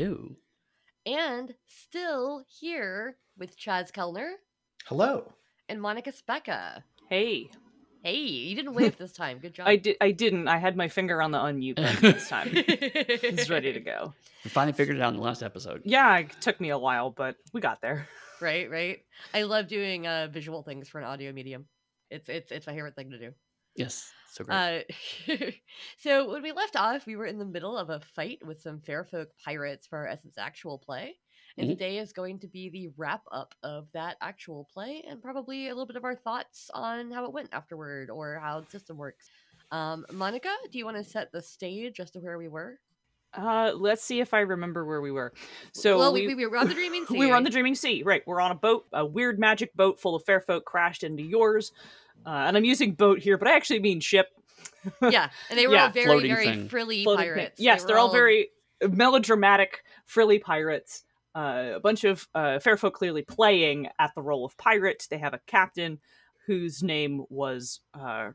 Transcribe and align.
Webb, 0.00 0.08
Hello. 0.08 0.36
and 1.06 1.54
still 1.66 2.44
here 2.60 3.16
with 3.38 3.58
Chaz 3.58 3.92
Kellner 3.92 4.32
Hello. 4.86 5.32
and 5.68 5.80
Monica 5.80 6.12
Specca. 6.12 6.82
Hey, 7.08 7.48
Hey, 8.02 8.18
you 8.20 8.54
didn't 8.54 8.74
wave 8.80 8.96
this 8.98 9.10
time. 9.12 9.38
Good 9.38 9.54
job. 9.54 9.66
I 9.66 9.74
did. 9.76 9.96
I 10.00 10.12
didn't. 10.12 10.46
I 10.46 10.58
had 10.58 10.76
my 10.76 10.86
finger 10.88 11.20
on 11.20 11.32
the 11.32 11.38
unmute 11.38 11.74
button 11.74 12.02
this 12.12 12.28
time. 12.34 12.50
it's 12.52 13.50
ready 13.50 13.72
to 13.72 13.80
go. 13.80 14.14
We 14.44 14.50
finally 14.50 14.74
figured 14.74 14.96
it 14.96 15.02
out 15.02 15.08
in 15.12 15.16
the 15.16 15.24
last 15.24 15.42
episode. 15.42 15.82
Yeah, 15.84 16.18
it 16.18 16.30
took 16.40 16.60
me 16.60 16.70
a 16.70 16.78
while, 16.78 17.10
but 17.10 17.34
we 17.52 17.60
got 17.60 17.80
there. 17.82 18.06
right, 18.40 18.70
right. 18.70 19.00
I 19.34 19.42
love 19.42 19.66
doing 19.66 20.06
uh, 20.06 20.28
visual 20.30 20.62
things 20.62 20.88
for 20.88 21.00
an 21.00 21.04
audio 21.04 21.32
medium. 21.32 21.66
It's 22.12 22.28
it's 22.28 22.52
it's 22.52 22.64
my 22.68 22.74
favorite 22.74 22.94
thing 22.94 23.10
to 23.10 23.18
do. 23.18 23.32
Yes. 23.74 24.12
So 24.36 24.44
great. 24.44 24.56
Uh, 25.28 25.50
so 25.98 26.30
when 26.30 26.42
we 26.42 26.52
left 26.52 26.76
off, 26.76 27.06
we 27.06 27.16
were 27.16 27.24
in 27.24 27.38
the 27.38 27.44
middle 27.46 27.76
of 27.78 27.88
a 27.88 28.00
fight 28.00 28.38
with 28.46 28.60
some 28.60 28.80
Fairfolk 28.80 29.28
pirates 29.42 29.86
for 29.86 29.98
our 30.00 30.06
Essence 30.06 30.36
actual 30.36 30.78
play. 30.78 31.16
And 31.56 31.68
Mhm. 31.68 31.72
today 31.72 31.98
is 31.98 32.12
going 32.12 32.38
to 32.40 32.46
be 32.46 32.68
the 32.68 32.88
wrap 32.98 33.22
up 33.32 33.54
of 33.62 33.90
that 33.92 34.18
actual 34.20 34.68
play 34.74 35.02
and 35.08 35.22
probably 35.22 35.68
a 35.68 35.70
little 35.70 35.86
bit 35.86 35.96
of 35.96 36.04
our 36.04 36.14
thoughts 36.14 36.70
on 36.74 37.10
how 37.10 37.24
it 37.24 37.32
went 37.32 37.48
afterward 37.52 38.10
or 38.10 38.38
how 38.38 38.60
the 38.60 38.70
system 38.70 38.98
works. 38.98 39.30
Um, 39.70 40.04
Monica, 40.12 40.54
do 40.70 40.76
you 40.76 40.84
want 40.84 40.98
to 40.98 41.04
set 41.04 41.32
the 41.32 41.40
stage 41.40 41.98
as 41.98 42.10
to 42.10 42.20
where 42.20 42.36
we 42.36 42.48
were? 42.48 42.78
Uh, 43.32 43.72
let's 43.74 44.02
see 44.02 44.20
if 44.20 44.34
I 44.34 44.40
remember 44.40 44.84
where 44.84 45.00
we 45.00 45.10
were. 45.10 45.32
So 45.72 45.98
well, 45.98 46.12
we, 46.12 46.26
we, 46.26 46.34
we 46.34 46.46
were 46.46 46.58
on 46.58 46.68
the 46.68 46.74
Dreaming 46.74 47.06
Sea. 47.06 47.18
we 47.18 47.26
were 47.26 47.34
on 47.34 47.44
the? 47.44 47.50
Dreaming 47.50 47.74
Sea, 47.74 48.02
right? 48.02 48.22
We're 48.26 48.40
on 48.40 48.50
a 48.50 48.54
boat, 48.54 48.86
a 48.92 49.04
weird 49.04 49.38
magic 49.38 49.74
boat 49.74 49.98
full 49.98 50.14
of 50.14 50.24
fair 50.24 50.40
folk 50.40 50.64
crashed 50.66 51.04
into 51.04 51.22
yours. 51.22 51.72
Uh, 52.26 52.30
and 52.48 52.56
I'm 52.56 52.64
using 52.64 52.92
boat 52.92 53.20
here, 53.20 53.38
but 53.38 53.46
I 53.48 53.54
actually 53.54 53.78
mean 53.80 54.00
ship. 54.00 54.26
yeah, 55.02 55.30
and 55.48 55.58
they 55.58 55.66
were 55.66 55.74
Yeah, 55.74 55.84
all 55.86 55.90
very, 55.90 56.06
floating 56.06 56.30
very 56.34 56.44
thing. 56.46 56.68
frilly 56.68 57.04
Floating 57.04 57.24
thing. 57.26 57.34
pirates. 57.34 57.60
Yes, 57.60 57.82
They 57.82 57.86
they're 57.86 57.96
were 57.96 58.00
all 58.00 58.10
very 58.12 58.50
melodramatic, 58.88 59.82
frilly 60.04 60.38
pirates. 60.38 61.04
Uh, 61.34 61.72
a 61.76 61.80
bunch 61.80 62.04
of 62.04 62.26
uh, 62.34 62.58
fair 62.58 62.76
folk 62.76 62.94
clearly 62.94 63.22
playing 63.22 63.88
at 63.98 64.10
the 64.14 64.22
role 64.22 64.44
of 64.44 64.56
pirate. 64.56 65.06
They 65.10 65.18
have 65.18 65.34
a 65.34 65.40
captain 65.46 66.00
whose 66.46 66.82
name 66.82 67.24
was 67.28 67.80
uh, 67.94 68.30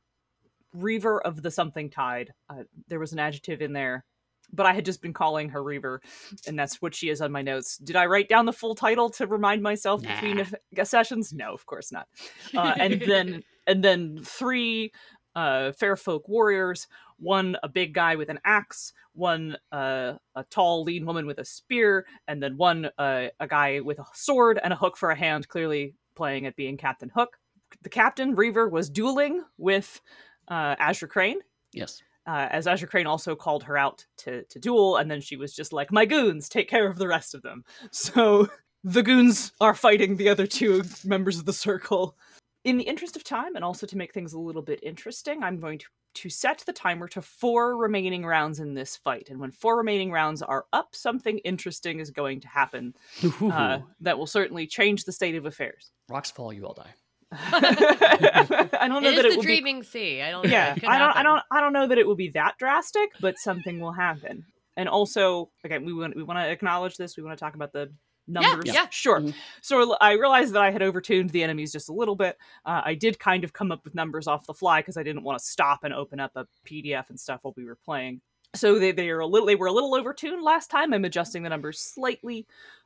Reaver 0.73 1.20
of 1.22 1.42
the 1.42 1.52
Something 1.52 1.89
Tide. 1.89 2.33
Uh, 2.50 2.64
there 2.88 3.00
was 3.00 3.11
an 3.11 3.20
adjective 3.20 3.61
in 3.61 3.73
there, 3.73 4.05
but 4.54 4.66
I 4.66 4.74
had 4.74 4.86
just 4.86 5.02
been 5.02 5.14
calling 5.14 5.50
her 5.50 5.64
Reaver, 5.64 6.02
and 6.48 6.58
that's 6.58 6.82
what 6.82 6.96
she 6.96 7.10
is 7.10 7.22
on 7.22 7.32
my 7.32 7.42
notes. 7.42 7.78
Did 7.78 7.96
I 7.96 8.06
write 8.06 8.30
down 8.30 8.46
the 8.46 8.54
full 8.54 8.76
title 8.76 9.10
to 9.12 9.28
remind 9.28 9.62
myself 9.62 10.02
between 10.02 10.38
Nah. 10.38 10.46
if- 10.78 10.88
sessions? 10.88 11.34
No, 11.34 11.54
of 11.54 11.66
course 11.66 11.92
not. 11.92 12.08
Uh, 12.56 12.74
and 12.78 13.02
then 13.02 13.44
and 13.68 13.84
then 13.84 14.20
three 14.24 14.92
uh, 15.36 15.72
fair 15.74 15.96
folk 15.96 16.28
warriors 16.28 16.88
one 17.18 17.56
a 17.62 17.70
big 17.70 17.94
guy 17.94 18.16
with 18.16 18.30
an 18.30 18.40
axe 18.44 18.94
one 19.14 19.56
uh, 19.72 20.14
a 20.36 20.44
tall 20.50 20.84
lean 20.84 21.06
woman 21.06 21.26
with 21.26 21.38
a 21.38 21.46
spear 21.46 22.06
and 22.28 22.42
then 22.42 22.58
one 22.58 22.90
uh, 22.98 23.28
a 23.40 23.48
guy 23.48 23.80
with 23.80 24.00
a 24.00 24.06
sword 24.14 24.60
and 24.64 24.74
a 24.74 24.76
hook 24.76 24.98
for 24.98 25.12
a 25.12 25.16
hand 25.16 25.48
clearly 25.48 25.94
playing 26.16 26.46
at 26.48 26.56
being 26.56 26.76
captain 26.78 27.10
hook 27.16 27.38
the 27.84 27.90
captain 27.90 28.36
reaver 28.36 28.68
was 28.68 28.90
dueling 28.90 29.44
with 29.58 30.02
uh, 30.50 30.76
azure 30.80 31.08
crane 31.08 31.40
yes. 31.74 32.02
Uh, 32.27 32.47
as 32.52 32.67
Azure 32.67 32.88
Crane 32.88 33.08
also 33.08 33.36
called 33.36 33.64
her 33.64 33.77
out 33.77 34.05
to, 34.17 34.44
to 34.44 34.59
duel, 34.59 34.97
and 34.97 35.09
then 35.09 35.22
she 35.22 35.36
was 35.36 35.53
just 35.53 35.73
like, 35.73 35.91
My 35.91 36.05
goons, 36.05 36.50
take 36.50 36.69
care 36.69 36.88
of 36.88 36.97
the 36.97 37.08
rest 37.08 37.33
of 37.33 37.41
them. 37.41 37.64
So 37.91 38.50
the 38.83 39.03
goons 39.03 39.52
are 39.61 39.73
fighting 39.73 40.17
the 40.17 40.30
other 40.30 40.47
two 40.47 40.83
members 41.03 41.38
of 41.39 41.45
the 41.45 41.53
circle. 41.53 42.17
In 42.64 42.77
the 42.77 42.83
interest 42.83 43.15
of 43.15 43.23
time, 43.23 43.55
and 43.55 43.65
also 43.65 43.87
to 43.87 43.98
make 43.98 44.14
things 44.14 44.33
a 44.33 44.39
little 44.39 44.61
bit 44.61 44.80
interesting, 44.83 45.43
I'm 45.43 45.60
going 45.60 45.80
to, 45.80 45.86
to 46.15 46.30
set 46.30 46.64
the 46.65 46.73
timer 46.73 47.08
to 47.10 47.21
four 47.21 47.76
remaining 47.76 48.23
rounds 48.23 48.60
in 48.60 48.76
this 48.76 48.95
fight. 48.95 49.30
And 49.30 49.39
when 49.39 49.52
four 49.52 49.77
remaining 49.77 50.11
rounds 50.11 50.43
are 50.43 50.65
up, 50.71 50.95
something 50.95 51.39
interesting 51.39 51.99
is 51.99 52.11
going 52.11 52.39
to 52.42 52.48
happen 52.48 52.93
uh, 53.42 53.80
that 53.99 54.17
will 54.17 54.27
certainly 54.27 54.67
change 54.67 55.05
the 55.05 55.11
state 55.11 55.36
of 55.36 55.45
affairs. 55.45 55.92
Rocks 56.08 56.30
fall, 56.30 56.54
you 56.54 56.65
all 56.65 56.73
die. 56.73 56.93
I 57.31 58.87
don't 58.87 59.03
know 59.03 59.09
It 59.09 59.15
that 59.15 59.25
is 59.25 59.25
it 59.25 59.30
the 59.31 59.36
will 59.37 59.42
be 59.43 59.47
Dreaming 59.47 59.83
Sea. 59.83 60.21
I 60.21 60.31
don't 60.31 60.45
know. 60.45 60.52
yeah 60.52 60.73
It 60.75 60.83
i 60.86 60.97
don't 60.97 61.15
i 61.15 61.23
don't 61.23 61.43
i 61.52 61.61
don't 61.61 61.73
know 61.73 61.87
that 61.87 61.97
it 61.97 62.05
will 62.08 62.15
be 62.15 62.30
that 62.30 62.58
drastic 62.58 63.09
but 63.19 63.37
something 63.37 63.80
will 63.80 63.93
happen. 63.93 64.45
And 64.77 64.89
also 64.89 65.49
again 65.64 65.86
we 65.86 65.93
want 65.93 66.15
we 66.15 66.23
want 66.23 66.39
to 66.39 66.49
acknowledge 66.49 66.97
this. 66.97 67.17
We 67.17 67.23
want 67.23 67.37
to 67.37 67.43
talk 67.43 67.55
about 67.55 67.73
the 67.73 67.92
numbers. 68.27 68.65
yeah. 68.73 68.87
sure. 68.92 69.19
Mhm. 69.19 69.33
so 69.61 69.95
i 69.99 70.11
realized 70.14 70.53
that 70.53 70.61
i 70.61 70.71
had 70.71 70.81
overtuned 70.81 71.31
the 71.31 71.43
enemies 71.43 71.71
just 71.71 71.89
a 71.89 71.93
little 71.93 72.15
bit. 72.15 72.37
Uh, 72.65 72.81
i 72.86 72.93
did 72.93 73.19
kind 73.19 73.43
of 73.43 73.52
come 73.53 73.71
up 73.71 73.83
with 73.83 73.95
numbers 73.95 74.27
off 74.27 74.45
the 74.45 74.53
fly 74.53 74.80
because 74.81 74.95
i 74.98 75.03
didn't 75.03 75.23
want 75.23 75.39
to 75.39 75.43
stop 75.45 75.83
and 75.83 75.93
open 75.93 76.19
up 76.19 76.31
a 76.36 76.45
pdf 76.65 77.09
and 77.09 77.19
stuff 77.19 77.39
while 77.43 77.53
we 77.58 77.65
were 77.65 77.77
playing. 77.83 78.21
So 78.53 78.80
they, 78.80 78.92
they 78.92 79.09
are 79.09 79.19
a 79.21 79.25
little 79.27 79.48
they 79.48 79.55
were 79.55 79.67
a 79.67 79.71
little 79.71 79.92
overtuned 79.93 80.43
last 80.43 80.69
time. 80.69 80.93
I'm 80.93 81.05
adjusting 81.05 81.43
the 81.43 81.49
numbers 81.49 81.80
slightly 81.80 82.45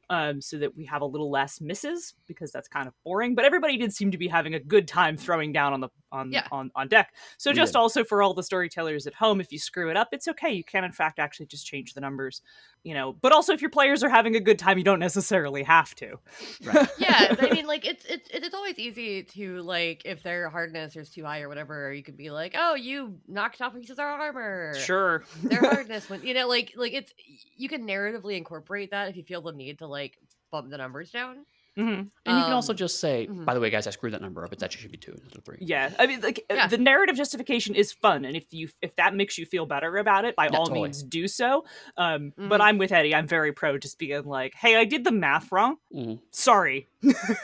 um, 0.10 0.42
so 0.42 0.58
that 0.60 0.76
we 0.78 0.86
have 0.86 1.02
a 1.02 1.06
little 1.06 1.30
less 1.32 1.60
misses 1.62 2.14
because 2.28 2.52
that's 2.52 2.68
kind 2.68 2.88
of 2.88 2.94
boring. 3.04 3.36
But 3.36 3.46
everybody 3.46 3.78
did 3.78 3.94
seem 3.94 4.12
to 4.12 4.18
be 4.18 4.28
having 4.28 4.54
a 4.54 4.60
good 4.60 4.88
time 4.88 5.18
throwing 5.18 5.52
down 5.52 5.74
on 5.74 5.82
the 5.82 5.90
on 6.12 6.32
Yeah. 6.32 6.48
on, 6.52 6.72
on 6.76 6.88
deck. 6.88 7.14
So 7.38 7.52
We 7.52 7.56
just 7.56 7.74
did. 7.74 7.80
also 7.80 8.04
for 8.04 8.22
all 8.22 8.34
the 8.34 8.44
storytellers 8.44 9.08
at 9.08 9.14
home, 9.14 9.42
if 9.42 9.52
you 9.52 9.60
screw 9.60 9.90
it 9.90 9.98
up, 9.98 10.10
it's 10.12 10.28
okay. 10.28 10.52
You 10.54 10.64
can 10.64 10.84
in 10.84 10.92
fact 10.92 11.20
actually 11.20 11.48
just 11.48 11.66
change 11.66 11.94
the 11.94 12.02
numbers, 12.02 12.42
you 12.85 12.94
know. 12.94 13.13
But 13.13 13.34
also 13.34 13.51
if 13.51 13.62
your 13.62 13.72
players 13.72 14.03
are 14.03 14.09
having 14.09 14.35
a 14.35 14.40
good 14.40 14.59
time, 14.59 14.78
you 14.78 14.84
don't 14.84 15.00
necessarily 15.00 15.63
have 15.63 15.94
to. 15.96 16.18
Right. 16.63 16.88
yeah, 16.97 17.35
I 17.38 17.50
mean, 17.50 17.66
like 17.68 17.85
it's 17.85 18.06
it's 18.06 18.29
it's 18.31 18.56
always 18.56 18.78
easy 18.79 19.23
to 19.23 19.62
like 19.63 20.03
if 20.06 20.23
their 20.23 20.50
hardness 20.50 20.95
is 20.95 21.09
too 21.09 21.25
high 21.25 21.41
or 21.41 21.50
whatever, 21.50 21.91
you 21.91 22.03
could 22.03 22.16
be 22.16 22.29
like, 22.29 22.56
oh, 22.57 22.75
you 22.75 23.18
knocked 23.28 23.59
off 23.62 23.74
pieces 23.74 23.91
of 23.91 24.00
our 24.00 24.22
armor. 24.22 24.75
Sure. 24.75 25.24
Their 25.44 25.59
hardness 25.72 26.09
went, 26.09 26.24
you 26.24 26.34
know, 26.34 26.47
like 26.47 26.74
like 26.78 26.94
it's 26.94 27.12
you 27.57 27.68
can 27.68 27.85
narratively 27.85 28.38
incorporate 28.38 28.91
that 28.91 29.09
if 29.09 29.18
you 29.18 29.24
feel 29.24 29.41
the 29.41 29.51
need 29.51 29.79
to 29.79 29.88
like 29.88 30.18
bump 30.51 30.69
the 30.69 30.78
numbers 30.78 31.09
down. 31.12 31.45
Hmm 31.75 31.84
And 31.84 32.38
you 32.38 32.44
can 32.44 32.53
also 32.53 32.74
Um, 32.74 32.78
just 32.78 33.00
say, 33.00 33.28
mhm. 33.28 33.44
by 33.46 33.53
the 33.53 33.59
way, 33.59 33.69
guys, 33.69 33.86
I 33.88 33.91
screwed 33.91 34.13
that 34.13 34.22
number 34.22 34.44
up. 34.46 34.53
It 34.53 34.63
actually 34.63 34.81
should 34.84 34.91
be 34.91 34.97
two 34.97 35.12
instead 35.12 35.38
of 35.38 35.44
three. 35.44 35.58
Yeah, 35.59 35.94
I 36.00 36.08
mean, 36.08 36.22
like 36.22 36.40
uh, 36.50 36.56
Yeah. 36.56 36.68
the 36.68 36.78
narrative 36.78 37.16
justification 37.18 37.75
is 37.75 37.91
fun, 37.91 38.24
and 38.25 38.36
if 38.36 38.46
you 38.53 38.69
if 38.81 38.96
that 38.96 39.13
makes 39.16 39.38
you 39.38 39.46
feel 39.46 39.66
better 39.66 39.97
about 39.97 40.24
it, 40.25 40.36
by 40.36 40.46
Yeah, 40.46 40.52
all 40.58 40.68
totally. 40.68 40.84
means 40.84 41.03
do 41.03 41.28
so. 41.28 41.66
Um, 41.97 42.34
But 42.38 42.62
Mhm. 42.62 42.63
I'm 42.63 42.78
with 42.78 42.91
Eddie. 42.91 43.13
I'm 43.13 43.28
very 43.28 43.52
pro 43.53 43.78
just 43.78 44.00
being 44.00 44.24
like, 44.25 44.53
"Hey, 44.56 44.75
I 44.78 44.86
did 44.86 45.03
the 45.03 45.12
math 45.12 45.52
wrong. 45.52 45.78
Mhm. 45.94 46.19
Sorry, 46.31 46.88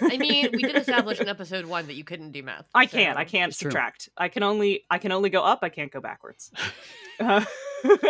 I 0.02 0.18
mean, 0.18 0.52
we 0.53 0.63
did 0.63 0.75
establish 0.86 1.19
in 1.19 1.28
episode 1.28 1.66
one 1.66 1.88
that 1.88 1.96
you 1.96 2.03
couldn't 2.03 2.31
do 2.31 2.42
math. 2.44 2.66
I 2.74 2.86
can't. 2.86 3.18
I 3.18 3.25
can't 3.25 3.50
It's 3.52 3.59
true. 3.59 3.72
subtract. 3.72 4.09
I 4.18 4.30
can 4.30 4.44
only 4.44 4.86
I 4.90 4.98
can 4.98 5.12
only 5.12 5.30
go 5.30 5.42
up. 5.44 5.59
I 5.62 5.69
can't 5.69 5.92
go 5.92 6.00
backwards. 6.02 6.52
Uh, 7.19 7.46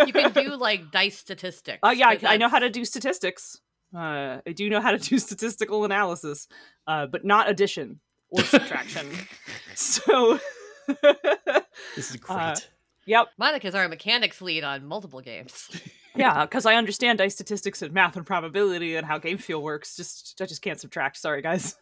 You 0.06 0.14
can 0.14 0.32
do 0.32 0.56
like 0.56 0.90
dice 0.92 1.18
statistics. 1.26 1.80
Oh 1.84 1.92
yeah, 1.92 2.08
I, 2.10 2.20
I 2.34 2.38
know 2.38 2.48
how 2.48 2.60
to 2.60 2.70
do 2.70 2.86
statistics. 2.86 3.60
Uh, 3.96 4.40
I 4.46 4.52
do 4.54 4.70
know 4.70 4.80
how 4.82 4.92
to 4.92 4.98
do 4.98 5.20
statistical 5.20 5.84
analysis, 5.86 6.48
uh, 6.88 7.08
but 7.08 7.26
not 7.26 7.50
addition 7.50 8.00
or 8.30 8.44
subtraction. 8.44 9.10
so, 9.76 10.40
This 11.96 12.10
is 12.12 12.16
great. 12.18 12.36
Uh, 12.36 12.56
yep, 13.06 13.28
Monica's 13.38 13.76
our 13.76 13.88
mechanics 13.88 14.42
lead 14.42 14.64
on 14.64 14.86
multiple 14.86 15.22
games. 15.22 15.70
yeah, 16.16 16.46
because 16.46 16.66
I 16.66 16.76
understand 16.76 17.20
dice 17.20 17.36
statistics 17.36 17.82
and 17.82 17.94
math 17.94 18.16
and 18.16 18.26
probability 18.26 18.96
and 18.96 19.06
how 19.06 19.18
game 19.18 19.38
feel 19.38 19.62
works. 19.62 19.96
Just 19.96 20.40
I 20.42 20.46
just 20.46 20.62
can't 20.62 20.80
subtract. 20.80 21.18
Sorry, 21.18 21.42
guys. 21.42 21.78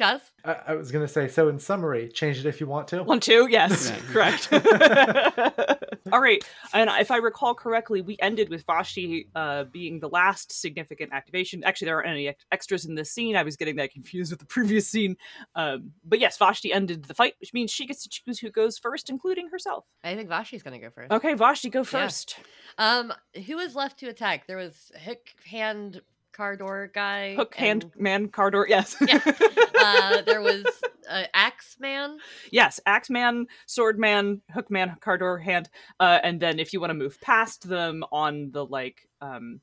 I. 0.00 0.04
Chaz? 0.14 0.20
I, 0.44 0.56
I 0.68 0.74
was 0.74 0.90
going 0.90 1.06
to 1.06 1.12
say, 1.12 1.28
so 1.28 1.48
in 1.48 1.58
summary, 1.58 2.08
change 2.08 2.38
it 2.38 2.46
if 2.46 2.60
you 2.60 2.66
want 2.66 2.88
to. 2.88 3.02
One, 3.02 3.20
two, 3.20 3.46
yes, 3.50 3.90
Yeah. 3.90 3.98
correct. 4.12 4.48
All 6.12 6.20
right, 6.20 6.44
and 6.74 6.90
if 7.00 7.10
I 7.10 7.16
recall 7.16 7.54
correctly, 7.54 8.02
we 8.02 8.16
ended 8.20 8.50
with 8.50 8.64
Vashti 8.66 9.28
uh, 9.34 9.64
being 9.64 10.00
the 10.00 10.08
last 10.08 10.52
significant 10.52 11.12
activation. 11.12 11.64
Actually, 11.64 11.86
there 11.86 11.96
aren't 11.96 12.08
any 12.10 12.28
ex- 12.28 12.44
extras 12.52 12.84
in 12.84 12.94
this 12.94 13.10
scene. 13.10 13.36
I 13.36 13.42
was 13.42 13.56
getting 13.56 13.76
that 13.76 13.90
confused 13.90 14.30
with 14.30 14.40
the 14.40 14.46
previous 14.54 14.86
scene. 14.86 15.16
Um, 15.54 15.92
but 16.04 16.18
yes, 16.20 16.36
Vashti 16.36 16.72
ended 16.72 17.04
the 17.04 17.14
fight, 17.14 17.34
which 17.40 17.54
means 17.54 17.70
she 17.70 17.86
gets 17.86 18.02
to 18.02 18.08
choose 18.10 18.38
who 18.38 18.50
goes 18.50 18.76
first, 18.78 19.08
including 19.08 19.48
herself. 19.48 19.84
I 20.02 20.14
think 20.14 20.28
Vashi's 20.28 20.62
gonna 20.62 20.78
go 20.78 20.90
first. 20.90 21.10
Okay, 21.10 21.34
Vashti, 21.34 21.70
go 21.70 21.84
first. 21.84 22.36
Yeah. 22.38 22.44
first. 22.44 23.16
Um, 23.36 23.42
who 23.44 23.56
was 23.56 23.74
left 23.74 23.98
to 24.00 24.08
attack? 24.08 24.46
There 24.46 24.58
was 24.58 24.92
Hook 25.04 25.28
Hand 25.46 26.02
Cardor 26.36 26.90
guy. 26.92 27.34
Hook, 27.34 27.54
hand, 27.54 27.84
and, 27.84 27.92
man, 27.96 28.28
Cardor. 28.28 28.66
Yes. 28.68 28.96
Yeah. 29.00 29.20
Uh, 29.76 30.22
there 30.22 30.40
was 30.40 30.64
uh, 31.10 31.24
Axe 31.34 31.76
Man. 31.78 32.16
yes, 32.50 32.80
Axe 32.86 33.10
Man, 33.10 33.46
Sword 33.66 33.98
Man, 33.98 34.40
Hook 34.52 34.70
Man, 34.70 34.96
Cardor, 35.00 35.42
hand. 35.42 35.68
Uh, 36.00 36.20
and 36.22 36.40
then 36.40 36.58
if 36.58 36.72
you 36.72 36.80
want 36.80 36.88
to 36.90 36.94
move 36.94 37.20
past 37.20 37.68
them 37.68 38.02
on 38.10 38.50
the 38.52 38.64
like, 38.64 39.06
um, 39.20 39.60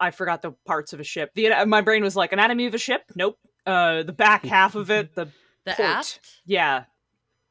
I 0.00 0.10
forgot 0.10 0.42
the 0.42 0.52
parts 0.66 0.92
of 0.92 0.98
a 0.98 1.04
ship. 1.04 1.30
The 1.34 1.52
my 1.66 1.82
brain 1.82 2.02
was 2.02 2.16
like 2.16 2.32
anatomy 2.32 2.66
of 2.66 2.74
a 2.74 2.78
ship. 2.78 3.02
Nope. 3.14 3.38
Uh, 3.64 4.02
the 4.02 4.12
back 4.12 4.44
half 4.56 4.74
of 4.74 4.90
it, 4.90 5.14
the 5.14 5.26
The 5.66 5.72
Port. 5.74 5.88
aft. 5.88 6.20
yeah, 6.46 6.84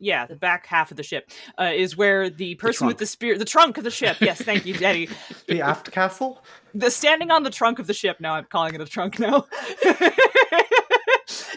yeah, 0.04 0.26
the 0.26 0.36
back 0.36 0.66
half 0.68 0.92
of 0.92 0.98
the 0.98 1.04
ship 1.04 1.32
uh, 1.60 1.72
is 1.74 1.96
where 1.96 2.30
the 2.30 2.56
person 2.56 2.86
with 2.88 2.98
the 2.98 3.06
spear, 3.06 3.38
the 3.38 3.46
trunk 3.46 3.78
of 3.78 3.84
the 3.84 3.92
ship. 3.92 4.18
Yes, 4.20 4.42
thank 4.42 4.66
you, 4.66 4.76
Eddie. 4.76 5.10
The 5.48 5.62
aft 5.62 5.92
castle? 5.92 6.44
the 6.74 6.90
standing 6.92 7.32
on 7.32 7.44
the 7.44 7.50
trunk 7.50 7.80
of 7.80 7.88
the 7.88 7.94
ship. 7.94 8.18
Now 8.20 8.34
I'm 8.36 8.46
calling 8.46 8.74
it 8.76 8.82
a 8.82 8.86
trunk 8.86 9.20
now. 9.20 9.46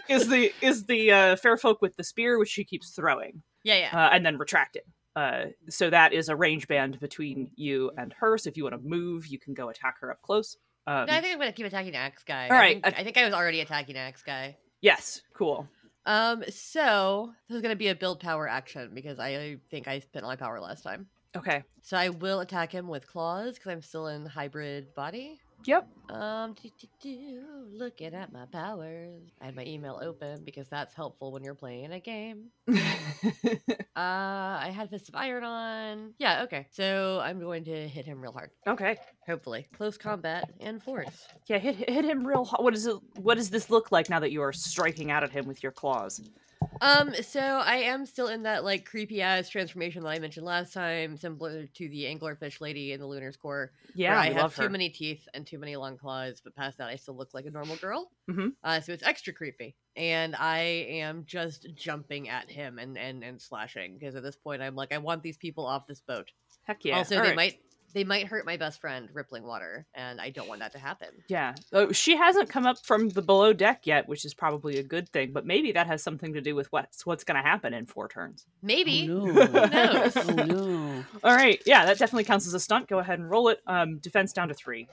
is 0.09 0.29
the 0.29 0.53
is 0.63 0.85
the 0.85 1.13
uh, 1.13 1.37
fair 1.37 1.57
folk 1.57 1.83
with 1.83 1.97
the 1.97 2.05
spear, 2.05 2.39
which 2.39 2.49
she 2.49 2.65
keeps 2.65 2.91
throwing 2.91 3.43
Yeah, 3.65 3.77
yeah. 3.91 3.91
uh, 4.07 4.11
and 4.13 4.25
then 4.25 4.39
retracting. 4.39 4.83
Uh, 5.15 5.47
so 5.71 5.89
that 5.91 6.13
is 6.13 6.29
a 6.29 6.37
range 6.37 6.69
band 6.69 7.01
between 7.01 7.51
you 7.57 7.91
and 7.97 8.13
her. 8.21 8.37
So 8.39 8.49
if 8.51 8.57
you 8.57 8.65
want 8.65 8.75
to 8.75 8.83
move, 8.89 9.27
you 9.27 9.39
can 9.39 9.55
go 9.55 9.71
attack 9.71 9.97
her 10.01 10.11
up 10.11 10.21
close. 10.23 10.57
Um, 10.87 11.07
No, 11.07 11.15
I 11.15 11.21
think 11.21 11.33
I'm 11.33 11.39
gonna 11.39 11.53
keep 11.53 11.67
attacking 11.67 11.93
the 11.93 11.99
Axe 11.99 12.23
guy. 12.23 12.45
All 12.49 12.51
right. 12.51 12.57
I 12.57 12.59
right, 12.59 12.83
think, 12.85 12.99
I 12.99 13.05
think 13.05 13.17
I 13.17 13.25
was 13.25 13.35
already 13.35 13.61
attacking 13.61 13.95
the 13.95 14.01
Axe 14.01 14.23
guy. 14.23 14.57
yes, 14.83 15.23
cool. 15.35 15.67
Um, 16.07 16.45
so 16.49 17.33
this 17.49 17.57
is 17.57 17.63
gonna 17.63 17.77
be 17.77 17.89
a 17.89 17.95
build 17.95 18.21
power 18.21 18.49
action 18.49 18.93
because 18.95 19.19
I 19.19 19.59
think 19.71 19.89
I 19.89 19.99
spent 19.99 20.25
all 20.25 20.31
my 20.31 20.37
power 20.37 20.61
last 20.61 20.83
time. 20.83 21.09
Okay. 21.37 21.65
So 21.83 21.97
I 21.97 22.09
will 22.09 22.41
attack 22.41 22.73
him 22.73 22.89
with 22.89 23.07
claws 23.07 23.55
because 23.55 23.73
I'm 23.73 23.83
still 23.83 24.07
in 24.07 24.25
hybrid 24.25 24.95
body. 24.95 25.41
Yep. 25.65 25.89
Um, 26.11 26.55
do, 26.63 26.69
do, 26.79 26.87
do, 27.01 27.43
looking 27.73 28.15
at 28.15 28.33
my 28.33 28.47
powers. 28.47 29.23
I 29.41 29.47
had 29.47 29.57
my 29.57 29.65
email 29.65 29.99
open 30.01 30.45
because 30.45 30.69
that's 30.69 30.95
helpful 30.95 31.33
when 31.33 31.43
you're 31.43 31.55
playing 31.55 31.93
a 31.93 32.01
game. 32.01 32.51
Uh, 33.97 34.61
I 34.61 34.73
had 34.75 34.91
Fist 34.91 35.09
of 35.09 35.15
Iron 35.15 35.43
on. 35.43 36.13
Yeah, 36.19 36.43
okay. 36.43 36.67
So 36.71 37.19
I'm 37.25 37.41
going 37.41 37.65
to 37.65 37.89
hit 37.89 38.05
him 38.05 38.21
real 38.21 38.31
hard. 38.33 38.51
okay. 38.67 38.99
Hopefully, 39.27 39.67
close 39.75 39.97
combat 39.97 40.51
and 40.61 40.83
force. 40.83 41.27
Yeah, 41.47 41.57
hit 41.57 41.77
hit 41.89 42.05
him 42.05 42.27
real 42.27 42.45
hard. 42.45 42.63
What 42.63 42.75
it? 42.75 42.97
What 43.17 43.37
does 43.37 43.49
this 43.49 43.71
look 43.71 43.91
like 43.91 44.11
now 44.11 44.21
that 44.21 44.33
you 44.33 44.43
are 44.43 44.53
striking 44.53 45.11
out 45.11 45.25
at 45.25 45.31
him 45.31 45.47
with 45.47 45.63
your 45.63 45.73
claws? 45.73 46.21
Um, 46.81 47.15
so 47.23 47.41
I 47.41 47.77
am 47.77 48.07
still 48.07 48.29
in 48.29 48.43
that 48.43 48.65
like 48.65 48.85
creepy 48.85 49.23
ass 49.23 49.49
transformation 49.49 50.03
that 50.03 50.09
I 50.09 50.19
mentioned 50.19 50.45
last 50.45 50.73
time, 50.73 51.17
similar 51.17 51.67
to 51.67 51.89
the 51.89 52.05
anglerfish 52.05 52.61
lady 52.61 52.93
in 52.93 53.01
the 53.01 53.07
Lunar's 53.07 53.37
Core. 53.37 53.73
Yeah, 53.95 54.11
where 54.11 54.19
I 54.19 54.27
have 54.27 54.37
love 54.37 54.57
too 54.57 54.69
many 54.69 54.91
teeth 54.91 55.27
and 55.33 55.47
too 55.47 55.59
many 55.59 55.77
long 55.77 55.97
claws, 55.97 56.41
but 56.43 56.55
past 56.55 56.79
that, 56.79 56.89
I 56.89 56.97
still 56.97 57.17
look 57.17 57.33
like 57.35 57.47
a 57.47 57.51
normal 57.51 57.77
girl. 57.77 58.11
Mhm. 58.29 58.53
Uh, 58.63 58.81
so 58.81 58.93
it's 58.93 59.03
extra 59.03 59.33
creepy, 59.33 59.75
and 59.97 60.35
I 60.37 60.59
am 60.59 61.25
just 61.27 61.67
jumping 61.75 62.29
at 62.29 62.51
him 62.51 62.79
and 62.79 62.99
and 62.99 63.23
and 63.25 63.41
slashing 63.41 63.99
because 63.99 64.15
at 64.15 64.23
this 64.23 64.37
point 64.37 64.61
I'm 64.63 64.77
like, 64.77 64.93
I 64.93 64.99
want 64.99 65.23
these 65.23 65.39
people 65.39 65.67
off 65.67 65.87
this 65.87 66.01
boat. 66.01 66.31
Heck 66.65 66.85
yeah. 66.85 66.99
also, 66.99 67.17
All 67.17 67.23
they 67.23 67.29
right. 67.29 67.37
might 67.37 67.61
they 67.95 68.05
might 68.05 68.27
hurt 68.27 68.45
my 68.45 68.57
best 68.57 68.81
friend, 68.81 69.09
Rippling 69.13 69.45
Water, 69.45 69.87
and 69.95 70.21
I 70.21 70.31
don't 70.31 70.49
want 70.49 70.61
that 70.61 70.73
to 70.73 70.79
happen. 70.79 71.09
Yeah. 71.29 71.55
Oh, 71.73 71.93
she 71.93 72.17
hasn't 72.17 72.49
come 72.49 72.67
up 72.67 72.77
from 72.85 73.09
the 73.09 73.23
below 73.23 73.53
deck 73.53 73.87
yet, 73.87 74.09
which 74.09 74.25
is 74.25 74.35
probably 74.35 74.79
a 74.79 74.83
good 74.83 75.09
thing. 75.09 75.33
But 75.33 75.47
maybe 75.47 75.73
that 75.73 75.87
has 75.87 76.03
something 76.03 76.35
to 76.35 76.41
do 76.41 76.55
with 76.55 76.71
what's 76.73 77.07
what's 77.07 77.25
going 77.25 77.43
to 77.43 77.49
happen 77.49 77.73
in 77.75 77.87
four 77.87 78.09
turns. 78.09 78.45
Maybe. 78.63 79.09
Oh, 79.11 79.21
Who 79.27 79.33
no. 79.53 79.65
knows? 79.67 80.17
oh 80.17 80.33
no. 80.33 81.05
All 81.25 81.35
right. 81.35 81.61
Yeah, 81.67 81.87
that 81.87 81.99
definitely 81.99 82.25
counts 82.25 82.47
as 82.47 82.55
a 82.55 82.61
stunt. 82.61 82.89
Go 82.89 82.99
ahead 82.99 83.19
and 83.19 83.31
roll 83.31 83.49
it. 83.49 83.61
Um, 83.67 83.99
defense 83.99 84.33
down 84.33 84.49
to 84.49 84.55
three 84.55 84.89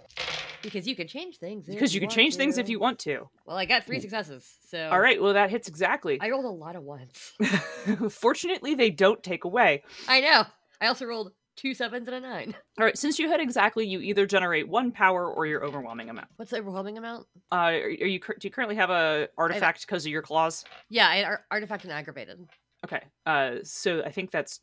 Because 0.61 0.87
you 0.87 0.95
can 0.95 1.07
change 1.07 1.37
things. 1.37 1.67
if 1.67 1.73
because 1.75 1.93
you 1.93 1.99
can 1.99 2.07
want 2.07 2.15
change 2.15 2.35
things 2.35 2.57
if 2.57 2.69
you 2.69 2.79
want 2.79 2.99
to. 2.99 3.27
Well, 3.45 3.57
I 3.57 3.65
got 3.65 3.83
three 3.83 3.99
successes, 3.99 4.49
so 4.69 4.89
All 4.89 4.99
right. 4.99 5.21
Well, 5.21 5.33
that 5.33 5.49
hits 5.49 5.67
exactly. 5.67 6.19
I 6.21 6.29
rolled 6.29 6.45
a 6.45 6.49
lot 6.49 6.75
of 6.75 6.83
ones. 6.83 7.33
Fortunately, 8.09 8.75
they 8.75 8.89
don't 8.89 9.21
take 9.21 9.43
away. 9.43 9.83
I 10.07 10.21
know. 10.21 10.43
I 10.81 10.87
also 10.87 11.05
rolled 11.05 11.31
two 11.55 11.73
sevens 11.73 12.07
and 12.07 12.17
a 12.17 12.19
nine. 12.19 12.55
All 12.79 12.85
right. 12.85 12.97
Since 12.97 13.19
you 13.19 13.29
hit 13.29 13.39
exactly, 13.39 13.85
you 13.87 13.99
either 13.99 14.25
generate 14.25 14.67
one 14.67 14.91
power 14.91 15.27
or 15.27 15.45
your 15.45 15.63
overwhelming 15.63 16.09
amount. 16.09 16.27
What's 16.35 16.51
the 16.51 16.57
overwhelming 16.59 16.97
amount? 16.97 17.27
Uh, 17.51 17.55
are, 17.55 17.71
are 17.71 17.89
you 17.89 18.19
do 18.19 18.35
you 18.47 18.51
currently 18.51 18.75
have 18.75 18.89
a 18.89 19.29
artifact 19.37 19.81
because 19.81 20.05
of 20.05 20.11
your 20.11 20.21
claws? 20.21 20.65
Yeah, 20.89 21.07
I 21.07 21.23
ar- 21.23 21.45
artifact 21.51 21.83
and 21.83 21.93
aggravated. 21.93 22.47
Okay. 22.85 23.01
Uh, 23.25 23.55
so 23.63 24.03
I 24.03 24.11
think 24.11 24.31
that's 24.31 24.59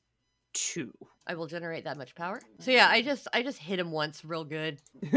two. 0.52 0.93
I 1.26 1.35
will 1.35 1.47
generate 1.47 1.85
that 1.85 1.97
much 1.97 2.14
power. 2.14 2.41
So 2.58 2.70
yeah, 2.70 2.88
I 2.88 3.02
just 3.02 3.29
I 3.32 3.43
just 3.43 3.58
hit 3.58 3.79
him 3.79 3.91
once 3.93 4.25
real 4.25 4.44
good. 4.44 4.81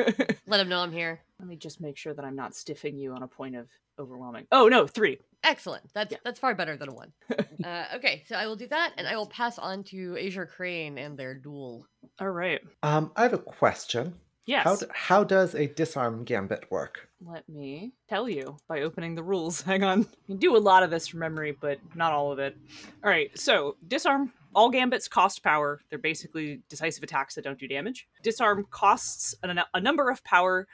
Let 0.47 0.59
him 0.59 0.69
know 0.69 0.79
I'm 0.79 0.91
here. 0.91 1.21
Let 1.39 1.47
me 1.47 1.55
just 1.55 1.81
make 1.81 1.97
sure 1.97 2.13
that 2.13 2.23
I'm 2.23 2.35
not 2.35 2.51
stiffing 2.53 2.97
you 2.99 3.13
on 3.13 3.23
a 3.23 3.27
point 3.27 3.55
of 3.55 3.67
overwhelming. 3.97 4.45
Oh 4.51 4.67
no, 4.67 4.85
three. 4.87 5.19
Excellent. 5.43 5.83
That's 5.93 6.11
Yeah. 6.11 6.17
that's 6.23 6.39
far 6.39 6.53
better 6.55 6.77
than 6.77 6.89
a 6.89 6.93
one. 6.93 7.11
uh, 7.65 7.85
okay, 7.95 8.23
so 8.27 8.35
I 8.35 8.45
will 8.47 8.55
do 8.55 8.67
that, 8.67 8.93
and 8.97 9.07
I 9.07 9.15
will 9.17 9.27
pass 9.27 9.57
on 9.57 9.83
to 9.85 10.17
Azure 10.23 10.45
Crane 10.45 10.97
and 10.97 11.17
their 11.17 11.33
duel. 11.35 11.87
All 12.19 12.29
right. 12.29 12.61
Um, 12.83 13.11
I 13.15 13.23
have 13.23 13.33
a 13.33 13.37
question. 13.39 14.13
Yes. 14.45 14.65
How, 14.65 14.75
d- 14.75 14.85
how 14.93 15.23
does 15.23 15.55
a 15.55 15.67
disarm 15.67 16.25
gambit 16.25 16.69
work? 16.69 17.07
Let 17.25 17.47
me 17.47 17.93
tell 18.09 18.27
you 18.27 18.57
by 18.67 18.81
opening 18.81 19.15
the 19.15 19.23
rules. 19.23 19.61
Hang 19.71 19.83
on. 19.83 19.99
You 20.01 20.07
can 20.27 20.37
do 20.37 20.55
a 20.55 20.59
lot 20.59 20.83
of 20.83 20.91
this 20.91 21.07
from 21.07 21.21
memory, 21.21 21.57
but 21.59 21.79
not 21.95 22.11
all 22.11 22.31
of 22.31 22.39
it. 22.39 22.57
All 23.03 23.09
right. 23.09 23.37
So 23.39 23.77
disarm. 23.87 24.33
All 24.55 24.69
gambits 24.69 25.07
cost 25.07 25.43
power. 25.43 25.81
They're 25.89 25.99
basically 25.99 26.61
decisive 26.69 27.03
attacks 27.03 27.35
that 27.35 27.43
don't 27.43 27.59
do 27.59 27.67
damage. 27.67 28.07
Disarm 28.21 28.65
costs 28.69 29.35
a, 29.43 29.55
a 29.73 29.81
number 29.81 30.09
of 30.09 30.23
power 30.23 30.67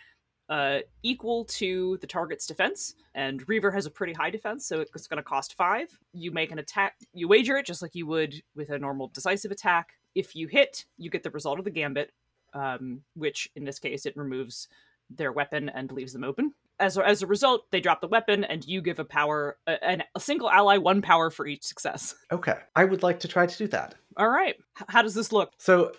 uh, 0.49 0.79
equal 1.03 1.45
to 1.45 1.97
the 2.01 2.07
target's 2.07 2.47
defense, 2.47 2.95
and 3.13 3.47
Reaver 3.47 3.69
has 3.71 3.85
a 3.85 3.91
pretty 3.91 4.13
high 4.13 4.31
defense, 4.31 4.65
so 4.65 4.81
it's 4.81 5.07
going 5.07 5.17
to 5.17 5.23
cost 5.23 5.55
five. 5.55 5.87
You 6.11 6.31
make 6.31 6.51
an 6.51 6.59
attack, 6.59 6.95
you 7.13 7.27
wager 7.27 7.57
it 7.57 7.67
just 7.67 7.83
like 7.83 7.93
you 7.93 8.07
would 8.07 8.41
with 8.55 8.71
a 8.71 8.79
normal 8.79 9.09
decisive 9.09 9.51
attack. 9.51 9.89
If 10.15 10.35
you 10.35 10.47
hit, 10.47 10.85
you 10.97 11.11
get 11.11 11.21
the 11.21 11.29
result 11.29 11.59
of 11.59 11.65
the 11.65 11.71
gambit, 11.71 12.11
um, 12.53 13.03
which 13.15 13.49
in 13.55 13.63
this 13.63 13.77
case 13.77 14.07
it 14.07 14.17
removes 14.17 14.67
their 15.11 15.31
weapon 15.31 15.69
and 15.69 15.91
leaves 15.91 16.13
them 16.13 16.23
open. 16.23 16.53
As 16.79 16.97
a, 16.97 17.05
as 17.05 17.21
a 17.21 17.27
result, 17.27 17.69
they 17.71 17.81
drop 17.81 18.01
the 18.01 18.07
weapon, 18.07 18.43
and 18.43 18.65
you 18.65 18.81
give 18.81 18.99
a 18.99 19.05
power, 19.05 19.57
a, 19.67 19.83
an- 19.83 20.03
a 20.15 20.19
single 20.19 20.49
ally 20.49 20.77
one 20.77 21.01
power 21.01 21.29
for 21.29 21.45
each 21.45 21.63
success. 21.63 22.15
Okay, 22.31 22.55
I 22.75 22.85
would 22.85 23.03
like 23.03 23.19
to 23.21 23.27
try 23.27 23.45
to 23.45 23.57
do 23.57 23.67
that. 23.67 23.95
All 24.17 24.29
right, 24.29 24.55
H- 24.79 24.85
how 24.87 25.01
does 25.01 25.13
this 25.13 25.31
look? 25.31 25.51
So, 25.57 25.91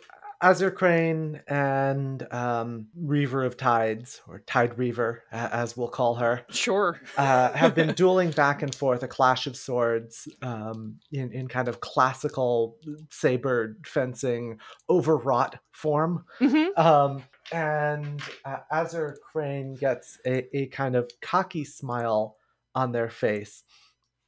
Azure 0.43 0.71
Crane 0.71 1.43
and 1.49 2.27
um, 2.33 2.87
Reaver 2.97 3.45
of 3.45 3.59
Tides, 3.59 4.23
or 4.27 4.39
Tide 4.47 4.79
Reaver, 4.79 5.23
a- 5.31 5.35
as 5.55 5.77
we'll 5.77 5.89
call 5.89 6.15
her, 6.15 6.43
Sure. 6.49 6.99
uh, 7.19 7.53
have 7.53 7.75
been 7.75 7.93
dueling 7.95 8.31
back 8.31 8.63
and 8.63 8.75
forth, 8.75 9.03
a 9.03 9.09
clash 9.09 9.47
of 9.47 9.55
swords 9.57 10.29
um, 10.41 10.97
in, 11.13 11.31
in 11.33 11.47
kind 11.47 11.69
of 11.69 11.81
classical 11.81 12.79
saber 13.11 13.77
fencing, 13.85 14.59
overwrought 14.89 15.59
form. 15.73 16.25
Mm-hmm. 16.41 16.81
Um, 16.81 17.23
and 17.53 18.23
uh, 18.45 18.59
Azure 18.71 19.17
Crane 19.23 19.75
gets 19.75 20.19
a, 20.27 20.57
a 20.57 20.67
kind 20.67 20.97
of 20.97 21.11
cocky 21.21 21.65
smile 21.65 22.37
on 22.75 22.93
their 22.93 23.11
face, 23.11 23.65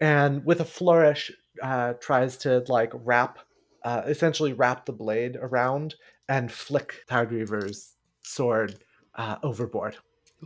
and 0.01 0.45
with 0.45 0.61
a 0.61 0.65
flourish, 0.65 1.31
uh, 1.63 1.95
tries 1.95 2.37
to 2.39 2.65
like 2.69 2.91
wrap, 2.95 3.39
uh, 3.85 4.03
essentially 4.07 4.53
wrap 4.53 4.87
the 4.87 4.93
blade 4.93 5.37
around 5.41 5.95
and 6.29 6.51
flick 6.51 7.05
Tide 7.09 7.31
Reaver's 7.31 7.95
sword 8.23 8.79
uh, 9.15 9.37
overboard. 9.43 9.97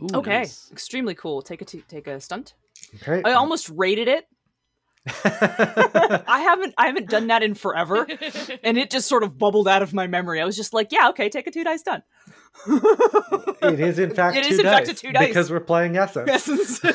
Ooh, 0.01 0.07
Okay, 0.17 0.39
nice. 0.39 0.69
extremely 0.71 1.15
cool. 1.15 1.41
Take 1.41 1.61
a 1.61 1.65
t- 1.65 1.83
take 1.87 2.07
a 2.07 2.19
stunt. 2.21 2.53
Okay. 2.95 3.21
I 3.25 3.33
almost 3.33 3.69
rated 3.69 4.07
it. 4.07 4.27
I 5.23 6.41
haven't 6.41 6.73
I 6.77 6.87
haven't 6.87 7.09
done 7.09 7.27
that 7.27 7.41
in 7.41 7.55
forever, 7.55 8.05
and 8.63 8.77
it 8.77 8.91
just 8.91 9.07
sort 9.07 9.23
of 9.23 9.37
bubbled 9.37 9.67
out 9.67 9.81
of 9.81 9.93
my 9.93 10.05
memory. 10.05 10.41
I 10.41 10.45
was 10.45 10.55
just 10.57 10.73
like, 10.73 10.91
yeah, 10.91 11.09
okay, 11.09 11.29
take 11.29 11.47
a 11.47 11.51
two 11.51 11.63
dice 11.63 11.79
stunt. 11.79 12.03
it 13.61 13.79
is 13.79 13.99
in 13.99 14.13
fact 14.13 14.37
It 14.37 14.43
two 14.45 14.53
is 14.53 14.59
in 14.59 14.65
fact 14.65 14.87
a 14.87 14.91
dice 14.91 15.01
two 15.01 15.11
dice. 15.11 15.27
because 15.27 15.51
we're 15.51 15.59
playing 15.59 15.97
Essence. 15.97 16.29
Essence. 16.29 16.81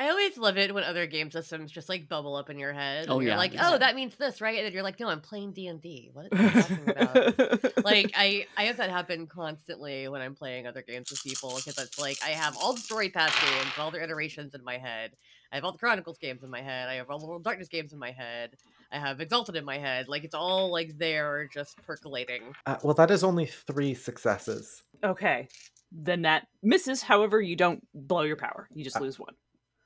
I 0.00 0.10
always 0.10 0.38
love 0.38 0.56
it 0.56 0.72
when 0.72 0.84
other 0.84 1.06
game 1.06 1.28
systems 1.32 1.72
just 1.72 1.88
like 1.88 2.08
bubble 2.08 2.36
up 2.36 2.50
in 2.50 2.58
your 2.58 2.72
head. 2.72 3.06
Oh, 3.08 3.14
and 3.14 3.22
you're 3.22 3.32
yeah. 3.32 3.36
like, 3.36 3.52
Yeah. 3.52 3.70
oh, 3.72 3.78
that 3.78 3.96
means 3.96 4.14
this, 4.14 4.40
right? 4.40 4.56
And 4.56 4.64
then 4.64 4.72
you're 4.72 4.84
like, 4.84 5.00
no, 5.00 5.08
I'm 5.08 5.20
playing 5.20 5.52
D 5.54 5.66
and 5.66 5.80
D. 5.82 6.10
What 6.12 6.26
are 6.32 6.40
you 6.40 6.50
talking 6.50 6.78
about? 6.88 7.64
like 7.84 8.12
I 8.16 8.46
I 8.56 8.64
have 8.64 8.76
that 8.76 8.90
happen 8.90 9.26
constantly 9.26 10.06
when 10.06 10.22
I'm 10.22 10.36
playing 10.36 10.68
other 10.68 10.82
games 10.82 11.10
with 11.10 11.22
people 11.24 11.54
because 11.56 11.76
it's 11.78 11.98
like 11.98 12.18
I 12.24 12.28
have 12.28 12.56
all 12.56 12.74
the 12.74 12.80
Storypath 12.80 13.34
games, 13.42 13.72
all 13.76 13.90
their 13.90 14.02
iterations 14.02 14.54
in 14.54 14.62
my 14.62 14.78
head. 14.78 15.12
I 15.50 15.56
have 15.56 15.64
all 15.64 15.72
the 15.72 15.78
Chronicles 15.78 16.18
games 16.18 16.44
in 16.44 16.50
my 16.50 16.62
head. 16.62 16.88
I 16.88 16.94
have 16.94 17.10
all 17.10 17.18
the 17.18 17.26
World 17.26 17.40
of 17.40 17.44
Darkness 17.44 17.68
games 17.68 17.92
in 17.92 17.98
my 17.98 18.12
head. 18.12 18.50
I 18.90 18.98
have 18.98 19.20
Exalted 19.20 19.56
in 19.56 19.64
my 19.64 19.78
head. 19.78 20.08
Like 20.08 20.24
it's 20.24 20.34
all 20.34 20.70
like 20.70 20.96
there, 20.98 21.48
just 21.52 21.76
percolating. 21.86 22.54
Uh, 22.66 22.76
well, 22.82 22.94
that 22.94 23.10
is 23.10 23.22
only 23.24 23.46
three 23.46 23.94
successes. 23.94 24.82
okay, 25.04 25.48
then 25.92 26.22
that 26.22 26.46
misses. 26.62 27.02
However, 27.02 27.40
you 27.40 27.56
don't 27.56 27.86
blow 27.94 28.22
your 28.22 28.36
power. 28.36 28.68
You 28.74 28.84
just 28.84 28.96
Ah. 28.96 29.00
lose 29.00 29.18
one. 29.18 29.34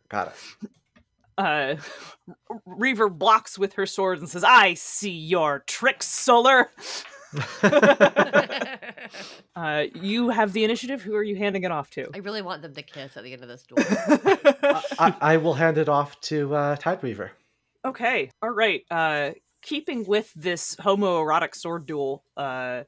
Got 0.09 0.29
it. 0.29 0.71
Uh, 1.39 1.77
Reaver 2.67 3.09
blocks 3.09 3.59
with 3.59 3.73
her 3.75 3.87
sword 3.87 4.19
and 4.21 4.29
says, 4.29 4.45
"I 4.45 4.75
see 4.75 5.11
your 5.11 5.61
tricks, 5.67 6.07
Solar." 6.07 6.71
Uh, 9.55 9.85
you 9.95 10.31
have 10.31 10.53
the 10.55 10.65
initiative. 10.65 11.03
Who 11.03 11.15
are 11.15 11.23
you 11.23 11.37
handing 11.37 11.65
it 11.65 11.71
off 11.71 11.91
to? 11.91 12.09
I 12.15 12.19
really 12.19 12.41
want 12.41 12.63
them 12.63 12.75
to 12.75 12.83
kiss 12.83 13.17
at 13.19 13.23
the 13.25 13.35
end 13.35 13.43
of 13.43 13.49
this 13.49 13.63
duel. 13.65 13.79
I, 14.99 15.15
I 15.21 15.37
will 15.37 15.53
hand 15.55 15.77
it 15.77 15.89
off 15.91 16.19
to 16.23 16.55
uh, 16.55 16.77
Tide 16.77 17.03
Reaver. 17.03 17.33
Okay, 17.85 18.31
all 18.41 18.51
right. 18.51 18.83
Uh, 18.91 19.31
keeping 19.63 20.05
with 20.05 20.33
this 20.35 20.77
homoerotic 20.77 21.55
sword 21.55 21.87
duel, 21.87 22.25
uh, 22.37 22.83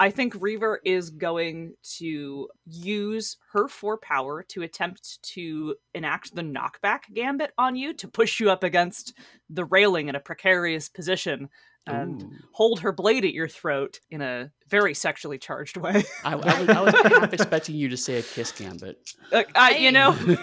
I 0.00 0.10
think 0.10 0.34
Reaver 0.40 0.80
is 0.82 1.10
going 1.10 1.74
to 1.98 2.48
use 2.64 3.36
her 3.52 3.68
four 3.68 3.98
power 3.98 4.42
to 4.48 4.62
attempt 4.62 5.22
to 5.34 5.76
enact 5.94 6.34
the 6.34 6.42
knockback 6.42 7.00
gambit 7.12 7.52
on 7.58 7.76
you 7.76 7.92
to 7.94 8.08
push 8.08 8.40
you 8.40 8.50
up 8.50 8.64
against 8.64 9.12
the 9.50 9.66
railing 9.66 10.08
in 10.08 10.14
a 10.14 10.20
precarious 10.20 10.88
position 10.88 11.50
and 11.86 12.22
Ooh. 12.22 12.30
hold 12.52 12.80
her 12.80 12.92
blade 12.92 13.26
at 13.26 13.34
your 13.34 13.48
throat 13.48 14.00
in 14.10 14.22
a 14.22 14.50
very 14.68 14.94
sexually 14.94 15.38
charged 15.38 15.76
way. 15.76 16.02
I, 16.24 16.32
I 16.32 16.34
was, 16.34 16.94
I 16.94 17.18
was 17.18 17.32
expecting 17.34 17.74
you 17.74 17.90
to 17.90 17.96
say 17.96 18.18
a 18.18 18.22
kiss 18.22 18.52
gambit. 18.52 19.14
Uh, 19.30 19.44
I, 19.54 19.76
you 19.76 19.92
know, 19.92 20.12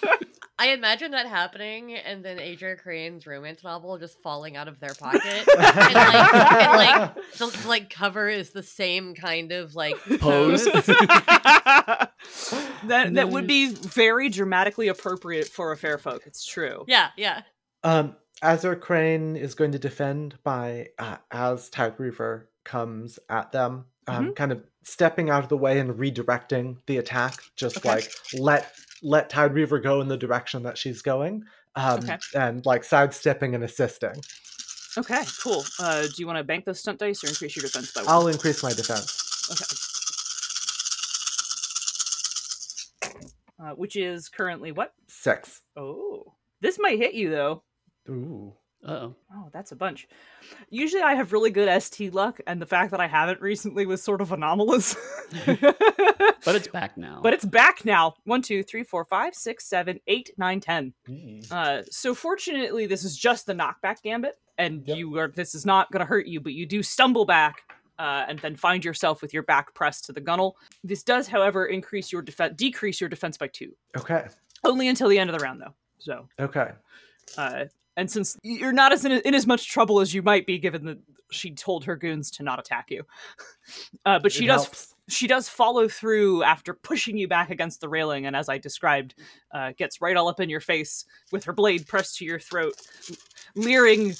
I 0.60 0.68
imagine 0.70 1.12
that 1.12 1.26
happening, 1.26 1.94
and 1.94 2.24
then 2.24 2.40
Azure 2.40 2.76
Crane's 2.76 3.26
romance 3.26 3.62
novel 3.62 3.96
just 3.98 4.20
falling 4.22 4.56
out 4.56 4.66
of 4.66 4.80
their 4.80 4.94
pocket, 4.98 5.22
and 5.24 5.94
like, 5.94 6.34
and, 6.34 6.72
like 6.72 7.14
the 7.36 7.64
like 7.68 7.90
cover 7.90 8.28
is 8.28 8.50
the 8.50 8.62
same 8.64 9.14
kind 9.14 9.52
of 9.52 9.74
like 9.76 9.96
Pose. 10.20 10.64
that 10.64 12.10
that 12.86 13.28
would 13.28 13.46
be 13.46 13.68
very 13.70 14.28
dramatically 14.28 14.88
appropriate 14.88 15.48
for 15.48 15.72
a 15.72 15.76
fair 15.76 15.98
folk. 15.98 16.22
It's 16.26 16.44
true. 16.44 16.84
Yeah, 16.88 17.10
yeah. 17.16 17.42
Um, 17.84 18.16
Azure 18.42 18.76
Crane 18.76 19.36
is 19.36 19.54
going 19.54 19.72
to 19.72 19.78
defend 19.78 20.38
by 20.42 20.88
uh, 20.98 21.16
as 21.30 21.68
Tide 21.70 21.94
Reaver 21.98 22.48
comes 22.64 23.18
at 23.28 23.52
them, 23.52 23.86
um, 24.06 24.34
kind 24.34 24.52
of 24.52 24.62
stepping 24.84 25.30
out 25.30 25.42
of 25.42 25.48
the 25.48 25.56
way 25.56 25.78
and 25.78 25.94
redirecting 25.94 26.78
the 26.86 26.96
attack. 26.98 27.34
Just 27.56 27.78
Okay. 27.78 27.88
like 27.88 28.10
let 28.34 28.72
let 29.02 29.30
Tide 29.30 29.54
Reaver 29.54 29.78
go 29.80 30.00
in 30.00 30.08
the 30.08 30.16
direction 30.16 30.62
that 30.64 30.76
she's 30.78 31.02
going, 31.02 31.44
um, 31.76 31.98
Okay. 32.00 32.18
and 32.34 32.64
like 32.66 32.84
sidestepping 32.84 33.54
and 33.54 33.64
assisting. 33.64 34.14
Okay, 34.96 35.22
cool. 35.42 35.64
Uh, 35.78 36.02
do 36.02 36.12
you 36.18 36.26
want 36.26 36.38
to 36.38 36.44
bank 36.44 36.64
those 36.64 36.80
stunt 36.80 36.98
dice 36.98 37.22
or 37.22 37.28
increase 37.28 37.54
your 37.56 37.62
defense 37.62 37.92
by 37.92 38.02
one? 38.02 38.10
I'll 38.12 38.28
increase 38.28 38.62
my 38.62 38.72
defense. 38.72 39.48
Okay. 39.52 39.64
Uh, 43.60 43.74
which 43.74 43.96
is 43.96 44.28
currently 44.28 44.72
what? 44.72 44.92
Six. 45.08 45.62
Oh, 45.76 46.34
this 46.60 46.78
might 46.80 46.98
hit 46.98 47.14
you 47.14 47.30
though. 47.30 47.62
Ooh. 48.08 48.54
Uh-oh. 48.86 49.14
Oh, 49.34 49.48
that's 49.52 49.72
a 49.72 49.76
bunch. 49.76 50.06
Usually 50.70 51.02
I 51.02 51.14
have 51.14 51.32
really 51.32 51.50
good 51.50 51.82
ST 51.82 52.14
luck, 52.14 52.40
and 52.46 52.62
the 52.62 52.66
fact 52.66 52.92
that 52.92 53.00
I 53.00 53.08
haven't 53.08 53.40
recently 53.40 53.86
was 53.86 54.02
sort 54.02 54.20
of 54.20 54.32
anomalous. 54.32 54.94
But 56.44 56.54
it's 56.54 56.68
back 56.68 56.96
now. 56.96 57.20
but 57.22 57.34
it's 57.34 57.44
back 57.44 57.84
now. 57.84 58.14
One, 58.24 58.40
two, 58.40 58.62
three, 58.62 58.82
four, 58.82 59.04
five, 59.04 59.34
six, 59.34 59.66
seven, 59.66 60.00
eight, 60.06 60.30
nine, 60.38 60.60
ten. 60.60 60.94
Mm. 61.08 61.50
Uh, 61.52 61.82
so 61.90 62.14
fortunately, 62.14 62.86
this 62.86 63.04
is 63.04 63.16
just 63.18 63.44
the 63.44 63.52
knockback 63.52 64.00
gambit, 64.02 64.38
and 64.56 64.86
Yep. 64.86 64.96
you 64.96 65.18
are. 65.18 65.28
This 65.28 65.54
is 65.54 65.66
not 65.66 65.90
going 65.90 66.00
to 66.00 66.06
hurt 66.06 66.26
you, 66.26 66.40
but 66.40 66.52
you 66.54 66.64
do 66.64 66.82
stumble 66.82 67.24
back. 67.26 67.62
Uh, 67.98 68.24
and 68.28 68.38
then 68.38 68.54
find 68.54 68.84
yourself 68.84 69.20
with 69.20 69.34
your 69.34 69.42
back 69.42 69.74
pressed 69.74 70.04
to 70.04 70.12
the 70.12 70.20
gunnel. 70.20 70.56
This 70.84 71.02
does, 71.02 71.26
however, 71.26 71.66
increase 71.66 72.12
your 72.12 72.22
defense, 72.22 72.54
decrease 72.56 73.00
your 73.00 73.10
defense 73.10 73.36
by 73.36 73.48
two, 73.48 73.72
Okay. 73.98 74.28
only 74.64 74.86
until 74.86 75.08
the 75.08 75.18
end 75.18 75.28
of 75.30 75.36
the 75.36 75.42
round, 75.44 75.60
though. 75.60 75.74
So, 75.98 76.28
Okay. 76.38 76.70
uh, 77.36 77.64
and 77.98 78.10
since 78.10 78.38
you're 78.42 78.72
not 78.72 78.92
as 78.92 79.04
in, 79.04 79.12
in 79.12 79.34
as 79.34 79.46
much 79.46 79.68
trouble 79.68 80.00
as 80.00 80.14
you 80.14 80.22
might 80.22 80.46
be, 80.46 80.58
given 80.58 80.86
that 80.86 80.98
she 81.30 81.50
told 81.50 81.84
her 81.84 81.96
goons 81.96 82.30
to 82.30 82.42
not 82.42 82.58
attack 82.58 82.90
you, 82.90 83.04
uh, 84.06 84.18
but 84.18 84.32
she 84.32 84.44
It 84.44 84.48
does 84.48 84.64
helps. 84.64 84.94
she 85.08 85.26
does 85.26 85.48
follow 85.48 85.88
through 85.88 86.42
after 86.44 86.72
pushing 86.72 87.18
you 87.18 87.28
back 87.28 87.50
against 87.50 87.80
the 87.80 87.88
railing, 87.88 88.24
and 88.26 88.34
as 88.34 88.48
I 88.48 88.56
described, 88.58 89.14
uh, 89.52 89.72
gets 89.76 90.00
right 90.00 90.16
all 90.16 90.28
up 90.28 90.40
in 90.40 90.48
your 90.48 90.60
face 90.60 91.04
with 91.32 91.44
her 91.44 91.52
blade 91.52 91.86
pressed 91.86 92.16
to 92.18 92.24
your 92.24 92.38
throat, 92.38 92.74
leering 93.54 94.14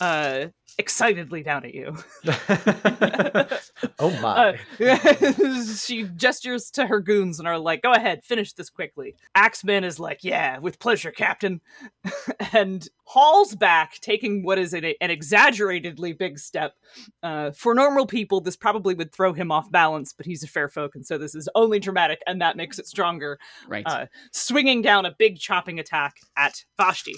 uh, 0.00 0.46
excitedly 0.78 1.42
down 1.42 1.64
at 1.64 1.74
you. 1.74 1.96
oh 3.98 4.10
my. 4.20 4.58
Uh, 4.80 5.62
she 5.76 6.04
gestures 6.16 6.70
to 6.72 6.86
her 6.86 7.00
goons 7.00 7.38
and 7.38 7.48
are 7.48 7.58
like, 7.58 7.82
"Go 7.82 7.92
ahead, 7.92 8.24
finish 8.24 8.52
this 8.52 8.70
quickly." 8.70 9.14
Axeman 9.34 9.84
is 9.84 9.98
like, 9.98 10.22
"Yeah, 10.22 10.58
with 10.58 10.78
pleasure, 10.78 11.10
Captain," 11.10 11.60
and 12.52 12.88
hauls 13.04 13.54
back, 13.54 13.98
taking 14.00 14.42
what 14.42 14.58
is 14.58 14.72
an, 14.72 14.84
an 15.00 15.10
exaggeratedly 15.10 16.12
big 16.12 16.38
step. 16.38 16.74
Uh, 17.22 17.50
for 17.50 17.74
normal 17.74 18.06
people, 18.06 18.40
this 18.40 18.56
probably 18.56 18.94
would 18.94 19.12
throw 19.12 19.32
him 19.32 19.50
off 19.50 19.70
balance, 19.70 20.12
but 20.12 20.26
he's 20.26 20.42
a 20.42 20.48
fair 20.48 20.68
folk, 20.68 20.94
and 20.94 21.04
so 21.06 21.18
this 21.18 21.34
is 21.34 21.48
only 21.54 21.78
dramatic, 21.78 22.20
and 22.26 22.40
that 22.40 22.56
makes 22.56 22.78
it 22.78 22.86
stronger. 22.86 23.38
right. 23.68 23.86
Uh, 23.86 24.06
swinging 24.32 24.82
down 24.82 25.06
a 25.06 25.14
big 25.18 25.38
chopping 25.38 25.78
attack 25.78 26.16
at 26.36 26.64
Vashti. 26.76 27.16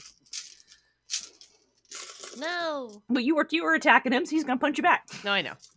No, 2.39 3.03
But 3.09 3.25
you 3.25 3.35
were 3.37 3.47
you 3.51 3.65
were 3.65 3.75
attacking 3.75 4.13
him, 4.13 4.25
so 4.27 4.31
he's 4.31 4.45
gonna 4.45 4.59
punch 4.59 4.79
you 4.79 4.83
back. 4.83 5.07
no, 5.25 5.33
I 5.33 5.43
know. 5.43 5.53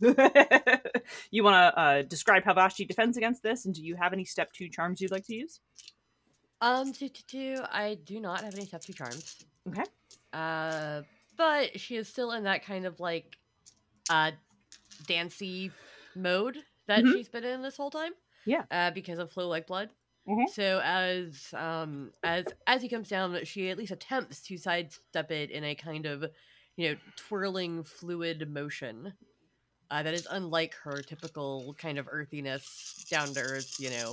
you 1.30 1.44
want 1.44 1.54
to 1.54 1.78
uh, 1.80 2.02
describe 2.02 2.44
how 2.44 2.54
Vashti 2.54 2.84
defends 2.84 3.16
against 3.16 3.42
this, 3.42 3.64
and 3.66 3.74
do 3.74 3.82
you 3.84 3.96
have 3.96 4.12
any 4.12 4.24
step 4.24 4.52
two 4.52 4.68
charms 4.68 5.00
you'd 5.00 5.10
like 5.10 5.26
to 5.26 5.34
use? 5.34 5.60
Um, 6.60 6.92
two, 6.92 7.08
two, 7.08 7.22
two. 7.28 7.62
I 7.70 7.98
do 8.04 8.18
not 8.20 8.40
have 8.42 8.54
any 8.54 8.64
step 8.66 8.80
two 8.82 8.92
charms. 8.94 9.36
Okay. 9.68 9.84
Uh, 10.32 11.02
but 11.36 11.78
she 11.78 11.96
is 11.96 12.08
still 12.08 12.32
in 12.32 12.44
that 12.44 12.64
kind 12.64 12.86
of 12.86 12.98
like, 12.98 13.36
uh, 14.08 14.30
dancy 15.06 15.70
mode 16.14 16.58
that 16.86 17.04
Mhm. 17.04 17.12
she's 17.12 17.28
been 17.28 17.44
in 17.44 17.60
this 17.62 17.76
whole 17.76 17.90
time. 17.90 18.12
Yeah. 18.46 18.62
Uh, 18.70 18.90
because 18.92 19.18
of 19.18 19.30
flow 19.30 19.48
like 19.48 19.66
blood. 19.66 19.90
Mhm. 20.28 20.48
So 20.48 20.80
as 20.82 21.54
um 21.54 22.12
as 22.24 22.46
as 22.66 22.82
he 22.82 22.88
comes 22.88 23.08
down, 23.08 23.44
she 23.44 23.70
at 23.70 23.78
least 23.78 23.92
attempts 23.92 24.42
to 24.42 24.58
sidestep 24.58 25.30
it 25.30 25.50
in 25.50 25.64
a 25.64 25.74
kind 25.74 26.06
of, 26.06 26.24
you 26.76 26.90
know, 26.90 26.96
twirling 27.16 27.84
fluid 27.84 28.48
motion. 28.50 29.14
Uh, 29.90 30.02
that 30.02 30.14
is 30.14 30.26
unlike 30.30 30.74
her 30.82 31.00
typical 31.02 31.74
kind 31.78 31.98
of 31.98 32.08
earthiness, 32.10 33.06
down 33.10 33.28
to 33.34 33.40
earth, 33.40 33.78
you 33.78 33.90
know, 33.90 34.12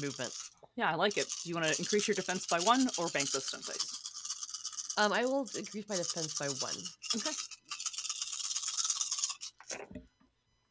movement. 0.00 0.32
Yeah, 0.76 0.90
I 0.90 0.94
like 0.94 1.18
it. 1.18 1.28
Do 1.42 1.48
you 1.48 1.54
want 1.54 1.66
to 1.72 1.78
increase 1.78 2.08
your 2.08 2.14
defense 2.14 2.46
by 2.46 2.58
one 2.60 2.88
or 2.98 3.08
bank 3.08 3.30
those 3.30 3.44
stunt 3.44 3.66
dice? 3.66 4.94
Um, 4.96 5.12
I 5.12 5.26
will 5.26 5.48
increase 5.56 5.88
my 5.88 5.96
defense 5.96 6.38
by 6.38 6.46
one. 6.48 6.74
Okay. 7.16 7.30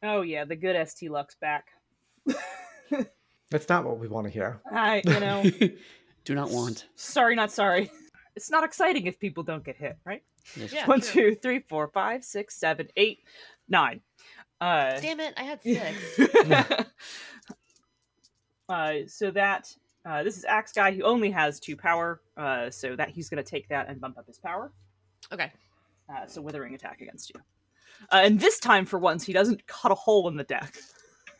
Oh 0.02 0.22
yeah, 0.22 0.44
the 0.44 0.56
good 0.56 0.76
ST 0.76 1.10
Lux 1.10 1.36
back. 1.36 1.66
That's 3.54 3.68
not 3.68 3.84
what 3.84 4.00
we 4.00 4.08
want 4.08 4.26
to 4.26 4.32
hear. 4.32 4.60
I, 4.72 5.00
you 5.06 5.20
know, 5.20 5.44
Do 6.24 6.34
not 6.34 6.50
want. 6.50 6.88
sorry, 6.96 7.36
not 7.36 7.52
sorry. 7.52 7.88
It's 8.34 8.50
not 8.50 8.64
exciting 8.64 9.06
if 9.06 9.20
people 9.20 9.44
don't 9.44 9.62
get 9.62 9.76
hit, 9.76 9.96
right? 10.04 10.24
Yes. 10.56 10.72
Yeah. 10.72 10.88
One, 10.88 11.00
true. 11.00 11.30
two, 11.30 11.40
three, 11.40 11.60
four, 11.60 11.86
five, 11.86 12.24
six, 12.24 12.56
seven, 12.56 12.88
eight, 12.96 13.20
nine. 13.68 14.00
Uh, 14.60 14.98
Damn 14.98 15.20
it, 15.20 15.34
I 15.36 15.44
had 15.44 15.62
six. 16.18 16.18
uh, 18.68 18.92
so 19.06 19.30
that 19.30 19.72
uh, 20.04 20.24
this 20.24 20.36
is 20.36 20.44
Axe 20.44 20.72
Guy 20.72 20.90
who 20.90 21.02
only 21.04 21.30
has 21.30 21.60
two 21.60 21.76
power, 21.76 22.22
uh, 22.36 22.70
so 22.70 22.96
that 22.96 23.10
he's 23.10 23.28
going 23.28 23.40
to 23.42 23.48
take 23.48 23.68
that 23.68 23.88
and 23.88 24.00
bump 24.00 24.18
up 24.18 24.26
his 24.26 24.38
power. 24.38 24.72
okay. 25.32 25.52
Uh, 26.12 26.26
so 26.26 26.42
withering 26.42 26.74
attack 26.74 27.00
against 27.02 27.30
you. 27.32 27.40
Uh, 28.10 28.22
and 28.24 28.40
this 28.40 28.58
time, 28.58 28.84
for 28.84 28.98
once, 28.98 29.22
he 29.24 29.32
doesn't 29.32 29.64
cut 29.68 29.92
a 29.92 29.94
hole 29.94 30.26
in 30.26 30.34
the 30.36 30.42
deck. 30.42 30.74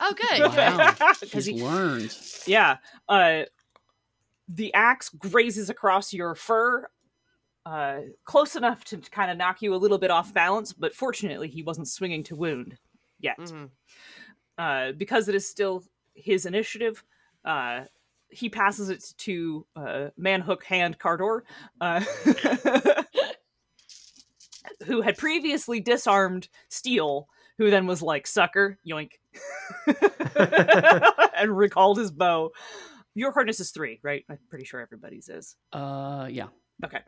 Oh, 0.00 0.14
good. 0.14 0.40
Wow. 0.56 0.94
He's 1.32 1.46
he- 1.46 1.62
learned. 1.62 2.16
yeah. 2.46 2.76
Uh, 3.08 3.42
the 4.48 4.72
axe 4.74 5.08
grazes 5.08 5.70
across 5.70 6.12
your 6.12 6.34
fur, 6.34 6.86
uh, 7.64 8.00
close 8.24 8.56
enough 8.56 8.84
to 8.84 8.98
kind 8.98 9.30
of 9.30 9.36
knock 9.38 9.62
you 9.62 9.74
a 9.74 9.76
little 9.76 9.98
bit 9.98 10.10
off 10.10 10.34
balance, 10.34 10.72
but 10.72 10.94
fortunately, 10.94 11.48
he 11.48 11.62
wasn't 11.62 11.88
swinging 11.88 12.22
to 12.24 12.36
wound 12.36 12.76
yet. 13.20 13.38
Mhm. 13.38 13.70
uh, 14.58 14.92
because 14.92 15.28
it 15.28 15.34
is 15.34 15.48
still 15.48 15.82
his 16.14 16.44
initiative, 16.46 17.02
uh, 17.44 17.84
he 18.28 18.48
passes 18.48 18.88
it 18.90 19.02
to 19.18 19.66
uh, 19.76 20.08
Manhook 20.16 20.64
Hand 20.64 20.98
Cardor, 20.98 21.42
uh, 21.80 22.00
who 24.86 25.00
had 25.00 25.16
previously 25.16 25.80
disarmed 25.80 26.48
Steel, 26.68 27.28
who 27.58 27.70
then 27.70 27.86
was 27.86 28.02
like, 28.02 28.26
sucker, 28.26 28.78
yoink, 28.86 29.10
and 31.36 31.56
recalled 31.56 31.98
his 31.98 32.10
bow. 32.10 32.50
Your 33.14 33.30
hardness 33.32 33.60
is 33.60 33.70
three, 33.70 34.00
right? 34.02 34.24
I'm 34.28 34.38
pretty 34.50 34.64
sure 34.64 34.80
everybody's 34.80 35.28
is. 35.28 35.56
Uh, 35.72 36.28
yeah. 36.30 36.48
Okay. 36.84 37.00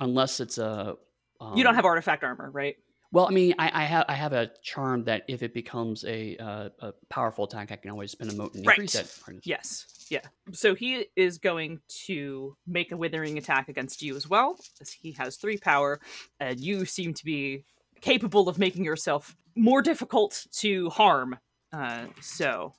Unless 0.00 0.40
it's 0.40 0.58
a. 0.58 0.96
Um, 1.40 1.56
You 1.56 1.62
don't 1.64 1.74
have 1.76 1.84
artifact 1.84 2.24
armor, 2.24 2.50
right? 2.50 2.76
Well, 3.12 3.28
I 3.28 3.30
mean, 3.30 3.54
I, 3.60 3.70
I 3.72 3.84
have 3.84 4.06
I 4.08 4.14
have 4.14 4.32
a 4.32 4.50
charm 4.64 5.04
that 5.04 5.22
if 5.28 5.44
it 5.44 5.54
becomes 5.54 6.04
a 6.04 6.36
uh, 6.38 6.68
a 6.80 6.92
powerful 7.10 7.44
attack, 7.44 7.70
I 7.70 7.76
can 7.76 7.92
always 7.92 8.10
spend 8.10 8.32
a 8.32 8.34
mote 8.34 8.54
and 8.56 8.66
Right. 8.66 8.76
increase 8.78 8.94
that. 8.94 9.08
hardness. 9.24 9.46
Yes. 9.46 9.86
Yeah. 10.10 10.22
So 10.52 10.74
he 10.74 11.06
is 11.14 11.38
going 11.38 11.78
to 12.06 12.56
make 12.66 12.90
a 12.90 12.96
withering 12.96 13.38
attack 13.38 13.68
against 13.68 14.02
you 14.02 14.16
as 14.16 14.28
well, 14.28 14.58
as 14.80 14.90
he 14.90 15.12
has 15.12 15.36
three 15.36 15.58
power, 15.58 16.00
and 16.40 16.58
you 16.58 16.84
seem 16.84 17.14
to 17.14 17.24
be 17.24 17.64
capable 18.04 18.50
of 18.50 18.58
making 18.58 18.84
yourself 18.84 19.34
more 19.56 19.80
difficult 19.80 20.46
to 20.52 20.90
harm. 20.90 21.38
Uh, 21.72 22.04
so 22.20 22.74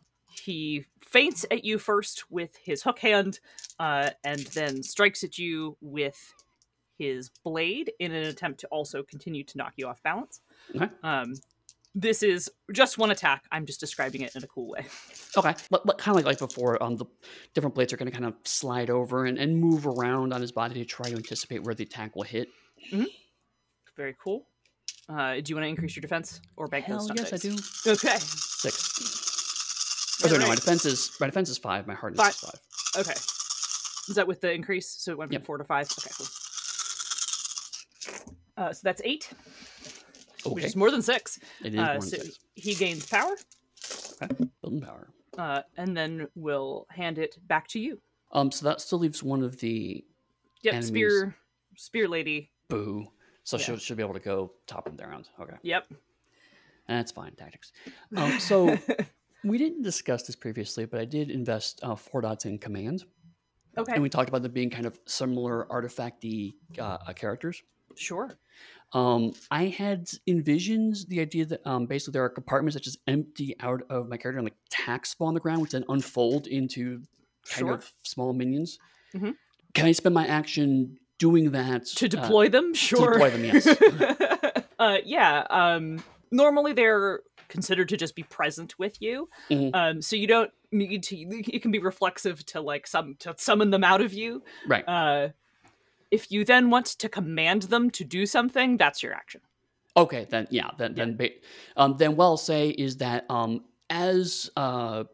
he 0.45 0.85
feints 1.01 1.45
at 1.49 1.65
you 1.65 1.79
first 1.79 2.29
with 2.29 2.55
his 2.63 2.83
hook 2.83 2.99
hand, 2.99 3.39
uh, 3.79 4.11
and 4.23 4.41
then 4.53 4.83
strikes 4.83 5.23
at 5.23 5.37
you 5.37 5.77
with 5.81 6.33
his 6.99 7.31
blade 7.43 7.91
in 7.99 8.11
an 8.11 8.25
attempt 8.27 8.59
to 8.59 8.67
also 8.67 9.01
continue 9.03 9.43
to 9.43 9.57
knock 9.57 9.73
you 9.77 9.87
off 9.87 10.01
balance. 10.03 10.41
Okay. 10.75 10.89
Um, 11.03 11.33
this 11.95 12.21
is 12.21 12.51
just 12.71 12.97
one 12.97 13.09
attack. 13.09 13.45
I'm 13.51 13.65
just 13.65 13.79
describing 13.79 14.21
it 14.21 14.35
in 14.35 14.43
a 14.43 14.47
cool 14.47 14.69
way. 14.69 14.85
Okay, 15.35 15.55
but, 15.71 15.85
but 15.85 15.97
kind 15.97 16.13
of 16.13 16.17
like, 16.17 16.25
like 16.25 16.39
before, 16.39 16.81
um, 16.83 16.97
the 16.97 17.05
different 17.53 17.73
blades 17.73 17.93
are 17.93 17.97
going 17.97 18.11
to 18.11 18.17
kind 18.17 18.25
of 18.25 18.35
slide 18.43 18.89
over 18.89 19.25
and, 19.25 19.37
and 19.37 19.57
move 19.57 19.87
around 19.87 20.33
on 20.33 20.41
his 20.41 20.51
body 20.51 20.75
to 20.75 20.85
try 20.85 21.09
to 21.09 21.15
anticipate 21.15 21.63
where 21.63 21.73
the 21.73 21.83
attack 21.83 22.15
will 22.15 22.23
hit. 22.23 22.49
Very 23.97 24.15
cool. 24.21 24.45
Uh, 25.07 25.35
do 25.35 25.43
you 25.47 25.55
want 25.55 25.65
to 25.65 25.69
increase 25.69 25.95
your 25.95 26.01
defense 26.01 26.41
or 26.57 26.67
bank 26.67 26.85
those 26.87 27.07
Hell 27.07 27.15
stunt 27.15 27.19
yes, 27.19 27.33
I 27.33 27.37
do. 27.37 27.51
Okay. 27.91 28.17
Six. 28.19 30.21
Oh, 30.23 30.27
sorry, 30.27 30.39
no, 30.39 30.47
my 30.47 30.55
defense 30.55 30.85
is 30.85 31.11
my 31.19 31.27
defense 31.27 31.49
is 31.49 31.57
five. 31.57 31.85
My 31.85 31.93
hardness 31.93 32.27
is 32.27 32.35
Five. 32.35 32.51
five. 32.51 33.05
Okay. 33.07 33.19
Is 34.09 34.15
that 34.15 34.27
with 34.27 34.41
the 34.41 34.51
increase? 34.51 34.89
So 34.89 35.11
it 35.11 35.17
went 35.17 35.29
from 35.29 35.33
Yep. 35.35 35.45
four 35.45 35.57
to 35.57 35.63
five. 35.63 35.87
Okay, 35.99 36.09
cool. 36.17 36.27
Uh, 38.57 38.73
so 38.73 38.79
that's 38.83 39.01
eight, 39.03 39.29
which 40.45 40.63
Okay. 40.63 40.65
is 40.65 40.75
more 40.75 40.89
than 40.89 41.01
six. 41.01 41.39
It 41.63 41.75
is 41.75 41.79
Uh, 41.79 41.83
more 41.83 41.93
than 41.93 42.01
so 42.01 42.17
six. 42.17 42.39
he 42.55 42.73
gains 42.73 43.05
power, 43.05 43.35
Okay. 44.21 44.45
Building 44.61 44.81
power. 44.81 45.09
uh, 45.37 45.61
and 45.77 45.95
then 45.95 46.27
we'll 46.35 46.87
hand 46.89 47.17
it 47.19 47.37
back 47.47 47.67
to 47.69 47.79
you. 47.79 48.01
Um, 48.31 48.51
so 48.51 48.65
that 48.65 48.81
still 48.81 48.99
leaves 48.99 49.21
one 49.21 49.43
of 49.43 49.57
the 49.59 50.03
Yep, 50.63 50.73
Enemies. 50.73 50.87
spear, 50.87 51.35
spear 51.75 52.07
lady. 52.07 52.51
boo. 52.69 53.11
So 53.45 53.57
Yeah. 53.57 53.63
she'll, 53.63 53.77
she'll 53.77 53.95
be 53.95 54.03
able 54.03 54.13
to 54.15 54.19
go 54.19 54.51
top 54.67 54.87
of 54.87 54.97
the 54.97 55.05
round. 55.07 55.29
Okay. 55.39 55.55
Yep. 55.61 55.87
That's 56.89 57.11
fine. 57.11 57.31
Tactics. 57.35 57.71
Um, 58.17 58.39
so 58.39 58.77
we 59.43 59.57
didn't 59.57 59.83
discuss 59.83 60.23
this 60.23 60.35
previously, 60.35 60.85
but 60.85 60.99
I 60.99 61.05
did 61.05 61.31
invest 61.31 61.79
uh, 61.83 61.95
four 61.95 62.21
dots 62.21 62.45
in 62.45 62.57
command. 62.59 63.05
Okay. 63.77 63.93
And 63.93 64.01
we 64.03 64.09
talked 64.09 64.29
about 64.29 64.41
them 64.43 64.51
being 64.51 64.69
kind 64.69 64.85
of 64.85 64.99
similar 65.05 65.65
artifacty 65.71 66.55
uh, 66.79 66.97
uh, 67.07 67.13
characters. 67.13 67.61
Sure. 67.95 68.37
Um, 68.93 69.33
I 69.51 69.65
had 69.65 70.09
envisioned 70.27 70.97
the 71.07 71.19
idea 71.21 71.45
that 71.45 71.65
um, 71.67 71.85
basically 71.85 72.13
there 72.13 72.23
are 72.23 72.29
compartments 72.29 72.73
that 72.75 72.83
just 72.83 72.97
empty 73.07 73.55
out 73.59 73.81
of 73.89 74.07
my 74.09 74.17
character 74.17 74.39
and 74.39 74.45
like 74.45 74.55
tack 74.69 75.05
spawn 75.05 75.29
on 75.29 75.33
the 75.33 75.39
ground, 75.39 75.61
which 75.61 75.71
then 75.71 75.85
unfold 75.89 76.47
into 76.47 76.97
kind 77.47 77.59
Sure. 77.67 77.73
of 77.73 77.91
small 78.03 78.33
minions. 78.33 78.79
Mhm. 79.13 79.35
Can 79.73 79.85
I 79.85 79.91
spend 79.91 80.15
my 80.15 80.25
action 80.25 80.97
doing 81.17 81.51
that 81.51 81.85
To 81.87 82.05
uh, 82.05 82.09
deploy 82.09 82.49
them, 82.49 82.73
sure. 82.73 83.13
deploy 83.13 83.29
them, 83.29 83.43
yes. 83.45 83.67
uh, 84.79 84.97
yeah. 85.05 85.45
Um, 85.49 86.03
normally 86.31 86.73
they're 86.73 87.21
considered 87.47 87.89
to 87.89 87.97
just 87.97 88.15
be 88.15 88.23
present 88.23 88.77
with 88.79 89.01
you, 89.01 89.29
Mhm. 89.49 89.71
um, 89.73 90.01
so 90.01 90.15
you 90.15 90.27
don't 90.27 90.51
need 90.71 91.03
to. 91.03 91.15
It 91.17 91.61
can 91.61 91.71
be 91.71 91.79
reflexive 91.79 92.45
to 92.47 92.61
like 92.61 92.87
some 92.87 93.15
to 93.19 93.35
summon 93.37 93.69
them 93.69 93.83
out 93.83 94.01
of 94.01 94.13
you. 94.13 94.43
right? 94.67 94.83
Uh, 94.87 95.29
if 96.11 96.31
you 96.31 96.43
then 96.45 96.69
want 96.69 96.85
to 96.87 97.09
command 97.09 97.63
them 97.63 97.89
to 97.91 98.03
do 98.03 98.25
something, 98.25 98.77
that's 98.77 99.01
your 99.03 99.13
action. 99.13 99.41
Okay, 99.97 100.27
then 100.29 100.47
yeah, 100.49 100.71
then 100.77 100.93
then 100.95 101.17
um, 101.77 101.95
then 101.97 102.15
what 102.15 102.25
I'll 102.25 102.37
say 102.37 102.69
is 102.69 102.97
that 102.97 103.25
um, 103.29 103.63
as 103.89 104.49
uh, 104.57 105.05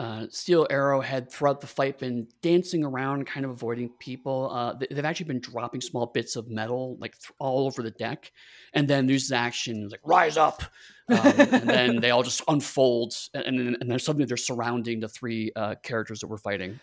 uh, 0.00 0.26
Steel 0.30 0.66
Arrow 0.70 1.00
had 1.00 1.30
throughout 1.30 1.60
the 1.60 1.66
fight 1.66 1.98
been 1.98 2.26
dancing 2.42 2.82
around, 2.84 3.26
kind 3.26 3.44
of 3.44 3.50
avoiding 3.52 3.90
people. 3.98 4.50
Uh, 4.50 4.72
they- 4.72 4.86
they've 4.90 5.04
actually 5.04 5.26
been 5.26 5.40
dropping 5.40 5.80
small 5.80 6.06
bits 6.06 6.36
of 6.36 6.48
metal 6.48 6.96
like 6.98 7.12
th- 7.18 7.32
all 7.38 7.66
over 7.66 7.82
the 7.82 7.90
deck, 7.90 8.32
and 8.72 8.88
then 8.88 9.06
there's 9.06 9.28
the 9.28 9.36
action 9.36 9.88
like 9.90 10.00
rise 10.04 10.36
up, 10.38 10.62
um, 11.08 11.18
and 11.24 11.68
then 11.68 12.00
they 12.00 12.10
all 12.10 12.22
just 12.22 12.42
unfold, 12.48 13.12
and 13.34 13.44
and, 13.44 13.58
then- 13.58 13.76
and 13.80 13.90
then 13.90 13.98
suddenly 13.98 14.24
they're 14.24 14.36
surrounding 14.38 15.00
the 15.00 15.08
three 15.08 15.52
uh, 15.54 15.74
characters 15.82 16.20
that 16.20 16.28
we're 16.28 16.38
fighting. 16.38 16.80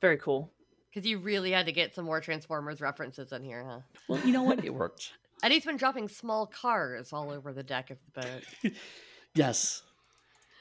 Very 0.00 0.18
cool. 0.18 0.52
Because 0.94 1.08
you 1.08 1.18
really 1.18 1.50
had 1.50 1.66
to 1.66 1.72
get 1.72 1.94
some 1.94 2.04
more 2.04 2.20
Transformers 2.20 2.80
references 2.80 3.32
in 3.32 3.42
here, 3.44 3.64
huh? 3.68 3.80
Well, 4.08 4.20
you 4.24 4.32
know 4.32 4.42
what? 4.44 4.64
It 4.64 4.72
worked. 4.72 5.12
And 5.40 5.52
he's 5.52 5.64
been 5.64 5.76
dropping 5.76 6.08
small 6.08 6.46
cars 6.48 7.12
all 7.12 7.30
over 7.30 7.52
the 7.52 7.62
deck 7.62 7.90
of 7.90 7.98
the 8.14 8.20
boat. 8.22 8.72
Yes, 9.34 9.82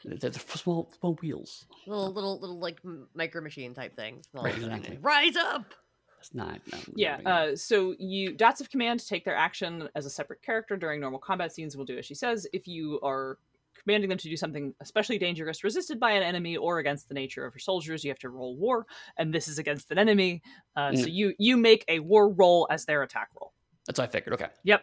they're, 0.07 0.17
they're 0.31 0.33
small 0.33 0.91
small 0.99 1.13
wheels. 1.15 1.65
Little, 1.85 2.11
little, 2.13 2.39
little 2.39 2.59
like 2.59 2.79
micro 3.13 3.41
machine 3.41 3.73
type 3.73 3.95
things. 3.95 4.25
Right, 4.33 4.55
exactly. 4.55 4.97
Rise 5.01 5.35
up! 5.35 5.73
It's 6.19 6.33
not. 6.33 6.59
No, 6.71 6.79
Yeah. 6.95 7.17
no, 7.23 7.31
Uh, 7.31 7.55
so 7.55 7.95
you 7.99 8.33
dots 8.33 8.59
of 8.61 8.69
command 8.69 9.05
take 9.07 9.23
their 9.23 9.35
action 9.35 9.87
as 9.95 10.05
a 10.05 10.09
separate 10.09 10.41
character 10.41 10.75
during 10.75 10.99
normal 10.99 11.19
combat 11.19 11.53
scenes. 11.53 11.77
Will 11.77 11.85
do 11.85 11.97
as 11.97 12.05
she 12.05 12.15
says. 12.15 12.47
If 12.53 12.67
you 12.67 12.99
are 13.03 13.37
commanding 13.79 14.09
them 14.09 14.17
to 14.17 14.27
do 14.27 14.35
something 14.35 14.73
especially 14.81 15.19
dangerous, 15.19 15.63
resisted 15.63 15.99
by 15.99 16.11
an 16.11 16.23
enemy, 16.23 16.57
or 16.57 16.79
against 16.79 17.07
the 17.07 17.13
nature 17.13 17.45
of 17.45 17.53
your 17.53 17.59
soldiers, 17.59 18.03
you 18.03 18.09
have 18.09 18.17
to 18.19 18.29
roll 18.29 18.57
war, 18.57 18.87
and 19.17 19.31
this 19.31 19.47
is 19.47 19.59
against 19.59 19.91
an 19.91 19.99
enemy. 19.99 20.41
Uh, 20.75 20.95
So 20.95 21.05
Mm. 21.05 21.13
you 21.13 21.33
you 21.37 21.55
make 21.57 21.85
a 21.87 21.99
war 21.99 22.29
roll 22.29 22.67
as 22.71 22.85
their 22.85 23.03
attack 23.03 23.29
roll. 23.39 23.53
That's 23.85 23.99
what 23.99 24.09
I 24.09 24.11
figured. 24.11 24.33
Okay. 24.33 24.49
Yep. 24.63 24.81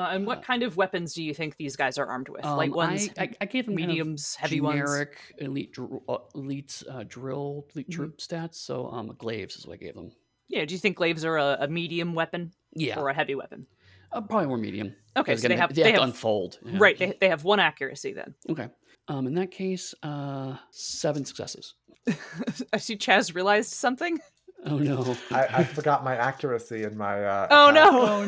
Uh, 0.00 0.08
and 0.10 0.26
what 0.26 0.42
kind 0.42 0.62
of 0.62 0.76
weapons 0.76 1.14
do 1.14 1.22
you 1.22 1.34
think 1.34 1.56
these 1.56 1.76
guys 1.76 1.98
are 1.98 2.06
armed 2.06 2.28
with? 2.28 2.44
Light 2.44 2.70
Um, 2.70 2.76
ones, 2.76 3.08
I, 3.18 3.22
I, 3.24 3.34
I 3.42 3.44
gave 3.46 3.66
them 3.66 3.76
kind 3.76 3.84
of 3.84 3.88
mediums, 3.96 4.34
heavy 4.36 4.60
ones. 4.60 4.76
generic 4.80 5.16
elite 5.38 5.72
dr- 5.72 6.00
uh, 6.08 6.18
elite 6.34 6.82
uh, 6.90 7.04
drill 7.06 7.66
elite 7.74 7.88
Mhm. 7.88 7.94
troop 7.94 8.18
stats. 8.18 8.54
So 8.56 8.88
um, 8.90 9.14
glaives 9.18 9.56
is 9.56 9.66
what 9.66 9.74
I 9.74 9.76
gave 9.76 9.94
them. 9.94 10.12
Yeah. 10.48 10.64
Do 10.64 10.74
you 10.74 10.78
think 10.80 10.96
glaives 10.96 11.24
are 11.24 11.36
a, 11.36 11.58
a 11.60 11.68
medium 11.68 12.14
weapon 12.14 12.52
Yeah, 12.74 12.98
or 12.98 13.08
a 13.08 13.14
heavy 13.14 13.34
weapon? 13.34 13.66
uh, 14.12 14.20
probably 14.22 14.48
more 14.48 14.58
medium. 14.58 14.94
Okay. 15.16 15.36
so 15.36 15.46
they 15.48 15.56
have 15.56 15.74
they, 15.74 15.82
they 15.82 15.88
have 15.90 15.96
to 15.96 16.00
have 16.00 16.08
unfold. 16.10 16.58
yeah. 16.64 16.78
right. 16.80 16.98
They, 16.98 17.14
they 17.20 17.28
have 17.28 17.44
one 17.44 17.60
accuracy 17.60 18.12
then. 18.12 18.34
Okay. 18.48 18.68
Um, 19.08 19.26
in 19.26 19.34
that 19.34 19.50
case, 19.50 19.94
uh, 20.02 20.56
seven 20.70 21.24
successes. 21.24 21.74
I 22.72 22.78
see 22.78 22.96
Chaz 22.96 23.34
realized 23.34 23.72
something. 23.72 24.18
Oh 24.66 24.76
no! 24.76 25.16
I, 25.30 25.46
I 25.60 25.64
forgot 25.64 26.04
my 26.04 26.14
accuracy 26.16 26.82
in 26.84 26.94
my. 26.98 27.24
Uh, 27.24 27.48
Oh 27.50 27.70
attack. 27.70 27.92
no! 27.92 28.06
Oh, 28.06 28.24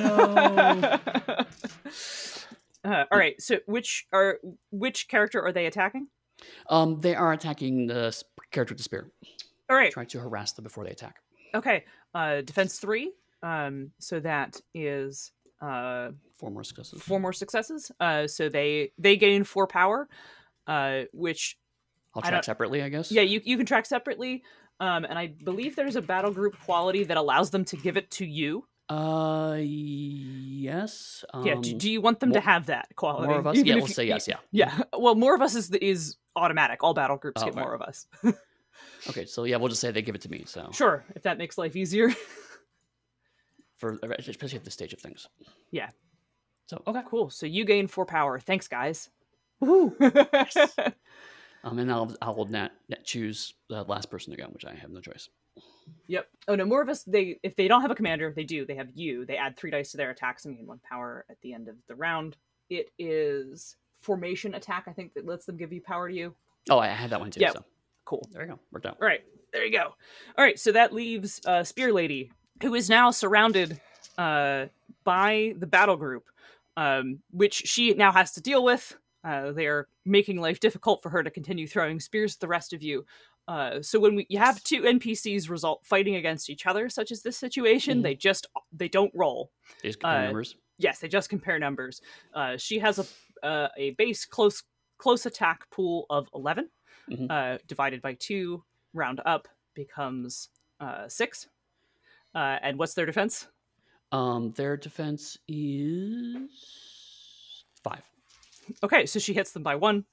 no. 1.36 1.44
uh, 2.84 3.04
all 3.10 3.18
right. 3.18 3.40
So 3.40 3.58
which 3.66 4.06
are 4.12 4.38
which 4.70 5.08
character 5.08 5.42
are 5.42 5.52
they 5.52 5.66
attacking? 5.66 6.08
um, 6.68 6.98
they 7.00 7.14
are 7.14 7.32
attacking 7.32 7.86
the 7.86 8.16
character 8.50 8.72
with 8.72 8.78
the 8.78 8.84
spear. 8.84 9.10
All 9.70 9.76
right. 9.76 9.92
Trying 9.92 10.08
to 10.08 10.18
harass 10.20 10.52
them 10.52 10.64
before 10.64 10.84
they 10.84 10.90
attack. 10.90 11.16
Okay. 11.54 11.84
Uh, 12.14 12.40
defense 12.40 12.78
three. 12.78 13.12
Um, 13.42 13.90
so 13.98 14.20
that 14.20 14.60
is 14.74 15.32
uh 15.60 16.10
Four 16.38 16.50
more 16.50 16.64
successes. 16.64 17.00
four 17.02 17.20
more 17.20 17.32
successes. 17.32 17.90
Uh, 18.00 18.26
so 18.26 18.48
they 18.48 18.92
they 18.98 19.16
gain 19.16 19.44
four 19.44 19.66
power, 19.68 20.08
uh, 20.66 21.02
which 21.12 21.56
I'll 22.14 22.22
track 22.22 22.32
don't- 22.34 22.44
separately, 22.44 22.82
I 22.82 22.88
guess. 22.88 23.12
yeah 23.12 23.22
you 23.22 23.40
you 23.44 23.56
can 23.56 23.66
track 23.66 23.86
separately. 23.86 24.42
Um, 24.80 25.04
and 25.04 25.16
I 25.16 25.28
believe 25.28 25.76
there's 25.76 25.94
a 25.94 26.02
battle 26.02 26.32
group 26.32 26.56
quality 26.64 27.04
that 27.04 27.16
allows 27.16 27.50
them 27.50 27.64
to 27.66 27.76
give 27.76 27.96
it 27.96 28.10
to 28.12 28.26
you. 28.26 28.64
Uh, 28.92 29.56
yes. 29.58 31.24
Um, 31.32 31.46
yeah. 31.46 31.54
Do, 31.60 31.74
do 31.74 31.90
you 31.90 32.00
want 32.00 32.20
them 32.20 32.32
to 32.32 32.40
have 32.40 32.66
that 32.66 32.88
quality? 32.96 33.28
more 33.28 33.38
of 33.38 33.46
us? 33.46 33.56
Even 33.56 33.66
Yeah, 33.66 33.74
we'll 33.76 33.86
you- 33.88 33.94
say 33.94 34.04
yes. 34.06 34.28
Yeah. 34.28 34.36
Yeah. 34.50 34.82
Well, 34.98 35.14
more 35.14 35.34
of 35.34 35.40
us 35.42 35.54
is 35.54 35.70
is 35.70 36.16
automatic. 36.36 36.82
All 36.82 36.94
battle 36.94 37.16
groups 37.16 37.42
Oh, 37.42 37.46
get 37.46 37.54
right. 37.54 37.62
more 37.62 37.74
of 37.74 37.82
us. 37.82 38.06
Okay, 39.08 39.26
so 39.26 39.44
yeah, 39.44 39.56
we'll 39.56 39.68
just 39.68 39.80
say 39.80 39.90
they 39.90 40.00
give 40.00 40.14
it 40.14 40.20
to 40.22 40.30
me. 40.30 40.44
So 40.46 40.70
Sure, 40.72 41.04
if 41.16 41.22
that 41.22 41.36
makes 41.36 41.58
life 41.58 41.74
easier. 41.76 42.10
for 43.76 43.98
especially 44.18 44.58
at 44.58 44.64
this 44.64 44.74
stage 44.74 44.92
of 44.92 45.00
things. 45.00 45.28
Yeah. 45.72 45.90
So 46.66 46.82
okay. 46.86 47.02
cool. 47.06 47.28
So 47.30 47.44
you 47.46 47.64
gain 47.64 47.86
four 47.88 48.06
power. 48.06 48.38
Thanks, 48.38 48.68
guys. 48.68 49.10
Woohoo! 49.62 50.94
Um, 51.64 51.78
and 51.78 51.90
I'll 51.92 52.14
I'll 52.22 52.44
net, 52.46 52.72
net 52.88 53.04
choose 53.04 53.54
the 53.68 53.82
last 53.84 54.10
person 54.10 54.32
to 54.32 54.36
go, 54.40 54.48
which 54.48 54.64
I 54.64 54.74
have 54.74 54.90
no 54.90 55.00
choice. 55.00 55.28
Yep. 56.08 56.28
Oh 56.48 56.54
no, 56.54 56.64
more 56.64 56.82
of 56.82 56.88
us. 56.88 57.02
They 57.04 57.38
if 57.42 57.56
they 57.56 57.68
don't 57.68 57.82
have 57.82 57.90
a 57.90 57.94
commander, 57.94 58.32
they 58.34 58.44
do. 58.44 58.64
They 58.66 58.74
have 58.76 58.90
you. 58.94 59.24
They 59.24 59.36
add 59.36 59.56
three 59.56 59.70
dice 59.70 59.90
to 59.92 59.96
their 59.96 60.10
attacks 60.10 60.44
and 60.44 60.56
gain 60.56 60.66
one 60.66 60.80
power 60.88 61.24
at 61.30 61.40
the 61.42 61.54
end 61.54 61.68
of 61.68 61.76
the 61.88 61.94
round. 61.94 62.36
It 62.70 62.90
is 62.98 63.76
formation 63.98 64.54
attack. 64.54 64.84
I 64.86 64.92
think 64.92 65.14
that 65.14 65.26
lets 65.26 65.46
them 65.46 65.56
give 65.56 65.72
you 65.72 65.80
power 65.80 66.08
to 66.08 66.14
you. 66.14 66.34
Oh, 66.70 66.78
I 66.78 66.88
had 66.88 67.10
that 67.10 67.20
one 67.20 67.30
too. 67.30 67.40
Yeah. 67.40 67.52
So 67.52 67.64
Cool. 68.04 68.28
there 68.32 68.42
you 68.42 68.48
go. 68.48 68.58
Worked 68.72 68.86
out. 68.86 68.98
All 69.00 69.06
right, 69.06 69.20
there 69.52 69.64
you 69.64 69.72
go. 69.72 69.94
All 70.36 70.44
right, 70.44 70.58
so 70.58 70.72
that 70.72 70.92
leaves 70.92 71.40
uh, 71.46 71.64
Spear 71.64 71.92
Lady, 71.92 72.32
who 72.62 72.74
is 72.74 72.90
now 72.90 73.10
surrounded 73.10 73.80
uh, 74.18 74.66
by 75.04 75.54
the 75.56 75.66
battle 75.66 75.96
group, 75.96 76.24
um, 76.76 77.20
which 77.30 77.54
she 77.54 77.94
now 77.94 78.12
has 78.12 78.32
to 78.32 78.40
deal 78.40 78.64
with. 78.64 78.96
Uh, 79.24 79.52
they 79.52 79.66
are 79.66 79.86
making 80.04 80.40
life 80.40 80.58
difficult 80.58 81.00
for 81.00 81.08
her 81.10 81.22
to 81.22 81.30
continue 81.30 81.66
throwing 81.66 82.00
spears 82.00 82.34
at 82.34 82.40
the 82.40 82.48
rest 82.48 82.72
of 82.72 82.82
you. 82.82 83.04
Uh, 83.48 83.82
so 83.82 83.98
when 83.98 84.14
we 84.14 84.26
you 84.28 84.38
have 84.38 84.62
two 84.64 84.82
NPCs 84.82 85.50
result 85.50 85.84
fighting 85.84 86.16
against 86.16 86.48
each 86.48 86.66
other, 86.66 86.88
such 86.88 87.10
as 87.10 87.22
this 87.22 87.36
situation, 87.36 87.98
Mhm. 87.98 88.02
they 88.02 88.14
just 88.14 88.46
they 88.72 88.88
don't 88.88 89.12
roll. 89.14 89.50
They 89.82 89.88
just 89.88 90.00
compare 90.00 90.18
Uh, 90.20 90.24
numbers. 90.24 90.56
Yes, 90.78 91.00
they 91.00 91.08
just 91.08 91.28
compare 91.28 91.58
numbers. 91.58 92.00
Uh, 92.34 92.56
she 92.56 92.78
has 92.78 92.98
a 92.98 93.46
uh, 93.46 93.68
a 93.76 93.90
base 93.92 94.24
close 94.24 94.62
close 94.98 95.26
attack 95.26 95.68
pool 95.70 96.06
of 96.10 96.28
11 96.34 96.70
Mhm. 97.10 97.28
uh, 97.28 97.58
divided 97.66 98.00
by 98.00 98.14
two, 98.14 98.64
round 98.92 99.20
up 99.26 99.48
becomes 99.74 100.48
uh, 100.78 101.08
six. 101.08 101.48
Uh, 102.34 102.58
and 102.62 102.78
what's 102.78 102.94
their 102.94 103.06
defense? 103.06 103.48
Um, 104.12 104.52
their 104.52 104.76
defense 104.76 105.36
is 105.48 106.48
five. 107.82 108.02
Okay, 108.82 109.06
so 109.06 109.18
she 109.18 109.32
hits 109.34 109.52
them 109.52 109.62
by 109.64 109.74
one. 109.74 110.04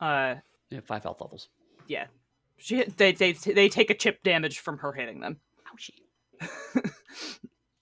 Uh, 0.00 0.36
five 0.84 1.02
health 1.02 1.20
levels. 1.20 1.48
yeah, 1.88 2.06
she 2.58 2.84
they 2.84 3.12
they 3.12 3.32
they 3.32 3.68
take 3.68 3.90
a 3.90 3.94
chip 3.94 4.22
damage 4.22 4.58
from 4.60 4.78
her 4.78 4.92
hitting 4.92 5.20
them. 5.20 5.40
Ouchie. 5.72 6.90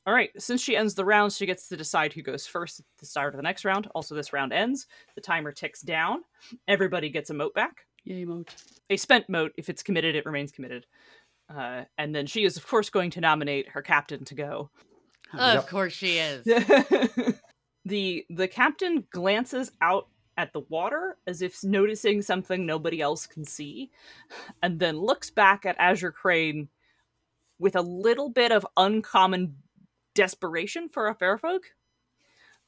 All 0.06 0.12
right, 0.12 0.30
since 0.36 0.60
she 0.60 0.76
ends 0.76 0.94
the 0.94 1.04
round, 1.04 1.32
she 1.32 1.46
gets 1.46 1.66
to 1.68 1.78
decide 1.78 2.12
who 2.12 2.20
goes 2.20 2.46
first 2.46 2.80
at 2.80 2.84
the 2.98 3.06
start 3.06 3.32
of 3.32 3.38
the 3.38 3.42
next 3.42 3.64
round. 3.64 3.88
Also, 3.94 4.14
this 4.14 4.34
round 4.34 4.52
ends. 4.52 4.86
The 5.14 5.22
timer 5.22 5.50
ticks 5.50 5.80
down. 5.80 6.20
Everybody 6.68 7.08
gets 7.08 7.30
a 7.30 7.34
mote 7.34 7.54
back. 7.54 7.86
Yay, 8.04 8.26
mote. 8.26 8.54
a 8.90 8.98
spent 8.98 9.30
mote. 9.30 9.52
If 9.56 9.70
it's 9.70 9.82
committed, 9.82 10.14
it 10.14 10.26
remains 10.26 10.52
committed. 10.52 10.84
Uh, 11.48 11.84
and 11.96 12.14
then 12.14 12.26
she 12.26 12.44
is, 12.44 12.58
of 12.58 12.66
course, 12.66 12.90
going 12.90 13.10
to 13.12 13.20
nominate 13.22 13.70
her 13.70 13.80
captain 13.80 14.26
to 14.26 14.34
go. 14.34 14.70
Of 15.32 15.54
Yep. 15.54 15.68
course 15.70 15.92
she 15.94 16.18
is. 16.18 16.44
the 17.86 18.26
The 18.28 18.48
captain 18.48 19.06
glances 19.10 19.72
out 19.80 20.08
at 20.36 20.52
the 20.52 20.60
water 20.60 21.16
as 21.26 21.42
if 21.42 21.62
noticing 21.62 22.22
something 22.22 22.66
nobody 22.66 23.00
else 23.00 23.26
can 23.26 23.44
see, 23.44 23.90
and 24.62 24.80
then 24.80 24.98
looks 24.98 25.30
back 25.30 25.64
at 25.64 25.76
Azure 25.78 26.12
Crane 26.12 26.68
with 27.58 27.76
a 27.76 27.82
little 27.82 28.28
bit 28.28 28.52
of 28.52 28.66
uncommon 28.76 29.56
desperation 30.14 30.88
for 30.88 31.08
a 31.08 31.14
fairfolk. 31.14 31.62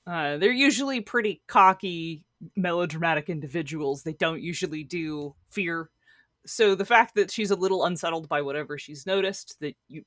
Uh, 0.07 0.37
they're 0.37 0.53
usually 0.53 1.01
pretty 1.01 1.43
cocky, 1.49 2.25
melodramatic 2.55 3.29
individuals. 3.29 4.03
They 4.03 4.13
don't 4.13 4.43
usually 4.43 4.85
do 4.85 5.35
fear. 5.51 5.91
So 6.47 6.77
the 6.77 6.85
fact 6.85 7.17
that 7.17 7.31
she's 7.31 7.51
a 7.51 7.57
little 7.57 7.85
unsettled 7.85 8.29
by 8.29 8.43
whatever 8.43 8.79
she's 8.79 9.07
noticed 9.07 9.57
that 9.61 9.75
you 9.89 10.05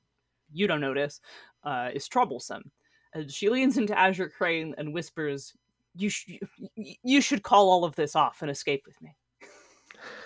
you 0.52 0.66
don't 0.66 0.80
notice 0.80 1.20
uh, 1.62 1.90
is 1.94 2.08
troublesome. 2.08 2.72
And 3.12 3.30
she 3.30 3.48
leans 3.48 3.76
into 3.76 3.96
Azure 3.96 4.30
Crane 4.30 4.74
and 4.78 4.94
whispers, 4.94 5.54
"You 5.96 6.08
sh- 6.10 6.38
you 6.76 7.20
should 7.20 7.42
call 7.42 7.70
all 7.70 7.84
of 7.84 7.94
this 7.96 8.14
off 8.16 8.42
and 8.42 8.50
escape 8.50 8.84
with 8.86 9.00
me." 9.02 9.14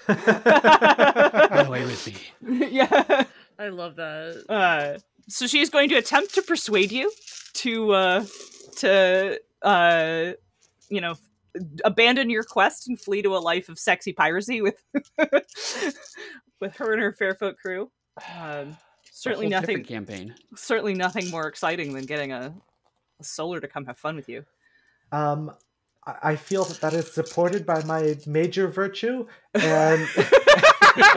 Run 0.08 0.18
away 1.66 1.84
with 1.84 2.06
me. 2.06 2.68
yeah. 2.70 3.24
I 3.58 3.68
love 3.68 3.96
that. 3.96 4.44
Uh, 4.48 4.98
so 5.28 5.46
she's 5.46 5.70
going 5.70 5.88
to 5.90 5.96
attempt 5.96 6.34
to 6.34 6.42
persuade 6.42 6.92
you 6.92 7.10
to 7.54 7.92
uh, 7.92 8.24
to 8.78 9.38
uh, 9.62 10.32
you 10.88 11.00
know 11.00 11.14
abandon 11.84 12.30
your 12.30 12.42
quest 12.42 12.88
and 12.88 13.00
flee 13.00 13.22
to 13.22 13.36
a 13.36 13.38
life 13.38 13.68
of 13.68 13.78
sexy 13.78 14.12
piracy 14.12 14.60
with 14.60 14.82
with 16.60 16.76
her 16.76 16.92
and 16.92 17.00
her 17.02 17.12
Fairfolk 17.12 17.56
crew. 17.58 17.90
Um, 18.38 18.76
certainly 19.10 19.48
nothing. 19.48 19.84
campaign. 19.84 20.34
Certainly 20.56 20.94
nothing 20.94 21.30
more 21.30 21.46
exciting 21.46 21.92
than 21.94 22.04
getting 22.06 22.32
a, 22.32 22.52
a 23.20 23.24
solar 23.24 23.60
to 23.60 23.68
come 23.68 23.84
have 23.86 23.98
fun 23.98 24.16
with 24.16 24.28
you. 24.28 24.44
Um, 25.14 25.52
I 26.06 26.36
feel 26.36 26.64
that 26.64 26.80
that 26.82 26.92
is 26.92 27.10
supported 27.10 27.64
by 27.64 27.82
my 27.84 28.16
major 28.26 28.68
virtue 28.68 29.26
and 29.54 30.06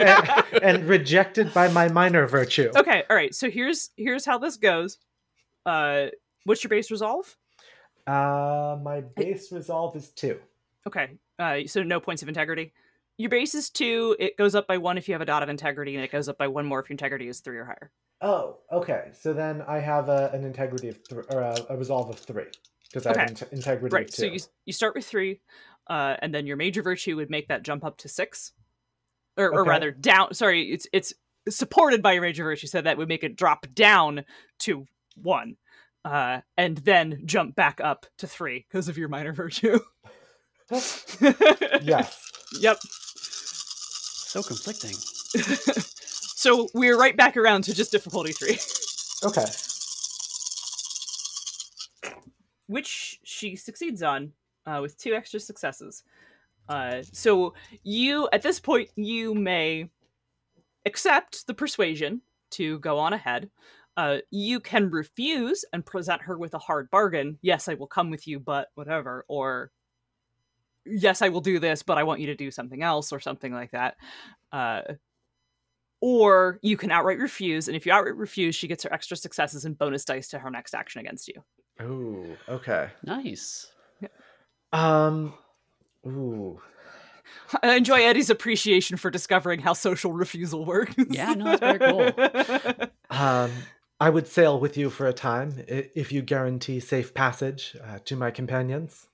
and, 0.00 0.44
and 0.62 0.84
rejected 0.88 1.52
by 1.52 1.68
my 1.68 1.88
minor 1.88 2.26
virtue. 2.26 2.70
Okay, 2.74 3.04
all 3.10 3.16
right. 3.16 3.34
So 3.34 3.50
here's 3.50 3.90
here's 3.96 4.24
how 4.24 4.38
this 4.38 4.56
goes. 4.56 4.98
Uh, 5.66 6.06
what's 6.44 6.64
your 6.64 6.70
base 6.70 6.90
resolve? 6.90 7.36
Uh, 8.06 8.78
my 8.82 9.02
base 9.16 9.52
resolve 9.52 9.94
is 9.94 10.08
two. 10.10 10.38
Okay. 10.86 11.10
Uh, 11.38 11.58
so 11.66 11.82
no 11.82 12.00
points 12.00 12.22
of 12.22 12.28
integrity. 12.28 12.72
Your 13.18 13.28
base 13.28 13.54
is 13.54 13.68
two. 13.68 14.16
It 14.18 14.38
goes 14.38 14.54
up 14.54 14.66
by 14.66 14.78
one 14.78 14.96
if 14.96 15.06
you 15.06 15.14
have 15.14 15.20
a 15.20 15.26
dot 15.26 15.42
of 15.42 15.50
integrity, 15.50 15.96
and 15.96 16.04
it 16.04 16.10
goes 16.10 16.28
up 16.30 16.38
by 16.38 16.48
one 16.48 16.64
more 16.64 16.80
if 16.80 16.88
your 16.88 16.94
integrity 16.94 17.28
is 17.28 17.40
three 17.40 17.58
or 17.58 17.66
higher. 17.66 17.90
Oh, 18.22 18.58
okay. 18.72 19.10
So 19.12 19.34
then 19.34 19.62
I 19.68 19.80
have 19.80 20.08
a, 20.08 20.30
an 20.32 20.44
integrity 20.44 20.88
of 20.88 21.04
three, 21.06 21.24
or 21.30 21.40
a, 21.40 21.56
a 21.68 21.76
resolve 21.76 22.08
of 22.08 22.18
three 22.18 22.46
because 22.92 23.06
I 23.06 23.10
have 23.10 23.30
Okay. 23.30 23.44
int- 23.44 23.52
integrity 23.52 23.94
Right. 23.94 24.08
of. 24.08 24.14
So 24.14 24.26
you 24.26 24.38
you 24.66 24.72
start 24.72 24.94
with 24.94 25.04
three, 25.06 25.40
uh, 25.88 26.16
and 26.20 26.34
then 26.34 26.46
your 26.46 26.56
major 26.56 26.82
virtue 26.82 27.16
would 27.16 27.30
make 27.30 27.48
that 27.48 27.62
jump 27.62 27.84
up 27.84 27.98
to 27.98 28.08
six, 28.08 28.52
or, 29.36 29.50
or 29.52 29.64
rather 29.64 29.90
down. 29.90 30.34
Sorry, 30.34 30.70
it's 30.72 30.86
it's 30.92 31.12
supported 31.48 32.02
by 32.02 32.12
your 32.12 32.22
major 32.22 32.44
virtue, 32.44 32.66
so 32.66 32.80
that 32.80 32.98
would 32.98 33.08
make 33.08 33.24
it 33.24 33.36
drop 33.36 33.66
down 33.74 34.24
to 34.60 34.86
one, 35.16 35.56
uh, 36.04 36.40
and 36.56 36.76
then 36.78 37.22
jump 37.24 37.54
back 37.54 37.80
up 37.80 38.06
to 38.18 38.26
three 38.26 38.66
because 38.68 38.88
of 38.88 38.98
your 38.98 39.08
minor 39.08 39.32
virtue. 39.32 39.78
yes. 40.70 42.24
Yep. 42.60 42.78
So 42.80 44.42
conflicting. 44.42 44.92
so 44.94 46.66
we're 46.72 46.96
right 46.98 47.14
back 47.14 47.36
around 47.36 47.64
to 47.64 47.74
just 47.74 47.92
difficulty 47.92 48.32
three. 48.32 48.58
Okay. 49.22 49.44
Which 52.68 53.18
she 53.24 53.56
succeeds 53.56 54.02
on 54.02 54.32
uh, 54.66 54.78
with 54.80 54.96
two 54.96 55.14
extra 55.14 55.40
successes. 55.40 56.04
Uh, 56.68 57.02
so 57.12 57.54
you, 57.82 58.28
at 58.32 58.42
this 58.42 58.60
point, 58.60 58.90
you 58.94 59.34
may 59.34 59.88
accept 60.86 61.46
the 61.46 61.54
persuasion 61.54 62.20
to 62.50 62.78
go 62.78 62.98
on 62.98 63.12
ahead. 63.12 63.50
Uh, 63.96 64.18
you 64.30 64.60
can 64.60 64.90
refuse 64.90 65.64
and 65.72 65.84
present 65.84 66.22
her 66.22 66.38
with 66.38 66.54
a 66.54 66.58
hard 66.58 66.88
bargain. 66.90 67.38
Yes, 67.42 67.68
I 67.68 67.74
will 67.74 67.88
come 67.88 68.10
with 68.10 68.28
you, 68.28 68.38
but 68.38 68.68
whatever. 68.74 69.24
Or 69.28 69.72
yes, 70.86 71.20
I 71.20 71.30
will 71.30 71.40
do 71.40 71.58
this, 71.58 71.82
but 71.82 71.98
I 71.98 72.04
want 72.04 72.20
you 72.20 72.26
to 72.26 72.36
do 72.36 72.50
something 72.50 72.82
else, 72.82 73.12
or 73.12 73.18
something 73.18 73.52
like 73.52 73.72
that. 73.72 73.96
Uh, 74.52 74.82
or 76.00 76.60
you 76.62 76.76
can 76.76 76.92
outright 76.92 77.18
refuse, 77.18 77.66
and 77.66 77.76
if 77.76 77.84
you 77.84 77.92
outright 77.92 78.16
refuse, 78.16 78.54
she 78.54 78.68
gets 78.68 78.84
her 78.84 78.92
extra 78.92 79.16
successes 79.16 79.64
and 79.64 79.76
bonus 79.76 80.04
dice 80.04 80.28
to 80.28 80.38
her 80.38 80.50
next 80.50 80.74
action 80.74 81.00
against 81.00 81.26
you. 81.26 81.42
Ooh. 81.82 82.36
Okay. 82.48 82.90
Nice. 83.04 83.66
Um. 84.72 85.34
Ooh. 86.06 86.60
I 87.62 87.76
enjoy 87.76 88.02
Eddie's 88.02 88.30
appreciation 88.30 88.96
for 88.96 89.10
discovering 89.10 89.60
how 89.60 89.72
social 89.72 90.12
refusal 90.12 90.64
works. 90.64 90.94
Yeah, 91.08 91.34
no, 91.34 91.56
that's 91.56 91.60
very 91.60 91.78
cool. 91.78 92.88
Um. 93.10 93.50
I 94.00 94.10
would 94.10 94.28
sail 94.28 94.60
with 94.60 94.76
you 94.76 94.90
for 94.90 95.08
a 95.08 95.12
time 95.12 95.64
if 95.66 96.12
you 96.12 96.22
guarantee 96.22 96.78
safe 96.78 97.14
passage 97.14 97.76
uh, 97.84 97.98
to 98.04 98.14
my 98.14 98.30
companions. 98.30 99.08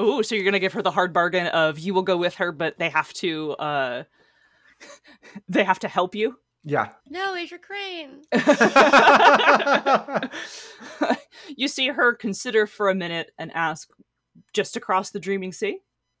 Ooh, 0.00 0.22
so 0.22 0.34
you're 0.34 0.44
gonna 0.44 0.58
give 0.58 0.74
her 0.74 0.82
the 0.82 0.90
hard 0.90 1.14
bargain 1.14 1.46
of 1.46 1.78
you 1.78 1.94
will 1.94 2.02
go 2.02 2.18
with 2.18 2.34
her, 2.34 2.52
but 2.52 2.78
they 2.78 2.90
have 2.90 3.12
to 3.14 3.52
uh 3.52 4.02
they 5.48 5.64
have 5.64 5.78
to 5.78 5.88
help 5.88 6.14
you. 6.14 6.38
Yeah. 6.68 6.88
No, 7.08 7.36
Azure 7.36 7.58
Crane. 7.58 8.22
you 11.56 11.68
see 11.68 11.88
her 11.88 12.12
consider 12.12 12.66
for 12.66 12.88
a 12.88 12.94
minute 12.94 13.30
and 13.38 13.52
ask, 13.54 13.88
just 14.52 14.76
across 14.76 15.10
the 15.10 15.20
dreaming 15.20 15.52
sea? 15.52 15.78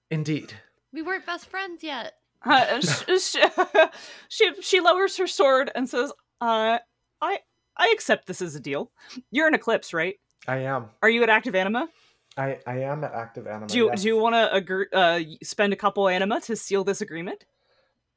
Indeed. 0.08 0.54
We 0.92 1.02
weren't 1.02 1.26
best 1.26 1.46
friends 1.46 1.82
yet. 1.82 2.14
Uh, 2.44 2.80
sh- 2.80 3.02
sh- 3.20 3.36
she 4.28 4.50
she 4.62 4.80
lowers 4.80 5.16
her 5.16 5.26
sword 5.26 5.72
and 5.74 5.88
says, 5.88 6.12
uh, 6.40 6.78
I 7.20 7.38
I 7.76 7.90
accept 7.92 8.28
this 8.28 8.40
as 8.40 8.54
a 8.54 8.60
deal. 8.60 8.92
You're 9.32 9.48
an 9.48 9.54
eclipse, 9.54 9.92
right? 9.92 10.14
I 10.46 10.58
am. 10.58 10.90
Are 11.02 11.10
you 11.10 11.24
at 11.24 11.28
active 11.28 11.56
anima? 11.56 11.88
I, 12.36 12.58
I 12.66 12.82
am 12.82 13.02
at 13.02 13.12
active 13.12 13.48
anima. 13.48 13.66
Do 13.66 13.78
you 13.78 13.86
yes. 13.86 14.02
do 14.02 14.08
you 14.08 14.16
want 14.16 14.36
to 14.36 14.54
agree, 14.54 14.86
uh, 14.92 15.20
spend 15.42 15.72
a 15.72 15.76
couple 15.76 16.08
anima 16.08 16.40
to 16.42 16.54
seal 16.54 16.84
this 16.84 17.00
agreement 17.00 17.46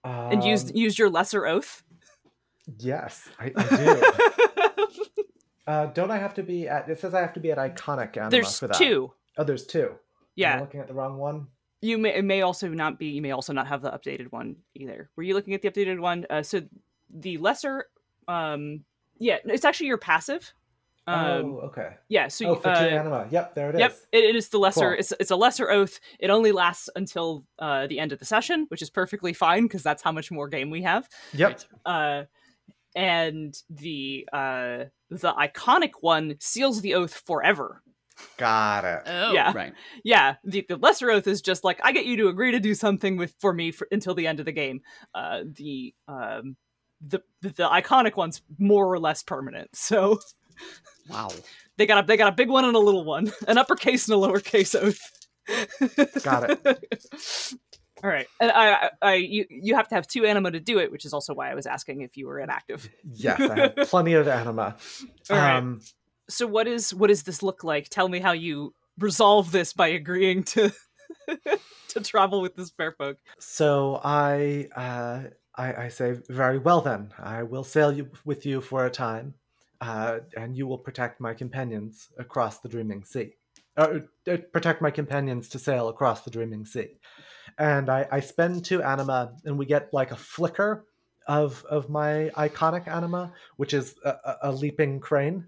and 0.04 0.44
use 0.44 0.70
Um, 0.70 0.76
use 0.76 1.00
your 1.00 1.10
lesser 1.10 1.48
oath? 1.48 1.84
Yes, 2.78 3.28
I, 3.40 3.52
I 3.56 3.64
do. 4.76 5.24
uh, 5.68 5.86
don't 5.88 6.12
I 6.12 6.18
have 6.18 6.34
to 6.36 6.44
be 6.44 6.68
at? 6.68 6.90
It 6.90 7.00
says 7.00 7.14
I 7.14 7.22
have 7.22 7.34
to 7.34 7.40
be 7.40 7.52
at 7.52 7.58
iconic 7.58 8.16
anima 8.18 8.30
There's 8.30 8.60
for 8.60 8.68
that. 8.68 8.78
two. 8.78 9.12
Oh, 9.38 9.44
there's 9.44 9.66
two. 9.66 9.86
Am 9.88 9.92
I 9.92 9.98
Yeah, 10.36 10.60
looking 10.60 10.80
at 10.80 10.88
the 10.88 10.94
wrong 10.94 11.18
one. 11.18 11.48
you 11.82 11.98
may 11.98 12.16
it 12.16 12.26
may 12.26 12.42
also 12.42 12.68
not 12.70 13.00
be. 13.00 13.08
You 13.08 13.22
may 13.22 13.32
also 13.32 13.54
not 13.54 13.68
have 13.68 13.82
the 13.82 13.92
updated 13.92 14.32
one 14.32 14.58
either. 14.76 15.10
Were 15.16 15.24
you 15.24 15.34
looking 15.34 15.54
at 15.54 15.62
the 15.62 15.70
updated 15.70 16.00
one? 16.00 16.26
Uh, 16.30 16.44
so 16.44 16.62
the 17.10 17.38
lesser, 17.38 17.86
um, 18.28 18.84
yeah, 19.18 19.38
it's 19.46 19.66
actually 19.66 19.88
your 19.88 19.98
passive. 19.98 20.54
Um, 21.08 21.18
oh, 21.18 21.60
okay. 21.68 21.96
yeah. 22.08 22.28
So 22.28 22.50
Oh, 22.52 22.56
for 22.56 22.68
uh, 22.70 22.88
two 22.88 22.96
anima. 22.96 23.28
Yep, 23.32 23.56
there 23.56 23.70
it 23.70 23.76
is. 23.76 23.80
Yep, 23.80 23.98
it, 24.12 24.24
it 24.26 24.36
is 24.36 24.50
the 24.50 24.60
lesser. 24.60 24.92
Cool. 24.92 25.00
It's 25.00 25.12
it's 25.20 25.32
a 25.32 25.36
lesser 25.36 25.70
oath. 25.72 26.00
It 26.20 26.30
only 26.30 26.52
lasts 26.52 26.88
until 26.96 27.46
uh, 27.58 27.88
the 27.88 28.00
end 28.00 28.12
of 28.12 28.20
the 28.20 28.26
session, 28.26 28.66
which 28.70 28.84
is 28.84 28.92
perfectly 28.92 29.34
fine 29.34 29.64
because 29.64 29.82
that's 29.82 30.04
how 30.04 30.12
much 30.12 30.30
more 30.30 30.48
game 30.48 30.70
we 30.70 30.84
have. 30.84 31.10
Yep. 31.34 31.62
Uh, 31.84 32.24
and 32.96 33.56
the 33.70 34.28
uh, 34.32 34.86
the 35.10 35.34
iconic 35.34 35.92
one 36.02 36.36
seals 36.40 36.82
the 36.82 36.96
oath 36.96 37.22
forever. 37.26 37.82
Got 38.38 38.84
it. 38.84 39.04
Oh. 39.06 39.32
Yeah. 39.32 39.54
Right. 39.56 39.74
Yeah, 40.04 40.36
the, 40.44 40.66
the 40.68 40.76
lesser 40.76 41.10
oath 41.10 41.28
is 41.28 41.42
just 41.42 41.64
like 41.64 41.80
I 41.84 41.92
get 41.92 42.06
you 42.06 42.18
to 42.18 42.28
agree 42.28 42.52
to 42.52 42.60
do 42.60 42.76
something 42.76 43.16
with 43.18 43.34
for 43.40 43.54
me 43.54 43.72
for, 43.72 43.88
until 43.92 44.14
the 44.14 44.28
end 44.28 44.40
of 44.40 44.46
the 44.46 44.52
game. 44.52 44.82
Uh, 45.16 45.42
the 45.46 45.94
um, 46.08 46.58
the 47.06 47.22
the 47.42 47.50
the 47.50 47.70
iconic 47.70 48.16
one's 48.18 48.42
more 48.58 48.92
or 48.92 49.00
less 49.00 49.24
permanent. 49.24 49.70
So 49.74 50.20
Wow. 51.10 51.30
they 51.78 51.86
got 51.86 52.04
a 52.04 52.08
they 52.08 52.18
got 52.18 52.32
a 52.32 52.36
big 52.36 52.50
one 52.50 52.66
and 52.66 52.76
a 52.76 52.80
little 52.80 53.06
one, 53.06 53.32
an 53.48 53.58
uppercase 53.58 54.08
and 54.10 54.22
a 54.22 54.28
lowercase 54.28 54.76
oath. 54.76 55.00
Got 56.24 56.52
it. 56.52 56.84
All 58.04 58.10
right, 58.10 58.28
and 58.40 58.52
I, 58.52 58.72
I, 58.74 58.90
I, 59.02 59.14
you, 59.16 59.46
you 59.50 59.76
have 59.76 59.88
to 59.90 59.96
have 59.96 60.08
two 60.08 60.26
anima 60.26 60.52
to 60.52 60.60
do 60.60 60.80
it, 60.80 60.92
which 60.92 61.06
is 61.06 61.14
also 61.14 61.34
why 61.34 61.52
I 61.52 61.56
was 61.56 61.66
asking 61.66 62.02
if 62.02 62.16
you 62.16 62.28
were 62.28 62.40
inactive. 62.40 62.90
Yes, 63.14 63.40
I 63.42 63.60
have 63.60 63.76
plenty 63.90 64.14
of 64.14 64.28
anima. 64.28 64.78
All 65.30 65.38
right. 65.38 65.58
Um, 65.58 65.82
So, 66.30 66.48
what 66.48 66.68
is 66.68 66.94
what 66.94 67.08
does 67.08 67.24
this 67.24 67.44
look 67.44 67.64
like? 67.64 67.90
Tell 67.90 68.08
me 68.08 68.20
how 68.20 68.32
you 68.32 68.74
resolve 68.98 69.52
this 69.52 69.74
by 69.74 69.88
agreeing 69.90 70.44
to 70.44 70.72
to 71.90 72.00
travel 72.02 72.42
with 72.42 72.56
this 72.56 72.70
fair 72.70 72.92
folk. 72.92 73.18
so 73.40 74.00
I, 74.04 74.68
uh, 74.76 75.22
I, 75.56 75.86
I 75.86 75.88
say 75.90 76.18
very 76.30 76.60
well 76.60 76.82
then. 76.82 77.12
I 77.18 77.44
will 77.44 77.64
sail 77.64 77.92
you 77.92 78.10
with 78.26 78.46
you 78.46 78.62
for 78.62 78.86
a 78.86 78.92
time, 78.92 79.34
uh, 79.82 80.20
and 80.38 80.56
you 80.56 80.68
will 80.68 80.78
protect 80.78 81.20
my 81.20 81.34
companions 81.34 82.10
across 82.18 82.60
the 82.60 82.70
dreaming 82.70 83.04
sea. 83.04 83.34
Uh, 83.76 84.00
uh, 84.30 84.38
protect 84.54 84.82
my 84.82 84.92
companions 84.92 85.50
to 85.50 85.60
sail 85.60 85.88
across 85.90 86.22
the 86.22 86.30
dreaming 86.32 86.66
sea. 86.66 86.98
And 87.60 87.90
I, 87.90 88.08
I 88.10 88.20
spend 88.22 88.66
two 88.66 88.82
anima, 88.82 89.34
and 89.46 89.60
we 89.60 89.66
get 89.66 89.94
like 89.94 90.12
a 90.12 90.16
flicker 90.16 90.86
of 91.28 91.64
of 91.70 91.90
my 91.90 92.32
iconic 92.36 92.88
anima, 92.88 93.34
which 93.58 93.74
is 93.74 93.96
a, 94.04 94.36
a, 94.44 94.52
leaping 94.52 95.00
crane 95.00 95.46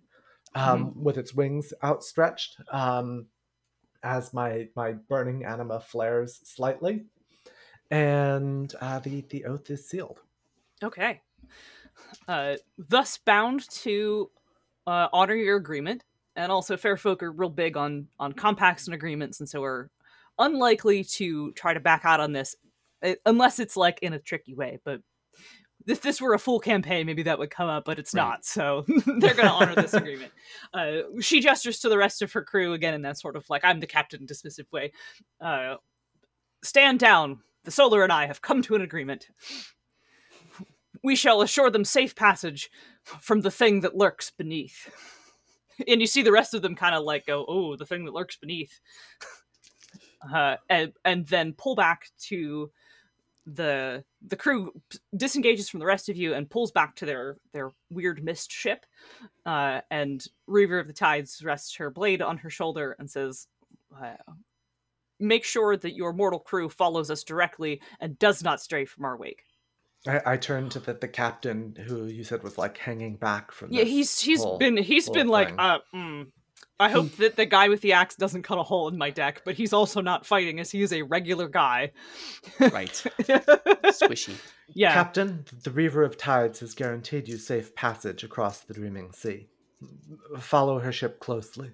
um, 0.53 0.93
with 1.01 1.17
its 1.17 1.33
wings 1.33 1.73
outstretched. 1.83 2.57
Um, 2.71 3.27
as 4.03 4.33
my 4.33 4.67
my 4.75 4.93
burning 4.93 5.45
anima 5.45 5.79
flares 5.79 6.39
slightly, 6.43 7.05
and 7.89 8.73
uh, 8.81 8.99
the 8.99 9.21
the 9.29 9.45
oath 9.45 9.69
is 9.69 9.87
sealed. 9.87 10.19
Okay. 10.83 11.21
Uh, 12.27 12.55
thus 12.77 13.17
bound 13.17 13.69
to 13.69 14.29
uh, 14.87 15.07
honor 15.13 15.35
your 15.35 15.57
agreement, 15.57 16.03
and 16.35 16.51
also 16.51 16.77
fair 16.77 16.97
folk 16.97 17.21
are 17.23 17.31
real 17.31 17.49
big 17.49 17.77
on 17.77 18.07
on 18.19 18.33
compacts 18.33 18.87
and 18.87 18.93
agreements, 18.93 19.39
and 19.39 19.47
so 19.47 19.63
are 19.63 19.89
unlikely 20.41 21.03
to 21.05 21.51
try 21.53 21.73
to 21.73 21.79
back 21.79 22.01
out 22.03 22.19
on 22.19 22.31
this, 22.33 22.55
uh, 23.03 23.15
unless 23.25 23.59
it's 23.59 23.77
like 23.77 23.99
in 24.01 24.13
a 24.13 24.19
tricky 24.19 24.53
way. 24.53 24.79
But 24.83 25.01
if 25.87 26.01
this 26.01 26.21
were 26.21 26.33
a 26.33 26.39
full 26.39 26.59
campaign, 26.59 27.05
maybe 27.07 27.23
that 27.23 27.39
would 27.39 27.49
come 27.49 27.67
up, 27.69 27.85
but 27.85 27.97
it's 27.99 28.13
Right. 28.13 28.21
not. 28.23 28.45
So 28.45 28.85
they're 29.05 29.33
going 29.33 29.47
to 29.47 29.53
honor 29.53 29.75
this 29.75 29.93
agreement. 29.93 30.31
Uh, 30.73 31.01
she 31.19 31.41
gestures 31.41 31.79
to 31.79 31.89
the 31.89 31.97
rest 31.97 32.21
of 32.21 32.31
her 32.31 32.43
crew 32.43 32.71
again 32.73 32.93
in 32.93 33.01
that 33.01 33.17
sort 33.17 33.35
of 33.35 33.49
like 33.49 33.65
I'm 33.65 33.79
the 33.81 33.87
captain 33.87 34.25
dismissive 34.25 34.71
way. 34.71 34.91
Uh, 35.41 35.75
stand 36.63 36.99
down. 36.99 37.39
The 37.65 37.71
Solar 37.71 38.03
and 38.03 38.11
I 38.11 38.25
have 38.27 38.41
come 38.41 38.61
to 38.63 38.75
an 38.75 38.81
agreement. 38.81 39.27
We 41.03 41.15
shall 41.15 41.41
assure 41.41 41.69
them 41.71 41.83
safe 41.85 42.15
passage 42.15 42.69
from 43.03 43.41
the 43.41 43.51
thing 43.51 43.81
that 43.81 43.97
lurks 43.97 44.29
beneath. 44.31 44.89
And 45.87 45.99
you 45.99 46.07
see 46.07 46.21
the 46.21 46.31
rest 46.31 46.53
of 46.53 46.61
them 46.61 46.75
kind 46.75 46.93
of 46.95 47.03
like 47.03 47.25
go, 47.25 47.43
"Oh, 47.47 47.75
the 47.75 47.85
thing 47.87 48.05
that 48.05 48.13
lurks 48.13 48.37
beneath," 48.37 48.79
uh, 50.33 50.57
and 50.69 50.93
and 51.05 51.25
then 51.27 51.53
pull 51.53 51.75
back 51.75 52.09
to 52.19 52.71
the 53.47 54.03
the 54.27 54.35
crew 54.35 54.71
disengages 55.15 55.67
from 55.69 55.79
the 55.79 55.85
rest 55.85 56.09
of 56.09 56.15
you 56.15 56.33
and 56.33 56.49
pulls 56.49 56.71
back 56.71 56.95
to 56.95 57.05
their 57.05 57.37
their 57.53 57.71
weird 57.89 58.23
mist 58.23 58.51
ship 58.51 58.85
uh, 59.45 59.81
and 59.89 60.27
reaver 60.47 60.77
of 60.79 60.87
the 60.87 60.93
tides 60.93 61.43
rests 61.43 61.75
her 61.75 61.89
blade 61.89 62.21
on 62.21 62.37
her 62.37 62.49
shoulder 62.49 62.95
and 62.99 63.09
says 63.09 63.47
uh, 63.99 64.13
make 65.19 65.43
sure 65.43 65.75
that 65.75 65.95
your 65.95 66.13
mortal 66.13 66.39
crew 66.39 66.69
follows 66.69 67.09
us 67.09 67.23
directly 67.23 67.81
and 67.99 68.19
does 68.19 68.43
not 68.43 68.61
stray 68.61 68.85
from 68.85 69.05
our 69.05 69.17
wake 69.17 69.43
I, 70.07 70.21
I 70.25 70.37
turn 70.37 70.69
to 70.69 70.79
the, 70.79 70.93
the 70.93 71.07
captain 71.07 71.75
who 71.87 72.05
you 72.05 72.23
said 72.23 72.43
was 72.43 72.57
like 72.57 72.77
hanging 72.77 73.15
back 73.15 73.51
from. 73.51 73.71
yeah 73.71 73.83
he's 73.83 74.19
he's 74.19 74.43
whole- 74.43 74.59
been 74.59 74.77
he's 74.77 75.09
been 75.09 75.27
like 75.27 75.53
uh 75.57 75.79
mm, 75.93 76.27
i 76.79 76.89
hope 76.89 77.11
that 77.17 77.35
the 77.35 77.45
guy 77.45 77.69
with 77.69 77.81
the 77.81 77.93
axe 77.93 78.15
doesn't 78.15 78.43
cut 78.43 78.57
a 78.57 78.63
hole 78.63 78.87
in 78.87 78.97
my 78.97 79.09
deck 79.09 79.41
but 79.45 79.55
he's 79.55 79.73
also 79.73 80.01
not 80.01 80.25
fighting 80.25 80.59
as 80.59 80.71
he 80.71 80.81
is 80.81 80.91
a 80.93 81.01
regular 81.03 81.47
guy 81.47 81.91
Right. 82.59 82.91
Squishy. 83.91 84.35
yeah 84.73 84.93
Captain, 84.93 85.45
the 85.63 85.71
Reaver 85.71 86.03
of 86.03 86.17
Tides 86.17 86.59
has 86.61 86.73
guaranteed 86.73 87.27
you 87.27 87.37
safe 87.37 87.73
passage 87.75 88.23
across 88.23 88.61
the 88.61 88.73
Dreaming 88.73 89.11
Sea. 89.13 89.47
Follow 90.39 90.79
her 90.79 90.91
ship 90.91 91.19
closely. 91.19 91.71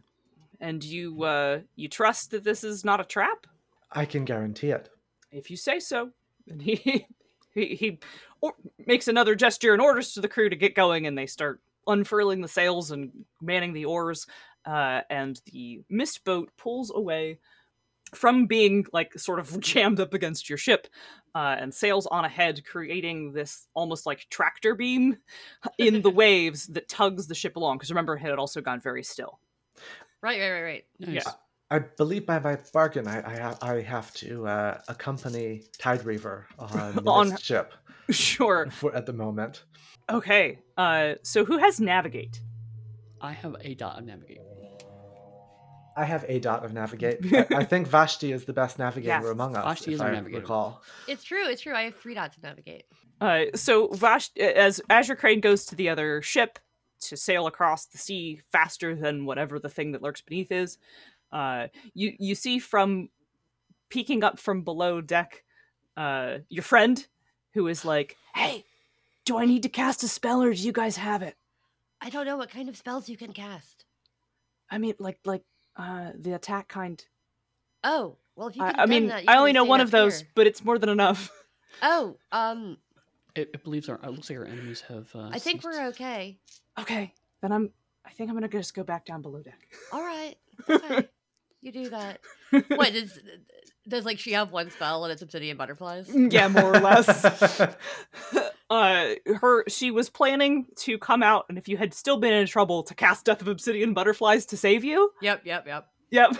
and 0.59 0.83
you 0.83 1.23
uh 1.23 1.59
you 1.75 1.87
trust 1.87 2.31
that 2.31 2.43
this 2.43 2.63
is 2.63 2.83
not 2.85 2.99
a 3.01 3.05
trap 3.05 3.45
I 3.91 4.05
can 4.05 4.25
guarantee 4.25 4.71
it. 4.71 4.89
if 5.31 5.49
you 5.49 5.57
say 5.57 5.79
so. 5.79 6.11
And 6.49 6.61
he 6.61 7.05
he, 7.53 7.75
he 7.75 7.99
or, 8.41 8.53
makes 8.85 9.07
another 9.07 9.35
gesture 9.35 9.73
and 9.73 9.81
orders 9.81 10.13
to 10.13 10.21
the 10.21 10.27
crew 10.27 10.49
to 10.49 10.55
get 10.55 10.75
going, 10.75 11.07
and 11.07 11.17
they 11.17 11.25
start 11.25 11.59
unfurling 11.87 12.41
the 12.41 12.47
sails 12.47 12.91
and 12.91 13.11
manning 13.41 13.73
the 13.73 13.85
oars. 13.85 14.27
Uh, 14.67 15.01
and 15.09 15.39
the 15.51 15.81
mist 15.89 16.23
boat 16.25 16.51
pulls 16.57 16.91
away 16.93 17.39
from 18.13 18.45
being 18.47 18.85
like 18.93 19.17
sort 19.17 19.39
of 19.39 19.57
jammed 19.61 19.99
up 19.99 20.13
against 20.13 20.49
your 20.49 20.57
ship 20.57 20.87
uh, 21.35 21.55
and 21.59 21.73
sails 21.73 22.05
on 22.07 22.25
ahead, 22.25 22.65
creating 22.65 23.31
this 23.31 23.67
almost 23.73 24.05
like 24.05 24.27
tractor 24.29 24.75
beam 24.75 25.17
in 25.77 26.01
the 26.01 26.09
waves 26.23 26.67
that 26.67 26.87
tugs 26.89 27.27
the 27.27 27.35
ship 27.35 27.55
along. 27.55 27.77
Because 27.77 27.89
remember, 27.91 28.15
it 28.15 28.21
had 28.21 28.39
also 28.39 28.59
gone 28.61 28.81
very 28.81 29.03
still. 29.03 29.39
Right, 30.21 30.39
right, 30.39 30.51
right, 30.51 30.61
right. 30.63 30.85
Nice. 30.99 31.23
Yeah. 31.25 31.31
I 31.69 31.79
believe 31.79 32.25
by 32.25 32.39
my 32.39 32.57
bargain, 32.73 33.07
I 33.07 33.17
I, 33.29 33.37
ha- 33.39 33.57
I 33.61 33.81
have 33.81 34.13
to 34.15 34.47
uh, 34.47 34.79
accompany 34.87 35.63
Tide 35.77 36.05
Reaver 36.05 36.47
on 36.57 36.95
the 36.95 37.01
On- 37.11 37.37
ship 37.37 37.73
Sure. 38.09 38.69
for, 38.71 38.95
at 38.95 39.05
the 39.05 39.11
moment. 39.13 39.65
Okay. 40.09 40.59
Uh, 40.77 41.15
so 41.23 41.43
who 41.43 41.57
has 41.57 41.81
navigate? 41.81 42.39
I 43.19 43.33
have 43.33 43.57
a 43.59 43.73
dot 43.75 43.99
of 43.99 44.05
navigate. 44.05 44.39
I 45.97 46.05
have 46.05 46.23
a 46.27 46.39
dot 46.39 46.63
of 46.63 46.73
navigate. 46.73 47.19
I, 47.33 47.47
I 47.57 47.63
think 47.65 47.87
Vashti 47.87 48.31
is 48.31 48.45
the 48.45 48.53
best 48.53 48.77
navigator 48.79 49.25
Yeah. 49.25 49.31
among 49.31 49.57
us. 49.57 49.65
Vashti 49.65 49.93
is 49.93 50.01
our 50.01 50.09
I 50.09 50.11
navigator. 50.13 50.41
recall. 50.41 50.81
It's 51.07 51.23
true. 51.23 51.45
It's 51.47 51.61
true. 51.61 51.73
I 51.73 51.83
have 51.83 51.95
three 51.95 52.13
dots 52.13 52.35
to 52.35 52.41
navigate. 52.41 52.85
Uh, 53.19 53.45
so 53.55 53.87
Vash, 53.87 54.29
as 54.37 54.79
Azure 54.89 55.15
Crane 55.15 55.39
goes 55.41 55.65
to 55.65 55.75
the 55.75 55.89
other 55.89 56.21
ship 56.21 56.59
to 57.01 57.17
sail 57.17 57.47
across 57.47 57.85
the 57.85 57.97
sea 57.97 58.41
faster 58.51 58.95
than 58.95 59.25
whatever 59.25 59.59
the 59.59 59.69
thing 59.69 59.91
that 59.93 60.03
lurks 60.03 60.21
beneath 60.21 60.51
is, 60.51 60.77
uh, 61.31 61.67
you 61.93 62.13
you 62.19 62.35
see 62.35 62.59
from 62.59 63.09
peeking 63.89 64.23
up 64.23 64.37
from 64.39 64.61
below 64.61 65.01
deck, 65.01 65.43
uh, 65.95 66.37
your 66.49 66.63
friend, 66.63 67.07
who 67.53 67.67
is 67.67 67.83
like, 67.83 68.17
"Hey, 68.35 68.63
do 69.25 69.37
I 69.37 69.45
need 69.45 69.63
to 69.63 69.69
cast 69.69 70.03
a 70.03 70.07
spell, 70.07 70.41
or 70.43 70.53
do 70.53 70.61
you 70.61 70.71
guys 70.71 70.97
have 70.97 71.21
it? 71.23 71.35
I 72.01 72.09
don't 72.11 72.25
know 72.25 72.37
what 72.37 72.49
kind 72.51 72.69
of 72.69 72.77
spells 72.77 73.09
you 73.09 73.17
can 73.17 73.33
cast. 73.33 73.83
I 74.69 74.77
mean, 74.77 74.93
like 74.99 75.19
like 75.25 75.43
uh, 75.77 76.11
the 76.17 76.33
attack 76.33 76.67
kind. 76.67 77.03
Oh, 77.83 78.17
well, 78.35 78.47
if 78.47 78.55
you 78.55 78.63
I, 78.63 78.67
could 78.71 78.77
I 78.77 78.81
have 78.81 78.89
mean, 78.89 79.07
that, 79.07 79.23
you 79.23 79.29
I 79.29 79.37
only 79.37 79.53
know 79.53 79.63
one 79.63 79.81
of 79.81 79.91
those, 79.91 80.19
here. 80.19 80.27
but 80.35 80.47
it's 80.47 80.63
more 80.63 80.77
than 80.77 80.89
enough. 80.89 81.31
Oh, 81.83 82.17
um, 82.31 82.77
It, 83.35 83.51
it 83.53 83.63
believes 83.63 83.87
our. 83.87 83.99
It 84.01 84.09
looks 84.09 84.29
like 84.31 84.39
our 84.39 84.45
enemies 84.45 84.81
have. 84.87 85.09
Uh, 85.13 85.29
I 85.31 85.37
think 85.37 85.61
ceased. 85.61 85.65
we're 85.65 85.87
okay. 85.89 86.39
okay, 86.79 87.13
then 87.43 87.51
I'm. 87.51 87.69
I 88.03 88.09
think 88.09 88.29
I'm 88.31 88.35
gonna 88.35 88.47
just 88.47 88.73
go 88.73 88.83
back 88.83 89.05
down 89.05 89.21
below 89.21 89.43
deck. 89.43 89.59
All 89.91 90.01
right. 90.01 90.35
Okay. 90.69 91.07
You 91.67 91.71
do 91.71 91.89
that. 91.89 92.19
What 92.69 92.93
does 92.93 93.19
does 93.87 94.03
like 94.05 94.19
she 94.19 94.31
have 94.33 94.51
one 94.51 94.69
spell 94.71 95.03
and 95.05 95.13
it's 95.13 95.21
obsidian 95.21 95.55
butterflies? 95.57 96.09
yeah, 96.13 96.47
more 96.47 96.75
or 96.75 96.79
less. 96.79 97.61
uh 98.69 99.13
her 99.39 99.63
she 99.69 99.91
was 99.91 100.09
planning 100.09 100.65
to 100.75 100.97
come 100.97 101.23
out 101.23 101.45
and 101.49 101.57
if 101.57 101.67
you 101.69 101.77
had 101.77 101.93
still 101.93 102.17
been 102.17 102.33
in 102.33 102.45
trouble 102.47 102.83
to 102.83 102.93
cast 102.93 103.23
death 103.25 103.41
of 103.41 103.47
obsidian 103.47 103.93
butterflies 103.93 104.45
to 104.47 104.57
save 104.57 104.83
you 104.83 105.09
Yep, 105.21 105.41
yep, 105.45 105.65
yep. 105.67 105.87
yep 106.11 106.31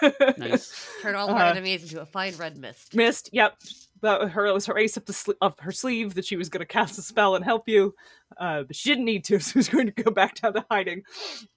Nice. 0.38 0.88
Turn 1.02 1.16
all 1.16 1.28
of 1.28 1.34
our 1.34 1.46
Uh, 1.46 1.50
enemies 1.50 1.82
into 1.82 2.00
a 2.00 2.06
fine 2.06 2.36
red 2.36 2.56
mist. 2.56 2.94
Mist. 2.94 3.30
yep 3.32 3.56
that 4.02 4.30
her 4.30 4.46
it 4.46 4.52
was 4.52 4.66
her 4.66 4.76
ace 4.78 4.96
up 4.96 5.06
the 5.06 5.12
sl- 5.12 5.32
of 5.40 5.58
her 5.60 5.72
sleeve 5.72 6.14
that 6.14 6.24
she 6.26 6.36
was 6.36 6.48
going 6.48 6.60
to 6.60 6.66
cast 6.66 6.98
a 6.98 7.02
spell 7.02 7.34
and 7.34 7.44
help 7.44 7.68
you 7.68 7.94
uh 8.38 8.62
but 8.64 8.76
she 8.76 8.90
didn't 8.90 9.04
need 9.04 9.24
to 9.24 9.38
so 9.40 9.52
she 9.52 9.58
was 9.58 9.68
going 9.68 9.86
to 9.86 10.02
go 10.02 10.10
back 10.10 10.34
down 10.40 10.52
to 10.52 10.64
hiding 10.70 11.02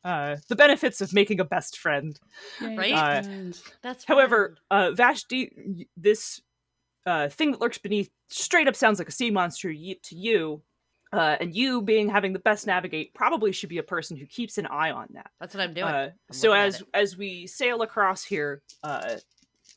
uh 0.03 0.35
the 0.47 0.55
benefits 0.55 1.01
of 1.01 1.13
making 1.13 1.39
a 1.39 1.45
best 1.45 1.77
friend 1.77 2.19
Right? 2.61 2.93
Uh. 2.93 3.23
That's 3.81 4.05
However, 4.05 4.55
fine. 4.69 4.81
uh, 4.81 4.91
Vashti, 4.91 5.87
this 5.97 6.41
uh, 7.05 7.29
thing 7.29 7.51
that 7.51 7.61
lurks 7.61 7.77
beneath 7.77 8.09
straight 8.29 8.67
up 8.67 8.75
sounds 8.75 8.97
like 8.99 9.09
a 9.09 9.11
sea 9.11 9.29
monster 9.31 9.69
y- 9.69 9.97
to 10.03 10.15
you. 10.15 10.61
Uh, 11.13 11.37
and 11.39 11.55
you, 11.55 11.81
being 11.81 12.09
having 12.09 12.33
the 12.33 12.39
best 12.39 12.65
navigate, 12.67 13.13
probably 13.13 13.51
should 13.51 13.69
be 13.69 13.77
a 13.77 13.83
person 13.83 14.17
who 14.17 14.25
keeps 14.25 14.57
an 14.57 14.65
eye 14.65 14.91
on 14.91 15.07
that. 15.13 15.29
that's 15.39 15.53
what 15.53 15.61
I'm 15.63 15.73
doing. 15.73 15.85
Uh, 15.93 16.09
I'm 16.29 16.33
so 16.35 16.51
as 16.53 16.83
as 16.93 17.15
we 17.15 17.45
sail 17.47 17.83
across 17.83 18.23
here, 18.23 18.61
uh, 18.83 19.17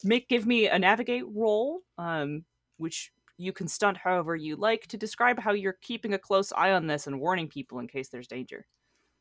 make 0.03 0.29
give 0.29 0.47
me 0.47 0.67
a 0.69 0.79
navigate 0.79 1.25
roll, 1.29 1.81
um, 1.99 2.45
which 2.79 3.13
you 3.37 3.53
can 3.53 3.69
stunt 3.69 3.97
however 3.97 4.35
you 4.35 4.57
like 4.57 4.87
to 4.89 4.97
describe 4.97 5.39
how 5.39 5.53
you're 5.53 5.77
keeping 5.81 6.15
a 6.15 6.19
close 6.19 6.53
eye 6.53 6.73
on 6.73 6.87
this 6.87 7.07
and 7.07 7.21
warning 7.21 7.47
people 7.49 7.79
in 7.79 7.87
case 7.87 8.09
there's 8.09 8.27
danger. 8.27 8.67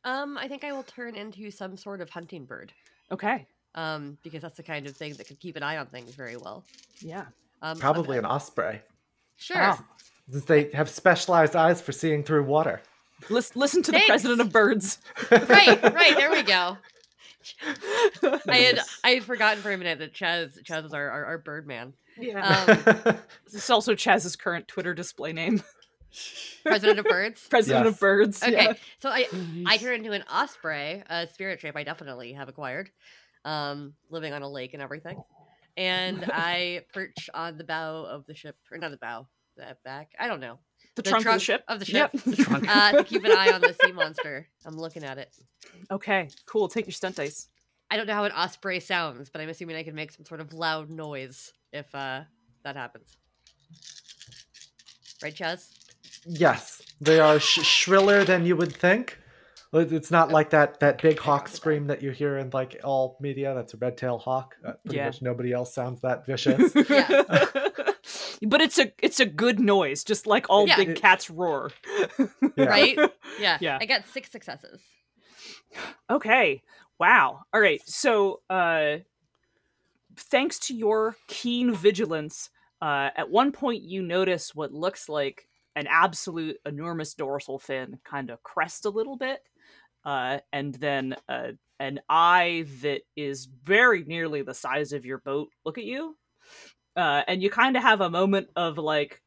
um, 0.05 0.37
I 0.37 0.47
think 0.47 0.63
I 0.63 0.71
will 0.71 0.83
turn 0.83 1.15
into 1.15 1.51
some 1.51 1.75
sort 1.77 2.01
of 2.01 2.09
hunting 2.09 2.45
bird. 2.45 2.71
Okay. 3.11 3.45
Um, 3.75 4.17
because 4.23 4.41
that's 4.41 4.57
the 4.57 4.63
kind 4.63 4.87
of 4.87 4.95
thing 4.95 5.13
that 5.15 5.27
can 5.27 5.35
keep 5.35 5.55
an 5.55 5.63
eye 5.63 5.77
on 5.77 5.85
things 5.87 6.15
very 6.15 6.35
well. 6.37 6.63
Yeah. 6.99 7.25
Um, 7.61 7.77
Probably 7.77 8.15
I'm- 8.17 8.25
an 8.25 8.31
osprey, 8.31 8.81
Sure. 9.35 9.57
Ah. 9.61 9.85
since 10.31 10.45
they 10.45 10.71
have 10.71 10.89
specialized 10.89 11.55
eyes 11.55 11.79
for 11.81 11.91
seeing 11.91 12.23
through 12.23 12.43
water. 12.45 12.81
Lis- 13.29 13.55
listen 13.55 13.83
to 13.83 13.91
the 13.91 14.01
president 14.07 14.41
of 14.41 14.51
birds. 14.51 14.99
right, 15.31 15.81
right. 15.83 16.15
There 16.15 16.31
we 16.31 16.41
go. 16.55 16.77
I 18.47 18.57
had 18.57 18.79
I 19.03 19.09
had 19.11 19.23
forgotten 19.23 19.61
for 19.61 19.71
a 19.71 19.77
minute 19.77 19.99
that 19.99 20.13
Chaz 20.13 20.61
Chaz 20.63 20.83
was 20.83 20.93
our 20.93 21.09
our, 21.09 21.25
our 21.25 21.37
bird 21.37 21.67
man. 21.67 21.93
yeah. 22.19 22.65
Um, 23.05 23.17
This 23.45 23.53
is 23.63 23.69
also 23.69 23.93
Chaz's 23.93 24.35
current 24.35 24.67
Twitter 24.67 24.93
display 24.93 25.33
name. 25.33 25.61
president 26.65 26.99
of 26.99 27.05
birds. 27.05 27.45
President 27.49 27.85
Yes. 27.85 27.93
of 27.93 27.99
Birds. 27.99 28.43
Okay, 28.43 28.51
yeah. 28.53 28.73
so 28.99 29.09
I 29.09 29.27
I 29.31 29.37
Nice. 29.55 29.81
turn 29.81 29.95
into 29.95 30.11
an 30.13 30.23
osprey, 30.31 31.03
a 31.09 31.27
spirit 31.27 31.59
shape 31.61 31.75
I 31.75 31.83
definitely 31.83 32.33
have 32.33 32.49
acquired, 32.49 32.89
um, 33.45 33.93
living 34.09 34.33
on 34.33 34.41
a 34.41 34.49
lake 34.49 34.73
and 34.73 34.81
everything, 34.81 35.21
and 35.75 36.25
I 36.33 36.85
perch 36.93 37.29
on 37.33 37.57
the 37.57 37.63
bow 37.63 38.05
of 38.05 38.25
the 38.25 38.33
ship, 38.35 38.55
or 38.71 38.77
not 38.77 38.91
the 38.91 38.97
bow, 38.97 39.27
the 39.57 39.77
back. 39.83 40.11
I 40.19 40.27
don't 40.27 40.39
know. 40.39 40.59
The, 41.01 41.09
trunk, 41.09 41.25
of 41.25 41.33
the 41.33 41.39
ship. 41.39 41.63
Of 41.67 41.79
the 41.79 41.85
ship. 41.85 42.11
Yep. 42.13 42.23
The 42.25 42.35
trunk. 42.43 42.67
Uh, 42.69 42.91
to 42.93 43.03
keep 43.03 43.23
an 43.25 43.31
eye 43.31 43.51
on 43.53 43.61
the 43.61 43.75
sea 43.81 43.91
monster. 43.93 44.47
I'm 44.65 44.75
looking 44.77 45.03
at 45.03 45.17
it. 45.17 45.33
Okay, 45.91 46.29
cool. 46.45 46.67
Take 46.67 46.85
your 46.85 46.93
stunt 46.93 47.15
dice. 47.15 47.47
I 47.89 47.95
don't 47.97 48.05
know 48.07 48.13
how 48.13 48.25
an 48.25 48.31
osprey 48.33 48.79
sounds, 48.81 49.29
but 49.29 49.39
I'm 49.41 49.49
assuming 49.49 49.75
I 49.77 49.83
can 49.83 49.95
make 49.95 50.11
some 50.11 50.25
sort 50.25 50.41
of 50.41 50.53
loud 50.53 50.89
noise 50.89 51.53
if 51.71 51.93
uh, 51.95 52.21
that 52.63 52.75
happens. 52.75 53.15
Right, 55.23 55.33
Chaz? 55.33 55.69
yes, 56.25 56.81
they 57.01 57.19
are 57.19 57.39
sh- 57.39 57.61
shriller 57.65 58.23
than 58.23 58.45
you 58.45 58.55
would 58.55 58.75
think. 58.75 59.17
It's 59.73 60.11
not 60.11 60.31
like 60.31 60.49
that 60.51 60.79
that 60.79 61.01
big 61.01 61.19
hawk 61.19 61.47
scream 61.49 61.87
that 61.87 62.01
you 62.01 62.11
hear 62.11 62.37
in 62.37 62.49
like 62.51 62.79
all 62.83 63.17
media. 63.21 63.53
That's 63.53 63.73
a 63.73 63.77
red 63.77 63.97
tail 63.97 64.17
hawk. 64.17 64.55
Uh, 64.65 64.73
pretty 64.83 64.97
Yeah. 64.97 65.05
much 65.05 65.21
nobody 65.21 65.51
else 65.53 65.73
sounds 65.73 66.01
that 66.01 66.25
vicious. 66.25 66.73
But 68.41 68.61
it's 68.61 68.77
a 68.77 68.91
it's 69.01 69.19
a 69.19 69.25
good 69.25 69.59
noise, 69.59 70.03
just 70.03 70.27
like 70.27 70.45
all 70.49 70.67
Yeah. 70.67 70.75
big 70.77 70.95
cats 70.95 71.29
roar. 71.29 71.71
Yeah. 72.19 72.25
Right? 72.57 72.97
Yeah. 73.39 73.57
Yeah. 73.61 73.77
I 73.79 73.85
got 73.85 74.07
six 74.07 74.31
successes. 74.31 74.81
Okay. 76.09 76.61
Wow. 76.99 77.41
All 77.53 77.61
right. 77.61 77.81
So, 77.85 78.41
uh, 78.49 78.97
thanks 80.15 80.57
to 80.59 80.73
your 80.75 81.15
keen 81.27 81.73
vigilance, 81.73 82.49
uh, 82.81 83.09
at 83.15 83.29
one 83.29 83.51
point 83.51 83.83
you 83.83 84.01
notice 84.01 84.55
what 84.55 84.73
looks 84.73 85.07
like 85.09 85.47
an 85.75 85.87
absolute 85.87 86.57
enormous 86.65 87.13
dorsal 87.13 87.59
fin 87.59 87.99
kind 88.03 88.29
of 88.31 88.41
crest 88.41 88.85
a 88.85 88.89
little 88.89 89.15
bit, 89.17 89.41
uh, 90.05 90.39
and 90.51 90.73
then 90.75 91.15
uh, 91.29 91.49
an 91.79 91.99
eye 92.09 92.65
that 92.81 93.01
is 93.15 93.45
very 93.63 94.03
nearly 94.05 94.41
the 94.41 94.53
size 94.55 94.91
of 94.93 95.05
your 95.05 95.19
boat 95.19 95.49
look 95.65 95.77
at 95.77 95.83
you. 95.83 96.17
Uh, 96.97 97.21
and 97.27 97.41
you 97.41 97.49
kind 97.49 97.77
of 97.77 97.83
have 97.83 98.01
a 98.01 98.09
moment 98.09 98.49
of 98.55 98.77
like 98.77 99.21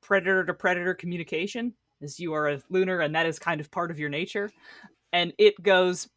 predator 0.00 0.44
to 0.44 0.54
predator 0.54 0.94
communication 0.94 1.74
as 2.02 2.20
you 2.20 2.32
are 2.32 2.48
a 2.48 2.62
lunar 2.70 3.00
and 3.00 3.14
that 3.14 3.26
is 3.26 3.38
kind 3.38 3.60
of 3.60 3.70
part 3.70 3.90
of 3.90 3.98
your 3.98 4.08
nature. 4.08 4.50
And 5.12 5.32
it 5.38 5.60
goes, 5.62 6.08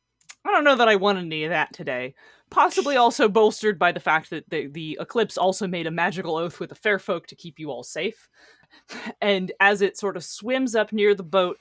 I 0.45 0.51
don't 0.51 0.63
know 0.63 0.75
that 0.75 0.87
I 0.87 0.95
want 0.95 1.17
any 1.17 1.43
of 1.43 1.49
that 1.49 1.73
today. 1.73 2.13
Possibly 2.49 2.95
also 2.97 3.27
bolstered 3.27 3.79
by 3.79 3.91
the 3.91 3.99
fact 3.99 4.29
that 4.29 4.49
the, 4.49 4.67
the 4.67 4.97
eclipse 5.01 5.37
also 5.37 5.67
made 5.67 5.87
a 5.87 5.91
magical 5.91 6.37
oath 6.37 6.59
with 6.59 6.69
the 6.69 6.75
fair 6.75 6.99
folk 6.99 7.27
to 7.27 7.35
keep 7.35 7.59
you 7.59 7.71
all 7.71 7.83
safe. 7.83 8.29
And 9.19 9.51
as 9.59 9.81
it 9.81 9.97
sort 9.97 10.15
of 10.15 10.23
swims 10.23 10.75
up 10.75 10.93
near 10.93 11.15
the 11.15 11.23
boat, 11.23 11.57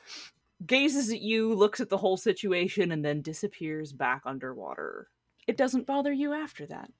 gazes 0.66 1.10
at 1.10 1.22
you, 1.22 1.54
looks 1.54 1.80
at 1.80 1.88
the 1.88 1.96
whole 1.96 2.18
situation, 2.18 2.92
and 2.92 3.02
then 3.02 3.22
disappears 3.22 3.94
back 3.94 4.22
underwater. 4.26 5.08
It 5.46 5.56
doesn't 5.56 5.86
bother 5.86 6.12
you 6.12 6.34
after 6.34 6.66
that. 6.66 6.90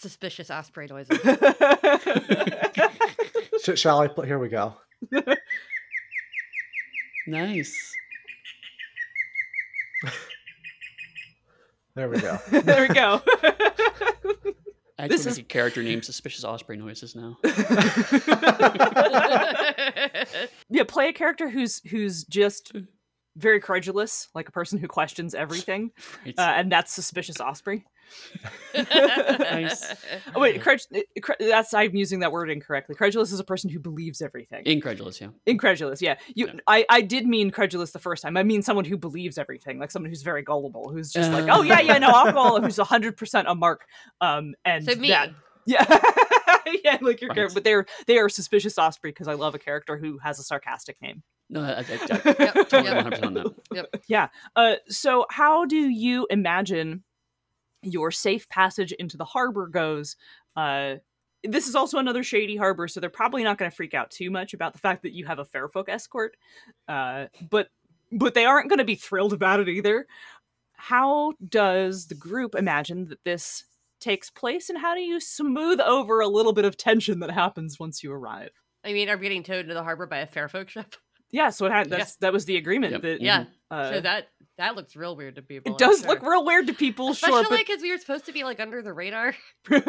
Suspicious 0.00 0.50
osprey 0.50 0.86
noises. 0.90 1.18
Sh- 3.62 3.78
shall 3.78 4.00
I? 4.00 4.08
Pl- 4.08 4.24
here 4.24 4.38
we 4.38 4.48
go. 4.48 4.74
Nice. 7.26 7.92
There 11.96 12.08
we 12.08 12.18
go. 12.18 12.36
there 12.50 12.88
we 12.88 12.92
go. 12.92 13.22
I 14.98 15.06
This 15.06 15.20
actually 15.20 15.30
is- 15.30 15.38
a 15.38 15.42
character 15.44 15.80
named 15.80 16.04
Suspicious 16.04 16.42
Osprey 16.44 16.76
Noises 16.76 17.14
now. 17.14 17.36
yeah, 20.68 20.82
play 20.88 21.08
a 21.10 21.12
character 21.12 21.48
who's 21.50 21.78
who's 21.88 22.24
just 22.24 22.72
very 23.36 23.60
credulous, 23.60 24.28
like 24.34 24.48
a 24.48 24.52
person 24.52 24.78
who 24.78 24.86
questions 24.88 25.34
everything, 25.34 25.90
Right. 26.24 26.34
uh, 26.38 26.42
and 26.56 26.70
that's 26.72 26.92
suspicious 26.92 27.40
osprey. 27.40 27.84
Nice. 28.74 29.92
Oh 30.34 30.40
wait, 30.40 30.62
cred- 30.62 30.86
cre- 31.22 31.32
that's 31.38 31.72
I'm 31.74 31.94
using 31.94 32.20
that 32.20 32.32
word 32.32 32.50
incorrectly. 32.50 32.94
Credulous 32.94 33.32
is 33.32 33.40
a 33.40 33.44
person 33.44 33.70
who 33.70 33.78
believes 33.78 34.20
everything. 34.22 34.62
Incredulous, 34.66 35.20
yeah. 35.20 35.28
Incredulous, 35.46 36.02
yeah. 36.02 36.16
You, 36.34 36.46
Yeah. 36.46 36.52
I, 36.66 36.84
I 36.90 37.00
did 37.00 37.26
mean 37.26 37.50
credulous 37.50 37.92
the 37.92 37.98
first 37.98 38.22
time. 38.22 38.36
I 38.36 38.42
mean 38.42 38.62
someone 38.62 38.84
who 38.84 38.96
believes 38.96 39.38
everything, 39.38 39.78
like 39.78 39.90
someone 39.90 40.10
who's 40.10 40.22
very 40.22 40.42
gullible, 40.42 40.90
who's 40.92 41.10
just 41.12 41.32
like, 41.32 41.44
Uh. 41.48 41.58
oh 41.58 41.62
yeah, 41.62 41.80
yeah, 41.80 41.98
no, 41.98 42.08
I'll 42.08 42.32
go. 42.32 42.60
Who's 42.60 42.76
hundred 42.78 43.16
percent 43.16 43.48
a 43.48 43.54
mark. 43.54 43.84
Um, 44.20 44.54
and 44.64 44.84
so 44.84 44.94
me. 44.96 45.08
that, 45.08 45.30
yeah, 45.66 45.84
yeah, 46.84 46.98
like 47.00 47.20
your 47.20 47.28
Right. 47.30 47.36
character, 47.36 47.54
but 47.54 47.64
they're 47.64 47.86
they 48.06 48.18
are 48.18 48.28
suspicious 48.28 48.78
osprey 48.78 49.10
because 49.10 49.28
I 49.28 49.34
love 49.34 49.54
a 49.54 49.58
character 49.58 49.96
who 49.96 50.18
has 50.18 50.38
a 50.38 50.42
sarcastic 50.42 51.00
name. 51.00 51.22
No, 51.50 51.62
I, 51.62 51.72
I, 51.72 51.78
I, 51.78 51.84
Yep, 52.38 52.68
totally 52.68 52.84
yep. 52.84 53.06
100% 53.06 53.24
on 53.24 53.34
that. 53.34 54.02
Yeah. 54.08 54.28
Uh, 54.56 54.76
so 54.88 55.26
how 55.30 55.64
do 55.64 55.76
you 55.76 56.26
imagine 56.30 57.04
your 57.82 58.10
safe 58.10 58.48
passage 58.48 58.92
into 58.92 59.16
the 59.16 59.24
harbor 59.24 59.66
goes? 59.66 60.16
Uh, 60.56 60.96
this 61.42 61.68
is 61.68 61.74
also 61.74 61.98
another 61.98 62.22
shady 62.22 62.56
harbor, 62.56 62.88
so 62.88 63.00
they're 63.00 63.10
probably 63.10 63.44
not 63.44 63.58
going 63.58 63.70
to 63.70 63.76
freak 63.76 63.94
out 63.94 64.10
too 64.10 64.30
much 64.30 64.54
about 64.54 64.72
the 64.72 64.78
fact 64.78 65.02
that 65.02 65.12
you 65.12 65.26
have 65.26 65.38
a 65.38 65.44
fairfolk 65.44 65.88
escort. 65.88 66.36
Uh, 66.88 67.26
but 67.50 67.68
but 68.12 68.34
they 68.34 68.44
aren't 68.44 68.68
going 68.68 68.78
to 68.78 68.84
be 68.84 68.94
thrilled 68.94 69.32
about 69.32 69.60
it 69.60 69.68
either. 69.68 70.06
How 70.74 71.34
does 71.46 72.06
the 72.06 72.14
group 72.14 72.54
imagine 72.54 73.08
that 73.08 73.24
this 73.24 73.64
takes 74.00 74.30
place, 74.30 74.70
and 74.70 74.78
how 74.78 74.94
do 74.94 75.00
you 75.00 75.20
smooth 75.20 75.80
over 75.80 76.20
a 76.20 76.28
little 76.28 76.52
bit 76.52 76.64
of 76.64 76.76
tension 76.76 77.20
that 77.20 77.30
happens 77.30 77.78
once 77.78 78.02
you 78.02 78.12
arrive? 78.12 78.50
I 78.84 78.92
mean, 78.92 79.08
are 79.08 79.16
we 79.16 79.22
getting 79.22 79.42
towed 79.42 79.60
into 79.60 79.74
the 79.74 79.82
harbor 79.82 80.06
by 80.06 80.18
a 80.18 80.26
fair 80.26 80.48
folk 80.48 80.68
ship? 80.68 80.96
Yeah, 81.34 81.50
so 81.50 81.66
it 81.66 81.72
had, 81.72 81.90
that's 81.90 82.16
that 82.16 82.32
was 82.32 82.44
the 82.44 82.56
agreement. 82.56 82.92
Yep. 82.92 83.02
That, 83.02 83.20
Yeah. 83.20 83.44
uh, 83.70 83.92
so 83.94 84.00
that 84.02 84.28
that 84.56 84.76
looks 84.76 84.94
real 84.94 85.16
weird 85.16 85.34
to 85.34 85.42
people. 85.42 85.72
it 85.72 85.78
does 85.78 85.98
sure. 86.00 86.08
look 86.10 86.22
real 86.22 86.44
weird 86.44 86.68
to 86.68 86.74
people, 86.74 87.10
Especially 87.10 87.42
sure, 87.42 87.50
but 87.50 87.58
because 87.58 87.82
we 87.82 87.90
were 87.90 87.98
supposed 87.98 88.26
to 88.26 88.32
be 88.32 88.44
like 88.44 88.60
under 88.60 88.82
the 88.82 88.92
radar. 88.92 89.34
Wasn't 89.68 89.84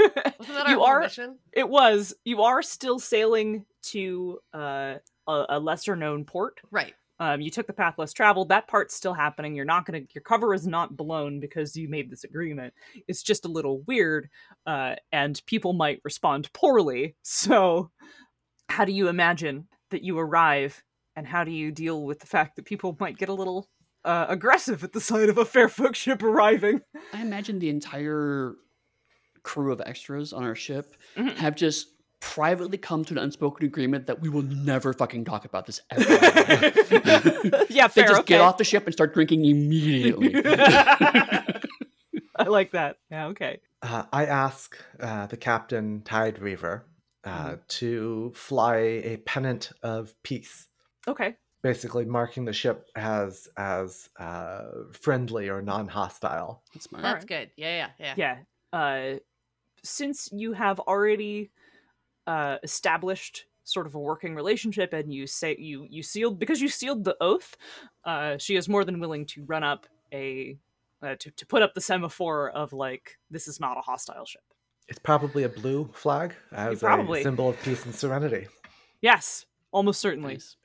that 0.48 0.66
our 0.66 0.70
you 0.72 0.78
whole 0.78 0.86
are 0.88 1.00
mission? 1.02 1.38
it 1.54 1.70
was 1.70 2.16
you 2.26 2.42
are 2.42 2.64
still 2.64 2.98
sailing 2.98 3.66
to 3.84 4.40
uh, 4.56 4.96
a, 5.28 5.46
a 5.50 5.60
lesser 5.60 5.96
known 5.96 6.26
port 6.26 6.60
Right. 6.72 6.94
um, 7.20 7.42
you 7.42 7.52
took 7.52 7.68
the 7.68 7.74
path 7.74 7.96
less 8.00 8.12
traveled 8.14 8.50
that 8.50 8.68
part's 8.68 8.96
still 8.96 9.14
happening 9.14 9.56
you're 9.56 9.66
not 9.66 9.86
gonna 9.86 10.02
your 10.16 10.24
cover 10.24 10.52
is 10.56 10.66
not 10.66 10.98
blown 10.98 11.40
because 11.40 11.76
you 11.78 11.88
made 11.88 12.10
this 12.10 12.24
agreement 12.24 12.74
it's 13.08 13.22
just 13.22 13.46
a 13.46 13.48
little 13.50 13.82
weird 13.82 14.30
uh, 14.66 14.96
and 15.12 15.40
people 15.46 15.74
might 15.74 16.02
respond 16.04 16.52
poorly 16.54 17.16
so 17.22 17.92
how 18.70 18.84
do 18.86 18.92
you 18.92 19.08
imagine 19.10 19.68
that 19.92 20.02
you 20.04 20.18
arrive 20.18 20.84
and 21.16 21.26
how 21.28 21.44
do 21.44 21.52
you 21.52 21.72
deal 21.72 22.04
with 22.04 22.20
the 22.20 22.28
fact 22.28 22.56
that 22.56 22.66
people 22.66 22.96
might 23.00 23.18
get 23.18 23.30
a 23.30 23.34
little 23.34 23.68
uh, 24.04 24.26
aggressive 24.30 24.84
at 24.84 24.94
the 24.94 25.02
sight 25.02 25.30
of 25.30 25.38
a 25.38 25.46
fair 25.46 25.68
folk 25.70 25.96
ship 25.96 26.22
arriving 26.24 26.82
I 27.14 27.22
imagine 27.22 27.60
the 27.60 27.70
entire 27.70 28.54
crew 29.44 29.72
of 29.72 29.82
extras 29.86 30.34
on 30.34 30.44
our 30.44 30.56
ship 30.56 30.96
Mhm. 31.18 31.36
have 31.38 31.56
just 31.56 31.88
privately 32.20 32.78
come 32.78 33.06
to 33.06 33.14
an 33.14 33.20
unspoken 33.20 33.66
agreement 33.68 34.08
that 34.08 34.20
we 34.20 34.30
will 34.30 34.42
never 34.42 34.94
fucking 34.94 35.26
talk 35.26 35.46
about 35.46 35.66
this 35.68 35.80
ever. 35.92 36.02
again. 36.16 37.52
yeah 37.70 37.88
they 37.88 38.02
just 38.04 38.22
okay. 38.22 38.26
get 38.26 38.42
off 38.42 38.58
the 38.58 38.64
ship 38.64 38.86
and 38.86 38.94
start 38.94 39.14
drinking 39.14 39.46
immediately. 39.46 40.34
I 42.38 42.44
like 42.48 42.72
that. 42.72 42.98
Yeah, 43.12 43.28
okay. 43.28 43.60
Uh, 43.82 44.04
I 44.12 44.26
ask 44.26 44.76
uh, 45.00 45.28
the 45.28 45.38
captain, 45.38 46.02
Tide 46.04 46.40
Reaver, 46.40 46.86
uh, 47.24 47.30
Mm-hmm. 47.30 47.56
to 47.68 48.32
fly 48.36 48.76
a 48.78 49.18
pennant 49.18 49.72
of 49.84 50.14
peace, 50.24 50.68
Okay. 51.08 51.36
basically 51.62 52.06
marking 52.06 52.46
the 52.46 52.54
ship 52.54 52.88
as 52.96 53.48
as 53.58 54.10
uh, 54.20 54.64
friendly 54.92 55.50
or 55.50 55.62
non-hostile. 55.62 56.62
That's 56.74 56.86
smart. 56.86 57.04
That's 57.04 57.26
good. 57.26 57.52
Yeah, 57.58 57.90
yeah, 58.00 58.16
yeah. 58.16 58.38
Yeah. 58.72 58.78
Uh 58.80 59.20
since 59.84 60.30
you 60.32 60.54
have 60.54 60.80
already 60.80 61.52
uh 62.28 62.58
established 62.64 63.46
sort 63.64 63.88
of 63.88 63.96
a 63.96 64.00
working 64.00 64.36
relationship 64.36 64.94
and 64.94 65.12
you 65.14 65.26
say 65.28 65.56
you 65.58 65.88
you 65.90 66.04
sealed 66.04 66.40
because 66.40 66.62
you 66.62 66.70
sealed 66.70 67.04
the 67.04 67.16
oath, 67.22 67.56
uh 68.04 68.38
she 68.38 68.56
is 68.56 68.70
more 68.70 68.84
than 68.86 69.00
willing 69.00 69.26
to 69.26 69.44
run 69.46 69.64
up 69.64 69.88
a 70.14 70.58
uh, 71.02 71.16
to, 71.20 71.30
to 71.32 71.46
put 71.46 71.62
up 71.62 71.74
the 71.74 71.82
semaphore 71.82 72.50
of 72.52 72.74
like 72.74 73.18
this 73.30 73.48
is 73.48 73.60
not 73.60 73.78
a 73.78 73.82
hostile 73.82 74.26
ship. 74.26 74.42
It's 74.88 75.00
probably 75.00 75.44
a 75.44 75.50
blue 75.50 75.90
flag 75.94 76.36
as 76.52 76.80
Probably. 76.80 77.22
a 77.22 77.24
symbol 77.24 77.50
of 77.50 77.62
peace 77.64 77.86
and 77.86 77.94
serenity. 77.96 78.48
Yes, 79.02 79.46
almost 79.72 80.00
certainly. 80.00 80.34
Nice. 80.34 80.58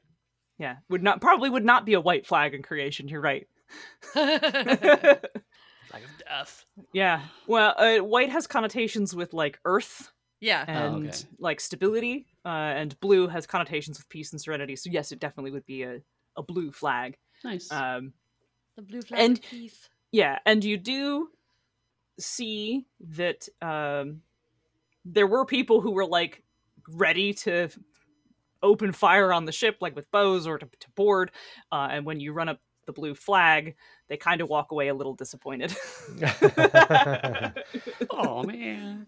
Yeah. 0.60 0.76
Would 0.90 1.02
not 1.02 1.20
probably 1.20 1.50
would 1.50 1.64
not 1.64 1.84
be 1.86 1.94
a 1.94 2.00
white 2.00 2.26
flag 2.26 2.54
in 2.54 2.62
creation, 2.62 3.08
you're 3.08 3.20
right. 3.20 3.48
Flag 4.12 6.04
of 6.04 6.18
death. 6.28 6.64
Yeah. 6.92 7.22
Well, 7.46 7.74
uh, 7.76 7.98
white 8.04 8.30
has 8.30 8.46
connotations 8.46 9.14
with 9.14 9.32
like 9.34 9.58
earth 9.64 10.12
yeah. 10.40 10.64
and 10.68 10.94
Oh, 10.94 11.08
okay. 11.08 11.18
like 11.38 11.60
stability, 11.60 12.26
uh, 12.44 12.48
and 12.48 12.98
blue 13.00 13.26
has 13.28 13.46
connotations 13.46 13.98
with 13.98 14.08
peace 14.08 14.32
and 14.32 14.40
serenity. 14.40 14.76
So 14.76 14.90
yes, 14.92 15.10
it 15.12 15.18
definitely 15.18 15.50
would 15.52 15.66
be 15.66 15.82
a, 15.82 16.00
a 16.36 16.42
blue 16.42 16.70
flag. 16.72 17.16
Nice. 17.42 17.70
Um, 17.72 18.12
The 18.76 18.82
blue 18.82 19.02
flag 19.02 19.20
and- 19.20 19.38
of 19.38 19.44
peace. 19.44 19.88
yeah, 20.12 20.38
and 20.46 20.62
you 20.64 20.76
do 20.76 21.28
see 22.18 22.86
that 23.00 23.48
um, 23.62 24.20
there 25.04 25.26
were 25.26 25.44
people 25.46 25.80
who 25.80 25.90
were 25.92 26.06
like 26.06 26.42
ready 26.88 27.32
to 27.34 27.68
open 28.62 28.92
fire 28.92 29.32
on 29.32 29.44
the 29.44 29.52
ship, 29.52 29.78
like 29.80 29.96
with 29.96 30.10
bows 30.10 30.46
or 30.46 30.58
to, 30.58 30.66
to 30.66 30.90
board. 30.90 31.30
Uh, 31.70 31.88
and 31.90 32.04
when 32.04 32.20
you 32.20 32.32
run 32.32 32.48
up 32.48 32.60
the 32.86 32.92
blue 32.92 33.14
flag, 33.14 33.76
they 34.08 34.16
kind 34.16 34.40
of 34.40 34.48
walk 34.48 34.72
away 34.72 34.88
a 34.88 34.94
little 34.94 35.14
disappointed. 35.14 35.74
oh 38.10 38.42
man. 38.42 39.06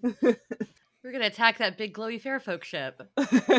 We're 1.02 1.12
gonna 1.12 1.26
attack 1.26 1.58
that 1.58 1.76
big 1.76 1.94
glowy 1.94 2.20
fair 2.20 2.38
folk 2.38 2.64
ship. 2.64 3.02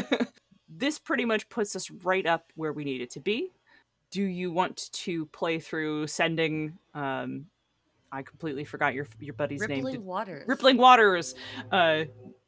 this 0.69 0.97
pretty 0.97 1.25
much 1.25 1.49
puts 1.49 1.75
us 1.75 1.91
right 1.91 2.25
up 2.25 2.51
where 2.55 2.71
we 2.71 2.83
need 2.83 3.01
it 3.01 3.11
to 3.11 3.19
be. 3.19 3.51
Do 4.11 4.23
you 4.23 4.51
want 4.51 4.89
to 4.91 5.25
play 5.27 5.59
through 5.59 6.07
sending? 6.07 6.77
Um, 6.93 7.47
I 8.11 8.21
completely 8.21 8.63
forgot 8.63 8.93
your 8.93 9.07
your 9.19 9.33
buddy's 9.33 9.67
name. 9.67 9.83
Rippling 9.83 10.05
waters. 10.05 10.47
Rippling 10.47 10.77
Waters. 10.77 11.35
Uh, 11.71 12.03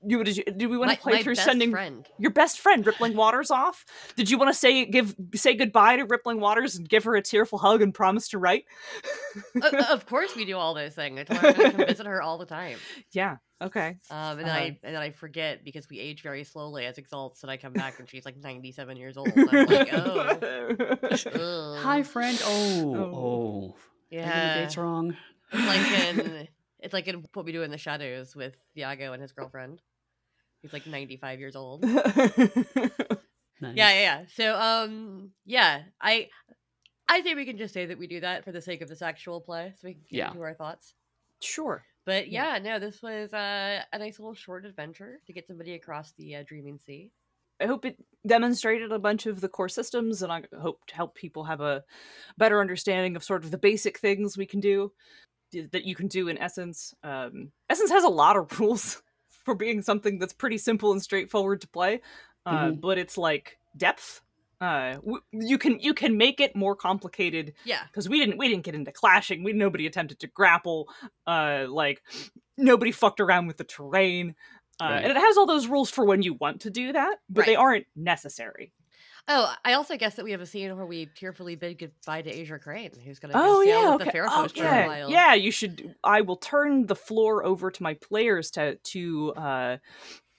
you 0.07 0.23
did 0.23 0.37
you 0.37 0.43
do 0.45 0.69
we 0.69 0.77
want 0.77 0.89
My, 0.89 0.95
to 0.95 1.01
play 1.01 1.13
my 1.13 1.23
through 1.23 1.35
best 1.35 1.45
sending 1.45 1.71
friend. 1.71 2.07
your 2.17 2.31
best 2.31 2.59
friend 2.59 2.85
Rippling 2.85 3.15
Waters 3.15 3.51
off? 3.51 3.85
Did 4.15 4.29
you 4.29 4.37
want 4.37 4.51
to 4.53 4.57
say 4.57 4.85
give 4.85 5.15
say 5.35 5.53
goodbye 5.55 5.97
to 5.97 6.03
Rippling 6.05 6.39
Waters 6.39 6.75
and 6.75 6.87
give 6.87 7.03
her 7.05 7.15
a 7.15 7.21
tearful 7.21 7.57
hug 7.59 7.81
and 7.81 7.93
promise 7.93 8.27
to 8.29 8.37
write? 8.37 8.65
Uh, 9.61 9.83
of 9.91 10.05
course, 10.05 10.35
we 10.35 10.45
do 10.45 10.57
all 10.57 10.73
those 10.73 10.93
things. 10.95 11.19
I 11.19 11.23
told 11.23 11.39
her 11.39 11.47
I'm 11.47 11.53
gonna 11.55 11.71
come 11.71 11.85
visit 11.87 12.05
her 12.05 12.21
all 12.21 12.37
the 12.37 12.45
time. 12.45 12.77
yeah. 13.11 13.37
Okay. 13.61 13.95
Um, 14.11 14.37
and 14.37 14.39
then 14.41 14.47
Uh-huh. 14.49 14.57
I 14.59 14.79
and 14.83 14.95
then 14.95 15.01
I 15.01 15.11
forget 15.11 15.63
because 15.63 15.87
we 15.89 15.97
age 15.99 16.21
very 16.21 16.43
slowly 16.43 16.85
as 16.85 16.97
exalts, 16.97 17.41
and 17.41 17.49
I 17.49 17.55
come 17.57 17.71
back 17.73 17.99
and 17.99 18.09
she's 18.09 18.25
like 18.25 18.35
97 18.37 18.97
years 18.97 19.15
old. 19.15 19.29
I'm 19.35 19.45
like, 19.45 19.89
oh. 19.93 21.79
Hi, 21.81 22.03
friend. 22.03 22.37
Oh, 22.43 22.95
Oh. 22.95 23.15
oh. 23.15 23.75
I 24.11 24.15
got 24.17 24.23
the 24.23 24.27
yeah. 24.29 24.59
dates 24.59 24.77
wrong. 24.77 25.15
It's 25.51 25.67
like 25.67 26.17
in 26.17 26.47
it's 26.79 26.93
like 26.93 27.07
in 27.07 27.25
what 27.33 27.45
we 27.45 27.51
do 27.51 27.63
in 27.63 27.71
the 27.71 27.77
shadows 27.77 28.35
with 28.35 28.57
Viago 28.77 29.13
and 29.13 29.21
his 29.21 29.31
girlfriend. 29.31 29.81
He's 30.65 30.73
like 30.73 30.87
95 30.87 31.39
years 31.39 31.55
old. 31.55 31.85
Nice. 33.61 33.77
Yeah, 33.77 33.89
yeah, 33.89 33.99
yeah. 34.01 34.23
So, 34.35 34.59
um, 34.59 35.31
yeah, 35.45 35.83
I, 36.01 36.27
I 37.07 37.21
think 37.21 37.37
we 37.37 37.45
can 37.45 37.57
just 37.57 37.73
say 37.73 37.85
that 37.85 37.97
we 37.97 38.05
do 38.05 38.19
that 38.19 38.43
for 38.43 38.51
the 38.51 38.61
sake 38.61 38.81
of 38.81 38.89
this 38.89 39.01
actual 39.01 39.39
play, 39.39 39.71
so 39.79 39.87
we 39.87 39.93
can 39.93 40.01
get 40.09 40.17
Yeah. 40.17 40.27
into 40.31 40.41
our 40.41 40.53
thoughts. 40.53 40.93
sure. 41.41 41.85
But 42.05 42.27
Yeah. 42.27 42.57
yeah, 42.57 42.59
no, 42.63 42.79
this 42.79 43.01
was 43.01 43.33
uh, 43.33 43.81
a 43.93 43.97
nice 43.97 44.19
little 44.19 44.33
short 44.35 44.65
adventure 44.65 45.19
to 45.25 45.31
get 45.33 45.47
somebody 45.47 45.73
across 45.73 46.11
the 46.17 46.35
uh, 46.35 46.43
Dreaming 46.45 46.79
Sea. 46.79 47.11
I 47.61 47.65
hope 47.67 47.85
it 47.85 47.95
demonstrated 48.27 48.91
a 48.91 48.99
bunch 48.99 49.25
of 49.25 49.39
the 49.39 49.47
core 49.47 49.69
systems, 49.69 50.21
and 50.21 50.33
I 50.33 50.43
hope 50.59 50.85
to 50.87 50.95
help 50.95 51.15
people 51.15 51.45
have 51.45 51.61
a 51.61 51.85
better 52.37 52.59
understanding 52.59 53.15
of 53.15 53.23
sort 53.23 53.45
of 53.45 53.51
the 53.51 53.57
basic 53.57 53.99
things 53.99 54.37
we 54.37 54.45
can 54.45 54.59
do 54.59 54.91
that 55.71 55.85
you 55.85 55.95
can 55.95 56.07
do 56.09 56.27
in 56.27 56.37
Essence. 56.37 56.93
Um, 57.03 57.53
Essence 57.69 57.91
has 57.91 58.03
a 58.03 58.09
lot 58.09 58.35
of 58.35 58.51
rules 58.59 59.01
for 59.45 59.55
being 59.55 59.81
something 59.81 60.19
that's 60.19 60.33
pretty 60.33 60.57
simple 60.57 60.91
and 60.91 61.01
straightforward 61.01 61.61
to 61.61 61.67
play, 61.67 62.01
uh, 62.45 62.71
Mhm. 62.71 62.81
but 62.81 62.97
it's 62.97 63.17
like 63.17 63.57
depth. 63.77 64.21
Uh, 64.61 64.93
w- 64.95 65.21
you 65.31 65.57
can 65.57 65.79
you 65.79 65.93
can 65.93 66.17
make 66.17 66.39
it 66.39 66.55
more 66.55 66.75
complicated 66.75 67.53
Yeah, 67.65 67.83
because 67.87 68.07
we 68.09 68.19
didn't 68.19 68.37
we 68.37 68.47
didn't 68.47 68.63
get 68.63 68.73
into 68.75 68.91
clashing. 68.91 69.43
We 69.43 69.53
nobody 69.53 69.85
attempted 69.85 70.19
to 70.19 70.27
grapple. 70.27 70.89
Uh, 71.27 71.65
like 71.69 72.01
nobody 72.57 72.91
fucked 72.91 73.19
around 73.19 73.47
with 73.47 73.57
the 73.57 73.63
terrain. 73.65 74.35
Uh, 74.81 74.85
Right. 74.85 75.03
And 75.05 75.11
it 75.11 75.17
has 75.17 75.37
all 75.37 75.45
those 75.45 75.67
rules 75.67 75.89
for 75.89 76.05
when 76.05 76.21
you 76.21 76.33
want 76.35 76.61
to 76.61 76.69
do 76.69 76.91
that, 76.93 77.19
but 77.29 77.45
they 77.45 77.55
aren't 77.55 77.85
necessary. 77.95 78.73
Oh, 79.27 79.51
I 79.65 79.73
also 79.73 79.97
guess 79.97 80.15
that 80.15 80.23
we 80.23 80.31
have 80.31 80.41
a 80.41 80.45
scene 80.45 80.75
where 80.75 80.85
we 80.85 81.07
tearfully 81.07 81.55
bid 81.55 81.79
goodbye 81.79 82.21
to 82.21 82.41
Azure 82.41 82.59
Crane, 82.59 82.91
who's 83.03 83.17
going 83.17 83.31
to 83.33 83.39
Oh 83.39 83.63
sail 83.63 83.69
yeah, 83.69 83.85
with 83.93 83.95
okay. 83.95 84.05
the 84.05 84.11
Fair 84.11 84.25
Oh, 84.27 84.41
Coast 84.43 84.55
for 84.57 84.63
a 84.63 84.65
yeah, 84.67 84.87
while. 84.87 85.09
yeah. 85.09 85.33
You 85.33 85.49
should. 85.51 85.95
I 86.03 86.21
will 86.21 86.37
turn 86.37 86.85
the 86.85 86.95
floor 86.95 87.43
over 87.43 87.71
to 87.71 87.83
my 87.83 87.95
players 87.95 88.51
to 88.51 88.75
to 88.75 89.33
uh, 89.33 89.77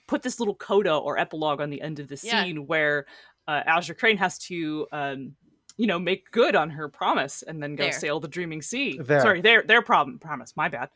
put 0.07 0.23
this 0.23 0.39
little 0.39 0.55
coda 0.55 0.95
or 0.95 1.19
epilogue 1.19 1.61
on 1.61 1.71
the 1.71 1.81
end 1.83 1.99
of 1.99 2.07
the 2.07 2.19
Yeah. 2.23 2.45
scene 2.45 2.67
where 2.69 3.07
uh, 3.49 3.63
Azure 3.67 3.95
Crane 3.95 4.19
has 4.19 4.39
to. 4.41 4.87
Um, 4.93 5.35
you 5.79 5.87
know, 5.87 5.99
make 5.99 6.31
good 6.31 6.57
on 6.57 6.71
her 6.71 6.89
promise 6.89 7.43
and 7.43 7.63
then 7.63 7.77
go 7.77 7.85
There. 7.85 7.93
sail 7.93 8.19
the 8.19 8.29
dreaming 8.29 8.63
sea. 8.63 8.99
There. 8.99 9.21
Sorry, 9.21 9.43
their 9.43 9.63
their 9.63 9.83
problem 9.83 10.19
promise. 10.19 10.57
My 10.57 10.69
bad. 10.71 10.89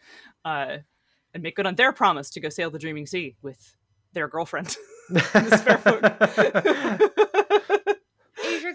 Uh, 0.42 0.78
and 1.34 1.42
make 1.42 1.54
good 1.56 1.66
on 1.66 1.74
their 1.74 1.92
promise 1.92 2.30
to 2.30 2.40
go 2.40 2.48
sail 2.48 2.70
the 2.70 2.78
dreaming 2.78 3.06
sea 3.06 3.36
with 3.42 3.76
their 4.14 4.26
girlfriend. 4.26 4.74
Miss 5.10 5.22
Fairfoot. 5.34 6.00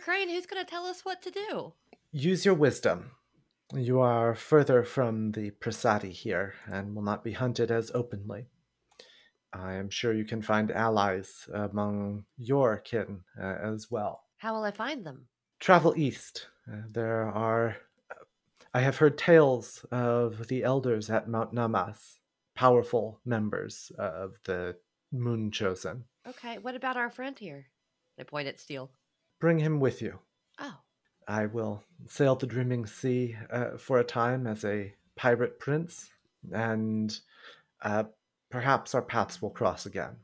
Crane, 0.06 0.30
who's 0.30 0.46
going 0.46 0.64
to 0.64 0.70
tell 0.70 0.86
us 0.86 1.04
what 1.04 1.24
to 1.24 1.32
do? 1.32 1.74
Use 2.12 2.46
your 2.46 2.54
wisdom. 2.54 3.10
You 3.74 4.02
are 4.02 4.36
further 4.36 4.84
from 4.84 5.32
the 5.32 5.50
Prasadi 5.50 6.12
here 6.12 6.54
and 6.68 6.94
will 6.94 7.02
not 7.02 7.24
be 7.24 7.32
hunted 7.32 7.72
as 7.72 7.90
openly. 7.92 8.46
I 9.52 9.74
am 9.74 9.90
sure 9.90 10.14
you 10.14 10.24
can 10.24 10.44
find 10.44 10.70
allies 10.70 11.50
among 11.52 12.26
your 12.38 12.78
kin 12.78 13.22
uh, 13.42 13.56
as 13.64 13.90
well. 13.90 14.22
How 14.38 14.54
will 14.54 14.64
I 14.64 14.70
find 14.70 15.04
them? 15.04 15.26
Travel 15.60 15.96
east. 15.98 16.50
Uh, 16.72 16.84
there 16.92 17.24
are. 17.24 17.78
I 18.76 18.82
have 18.82 18.98
heard 18.98 19.18
tales 19.18 19.88
of 19.92 20.48
the 20.50 20.64
elders 20.64 21.10
at 21.10 21.28
Mount 21.28 21.52
Namas, 21.52 22.20
powerful 22.54 23.22
members 23.26 23.92
of 23.98 24.36
the 24.44 24.76
Moon 25.12 25.50
Chosen. 25.50 26.04
Okay, 26.28 26.60
what 26.60 26.76
about 26.76 26.96
our 26.96 27.10
friend 27.10 27.40
here? 27.40 27.66
I 28.20 28.24
point 28.24 28.48
at 28.48 28.60
Steel. 28.60 28.92
Bring 29.40 29.60
him 29.60 29.80
with 29.80 30.02
you. 30.02 30.20
Oh, 30.60 30.76
I 31.28 31.46
will 31.48 31.84
sail 32.08 32.36
the 32.36 32.48
Dreaming 32.48 32.86
Sea 32.86 33.36
uh, 33.52 33.78
for 33.78 34.00
a 34.00 34.04
time 34.04 34.48
as 34.48 34.64
a 34.64 34.94
pirate 35.16 35.60
prince, 35.60 36.10
and 36.52 37.18
uh, 37.82 38.04
perhaps 38.50 38.94
our 38.96 39.02
paths 39.02 39.42
will 39.42 39.50
cross 39.50 39.86
again. 39.86 40.18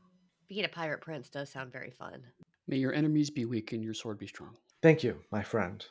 being 0.48 0.64
a 0.64 0.68
pirate 0.68 1.00
prince 1.00 1.28
does 1.28 1.50
sound 1.50 1.72
very 1.72 1.90
fun. 1.90 2.22
May 2.68 2.76
your 2.76 2.92
enemies 2.92 3.30
be 3.30 3.44
weak 3.44 3.72
and 3.72 3.82
your 3.82 3.94
sword 3.94 4.18
be 4.18 4.26
strong. 4.26 4.56
Thank 4.82 5.02
you, 5.02 5.16
my 5.30 5.42
friend. 5.42 5.84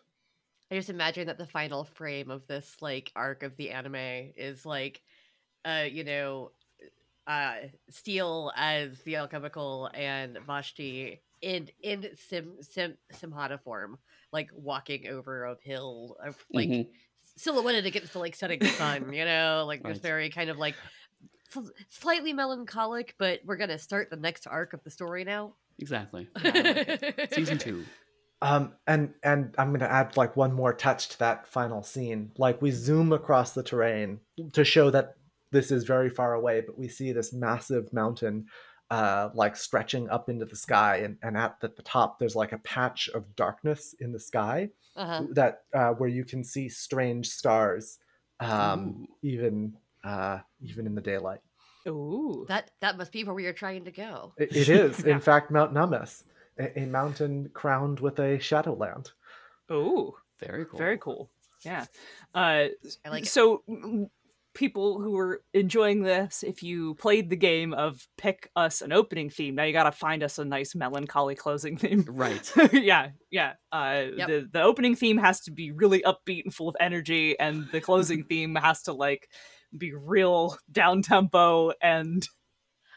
I 0.71 0.75
just 0.75 0.89
imagine 0.89 1.27
that 1.27 1.37
the 1.37 1.45
final 1.45 1.83
frame 1.83 2.31
of 2.31 2.47
this 2.47 2.77
like 2.81 3.11
arc 3.15 3.43
of 3.43 3.57
the 3.57 3.71
anime 3.71 3.95
is 4.37 4.65
like, 4.65 5.01
uh, 5.65 5.85
you 5.89 6.03
know, 6.03 6.51
uh, 7.27 7.55
Steel 7.89 8.51
as 8.55 9.01
the 9.01 9.17
alchemical 9.17 9.89
and 9.93 10.37
Vashti 10.47 11.21
in 11.41 11.69
in 11.81 12.09
sim 12.15 12.55
sim 12.61 12.95
simhata 13.13 13.59
form, 13.61 13.97
like 14.31 14.49
walking 14.53 15.07
over 15.07 15.45
a 15.45 15.57
hill 15.61 16.17
of 16.23 16.35
like 16.53 16.69
Mhm. 16.69 16.87
silhouetted 17.35 17.85
against 17.85 18.13
the 18.13 18.19
like 18.19 18.35
setting 18.35 18.63
sun. 18.63 19.11
You 19.13 19.25
know, 19.25 19.63
like 19.67 19.81
just 19.83 19.95
Right. 19.97 20.01
very 20.01 20.29
kind 20.29 20.49
of 20.49 20.57
like 20.57 20.75
sl- 21.49 21.69
slightly 21.89 22.33
melancholic. 22.33 23.15
But 23.17 23.41
we're 23.45 23.57
gonna 23.57 23.79
start 23.79 24.09
the 24.09 24.17
next 24.17 24.47
arc 24.47 24.73
of 24.73 24.83
the 24.83 24.89
story 24.91 25.23
now. 25.23 25.55
Exactly. 25.79 26.27
Yeah. 26.43 27.25
Season 27.31 27.57
two. 27.57 27.85
Um, 28.43 28.73
and 28.87 29.13
and 29.23 29.53
I'm 29.57 29.71
gonna 29.71 29.85
add 29.85 30.17
like 30.17 30.35
one 30.35 30.51
more 30.53 30.73
touch 30.73 31.09
to 31.09 31.19
that 31.19 31.47
final 31.47 31.83
scene. 31.83 32.31
Like 32.37 32.61
we 32.61 32.71
zoom 32.71 33.13
across 33.13 33.53
the 33.53 33.63
terrain 33.63 34.19
to 34.53 34.63
show 34.63 34.89
that 34.91 35.15
this 35.51 35.69
is 35.71 35.83
very 35.83 36.09
far 36.09 36.33
away, 36.33 36.61
but 36.61 36.77
we 36.77 36.87
see 36.87 37.11
this 37.11 37.33
massive 37.33 37.91
mountain, 37.93 38.47
uh, 38.91 39.29
like 39.33 39.55
stretching 39.55 40.07
up 40.09 40.29
into 40.29 40.45
the 40.45 40.55
sky, 40.55 40.97
and 40.97 41.17
and 41.23 41.35
at 41.37 41.59
the, 41.61 41.69
the 41.69 41.81
top 41.81 42.19
there's 42.19 42.35
like 42.35 42.51
a 42.51 42.57
patch 42.59 43.09
of 43.15 43.35
darkness 43.35 43.95
in 43.99 44.11
the 44.11 44.19
sky 44.19 44.69
Uh-huh. 44.95 45.23
that 45.31 45.63
uh, 45.73 45.91
where 45.99 46.09
you 46.09 46.23
can 46.25 46.43
see 46.43 46.67
strange 46.69 47.27
stars, 47.29 47.97
um, 48.39 49.07
even 49.23 49.73
uh, 50.03 50.39
even 50.61 50.85
in 50.85 50.93
the 50.95 51.01
daylight. 51.01 51.39
Ooh. 51.87 52.45
That 52.47 52.71
that 52.81 52.97
must 52.97 53.11
be 53.11 53.23
where 53.23 53.33
we 53.33 53.45
are 53.47 53.53
trying 53.53 53.85
to 53.85 53.91
go. 53.91 54.33
It, 54.37 54.55
it 54.55 54.69
is, 54.69 54.99
Yeah. 55.05 55.13
in 55.15 55.21
fact, 55.21 55.49
Mount 55.51 55.73
Namas, 55.73 56.23
a, 56.59 56.79
a 56.81 56.85
mountain 56.85 57.49
crowned 57.53 57.99
with 57.99 58.19
a 58.19 58.39
shadowland. 58.39 59.11
Ooh. 59.71 60.13
Very 60.39 60.65
cool. 60.65 60.77
Very 60.79 60.97
cool. 60.97 61.29
Yeah. 61.61 61.85
Uh, 62.35 62.67
I 63.05 63.09
like 63.09 63.23
it. 63.23 63.27
so 63.29 63.63
mm, 63.69 64.09
people 64.53 65.01
who 65.01 65.17
are 65.17 65.41
enjoying 65.53 66.03
this, 66.03 66.43
if 66.43 66.63
you 66.63 66.95
played 66.95 67.29
the 67.29 67.35
game 67.35 67.73
of 67.73 68.07
pick 68.17 68.49
us 68.55 68.81
an 68.81 68.91
opening 68.91 69.29
theme, 69.29 69.55
now 69.55 69.63
you 69.63 69.73
got 69.73 69.83
to 69.83 69.91
find 69.91 70.23
us 70.23 70.39
a 70.39 70.45
nice 70.45 70.75
melancholy 70.75 71.35
closing 71.35 71.77
theme. 71.77 72.05
Right. 72.07 72.51
yeah, 72.73 73.09
yeah. 73.29 73.53
Uh, 73.71 74.05
Yep. 74.17 74.27
The 74.27 74.49
the 74.51 74.61
opening 74.61 74.95
theme 74.95 75.17
has 75.17 75.41
to 75.41 75.51
be 75.51 75.71
really 75.71 76.01
upbeat 76.01 76.43
and 76.43 76.53
full 76.53 76.69
of 76.69 76.75
energy, 76.79 77.39
and 77.39 77.67
the 77.71 77.81
closing 77.81 78.23
theme 78.29 78.55
has 78.55 78.83
to 78.83 78.93
like 78.93 79.29
be 79.75 79.93
real 79.93 80.57
down 80.71 81.01
tempo 81.01 81.71
and 81.81 82.27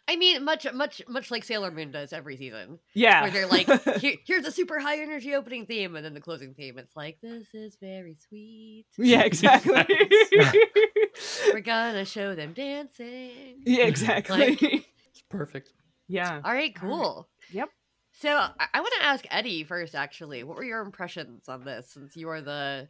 I 0.07 0.17
mean, 0.17 0.45
much 0.45 0.67
much 0.75 1.03
much 1.09 1.31
like 1.31 1.45
Sailor 1.45 1.71
Moon 1.71 1.91
does 1.91 2.13
every 2.13 2.37
season, 2.37 2.79
yeah. 2.93 3.23
where 3.23 3.31
they're 3.31 3.47
like, 3.47 3.69
Here, 4.01 4.17
"Here's 4.27 4.47
a 4.47 4.51
super 4.51 4.79
high 4.79 5.01
energy 5.01 5.35
opening 5.35 5.65
theme," 5.67 5.97
and 5.97 6.05
then 6.05 6.13
the 6.15 6.21
closing 6.21 6.53
theme. 6.55 6.79
It's 6.79 6.95
like, 6.95 7.19
"This 7.23 7.47
is 7.55 7.77
very 7.81 8.17
sweet. 8.29 8.85
yeah, 8.99 9.23
exactly. 9.25 9.73
We're 11.53 11.61
gonna 11.61 12.05
show 12.05 12.35
them 12.35 12.53
dancing." 12.53 13.63
yeah, 13.65 13.85
exactly. 13.85 14.59
It's 14.61 15.23
perfect. 15.31 15.73
yeah. 16.07 16.41
All 16.45 16.53
right, 16.53 16.75
cool. 16.75 17.29
Yep. 17.53 17.71
So 18.13 18.29
I, 18.31 18.67
I 18.75 18.81
want 18.81 18.93
to 18.99 19.07
ask 19.07 19.25
Eddie 19.31 19.65
first. 19.65 19.95
Actually, 19.95 20.45
what 20.45 20.57
were 20.57 20.65
your 20.65 20.83
impressions 20.83 21.49
on 21.49 21.65
this? 21.65 21.91
Since 21.93 22.15
you 22.17 22.29
are 22.29 22.43
the 22.43 22.89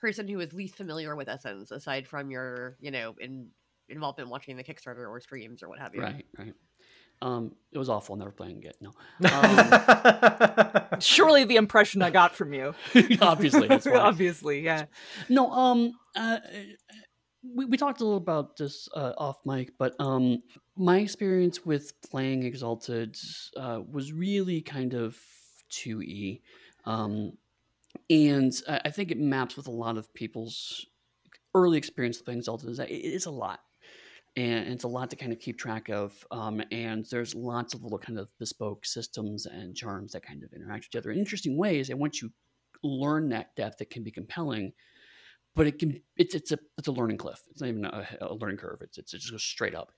person 0.00 0.28
who 0.28 0.38
is 0.40 0.52
least 0.52 0.76
familiar 0.76 1.16
with 1.16 1.28
Essence, 1.28 1.70
aside 1.72 2.06
from 2.06 2.30
your, 2.30 2.76
you 2.80 2.90
know, 2.92 3.14
in 3.20 3.48
involvement 3.88 4.30
watching 4.30 4.56
the 4.56 4.64
Kickstarter 4.64 5.08
or 5.08 5.20
streams 5.20 5.62
or 5.62 5.68
what 5.68 5.78
have 5.78 5.94
you. 5.94 6.02
Right. 6.02 6.26
Right. 6.38 6.54
Um, 7.20 7.54
it 7.72 7.78
was 7.78 7.88
awful. 7.88 8.16
Never 8.16 8.30
playing 8.30 8.58
again. 8.58 8.74
No. 8.80 8.92
Um, 10.90 11.00
Surely 11.00 11.44
the 11.44 11.56
impression 11.56 12.02
I 12.02 12.10
got 12.10 12.34
from 12.34 12.52
you. 12.52 12.74
obviously, 13.20 13.68
that's 13.68 13.86
why. 13.86 13.92
Obviously, 13.96 14.60
yeah. 14.60 14.86
No, 15.28 15.50
um, 15.50 15.92
uh, 16.16 16.38
we, 17.42 17.64
we 17.66 17.76
talked 17.76 18.00
a 18.00 18.04
little 18.04 18.18
about 18.18 18.56
this 18.56 18.88
uh, 18.94 19.12
off 19.16 19.38
mic, 19.44 19.72
but 19.78 19.94
um, 20.00 20.42
my 20.76 20.98
experience 20.98 21.64
with 21.64 21.92
playing 22.02 22.42
Exalted 22.44 23.16
uh, 23.56 23.80
was 23.90 24.12
really 24.12 24.60
kind 24.60 24.94
of 24.94 25.16
2E. 25.70 26.40
Um, 26.84 27.32
and 28.10 28.52
I, 28.68 28.80
I 28.86 28.90
think 28.90 29.10
it 29.10 29.18
maps 29.18 29.56
with 29.56 29.66
a 29.66 29.72
lot 29.72 29.98
of 29.98 30.12
people's 30.14 30.86
early 31.54 31.78
experience 31.78 32.18
with 32.18 32.24
playing 32.24 32.38
Exalted 32.38 32.70
is 32.70 32.78
that 32.78 32.90
it 32.90 33.04
is 33.04 33.26
a 33.26 33.30
lot. 33.30 33.60
And 34.38 34.68
it's 34.68 34.84
a 34.84 34.88
lot 34.88 35.10
to 35.10 35.16
kind 35.16 35.32
of 35.32 35.40
keep 35.40 35.58
track 35.58 35.88
of. 35.88 36.24
Um, 36.30 36.62
and 36.70 37.04
there's 37.10 37.34
lots 37.34 37.74
of 37.74 37.82
little 37.82 37.98
kind 37.98 38.20
of 38.20 38.30
bespoke 38.38 38.86
systems 38.86 39.46
and 39.46 39.74
charms 39.74 40.12
that 40.12 40.24
kind 40.24 40.44
of 40.44 40.52
interact 40.52 40.84
with 40.84 40.94
each 40.94 40.98
other 40.98 41.10
in 41.10 41.18
interesting 41.18 41.58
ways. 41.58 41.90
And 41.90 41.98
once 41.98 42.22
you 42.22 42.30
learn 42.84 43.30
that 43.30 43.56
depth, 43.56 43.80
it 43.80 43.90
can 43.90 44.04
be 44.04 44.12
compelling. 44.12 44.72
But 45.56 45.66
it 45.66 45.80
can 45.80 46.00
it's 46.16 46.36
it's 46.36 46.52
a 46.52 46.58
it's 46.76 46.86
a 46.86 46.92
learning 46.92 47.16
cliff. 47.16 47.42
It's 47.50 47.60
not 47.60 47.70
even 47.70 47.84
a, 47.84 48.06
a 48.20 48.34
learning 48.34 48.58
curve. 48.58 48.78
It's 48.80 48.96
it's 48.96 49.12
it 49.12 49.18
just 49.18 49.32
goes 49.32 49.42
straight 49.42 49.74
up. 49.74 49.90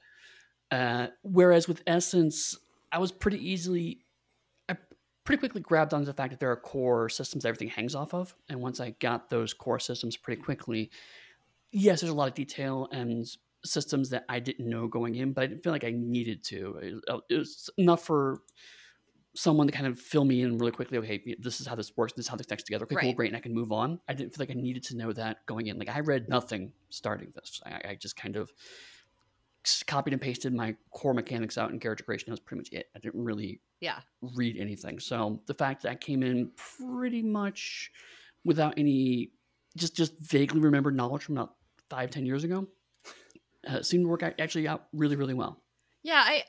Uh, 0.70 1.08
whereas 1.22 1.68
with 1.68 1.82
Essence, 1.86 2.56
I 2.92 2.98
was 2.98 3.12
pretty 3.12 3.46
easily, 3.46 4.06
I 4.70 4.76
pretty 5.24 5.40
quickly 5.40 5.60
grabbed 5.60 5.92
onto 5.92 6.06
the 6.06 6.14
fact 6.14 6.30
that 6.30 6.40
there 6.40 6.50
are 6.50 6.56
core 6.56 7.10
systems 7.10 7.44
everything 7.44 7.68
hangs 7.68 7.94
off 7.94 8.14
of. 8.14 8.34
And 8.48 8.60
once 8.62 8.80
I 8.80 8.90
got 9.00 9.28
those 9.28 9.52
core 9.52 9.80
systems 9.80 10.16
pretty 10.16 10.40
quickly, 10.40 10.90
yes, 11.72 12.00
there's 12.00 12.12
a 12.12 12.14
lot 12.14 12.28
of 12.28 12.34
detail 12.34 12.88
and 12.90 13.26
systems 13.64 14.10
that 14.10 14.24
I 14.28 14.40
didn't 14.40 14.68
know 14.68 14.88
going 14.88 15.14
in, 15.14 15.32
but 15.32 15.44
I 15.44 15.46
didn't 15.46 15.62
feel 15.62 15.72
like 15.72 15.84
I 15.84 15.92
needed 15.94 16.44
to. 16.44 17.00
It 17.28 17.36
was 17.36 17.70
enough 17.76 18.04
for 18.04 18.40
someone 19.34 19.66
to 19.66 19.72
kind 19.72 19.86
of 19.86 19.98
fill 19.98 20.24
me 20.24 20.42
in 20.42 20.58
really 20.58 20.72
quickly. 20.72 20.98
Okay, 20.98 21.36
this 21.38 21.60
is 21.60 21.66
how 21.66 21.74
this 21.74 21.96
works. 21.96 22.12
This 22.14 22.26
is 22.26 22.28
how 22.28 22.36
this 22.36 22.46
connects 22.46 22.64
together. 22.64 22.84
Okay, 22.84 22.96
right. 22.96 23.04
cool, 23.04 23.12
great, 23.14 23.28
and 23.28 23.36
I 23.36 23.40
can 23.40 23.54
move 23.54 23.72
on. 23.72 24.00
I 24.08 24.14
didn't 24.14 24.34
feel 24.34 24.42
like 24.42 24.50
I 24.50 24.60
needed 24.60 24.82
to 24.84 24.96
know 24.96 25.12
that 25.12 25.46
going 25.46 25.66
in. 25.68 25.78
Like 25.78 25.88
I 25.88 26.00
read 26.00 26.28
nothing 26.28 26.72
starting 26.88 27.32
this. 27.34 27.60
I, 27.64 27.90
I 27.90 27.94
just 27.94 28.16
kind 28.16 28.36
of 28.36 28.50
copied 29.86 30.14
and 30.14 30.22
pasted 30.22 30.54
my 30.54 30.74
core 30.90 31.14
mechanics 31.14 31.58
out 31.58 31.70
in 31.70 31.78
character 31.78 32.04
creation. 32.04 32.26
That 32.26 32.32
was 32.32 32.40
pretty 32.40 32.60
much 32.60 32.72
it. 32.72 32.86
I 32.96 32.98
didn't 32.98 33.22
really 33.22 33.60
yeah 33.80 34.00
read 34.34 34.56
anything. 34.58 34.98
So 34.98 35.42
the 35.46 35.54
fact 35.54 35.82
that 35.82 35.90
I 35.90 35.94
came 35.94 36.22
in 36.22 36.50
pretty 36.56 37.22
much 37.22 37.90
without 38.44 38.74
any 38.78 39.32
just 39.76 39.96
just 39.96 40.14
vaguely 40.20 40.60
remembered 40.60 40.96
knowledge 40.96 41.24
from 41.24 41.36
about 41.36 41.54
five 41.88 42.10
ten 42.10 42.26
years 42.26 42.44
ago 42.44 42.66
uh, 43.66 43.82
seemed 43.82 44.04
to 44.04 44.08
work 44.08 44.22
actually 44.22 44.68
out 44.68 44.86
really 44.92 45.16
really 45.16 45.34
well. 45.34 45.60
Yeah, 46.02 46.22
I 46.24 46.44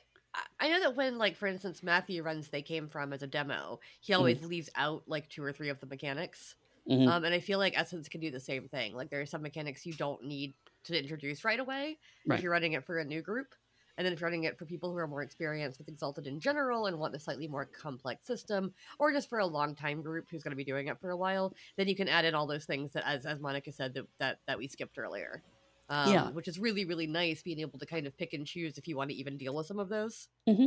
I 0.60 0.68
know 0.68 0.80
that 0.80 0.96
when 0.96 1.18
like 1.18 1.36
for 1.36 1.46
instance 1.46 1.82
Matthew 1.82 2.22
runs 2.22 2.48
they 2.48 2.62
came 2.62 2.88
from 2.88 3.12
as 3.12 3.22
a 3.22 3.26
demo, 3.26 3.80
he 4.00 4.14
always 4.14 4.38
mm. 4.38 4.48
leaves 4.48 4.70
out 4.76 5.02
like 5.06 5.28
two 5.28 5.42
or 5.42 5.52
three 5.52 5.68
of 5.68 5.80
the 5.80 5.86
mechanics. 5.86 6.54
Mm-hmm. 6.88 7.08
Um, 7.08 7.24
and 7.24 7.34
I 7.34 7.40
feel 7.40 7.58
like 7.58 7.74
Essence 7.76 8.08
can 8.08 8.20
do 8.20 8.30
the 8.30 8.40
same 8.40 8.68
thing. 8.68 8.94
Like 8.94 9.10
there 9.10 9.20
are 9.20 9.26
some 9.26 9.42
mechanics 9.42 9.86
you 9.86 9.92
don't 9.92 10.24
need 10.24 10.54
to 10.84 10.98
introduce 10.98 11.44
right 11.44 11.60
away 11.60 11.98
right. 12.26 12.36
if 12.36 12.42
you're 12.42 12.52
running 12.52 12.72
it 12.72 12.84
for 12.84 12.98
a 12.98 13.04
new 13.04 13.22
group. 13.22 13.54
And 13.98 14.06
then 14.06 14.12
if 14.12 14.20
you're 14.20 14.28
running 14.28 14.44
it 14.44 14.58
for 14.58 14.64
people 14.64 14.90
who 14.90 14.96
are 14.96 15.06
more 15.06 15.22
experienced 15.22 15.78
with 15.78 15.88
Exalted 15.88 16.26
in 16.26 16.40
general 16.40 16.86
and 16.86 16.98
want 16.98 17.14
a 17.14 17.20
slightly 17.20 17.46
more 17.46 17.66
complex 17.66 18.26
system, 18.26 18.72
or 18.98 19.12
just 19.12 19.28
for 19.28 19.38
a 19.38 19.46
long 19.46 19.74
time 19.74 20.00
group 20.00 20.26
who's 20.30 20.42
going 20.42 20.52
to 20.52 20.56
be 20.56 20.64
doing 20.64 20.88
it 20.88 20.98
for 20.98 21.10
a 21.10 21.16
while, 21.16 21.54
then 21.76 21.88
you 21.88 21.94
can 21.94 22.08
add 22.08 22.24
in 22.24 22.34
all 22.34 22.46
those 22.46 22.64
things 22.64 22.94
that, 22.94 23.06
as 23.06 23.26
as 23.26 23.38
Monica 23.38 23.70
said, 23.70 23.92
that 23.94 24.06
that, 24.18 24.38
that 24.46 24.58
we 24.58 24.66
skipped 24.66 24.96
earlier. 24.96 25.42
Um, 25.92 26.10
yeah, 26.10 26.30
which 26.30 26.48
is 26.48 26.58
really 26.58 26.86
really 26.86 27.06
nice 27.06 27.42
being 27.42 27.60
able 27.60 27.78
to 27.78 27.84
kind 27.84 28.06
of 28.06 28.16
pick 28.16 28.32
and 28.32 28.46
choose 28.46 28.78
if 28.78 28.88
you 28.88 28.96
want 28.96 29.10
to 29.10 29.16
even 29.16 29.36
deal 29.36 29.54
with 29.54 29.66
some 29.66 29.78
of 29.78 29.90
those. 29.90 30.28
Mm-hmm. 30.48 30.66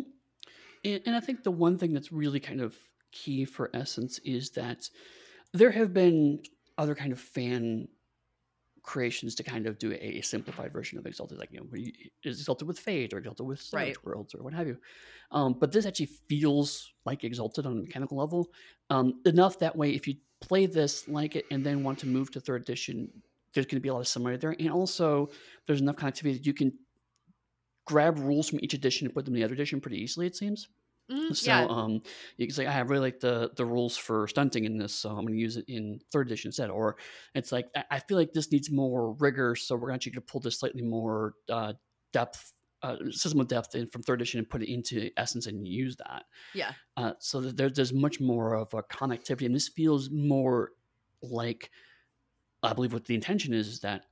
And, 0.86 1.02
and 1.08 1.16
I 1.16 1.20
think 1.20 1.44
the 1.44 1.52
one 1.52 1.80
thing 1.80 1.94
that's 1.94 2.12
really 2.12 2.40
kind 2.40 2.62
of 2.62 2.76
key 3.12 3.44
for 3.44 3.72
Essence 3.74 4.20
is 4.20 4.52
that 4.52 4.88
there 5.54 5.72
have 5.72 5.94
been 5.94 6.44
other 6.78 6.94
kind 6.94 7.12
of 7.12 7.20
fan 7.20 7.88
creations 8.84 9.34
to 9.34 9.44
kind 9.44 9.66
of 9.66 9.80
do 9.80 9.94
a, 10.00 10.22
simplified 10.22 10.72
version 10.72 11.00
of 11.00 11.08
Exalted, 11.08 11.40
like 11.40 11.52
you 11.52 11.60
know, 11.60 11.92
is 12.24 12.40
Exalted 12.40 12.68
with 12.68 12.78
Fate 12.78 13.14
or 13.14 13.18
Exalted 13.18 13.48
with 13.48 13.60
Savage 13.60 13.88
right. 13.88 14.06
Worlds 14.06 14.36
or 14.36 14.44
what 14.44 14.54
have 14.54 14.68
you. 14.68 14.78
Um, 15.32 15.56
but 15.60 15.72
this 15.72 15.88
actually 15.88 16.12
feels 16.28 16.94
like 17.04 17.24
Exalted 17.24 17.66
on 17.66 17.74
a 17.74 17.82
mechanical 17.82 18.18
level 18.18 18.52
um, 18.92 19.22
enough 19.26 19.58
that 19.60 19.76
way. 19.76 19.90
If 19.90 20.08
you 20.08 20.16
play 20.40 20.68
this 20.68 21.08
like 21.08 21.36
it 21.36 21.46
and 21.50 21.66
then 21.66 21.84
want 21.84 21.98
to 22.00 22.08
move 22.08 22.30
to 22.32 22.40
third 22.40 22.62
edition, 22.62 23.10
there's 23.56 23.66
going 23.66 23.78
to 23.78 23.82
be 23.82 23.90
a 23.90 23.94
lot 23.94 24.02
of 24.02 24.08
similarity 24.08 24.42
there, 24.42 24.56
and 24.60 24.70
also 24.70 25.30
there's 25.66 25.82
enough 25.82 25.96
connectivity 25.96 26.34
that 26.34 26.46
you 26.46 26.54
can 26.54 26.74
grab 27.86 28.20
rules 28.20 28.50
from 28.50 28.60
each 28.62 28.74
edition 28.74 29.08
and 29.08 29.14
put 29.14 29.26
them 29.26 29.34
in 29.34 29.40
the 29.40 29.46
other 29.46 29.54
edition 29.54 29.82
pretty 29.82 29.98
easily. 29.98 30.28
It 30.28 30.36
seems. 30.36 30.68
Mm, 31.12 31.36
so 31.36 31.52
yeah. 31.52 31.68
um, 31.70 32.02
you 32.38 32.48
can 32.48 32.56
say, 32.56 32.66
I 32.66 32.80
really 32.82 33.02
like 33.02 33.20
the 33.20 33.52
the 33.56 33.66
rules 33.66 33.96
for 33.96 34.28
stunting 34.28 34.66
in 34.66 34.78
this, 34.78 34.94
so 34.94 35.10
I'm 35.10 35.26
going 35.26 35.36
to 35.36 35.40
use 35.40 35.58
it 35.58 35.66
in 35.68 36.00
third 36.12 36.28
edition 36.28 36.50
instead. 36.50 36.70
Or 36.70 36.98
it's 37.36 37.52
like 37.52 37.68
I 37.92 38.00
feel 38.00 38.18
like 38.18 38.34
this 38.34 38.52
needs 38.52 38.72
more 38.72 39.14
rigor, 39.14 39.56
so 39.56 39.76
we're 39.76 39.92
actually 39.92 40.14
going 40.14 40.26
to 40.26 40.32
pull 40.32 40.42
this 40.42 40.60
slightly 40.60 40.82
more 40.82 41.34
uh, 41.50 41.74
depth 42.12 42.54
uh, 42.82 42.98
system 43.12 43.40
of 43.40 43.48
depth 43.48 43.76
in, 43.76 43.88
from 43.88 44.02
third 44.02 44.20
edition 44.20 44.40
and 44.40 44.50
put 44.50 44.64
it 44.64 44.74
into 44.74 45.12
essence 45.16 45.46
and 45.46 45.68
use 45.68 45.96
that. 45.98 46.24
Yeah. 46.54 46.72
Uh, 46.98 47.14
so 47.20 47.40
there, 47.42 47.70
there's 47.70 47.94
much 47.94 48.20
more 48.20 48.56
of 48.56 48.74
a 48.74 48.82
connectivity, 48.82 49.46
and 49.46 49.56
this 49.56 49.70
feels 49.70 50.10
more 50.10 50.72
like 51.22 51.70
I 52.66 52.74
believe 52.74 52.94
what 52.94 53.06
the 53.06 53.16
intention 53.16 53.54
is, 53.54 53.68
is 53.68 53.80
that 53.82 54.06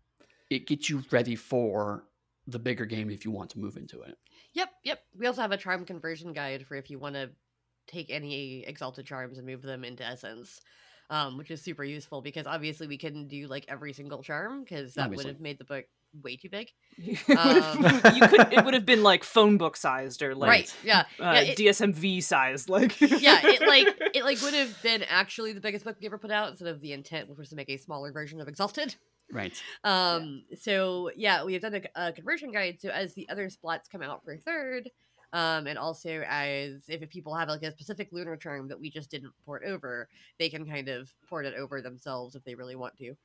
it 0.49 0.68
gets 0.68 0.89
you 0.89 1.04
ready 1.12 1.36
for 1.36 2.06
the 2.47 2.60
bigger 2.60 2.86
game 2.86 3.10
if 3.10 3.26
you 3.26 3.32
want 3.32 3.49
to 3.51 3.60
move 3.60 3.78
into 3.78 4.01
it. 4.01 4.18
Yep, 4.54 4.70
yep. 4.84 4.99
We 5.18 5.28
also 5.28 5.41
have 5.41 5.51
a 5.51 5.58
charm 5.58 5.86
conversion 5.86 6.34
guide 6.34 6.66
for 6.66 6.76
if 6.76 6.89
you 6.89 6.99
want 6.99 7.16
to 7.16 7.30
take 7.88 8.10
any 8.10 8.64
exalted 8.66 9.06
charms 9.06 9.38
and 9.38 9.47
move 9.47 9.62
them 9.62 9.84
into 9.84 10.06
essence. 10.06 10.62
Um, 11.10 11.38
which 11.38 11.51
is 11.51 11.62
super 11.62 11.84
useful 11.84 12.22
because 12.22 12.47
obviously 12.47 12.88
we 12.88 12.97
couldn't 12.97 13.28
do 13.28 13.45
like 13.47 13.66
every 13.68 13.91
single 13.93 14.24
charm 14.24 14.64
because 14.64 14.93
that 14.93 15.04
obviously. 15.04 15.26
would 15.26 15.34
have 15.34 15.41
made 15.41 15.60
the 15.60 15.66
book 15.66 15.86
way 16.22 16.36
too 16.36 16.49
big. 16.49 16.70
um, 17.38 17.84
you 18.14 18.28
could 18.28 18.53
it 18.53 18.64
would 18.64 18.74
have 18.74 18.86
been 18.86 19.03
like 19.03 19.24
phone 19.24 19.57
book 19.57 19.76
sized 19.76 20.22
or 20.22 20.36
like 20.36 20.49
right, 20.49 20.76
yeah, 20.84 20.99
uh, 21.20 21.34
yeah 21.36 21.41
it, 21.41 21.57
DSMV 21.57 22.24
sized, 22.24 22.70
like 22.70 22.99
yeah, 23.01 23.39
it 23.43 23.61
like 23.68 23.88
it 24.16 24.24
like 24.24 24.41
would 24.41 24.53
have 24.53 24.82
been 24.84 25.03
actually 25.03 25.53
the 25.53 25.61
biggest 25.61 25.86
book 25.86 25.97
we 25.99 26.05
ever 26.05 26.18
put 26.18 26.32
out 26.32 26.49
instead 26.49 26.68
of 26.68 26.82
the 26.82 26.93
intent, 26.93 27.30
which 27.30 27.38
was 27.38 27.49
to 27.49 27.55
make 27.55 27.70
a 27.70 27.78
smaller 27.78 28.11
version 28.11 28.39
of 28.41 28.47
Exalted. 28.47 28.95
Right. 29.32 29.59
Um. 29.84 30.43
Yeah. 30.49 30.57
So 30.61 31.11
yeah, 31.16 31.43
we 31.43 31.53
have 31.53 31.61
done 31.61 31.76
a, 31.76 32.07
a, 32.07 32.11
conversion 32.11 32.51
guide. 32.51 32.78
So 32.80 32.89
as 32.89 33.14
the 33.14 33.28
other 33.30 33.49
splats 33.49 33.89
come 33.91 34.01
out 34.01 34.24
for 34.24 34.38
third, 34.38 34.89
um, 35.34 35.66
and 35.66 35.80
also 35.80 36.24
as 36.28 36.84
if, 36.88 37.01
if 37.01 37.09
people 37.09 37.34
have 37.34 37.49
like 37.49 37.64
a 37.64 37.72
specific 37.72 38.09
lunar 38.11 38.38
term 38.38 38.68
that 38.68 38.80
we 38.80 38.91
just 38.91 39.09
didn't 39.09 39.34
port 39.45 39.64
over, 39.66 40.07
they 40.38 40.49
can 40.49 40.66
kind 40.66 40.89
of 40.89 41.11
port 41.28 41.45
it 41.45 41.55
over 41.55 41.82
themselves 41.82 42.36
if 42.36 42.43
they 42.43 42.53
really 42.53 42.76
want 42.76 42.95
to. 42.97 43.16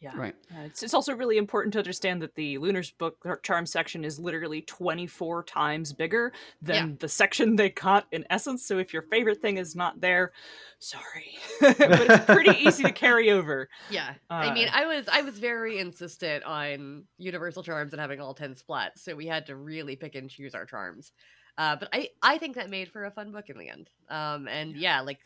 Yeah. 0.00 0.12
Right. 0.16 0.34
Uh, 0.52 0.60
it's, 0.66 0.84
it's 0.84 0.94
also 0.94 1.12
really 1.12 1.38
important 1.38 1.72
to 1.72 1.80
understand 1.80 2.22
that 2.22 2.36
the 2.36 2.56
Lunar's 2.58 2.92
book 2.92 3.16
charm 3.42 3.66
section 3.66 4.04
is 4.04 4.20
literally 4.20 4.62
24 4.62 5.42
times 5.42 5.92
bigger 5.92 6.32
than 6.62 6.90
yeah. 6.90 6.94
the 7.00 7.08
section 7.08 7.56
they 7.56 7.70
cut 7.70 8.06
in 8.12 8.24
Essence. 8.30 8.64
So 8.64 8.78
if 8.78 8.92
your 8.92 9.02
favorite 9.02 9.42
thing 9.42 9.56
is 9.56 9.74
not 9.74 10.00
there, 10.00 10.32
sorry. 10.78 11.36
but 11.60 11.76
it's 11.80 12.24
pretty 12.26 12.60
easy 12.60 12.84
to 12.84 12.92
carry 12.92 13.32
over. 13.32 13.68
Yeah. 13.90 14.14
Uh, 14.30 14.34
I 14.34 14.54
mean, 14.54 14.68
I 14.72 14.86
was 14.86 15.08
I 15.08 15.22
was 15.22 15.36
very 15.38 15.80
insistent 15.80 16.44
on 16.44 17.04
universal 17.16 17.64
charms 17.64 17.92
and 17.92 18.00
having 18.00 18.20
all 18.20 18.34
10 18.34 18.54
splats, 18.54 18.98
so 18.98 19.16
we 19.16 19.26
had 19.26 19.46
to 19.46 19.56
really 19.56 19.96
pick 19.96 20.14
and 20.14 20.30
choose 20.30 20.54
our 20.54 20.64
charms. 20.64 21.12
Uh, 21.56 21.74
but 21.74 21.88
I, 21.92 22.10
I 22.22 22.38
think 22.38 22.54
that 22.54 22.70
made 22.70 22.92
for 22.92 23.04
a 23.04 23.10
fun 23.10 23.32
book 23.32 23.50
in 23.50 23.58
the 23.58 23.68
end. 23.68 23.90
Um, 24.08 24.46
and 24.46 24.76
yeah, 24.76 25.00
like 25.00 25.18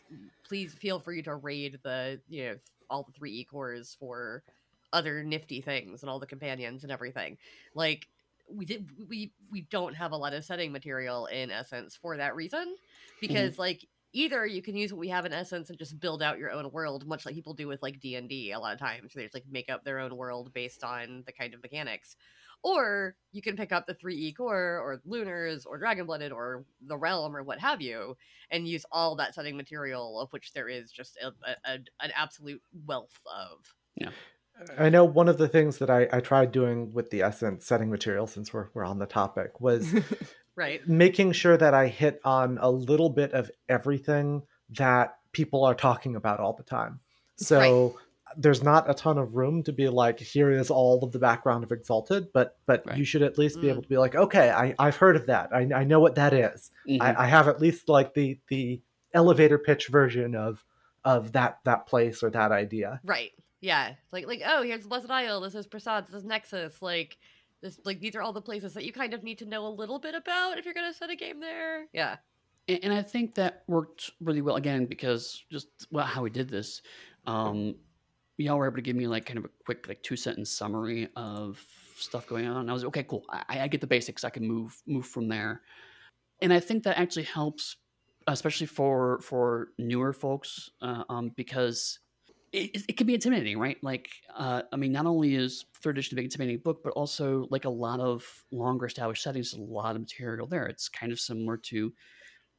please 0.48 0.72
feel 0.72 0.98
free 0.98 1.20
to 1.22 1.34
raid 1.34 1.78
the 1.82 2.22
you 2.30 2.44
know 2.44 2.54
all 2.88 3.02
the 3.02 3.12
three 3.12 3.32
e 3.32 3.44
cores 3.44 3.96
for 4.00 4.42
other 4.92 5.22
nifty 5.22 5.60
things 5.60 6.02
and 6.02 6.10
all 6.10 6.18
the 6.18 6.26
companions 6.26 6.82
and 6.82 6.92
everything. 6.92 7.38
Like 7.74 8.08
we 8.54 8.64
did 8.64 8.88
we 9.08 9.32
we 9.50 9.62
don't 9.62 9.94
have 9.94 10.12
a 10.12 10.16
lot 10.16 10.34
of 10.34 10.44
setting 10.44 10.72
material 10.72 11.26
in 11.26 11.50
essence 11.50 11.96
for 11.96 12.16
that 12.16 12.34
reason 12.34 12.60
mm-hmm. 12.60 13.16
because 13.20 13.52
mm-hmm. 13.52 13.62
like 13.62 13.86
either 14.12 14.44
you 14.44 14.60
can 14.62 14.76
use 14.76 14.92
what 14.92 15.00
we 15.00 15.08
have 15.08 15.24
in 15.24 15.32
essence 15.32 15.70
and 15.70 15.78
just 15.78 15.98
build 15.98 16.22
out 16.22 16.38
your 16.38 16.50
own 16.50 16.70
world 16.70 17.06
much 17.06 17.24
like 17.24 17.34
people 17.34 17.54
do 17.54 17.66
with 17.66 17.82
like 17.82 18.00
d&d 18.00 18.52
a 18.52 18.58
lot 18.58 18.74
of 18.74 18.78
times 18.78 19.12
they 19.14 19.22
just 19.22 19.34
like 19.34 19.44
make 19.50 19.70
up 19.70 19.84
their 19.84 19.98
own 19.98 20.16
world 20.16 20.52
based 20.52 20.84
on 20.84 21.22
the 21.26 21.32
kind 21.32 21.54
of 21.54 21.62
mechanics 21.62 22.16
or 22.64 23.16
you 23.32 23.42
can 23.42 23.56
pick 23.56 23.72
up 23.72 23.86
the 23.86 23.94
3e 23.94 24.36
core 24.36 24.78
or 24.78 25.00
lunars 25.04 25.66
or 25.66 25.78
dragon 25.78 26.06
blooded 26.06 26.30
or 26.30 26.64
the 26.86 26.96
realm 26.96 27.34
or 27.34 27.42
what 27.42 27.58
have 27.58 27.80
you 27.80 28.16
and 28.50 28.68
use 28.68 28.84
all 28.92 29.16
that 29.16 29.34
setting 29.34 29.56
material 29.56 30.20
of 30.20 30.32
which 30.32 30.52
there 30.52 30.68
is 30.68 30.92
just 30.92 31.16
a, 31.16 31.32
a, 31.64 31.74
an 32.00 32.12
absolute 32.14 32.62
wealth 32.86 33.18
of 33.26 33.74
yeah 33.96 34.10
I 34.78 34.88
know 34.88 35.04
one 35.04 35.28
of 35.28 35.38
the 35.38 35.48
things 35.48 35.78
that 35.78 35.90
I, 35.90 36.08
I 36.12 36.20
tried 36.20 36.52
doing 36.52 36.92
with 36.92 37.10
the 37.10 37.22
essence 37.22 37.66
setting 37.66 37.90
material, 37.90 38.26
since 38.26 38.52
we're, 38.52 38.68
we're 38.74 38.84
on 38.84 38.98
the 38.98 39.06
topic, 39.06 39.60
was 39.60 39.94
right 40.56 40.86
making 40.86 41.32
sure 41.32 41.56
that 41.56 41.74
I 41.74 41.88
hit 41.88 42.20
on 42.24 42.58
a 42.60 42.70
little 42.70 43.10
bit 43.10 43.32
of 43.32 43.50
everything 43.68 44.42
that 44.70 45.16
people 45.32 45.64
are 45.64 45.74
talking 45.74 46.16
about 46.16 46.40
all 46.40 46.52
the 46.52 46.62
time. 46.62 47.00
So 47.36 47.58
right. 47.58 47.92
there's 48.36 48.62
not 48.62 48.90
a 48.90 48.94
ton 48.94 49.18
of 49.18 49.34
room 49.34 49.62
to 49.64 49.72
be 49.72 49.88
like, 49.88 50.20
here 50.20 50.50
is 50.50 50.70
all 50.70 51.02
of 51.02 51.12
the 51.12 51.18
background 51.18 51.64
of 51.64 51.72
Exalted, 51.72 52.28
but 52.32 52.56
but 52.66 52.86
right. 52.86 52.96
you 52.96 53.04
should 53.04 53.22
at 53.22 53.38
least 53.38 53.60
be 53.60 53.68
able 53.68 53.80
mm. 53.80 53.84
to 53.84 53.88
be 53.88 53.98
like, 53.98 54.14
okay, 54.14 54.50
I, 54.50 54.74
I've 54.78 54.96
heard 54.96 55.16
of 55.16 55.26
that. 55.26 55.50
I, 55.52 55.68
I 55.74 55.84
know 55.84 56.00
what 56.00 56.16
that 56.16 56.32
is. 56.32 56.70
Mm-hmm. 56.88 57.02
I, 57.02 57.22
I 57.22 57.26
have 57.26 57.48
at 57.48 57.60
least 57.60 57.88
like 57.88 58.14
the 58.14 58.38
the 58.48 58.80
elevator 59.14 59.58
pitch 59.58 59.88
version 59.88 60.34
of 60.34 60.64
of 61.04 61.32
that 61.32 61.58
that 61.64 61.86
place 61.86 62.22
or 62.22 62.30
that 62.30 62.52
idea. 62.52 63.00
Right. 63.04 63.32
Yeah, 63.62 63.94
like 64.10 64.26
like 64.26 64.42
oh, 64.44 64.62
here's 64.62 64.86
Blessed 64.86 65.10
Isle. 65.10 65.40
This 65.40 65.54
is 65.54 65.68
Prasad. 65.68 66.08
This 66.08 66.16
is 66.16 66.24
Nexus. 66.24 66.82
Like 66.82 67.16
this, 67.62 67.78
like 67.84 68.00
these 68.00 68.16
are 68.16 68.20
all 68.20 68.32
the 68.32 68.42
places 68.42 68.74
that 68.74 68.84
you 68.84 68.92
kind 68.92 69.14
of 69.14 69.22
need 69.22 69.38
to 69.38 69.46
know 69.46 69.66
a 69.66 69.68
little 69.68 70.00
bit 70.00 70.16
about 70.16 70.58
if 70.58 70.64
you're 70.64 70.74
gonna 70.74 70.92
set 70.92 71.10
a 71.10 71.16
game 71.16 71.38
there. 71.38 71.86
Yeah, 71.92 72.16
and, 72.66 72.80
and 72.82 72.92
I 72.92 73.02
think 73.02 73.36
that 73.36 73.62
worked 73.68 74.10
really 74.20 74.42
well 74.42 74.56
again 74.56 74.86
because 74.86 75.44
just 75.50 75.68
well 75.92 76.04
how 76.04 76.22
we 76.22 76.30
did 76.30 76.48
this. 76.48 76.82
Um, 77.24 77.76
y'all 78.36 78.58
were 78.58 78.66
able 78.66 78.76
to 78.76 78.82
give 78.82 78.96
me 78.96 79.06
like 79.06 79.26
kind 79.26 79.38
of 79.38 79.44
a 79.44 79.50
quick 79.64 79.86
like 79.86 80.02
two 80.02 80.16
sentence 80.16 80.50
summary 80.50 81.08
of 81.14 81.64
stuff 81.96 82.26
going 82.26 82.48
on. 82.48 82.68
I 82.68 82.72
was 82.72 82.84
okay, 82.86 83.04
cool. 83.04 83.24
I, 83.30 83.60
I 83.60 83.68
get 83.68 83.80
the 83.80 83.86
basics. 83.86 84.24
I 84.24 84.30
can 84.30 84.46
move 84.46 84.82
move 84.88 85.06
from 85.06 85.28
there. 85.28 85.62
And 86.40 86.52
I 86.52 86.58
think 86.58 86.82
that 86.82 86.98
actually 86.98 87.22
helps, 87.22 87.76
especially 88.26 88.66
for 88.66 89.20
for 89.20 89.68
newer 89.78 90.12
folks, 90.12 90.70
uh, 90.80 91.04
um, 91.08 91.30
because 91.36 92.00
it, 92.52 92.84
it 92.88 92.96
can 92.96 93.06
be 93.06 93.14
intimidating, 93.14 93.58
right? 93.58 93.78
Like, 93.82 94.10
uh, 94.34 94.62
I 94.72 94.76
mean, 94.76 94.92
not 94.92 95.06
only 95.06 95.34
is 95.34 95.64
third 95.82 95.96
edition 95.96 96.16
a 96.16 96.16
big 96.16 96.26
intimidating 96.26 96.60
book, 96.60 96.82
but 96.84 96.92
also 96.92 97.46
like 97.50 97.64
a 97.64 97.70
lot 97.70 98.00
of 98.00 98.24
longer 98.50 98.86
established 98.86 99.22
settings, 99.22 99.54
a 99.54 99.60
lot 99.60 99.96
of 99.96 100.02
material 100.02 100.46
there. 100.46 100.66
It's 100.66 100.88
kind 100.88 101.12
of 101.12 101.20
similar 101.20 101.56
to 101.56 101.92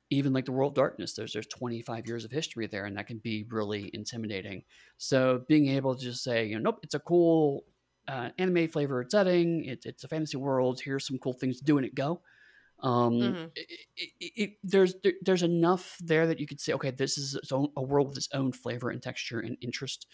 even 0.10 0.34
like 0.34 0.46
the 0.46 0.52
World 0.52 0.72
of 0.74 0.76
Darkness. 0.76 1.14
There's 1.14 1.34
there's 1.34 1.48
25 1.48 2.08
years 2.08 2.26
of 2.26 2.32
history 2.32 2.68
there, 2.68 2.86
and 2.86 2.98
that 2.98 3.08
can 3.08 3.20
be 3.20 3.46
really 3.50 3.91
intimidating. 3.94 4.64
So 4.98 5.44
being 5.48 5.68
able 5.68 5.96
to 5.96 6.04
just 6.04 6.24
say, 6.24 6.46
you 6.46 6.56
know, 6.56 6.72
nope, 6.72 6.80
it's 6.84 6.96
a 6.96 7.00
cool 7.00 7.66
uh, 8.08 8.30
anime 8.38 8.68
flavored 8.70 9.12
setting. 9.12 9.66
It, 9.66 9.86
it's 9.86 10.04
a 10.04 10.08
fantasy 10.08 10.38
world. 10.38 10.82
Here's 10.82 11.08
some 11.08 11.20
cool 11.20 11.34
things 11.34 11.60
to 11.60 11.64
do, 11.66 11.78
and 11.78 11.86
it 11.86 11.96
go. 11.96 12.22
Um, 12.84 13.13
mm-hmm. 13.13 13.45
it, 13.55 13.67
it, 13.95 14.31
it, 14.36 14.49
there's 14.61 14.95
there, 15.03 15.13
there's 15.21 15.43
enough 15.43 15.97
there 16.01 16.27
that 16.27 16.39
you 16.39 16.45
could 16.45 16.59
say, 16.59 16.73
okay, 16.73 16.91
this 16.91 17.17
is 17.17 17.38
own, 17.51 17.69
a 17.77 17.81
world 17.81 18.09
with 18.09 18.17
its 18.17 18.29
own 18.34 18.51
flavor 18.51 18.89
and 18.89 19.01
texture 19.01 19.39
and 19.39 19.57
interest, 19.61 20.05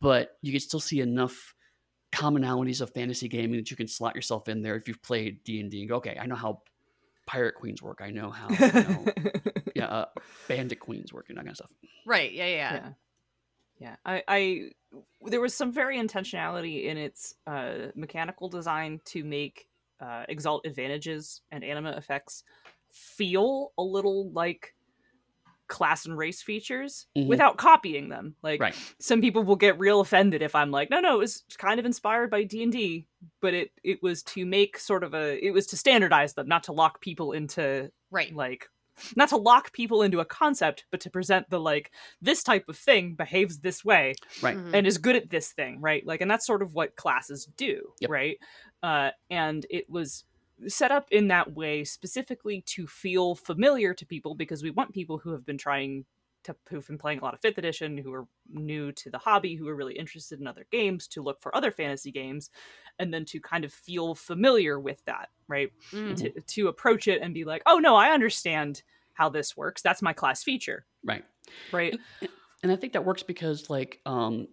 but 0.00 0.36
you 0.42 0.50
can 0.50 0.60
still 0.60 0.80
see 0.80 1.00
enough 1.00 1.54
commonalities 2.12 2.80
of 2.80 2.92
fantasy 2.92 3.28
gaming 3.28 3.58
that 3.58 3.70
you 3.70 3.76
can 3.76 3.86
slot 3.86 4.16
yourself 4.16 4.48
in 4.48 4.60
there 4.60 4.74
if 4.74 4.88
you've 4.88 5.02
played 5.02 5.44
D 5.44 5.60
and 5.60 5.70
D. 5.70 5.80
and 5.80 5.88
go, 5.88 5.96
Okay, 5.96 6.18
I 6.20 6.26
know 6.26 6.34
how 6.34 6.62
pirate 7.26 7.54
queens 7.54 7.80
work. 7.80 8.00
I 8.02 8.10
know 8.10 8.30
how 8.30 8.48
you 8.48 8.72
know, 8.72 9.06
yeah, 9.74 9.86
uh, 9.86 10.04
bandit 10.48 10.80
queens 10.80 11.12
work 11.12 11.26
and 11.28 11.38
that 11.38 11.42
kind 11.42 11.50
of 11.50 11.56
stuff. 11.56 11.70
Right. 12.06 12.32
Yeah. 12.32 12.46
Yeah. 12.46 12.72
Yeah. 12.72 12.88
yeah. 13.78 13.96
I, 14.04 14.22
I 14.26 14.70
there 15.26 15.40
was 15.40 15.54
some 15.54 15.72
very 15.72 15.98
intentionality 15.98 16.84
in 16.84 16.96
its 16.96 17.34
uh, 17.46 17.88
mechanical 17.94 18.48
design 18.48 19.00
to 19.06 19.22
make 19.22 19.66
uh, 20.00 20.24
exalt 20.28 20.66
advantages 20.66 21.42
and 21.50 21.64
anima 21.64 21.90
effects 21.92 22.44
feel 22.90 23.72
a 23.78 23.82
little 23.82 24.30
like 24.32 24.74
class 25.68 26.06
and 26.06 26.16
race 26.16 26.42
features 26.42 27.06
mm-hmm. 27.16 27.28
without 27.28 27.56
copying 27.56 28.08
them. 28.08 28.36
Like 28.42 28.60
right. 28.60 28.76
some 29.00 29.20
people 29.20 29.42
will 29.42 29.56
get 29.56 29.78
real 29.78 30.00
offended 30.00 30.42
if 30.42 30.54
I'm 30.54 30.70
like, 30.70 30.90
no, 30.90 31.00
no, 31.00 31.16
it 31.16 31.18
was 31.18 31.44
kind 31.58 31.80
of 31.80 31.86
inspired 31.86 32.30
by 32.30 32.44
D 32.44 32.62
and 32.62 32.72
D, 32.72 33.06
but 33.40 33.54
it 33.54 33.70
it 33.82 34.02
was 34.02 34.22
to 34.24 34.46
make 34.46 34.78
sort 34.78 35.04
of 35.04 35.14
a 35.14 35.44
it 35.44 35.52
was 35.52 35.66
to 35.68 35.76
standardize 35.76 36.34
them, 36.34 36.48
not 36.48 36.64
to 36.64 36.72
lock 36.72 37.00
people 37.00 37.32
into 37.32 37.90
right 38.10 38.34
like 38.34 38.68
not 39.14 39.28
to 39.28 39.36
lock 39.36 39.72
people 39.72 40.02
into 40.02 40.20
a 40.20 40.24
concept, 40.24 40.84
but 40.90 41.00
to 41.00 41.10
present 41.10 41.50
the 41.50 41.60
like 41.60 41.90
this 42.20 42.42
type 42.42 42.64
of 42.68 42.76
thing 42.76 43.14
behaves 43.14 43.58
this 43.58 43.84
way, 43.84 44.14
right, 44.42 44.56
mm-hmm. 44.56 44.74
and 44.74 44.86
is 44.86 44.98
good 44.98 45.16
at 45.16 45.30
this 45.30 45.52
thing, 45.52 45.80
right? 45.80 46.06
Like, 46.06 46.20
and 46.20 46.30
that's 46.30 46.46
sort 46.46 46.62
of 46.62 46.74
what 46.74 46.96
classes 46.96 47.46
do, 47.56 47.92
yep. 48.00 48.10
right? 48.10 48.38
Uh, 48.82 49.10
and 49.30 49.66
it 49.70 49.88
was 49.88 50.24
set 50.68 50.90
up 50.90 51.08
in 51.10 51.28
that 51.28 51.52
way 51.54 51.84
specifically 51.84 52.62
to 52.62 52.86
feel 52.86 53.34
familiar 53.34 53.92
to 53.92 54.06
people 54.06 54.34
because 54.34 54.62
we 54.62 54.70
want 54.70 54.94
people 54.94 55.18
who 55.18 55.32
have 55.32 55.44
been 55.44 55.58
trying 55.58 56.04
to 56.44 56.54
who've 56.68 56.86
been 56.86 56.96
playing 56.96 57.18
a 57.18 57.24
lot 57.24 57.34
of 57.34 57.40
fifth 57.40 57.58
edition 57.58 57.98
who 57.98 58.12
are 58.14 58.26
new 58.48 58.92
to 58.92 59.10
the 59.10 59.18
hobby 59.18 59.56
who 59.56 59.68
are 59.68 59.74
really 59.74 59.98
interested 59.98 60.40
in 60.40 60.46
other 60.46 60.64
games 60.70 61.08
to 61.08 61.20
look 61.20 61.42
for 61.42 61.54
other 61.54 61.72
fantasy 61.72 62.12
games 62.12 62.50
and 62.98 63.12
then 63.12 63.24
to 63.24 63.40
kind 63.40 63.64
of 63.64 63.72
feel 63.72 64.14
familiar 64.14 64.78
with 64.78 65.04
that 65.04 65.28
right? 65.48 65.72
Mm. 65.90 66.16
to, 66.16 66.40
to 66.40 66.68
approach 66.68 67.08
it 67.08 67.20
and 67.20 67.34
be 67.34 67.44
like 67.44 67.62
oh 67.66 67.78
no 67.78 67.96
i 67.96 68.10
understand 68.10 68.82
how 69.16 69.30
this 69.30 69.56
works. 69.56 69.82
That's 69.82 70.02
my 70.02 70.12
class 70.12 70.42
feature. 70.42 70.84
Right. 71.02 71.24
Right? 71.72 71.98
And 72.62 72.72
i 72.72 72.76
think 72.76 72.92
that 72.94 73.04
works 73.04 73.22
because 73.22 73.70
like 73.70 74.00
um 74.06 74.48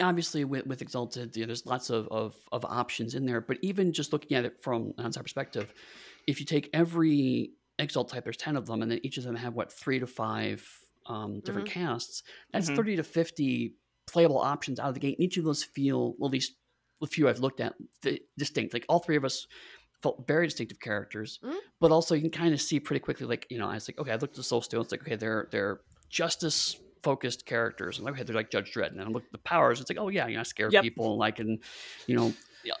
obviously 0.00 0.44
with, 0.44 0.66
with 0.66 0.82
exalted 0.82 1.36
you 1.36 1.42
know, 1.42 1.46
there's 1.46 1.66
lots 1.66 1.90
of, 1.90 2.08
of, 2.08 2.34
of, 2.50 2.64
options 2.64 3.14
in 3.14 3.24
there 3.26 3.40
but 3.40 3.58
even 3.62 3.92
just 3.92 4.12
looking 4.12 4.36
at 4.36 4.44
it 4.44 4.60
from 4.60 4.92
an 4.98 5.06
outside 5.06 5.22
perspective 5.22 5.72
if 6.26 6.40
you 6.40 6.46
take 6.46 6.68
every 6.72 7.52
exalt 7.78 8.08
type 8.08 8.24
there's 8.24 8.36
10 8.36 8.56
of 8.56 8.66
them 8.66 8.82
and 8.82 8.90
then 8.90 9.00
each 9.02 9.18
of 9.18 9.24
them 9.24 9.36
have 9.36 9.54
what 9.54 9.72
three 9.72 9.98
to 9.98 10.06
five 10.06 10.66
um, 11.06 11.40
different 11.40 11.68
mm-hmm. 11.68 11.80
casts 11.80 12.22
that's 12.52 12.66
mm-hmm. 12.66 12.76
30 12.76 12.96
to 12.96 13.02
50 13.04 13.74
playable 14.06 14.38
options 14.38 14.80
out 14.80 14.88
of 14.88 14.94
the 14.94 15.00
gate 15.00 15.16
and 15.18 15.24
each 15.24 15.36
of 15.36 15.44
those 15.44 15.62
feel 15.62 16.14
well, 16.18 16.28
at 16.28 16.32
least 16.32 16.54
a 17.02 17.06
few 17.06 17.28
i've 17.28 17.40
looked 17.40 17.60
at 17.60 17.74
distinct 18.36 18.72
like 18.72 18.86
all 18.88 18.98
three 18.98 19.16
of 19.16 19.24
us 19.24 19.46
felt 20.02 20.26
very 20.26 20.46
distinctive 20.46 20.80
characters 20.80 21.38
mm-hmm. 21.44 21.56
but 21.80 21.92
also 21.92 22.14
you 22.14 22.20
can 22.20 22.30
kind 22.30 22.52
of 22.52 22.60
see 22.60 22.80
pretty 22.80 23.00
quickly 23.00 23.26
like 23.26 23.46
you 23.48 23.58
know 23.58 23.68
i 23.68 23.74
was 23.74 23.88
like 23.88 23.98
okay 23.98 24.10
i 24.10 24.14
looked 24.14 24.34
at 24.34 24.36
the 24.36 24.42
soul 24.42 24.60
steel 24.60 24.80
it's 24.80 24.92
like 24.92 25.02
okay 25.02 25.16
they're 25.16 25.48
they're 25.50 25.80
justice 26.10 26.76
focused 27.02 27.46
characters. 27.46 27.98
And 27.98 28.08
okay, 28.08 28.22
they're 28.22 28.36
like 28.36 28.50
Judge 28.50 28.72
Dredd. 28.72 28.92
And 28.92 29.00
I 29.00 29.04
look 29.04 29.24
at 29.24 29.32
the 29.32 29.38
powers, 29.38 29.80
it's 29.80 29.90
like, 29.90 29.98
oh 29.98 30.08
yeah, 30.08 30.26
you 30.26 30.34
know, 30.34 30.40
I 30.40 30.44
scare 30.44 30.70
yep. 30.70 30.82
people, 30.82 31.16
like, 31.16 31.38
and 31.38 31.58
you 32.06 32.16
know, 32.16 32.32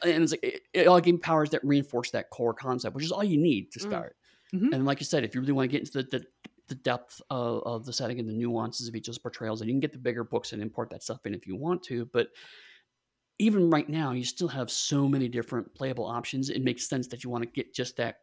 and 0.02 0.22
it's 0.22 0.32
like 0.32 0.44
it, 0.44 0.62
it 0.72 0.86
all 0.86 1.00
gave 1.00 1.20
powers 1.20 1.50
that 1.50 1.64
reinforce 1.64 2.10
that 2.12 2.30
core 2.30 2.54
concept, 2.54 2.94
which 2.94 3.04
is 3.04 3.12
all 3.12 3.24
you 3.24 3.38
need 3.38 3.72
to 3.72 3.78
mm. 3.80 3.88
start. 3.88 4.16
Mm-hmm. 4.54 4.72
And 4.72 4.84
like 4.84 5.00
you 5.00 5.06
said, 5.06 5.24
if 5.24 5.34
you 5.34 5.40
really 5.40 5.52
want 5.52 5.70
to 5.70 5.72
get 5.72 5.80
into 5.80 6.02
the, 6.02 6.18
the, 6.18 6.26
the 6.68 6.74
depth 6.76 7.20
of, 7.30 7.62
of, 7.64 7.86
the 7.86 7.92
setting 7.92 8.20
and 8.20 8.28
the 8.28 8.32
nuances 8.32 8.86
of 8.86 8.94
each 8.94 9.08
of 9.08 9.14
those 9.14 9.18
portrayals, 9.18 9.60
and 9.60 9.68
you 9.68 9.74
can 9.74 9.80
get 9.80 9.92
the 9.92 9.98
bigger 9.98 10.24
books 10.24 10.52
and 10.52 10.62
import 10.62 10.90
that 10.90 11.02
stuff 11.02 11.24
in 11.26 11.34
if 11.34 11.46
you 11.46 11.56
want 11.56 11.82
to, 11.84 12.04
but 12.12 12.28
even 13.38 13.70
right 13.70 13.88
now, 13.88 14.12
you 14.12 14.24
still 14.24 14.48
have 14.48 14.70
so 14.70 15.08
many 15.08 15.26
different 15.26 15.74
playable 15.74 16.04
options. 16.04 16.50
It 16.50 16.62
makes 16.62 16.88
sense 16.88 17.08
that 17.08 17.24
you 17.24 17.30
want 17.30 17.42
to 17.42 17.50
get 17.50 17.74
just 17.74 17.96
that 17.96 18.18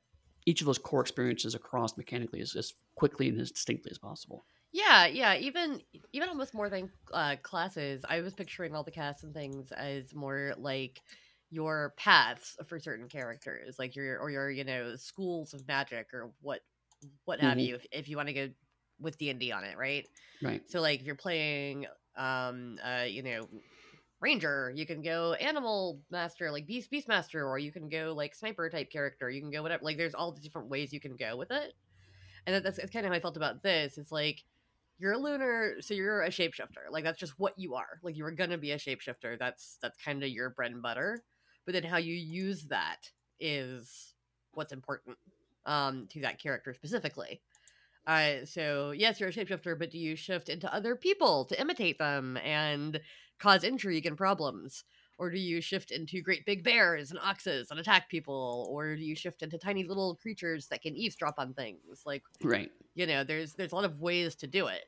each 0.45 0.61
of 0.61 0.67
those 0.67 0.77
core 0.77 1.01
experiences 1.01 1.55
across 1.55 1.97
mechanically 1.97 2.39
as, 2.39 2.55
as 2.55 2.73
quickly 2.95 3.27
and 3.27 3.39
as 3.39 3.51
distinctly 3.51 3.91
as 3.91 3.97
possible. 3.97 4.45
Yeah, 4.71 5.07
yeah. 5.07 5.35
Even 5.35 5.81
even 6.13 6.29
almost 6.29 6.53
more 6.53 6.69
than 6.69 6.91
uh, 7.13 7.37
classes, 7.41 8.03
I 8.07 8.21
was 8.21 8.33
picturing 8.33 8.75
all 8.75 8.83
the 8.83 8.91
casts 8.91 9.23
and 9.23 9.33
things 9.33 9.71
as 9.71 10.13
more 10.13 10.53
like 10.57 11.01
your 11.49 11.93
paths 11.97 12.55
for 12.67 12.79
certain 12.79 13.07
characters, 13.07 13.79
like 13.79 13.95
your 13.95 14.19
or 14.19 14.29
your 14.29 14.51
you 14.51 14.63
know 14.63 14.95
schools 14.95 15.53
of 15.53 15.67
magic 15.67 16.13
or 16.13 16.31
what 16.41 16.61
what 17.25 17.39
have 17.39 17.51
mm-hmm. 17.51 17.59
you. 17.59 17.75
If, 17.75 17.85
if 17.91 18.09
you 18.09 18.17
want 18.17 18.27
to 18.27 18.33
go 18.33 18.49
with 18.99 19.17
D 19.17 19.29
and 19.29 19.39
D 19.39 19.51
on 19.51 19.63
it, 19.63 19.77
right? 19.77 20.07
Right. 20.41 20.61
So 20.69 20.81
like 20.81 20.99
if 20.99 21.05
you're 21.05 21.15
playing, 21.15 21.87
um, 22.15 22.77
uh, 22.83 23.05
you 23.07 23.23
know, 23.23 23.47
ranger, 24.19 24.71
you 24.75 24.85
can 24.85 25.01
go 25.01 25.33
animal 25.33 25.99
master, 26.11 26.51
like 26.51 26.67
beast 26.67 26.91
beast 26.91 27.07
master, 27.07 27.47
or 27.47 27.57
you 27.57 27.71
can 27.71 27.89
go 27.89 28.13
like 28.15 28.35
sniper 28.35 28.69
type 28.69 28.91
character. 28.91 29.31
You 29.31 29.41
can 29.41 29.51
go 29.51 29.63
whatever. 29.63 29.83
Like 29.83 29.97
there's 29.97 30.13
all 30.13 30.31
the 30.31 30.41
different 30.41 30.69
ways 30.69 30.93
you 30.93 30.99
can 30.99 31.15
go 31.15 31.35
with 31.37 31.49
it, 31.49 31.73
and 32.45 32.63
that's, 32.63 32.77
that's 32.77 32.91
kind 32.91 33.05
of 33.05 33.11
how 33.11 33.17
I 33.17 33.21
felt 33.21 33.37
about 33.37 33.63
this. 33.63 33.97
It's 33.97 34.11
like 34.11 34.43
you're 34.99 35.13
a 35.13 35.17
lunar, 35.17 35.75
so 35.81 35.93
you're 35.93 36.21
a 36.21 36.29
shapeshifter. 36.29 36.91
Like 36.91 37.03
that's 37.03 37.19
just 37.19 37.39
what 37.39 37.53
you 37.57 37.75
are. 37.75 37.99
Like 38.03 38.17
you 38.17 38.25
are 38.25 38.31
gonna 38.31 38.57
be 38.57 38.71
a 38.71 38.77
shapeshifter. 38.77 39.39
That's 39.39 39.77
that's 39.81 39.97
kind 39.97 40.23
of 40.23 40.29
your 40.29 40.49
bread 40.51 40.71
and 40.71 40.81
butter. 40.81 41.23
But 41.65 41.73
then 41.73 41.83
how 41.83 41.97
you 41.97 42.13
use 42.13 42.63
that 42.67 43.09
is 43.39 44.13
what's 44.53 44.73
important 44.73 45.17
um, 45.65 46.07
to 46.11 46.21
that 46.21 46.41
character 46.41 46.73
specifically. 46.73 47.41
Uh, 48.05 48.45
so 48.45 48.91
yes, 48.91 49.19
you're 49.19 49.29
a 49.29 49.33
shapeshifter, 49.33 49.77
but 49.77 49.91
do 49.91 49.99
you 49.99 50.15
shift 50.15 50.49
into 50.49 50.73
other 50.73 50.95
people 50.95 51.45
to 51.45 51.59
imitate 51.59 51.97
them 51.97 52.37
and 52.37 52.99
cause 53.39 53.63
intrigue 53.63 54.05
and 54.05 54.17
problems? 54.17 54.83
Or 55.19 55.29
do 55.29 55.37
you 55.37 55.61
shift 55.61 55.91
into 55.91 56.21
great 56.21 56.45
big 56.45 56.63
bears 56.63 57.11
and 57.11 57.19
oxes 57.21 57.69
and 57.69 57.79
attack 57.79 58.09
people? 58.09 58.67
Or 58.71 58.95
do 58.95 59.03
you 59.03 59.15
shift 59.15 59.43
into 59.43 59.57
tiny 59.57 59.83
little 59.83 60.15
creatures 60.15 60.67
that 60.67 60.81
can 60.81 60.95
eavesdrop 60.95 61.35
on 61.37 61.53
things? 61.53 62.03
Like 62.05 62.23
right 62.41 62.71
you 62.95 63.07
know 63.07 63.23
there's 63.23 63.53
there's 63.53 63.71
a 63.71 63.75
lot 63.75 63.85
of 63.85 64.01
ways 64.01 64.35
to 64.35 64.47
do 64.47 64.67
it 64.67 64.85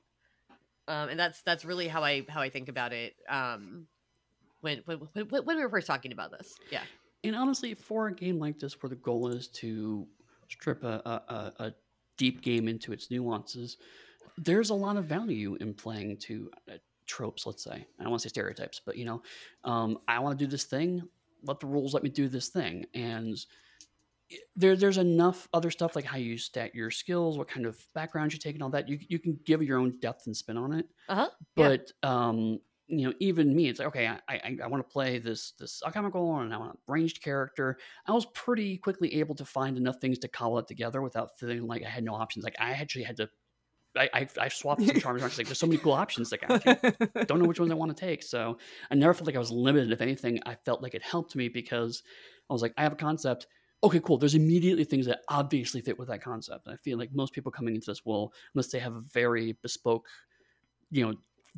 um, 0.88 1.10
and 1.10 1.20
that's 1.20 1.42
that's 1.44 1.64
really 1.64 1.88
how 1.88 2.04
i 2.04 2.26
how 2.28 2.42
i 2.42 2.50
think 2.50 2.70
about 2.70 2.92
it 2.92 3.16
um, 3.30 3.88
when, 4.60 4.82
when 4.86 5.00
when 5.00 5.58
we 5.58 5.64
were 5.64 5.70
first 5.70 5.88
talking 5.88 6.12
about 6.12 6.32
this 6.32 6.56
yeah 6.72 6.84
and 7.24 7.36
honestly 7.36 7.74
for 7.74 8.08
a 8.08 8.14
game 8.14 8.38
like 8.40 8.60
this 8.60 8.82
where 8.82 8.90
the 8.90 8.96
goal 8.96 9.30
is 9.30 9.48
to 9.48 10.06
strip 10.50 10.84
a, 10.84 11.02
a, 11.60 11.64
a 11.64 11.74
deep 12.18 12.42
game 12.42 12.68
into 12.68 12.92
its 12.92 13.10
nuances 13.10 13.78
there's 14.38 14.70
a 14.70 14.76
lot 14.76 14.98
of 14.98 15.06
value 15.06 15.56
in 15.62 15.74
playing 15.74 16.18
to 16.18 16.50
uh, 16.70 16.74
tropes 17.12 17.45
let's 17.45 17.64
say 17.64 17.86
i 17.99 18.03
don't 18.03 18.09
want 18.09 18.22
to 18.22 18.30
say 18.30 18.32
stereotypes 18.32 18.82
but 18.86 18.95
you 18.95 19.05
know 19.05 19.22
um, 19.66 19.97
i 20.07 20.18
want 20.20 20.38
to 20.38 20.45
do 20.45 20.49
this 20.49 20.64
thing 20.64 21.01
let 21.43 21.59
the 21.59 21.68
rules 21.68 21.93
let 21.93 22.03
me 22.03 22.09
do 22.09 22.28
this 22.28 22.47
thing 22.47 22.86
and 22.93 23.45
there, 24.55 24.76
there's 24.76 24.97
enough 24.97 25.47
other 25.53 25.72
stuff 25.72 25.95
like 25.95 26.05
how 26.05 26.18
you 26.18 26.38
stat 26.38 26.76
your 26.76 26.91
skills, 26.91 27.38
what 27.38 27.47
kind 27.47 27.66
of 27.66 27.78
background 27.93 28.34
you 28.34 28.39
take, 28.39 28.55
and 28.55 28.64
all 28.64 28.70
that. 28.70 28.88
You 28.88 28.99
you 29.07 29.20
can 29.20 29.39
give 29.45 29.62
your 29.62 29.80
own 29.80 29.97
depth 29.99 30.28
and 30.28 30.36
spin 30.36 30.57
on 30.57 30.74
it. 30.74 30.88
Uh-huh. 31.09 31.30
But 31.55 31.91
yeah. 32.03 32.28
um, 32.28 32.59
you 32.88 33.07
know, 33.07 33.14
even 33.20 33.55
me, 33.55 33.70
it's 33.70 33.80
like 33.80 33.89
okay, 33.89 34.07
I 34.07 34.20
I, 34.30 34.57
I 34.64 34.68
want 34.68 34.88
to 34.88 34.91
play 34.91 35.20
this 35.20 35.53
this 35.59 35.82
alchemical 35.86 36.39
and 36.39 36.53
I 36.53 36.57
want 36.57 36.76
a 36.76 36.91
ranged 36.91 37.22
character. 37.22 37.78
I 38.07 38.12
was 38.12 38.26
pretty 38.28 38.78
quickly 38.78 39.16
able 39.20 39.36
to 39.36 39.45
find 39.45 39.78
enough 39.78 39.97
things 39.99 40.20
to 40.20 40.28
cobble 40.28 40.59
it 40.59 40.68
together 40.68 41.01
without 41.01 41.38
feeling 41.38 41.68
like 41.68 41.84
I 41.84 41.89
had 41.89 42.03
no 42.03 42.16
options. 42.16 42.45
Like 42.45 42.55
I 42.59 42.72
actually 42.72 43.03
had 43.03 43.18
to. 43.18 43.30
I, 43.98 44.10
I, 44.14 44.28
I 44.39 44.48
swapped 44.48 44.82
some 44.82 44.96
charms. 45.00 45.22
Around. 45.22 45.38
Like 45.38 45.48
there's 45.48 45.60
so 45.60 45.68
many 45.68 45.78
cool 45.78 45.94
options. 45.94 46.32
Like 46.32 46.44
I 46.50 47.24
don't 47.26 47.39
know 47.39 47.46
which 47.46 47.60
ones 47.60 47.72
I 47.72 47.76
want 47.76 47.96
to 47.96 48.06
take. 48.06 48.24
So 48.24 48.58
I 48.89 48.96
never 48.96 49.14
felt 49.14 49.28
like 49.28 49.36
I 49.36 49.39
was 49.39 49.52
limited. 49.52 49.92
If 49.92 50.02
anything, 50.02 50.39
I 50.46 50.56
felt 50.56 50.82
like 50.82 50.94
it 50.94 51.04
helped 51.04 51.36
me 51.36 51.50
because 51.50 52.04
I 52.50 52.54
was 52.54 52.62
like, 52.62 52.74
I 52.78 52.84
have 52.84 52.94
a 52.94 52.98
concept 52.98 53.48
okay, 53.84 54.00
cool. 54.00 54.18
There's 54.18 54.36
immediately 54.36 54.84
things 54.84 55.06
that 55.08 55.22
obviously 55.28 55.82
fit 55.82 55.98
with 55.98 56.08
that 56.10 56.24
concept. 56.24 56.68
And 56.68 56.74
I 56.74 56.78
feel 56.78 56.98
like 56.98 57.10
most 57.14 57.34
people 57.34 57.52
coming 57.52 57.76
into 57.76 57.89
this 57.89 58.06
will, 58.06 58.32
unless 58.54 58.68
they 58.68 58.80
have 58.80 58.94
a 58.94 59.02
very 59.12 59.58
bespoke, 59.64 60.06
you 60.92 61.06
know, 61.06 61.16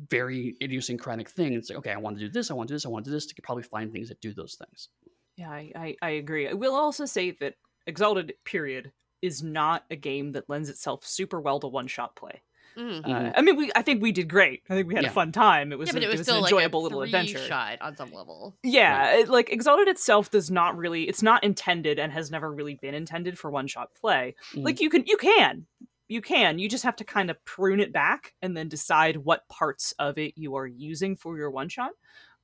very 0.08 0.56
idiosyncratic 0.62 1.28
thing, 1.28 1.52
it's 1.52 1.68
like, 1.68 1.78
okay, 1.78 1.92
I 1.92 1.98
want 1.98 2.18
to 2.18 2.24
do 2.24 2.30
this, 2.30 2.50
I 2.50 2.54
want 2.54 2.68
to 2.68 2.72
do 2.72 2.76
this, 2.76 2.86
I 2.86 2.88
want 2.88 3.04
to 3.04 3.10
do 3.10 3.14
this, 3.14 3.26
to 3.26 3.42
probably 3.42 3.62
find 3.62 3.92
things 3.92 4.08
that 4.08 4.20
do 4.20 4.32
those 4.32 4.54
things. 4.54 4.88
Yeah, 5.36 5.50
I, 5.50 5.70
I, 5.76 5.96
I 6.00 6.10
agree. 6.10 6.48
I 6.48 6.54
will 6.54 6.74
also 6.74 7.04
say 7.04 7.32
that 7.40 7.56
Exalted 7.86 8.32
period 8.44 8.92
is 9.24 9.42
not 9.42 9.84
a 9.90 9.96
game 9.96 10.32
that 10.32 10.48
lends 10.48 10.68
itself 10.68 11.04
super 11.06 11.40
well 11.40 11.58
to 11.60 11.66
one 11.66 11.86
shot 11.86 12.14
play. 12.14 12.42
Mm. 12.76 13.08
Uh, 13.08 13.32
I 13.36 13.40
mean, 13.42 13.56
we 13.56 13.70
I 13.76 13.82
think 13.82 14.02
we 14.02 14.10
did 14.10 14.28
great. 14.28 14.62
I 14.68 14.74
think 14.74 14.88
we 14.88 14.94
had 14.94 15.04
Yeah. 15.04 15.10
a 15.10 15.12
fun 15.12 15.30
time. 15.32 15.72
It 15.72 15.78
was, 15.78 15.88
Yeah, 15.88 15.92
but 15.94 16.02
a- 16.02 16.06
it 16.10 16.18
was, 16.18 16.28
an 16.28 16.36
enjoyable 16.38 16.82
like 16.82 16.92
a 16.92 16.96
little 16.96 17.02
adventure. 17.02 17.38
shot 17.38 17.78
on 17.80 17.96
some 17.96 18.12
level. 18.12 18.56
Yeah, 18.64 19.12
it- 19.12 19.28
like 19.28 19.50
Exalted 19.50 19.86
itself 19.88 20.30
does 20.30 20.50
not 20.50 20.76
really 20.76 21.08
it's 21.08 21.22
not 21.22 21.44
intended 21.44 21.98
and 22.00 22.12
has 22.12 22.30
never 22.32 22.50
really 22.52 22.74
been 22.74 22.94
intended 22.94 23.38
for 23.38 23.50
one 23.50 23.68
shot 23.68 23.94
play. 23.94 24.34
Mhm. 24.52 24.64
Like 24.64 24.80
you 24.80 24.90
can 24.90 25.04
you 25.06 25.16
can. 25.16 25.66
You 26.08 26.20
can. 26.20 26.58
You 26.58 26.68
just 26.68 26.84
have 26.84 26.96
to 26.96 27.04
kind 27.04 27.30
of 27.30 27.42
prune 27.44 27.80
it 27.80 27.92
back 27.92 28.34
and 28.42 28.56
then 28.56 28.68
decide 28.68 29.16
what 29.18 29.48
parts 29.48 29.92
of 30.00 30.18
it 30.18 30.34
you 30.36 30.56
are 30.56 30.66
using 30.66 31.16
for 31.16 31.38
your 31.38 31.50
one 31.50 31.68
shot. 31.68 31.92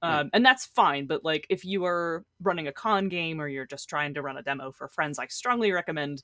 Um, 0.02 0.10
Right. 0.12 0.30
and 0.32 0.46
that's 0.46 0.64
fine, 0.64 1.06
but 1.06 1.24
like 1.24 1.44
if 1.50 1.64
you 1.64 1.84
are 1.84 2.24
running 2.40 2.68
a 2.68 2.72
con 2.72 3.08
game 3.10 3.38
or 3.40 3.48
you're 3.48 3.66
just 3.66 3.88
trying 3.88 4.14
to 4.14 4.22
run 4.22 4.38
a 4.38 4.42
demo 4.42 4.70
for 4.72 4.88
friends, 4.88 5.18
I 5.18 5.26
strongly 5.26 5.72
recommend 5.72 6.22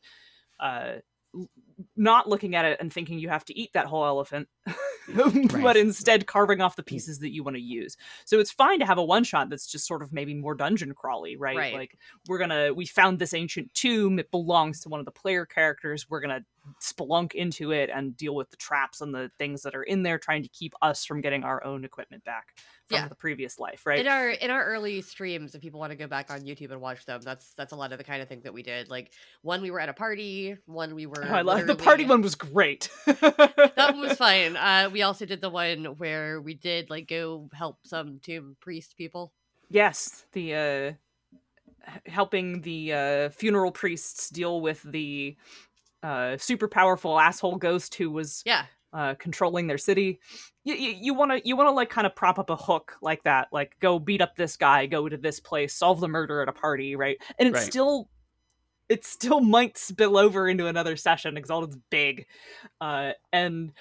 uh, 0.61 0.97
not 1.97 2.29
looking 2.29 2.55
at 2.55 2.65
it 2.65 2.79
and 2.81 2.93
thinking 2.93 3.19
you 3.19 3.29
have 3.29 3.45
to 3.47 3.59
eat 3.59 3.73
that 3.75 3.87
whole 3.87 4.05
elephant, 4.05 4.49
but 5.63 5.77
instead 5.77 6.27
carving 6.27 6.61
off 6.61 6.77
the 6.77 6.83
pieces 6.83 7.19
that 7.19 7.33
you 7.33 7.45
want 7.45 7.57
to 7.57 7.63
use. 7.63 7.97
So 8.25 8.39
it's 8.39 8.51
fine 8.51 8.79
to 8.81 8.87
have 8.87 8.99
a 8.99 9.05
one 9.05 9.25
shot 9.25 9.51
that's 9.51 9.67
just 9.67 9.87
sort 9.87 10.03
of 10.03 10.13
maybe 10.13 10.35
more 10.35 10.55
dungeon 10.55 10.95
crawly, 10.95 11.37
right? 11.37 11.57
Right. 11.57 11.75
Like 11.75 11.99
we're 12.29 12.39
gonna 12.39 12.73
we 12.73 12.87
found 12.87 13.19
this 13.19 13.35
ancient 13.35 13.73
tomb. 13.75 14.19
It 14.19 14.31
belongs 14.31 14.81
to 14.81 14.89
one 14.89 15.01
of 15.01 15.07
the 15.07 15.13
player 15.13 15.45
characters. 15.45 16.09
We're 16.09 16.21
gonna 16.21 16.45
spelunk 16.81 17.33
into 17.33 17.71
it 17.73 17.91
and 17.93 18.17
deal 18.17 18.35
with 18.35 18.51
the 18.51 18.57
traps 18.57 19.01
and 19.01 19.15
the 19.15 19.31
things 19.39 19.63
that 19.63 19.75
are 19.75 19.83
in 19.83 20.03
there, 20.03 20.19
trying 20.19 20.43
to 20.43 20.49
keep 20.49 20.75
us 20.83 21.05
from 21.05 21.21
getting 21.21 21.45
our 21.45 21.63
own 21.65 21.85
equipment 21.85 22.25
back 22.25 22.49
from 22.89 22.97
Yeah. 22.97 23.09
the 23.09 23.15
previous 23.15 23.59
life, 23.59 23.85
right? 23.87 23.99
In 23.99 24.07
our 24.07 24.31
in 24.31 24.51
our 24.51 24.65
early 24.65 25.03
streams, 25.03 25.55
if 25.55 25.61
people 25.61 25.81
want 25.81 25.91
to 25.91 25.97
go 25.97 26.07
back 26.07 26.31
on 26.31 26.41
YouTube 26.43 26.71
and 26.73 26.81
watch 26.81 27.05
them, 27.07 27.21
that's 27.23 27.53
that's 27.55 27.73
a 27.73 27.77
lot 27.77 27.93
of 27.93 27.99
the 27.99 28.05
kind 28.05 28.23
of 28.23 28.29
thing 28.29 28.41
that 28.43 28.53
we 28.55 28.63
did. 28.63 28.89
Like 28.89 29.13
one, 29.43 29.63
we 29.63 29.71
were 29.71 29.81
at 29.81 29.89
a 29.89 29.95
party. 29.95 30.57
One, 30.67 30.95
we 30.95 31.07
were. 31.07 31.25
Oh, 31.25 31.29
I 31.35 31.43
love 31.43 31.67
the 31.67 31.75
party 31.77 32.05
one 32.05 32.23
was 32.23 32.35
great. 32.35 32.91
That 33.07 33.91
one 33.93 34.01
was 34.01 34.17
fine. 34.19 34.57
Uh, 34.57 34.91
we 34.93 35.03
also 35.03 35.27
did 35.27 35.41
the 35.41 35.51
one 35.51 35.85
where 35.99 36.41
we 36.41 36.55
did 36.55 36.91
like 36.91 37.09
go 37.09 37.49
help 37.53 37.79
some 37.85 38.21
tomb 38.23 38.57
priest 38.61 38.97
people. 38.97 39.33
Yes, 39.69 40.27
the 40.33 40.55
uh 40.55 40.93
helping 42.07 42.63
the 42.63 42.93
uh 42.93 43.29
funeral 43.31 43.71
priests 43.73 44.29
deal 44.31 44.61
with 44.61 44.83
the 44.83 45.37
uh 46.03 46.37
super 46.37 46.69
powerful 46.69 47.19
asshole 47.19 47.57
ghost 47.57 47.95
who 47.95 48.11
was 48.11 48.45
Yeah, 48.45 48.67
uh 48.93 49.15
controlling 49.17 49.67
their 49.67 49.79
city. 49.79 50.21
You 50.65 50.75
you 50.75 51.15
want 51.15 51.33
to 51.33 51.47
you 51.47 51.57
want 51.57 51.69
to 51.69 51.73
like 51.73 51.91
kind 51.91 52.07
of 52.07 52.15
prop 52.17 52.39
up 52.39 52.51
a 52.51 52.57
hook 52.57 52.97
like 53.03 53.23
that, 53.25 53.49
like 53.53 53.77
go 53.81 53.99
beat 53.99 54.21
up 54.21 54.37
this 54.37 54.57
guy, 54.57 54.87
go 54.87 55.09
to 55.09 55.17
this 55.17 55.41
place, 55.41 55.75
solve 55.75 56.01
the 56.01 56.09
murder 56.09 56.43
at 56.43 56.49
a 56.49 56.53
party, 56.53 56.97
right? 56.97 57.19
And 57.39 57.49
it's 57.49 57.61
Right. 57.61 57.63
still 57.63 58.09
it 58.89 59.05
still 59.05 59.41
might 59.41 59.77
spill 59.77 60.17
over 60.17 60.49
into 60.49 60.67
another 60.67 60.97
session. 60.97 61.37
Exalted's 61.37 61.77
big. 61.91 62.27
Uh 62.81 63.13
and 63.33 63.73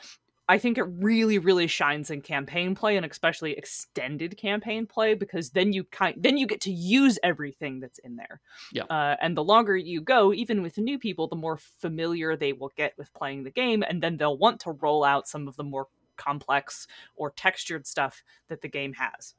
I 0.47 0.59
think 0.59 0.77
it 0.77 0.83
really, 0.83 1.39
really 1.39 1.65
shines 1.65 2.11
in 2.11 2.21
campaign 2.21 2.75
play 2.75 2.97
and 2.97 3.05
especially 3.05 3.53
extended 3.53 4.37
campaign 4.37 4.85
play 4.85 5.15
because 5.15 5.49
then 5.51 5.73
you 5.73 5.83
kind 5.85 6.15
then 6.19 6.37
you 6.37 6.45
get 6.45 6.61
to 6.61 6.71
use 6.71 7.17
everything 7.23 7.79
that's 7.79 7.97
in 7.99 8.15
there. 8.15 8.41
Yeah. 8.71 8.83
Uh, 8.83 9.15
and 9.21 9.35
the 9.35 9.43
longer 9.43 9.75
you 9.75 10.01
go, 10.01 10.33
even 10.33 10.61
with 10.61 10.77
new 10.77 10.99
people, 10.99 11.27
the 11.27 11.35
more 11.35 11.57
familiar 11.57 12.35
they 12.35 12.53
will 12.53 12.71
get 12.75 12.93
with 12.97 13.13
playing 13.13 13.43
the 13.43 13.51
game, 13.51 13.83
and 13.87 14.03
then 14.03 14.17
they'll 14.17 14.37
want 14.37 14.59
to 14.61 14.71
roll 14.71 15.03
out 15.03 15.27
some 15.27 15.47
of 15.47 15.55
the 15.55 15.63
more 15.63 15.87
complex 16.15 16.87
or 17.15 17.31
textured 17.31 17.87
stuff 17.87 18.23
that 18.47 18.61
the 18.61 18.69
game 18.69 18.93
has. 18.93 19.33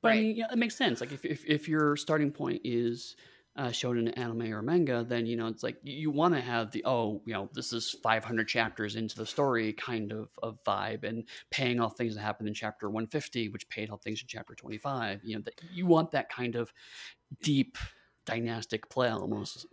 But 0.00 0.12
I 0.12 0.20
mean, 0.20 0.36
yeah, 0.36 0.46
it 0.50 0.58
makes 0.58 0.76
sense. 0.76 1.00
Like 1.00 1.12
if 1.12 1.24
if, 1.26 1.44
if 1.44 1.68
your 1.68 1.96
starting 1.96 2.30
point 2.30 2.62
is 2.64 3.16
uh, 3.54 3.70
shown 3.70 3.98
in 3.98 4.08
anime 4.08 4.52
or 4.52 4.62
manga, 4.62 5.04
then 5.06 5.26
you 5.26 5.36
know 5.36 5.46
it's 5.46 5.62
like 5.62 5.76
you, 5.82 5.94
you 5.94 6.10
want 6.10 6.32
to 6.34 6.40
have 6.40 6.70
the 6.70 6.82
oh, 6.86 7.20
you 7.26 7.34
know, 7.34 7.50
this 7.52 7.72
is 7.72 7.90
500 8.02 8.48
chapters 8.48 8.96
into 8.96 9.16
the 9.16 9.26
story 9.26 9.72
kind 9.74 10.10
of 10.12 10.30
of 10.42 10.58
vibe, 10.64 11.04
and 11.04 11.24
paying 11.50 11.78
off 11.80 11.96
things 11.96 12.14
that 12.14 12.22
happened 12.22 12.48
in 12.48 12.54
chapter 12.54 12.88
150, 12.88 13.48
which 13.50 13.68
paid 13.68 13.90
off 13.90 14.02
things 14.02 14.20
in 14.22 14.26
chapter 14.26 14.54
25. 14.54 15.20
You 15.22 15.36
know, 15.36 15.42
that 15.42 15.60
you 15.72 15.86
want 15.86 16.12
that 16.12 16.30
kind 16.30 16.56
of 16.56 16.72
deep 17.42 17.76
dynastic 18.24 18.88
play 18.88 19.08
almost. 19.10 19.66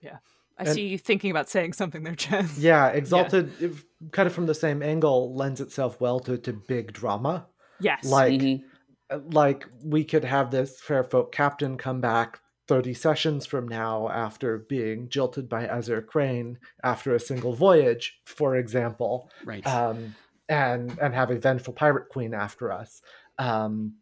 Yeah. 0.00 0.16
I 0.58 0.64
And- 0.64 0.72
see 0.74 0.86
you 0.88 0.98
thinking 0.98 1.30
about 1.30 1.48
saying 1.48 1.72
something 1.74 2.02
there, 2.02 2.14
Jen. 2.14 2.48
Yeah, 2.58 2.88
Exalted, 2.88 3.52
if- 3.60 3.84
kind 4.12 4.26
of 4.26 4.32
from 4.32 4.46
the 4.46 4.54
same 4.54 4.82
angle, 4.82 5.34
lends 5.34 5.60
itself 5.60 6.00
well 6.00 6.20
to, 6.20 6.38
to 6.38 6.52
big 6.52 6.92
drama. 6.92 7.46
Yes. 7.80 8.04
Like, 8.04 8.40
Mhm. 8.40 8.62
uh, 9.10 9.18
like 9.32 9.66
we 9.82 10.04
could 10.04 10.24
have 10.24 10.50
this 10.50 10.80
fair 10.80 11.02
folk 11.04 11.32
captain 11.32 11.76
come 11.76 12.00
back 12.00 12.40
30 12.68 12.94
sessions 12.94 13.46
from 13.46 13.68
now 13.68 14.08
after 14.08 14.58
being 14.58 15.08
jilted 15.08 15.48
by 15.48 15.66
Azure 15.66 16.02
Crane 16.02 16.58
after 16.82 17.14
a 17.14 17.20
single 17.20 17.54
voyage, 17.54 18.20
for 18.24 18.56
example, 18.56 19.30
right. 19.44 19.66
um, 19.66 20.14
and 20.48 20.98
and 20.98 21.14
have 21.14 21.30
a 21.30 21.38
vengeful 21.38 21.74
pirate 21.74 22.08
queen 22.08 22.34
after 22.34 22.72
us. 22.72 23.02
Um, 23.38 23.96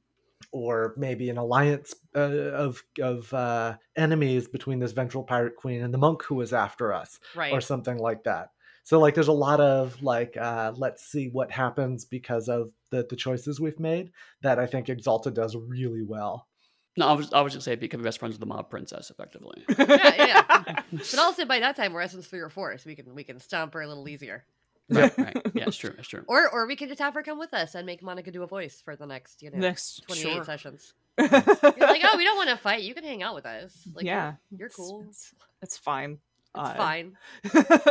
or 0.50 0.92
maybe 0.96 1.30
an 1.30 1.38
alliance 1.38 1.94
uh, 2.14 2.18
of 2.20 2.82
of 3.00 3.32
uh, 3.32 3.76
enemies 3.96 4.48
between 4.48 4.78
this 4.78 4.92
vengeful 4.92 5.22
pirate 5.22 5.56
queen 5.56 5.82
and 5.82 5.94
the 5.94 5.98
monk 5.98 6.22
who 6.24 6.34
was 6.34 6.52
after 6.52 6.92
us 6.92 7.18
right. 7.34 7.52
or 7.52 7.60
something 7.60 7.98
like 7.98 8.24
that. 8.24 8.50
So 8.84 8.98
like 8.98 9.14
there's 9.14 9.28
a 9.28 9.32
lot 9.32 9.60
of 9.60 10.02
like 10.02 10.36
uh 10.36 10.72
let's 10.76 11.04
see 11.04 11.28
what 11.28 11.50
happens 11.50 12.04
because 12.04 12.48
of 12.48 12.70
the 12.90 13.06
the 13.08 13.16
choices 13.16 13.60
we've 13.60 13.78
made 13.78 14.10
that 14.42 14.58
I 14.58 14.66
think 14.66 14.88
Exalted 14.88 15.34
does 15.34 15.56
really 15.56 16.02
well. 16.02 16.48
No, 16.96 17.08
I 17.08 17.12
was 17.12 17.32
I 17.32 17.40
was 17.40 17.52
just 17.52 17.64
say 17.64 17.74
become 17.76 18.02
best 18.02 18.18
friends 18.18 18.32
with 18.34 18.40
the 18.40 18.46
mob 18.46 18.70
princess, 18.70 19.10
effectively. 19.10 19.64
yeah, 19.78 20.14
yeah. 20.48 20.82
but 20.92 21.18
also 21.18 21.44
by 21.44 21.60
that 21.60 21.76
time 21.76 21.92
we're 21.92 22.00
essence 22.02 22.26
three 22.26 22.40
or 22.40 22.50
four, 22.50 22.76
so 22.78 22.84
we 22.88 22.94
can 22.96 23.14
we 23.14 23.24
can 23.24 23.40
stomp 23.40 23.74
her 23.74 23.82
a 23.82 23.88
little 23.88 24.08
easier. 24.08 24.44
right, 24.90 25.16
right. 25.16 25.36
Yeah, 25.54 25.64
it's 25.68 25.76
true. 25.76 25.94
It's 25.98 26.08
true. 26.08 26.24
Or 26.26 26.48
or 26.50 26.66
we 26.66 26.76
could 26.76 26.88
just 26.88 27.00
have 27.00 27.14
her 27.14 27.22
come 27.22 27.38
with 27.38 27.54
us 27.54 27.74
and 27.74 27.86
make 27.86 28.02
Monica 28.02 28.30
do 28.30 28.42
a 28.42 28.46
voice 28.46 28.82
for 28.84 28.94
the 28.96 29.06
next 29.06 29.42
you 29.42 29.50
know 29.50 29.58
Next, 29.58 30.02
twenty 30.06 30.22
eight 30.22 30.34
sure. 30.34 30.44
sessions. 30.44 30.92
You're 31.18 31.28
like, 31.30 32.02
oh, 32.04 32.16
we 32.16 32.24
don't 32.24 32.36
want 32.36 32.50
to 32.50 32.56
fight. 32.56 32.82
You 32.82 32.94
can 32.94 33.04
hang 33.04 33.22
out 33.22 33.34
with 33.34 33.44
us. 33.46 33.76
Like, 33.94 34.04
you're- 34.04 34.16
yeah, 34.16 34.32
you're, 34.56 34.70
cool. 34.70 35.04
It's, 35.08 35.34
it's 35.60 35.76
fine. 35.76 36.12
It's 36.54 36.68
Uh, 36.70 36.74
fine. 36.74 37.16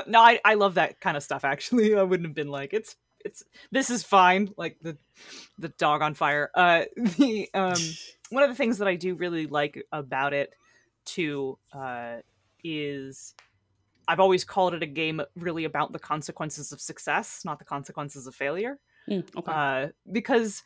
no, 0.07 0.19
I, 0.19 0.39
I 0.43 0.55
love 0.55 0.75
that 0.75 0.99
kind 0.99 1.15
of 1.15 1.23
stuff. 1.23 1.43
Actually, 1.45 1.95
I 1.95 2.03
wouldn't 2.03 2.27
have 2.27 2.35
been 2.35 2.49
like 2.49 2.73
it's 2.73 2.95
it's 3.23 3.43
this 3.71 3.89
is 3.89 4.03
fine. 4.03 4.53
Like 4.57 4.77
the 4.81 4.97
the 5.59 5.69
dog 5.69 6.01
on 6.01 6.13
fire. 6.15 6.49
Uh, 6.53 6.83
the 6.95 7.49
um 7.53 7.75
one 8.31 8.43
of 8.43 8.49
the 8.49 8.55
things 8.55 8.77
that 8.79 8.87
I 8.87 8.95
do 8.95 9.15
really 9.15 9.47
like 9.47 9.83
about 9.91 10.33
it 10.33 10.53
too 11.05 11.57
uh, 11.73 12.17
is 12.63 13.35
I've 14.07 14.19
always 14.19 14.43
called 14.43 14.73
it 14.73 14.83
a 14.83 14.87
game 14.87 15.21
really 15.35 15.65
about 15.65 15.93
the 15.93 15.99
consequences 15.99 16.71
of 16.71 16.81
success, 16.81 17.43
not 17.45 17.59
the 17.59 17.65
consequences 17.65 18.27
of 18.27 18.35
failure. 18.35 18.79
Mm, 19.09 19.23
okay. 19.37 19.51
Uh, 19.51 19.87
because 20.11 20.63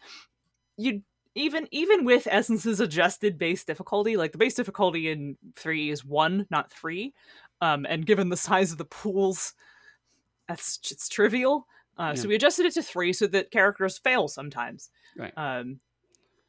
you 0.77 1.01
even 1.35 1.67
even 1.71 2.05
with 2.05 2.27
Essence's 2.27 2.79
adjusted 2.79 3.37
base 3.37 3.63
difficulty, 3.63 4.17
like 4.17 4.31
the 4.31 4.37
base 4.37 4.55
difficulty 4.55 5.09
in 5.09 5.37
three 5.55 5.89
is 5.89 6.05
one, 6.05 6.47
not 6.49 6.71
three. 6.71 7.13
Um, 7.61 7.85
and 7.87 8.05
given 8.05 8.29
the 8.29 8.37
size 8.37 8.71
of 8.71 8.77
the 8.77 8.85
pools, 8.85 9.53
that's 10.47 10.79
it's 10.91 11.09
trivial. 11.09 11.67
Uh, 11.97 12.15
So 12.15 12.27
we 12.27 12.35
adjusted 12.35 12.65
it 12.65 12.73
to 12.73 12.83
three 12.83 13.13
so 13.13 13.27
that 13.27 13.51
characters 13.51 13.97
fail 13.97 14.27
sometimes. 14.27 14.89
Right. 15.17 15.33
Um, 15.37 15.79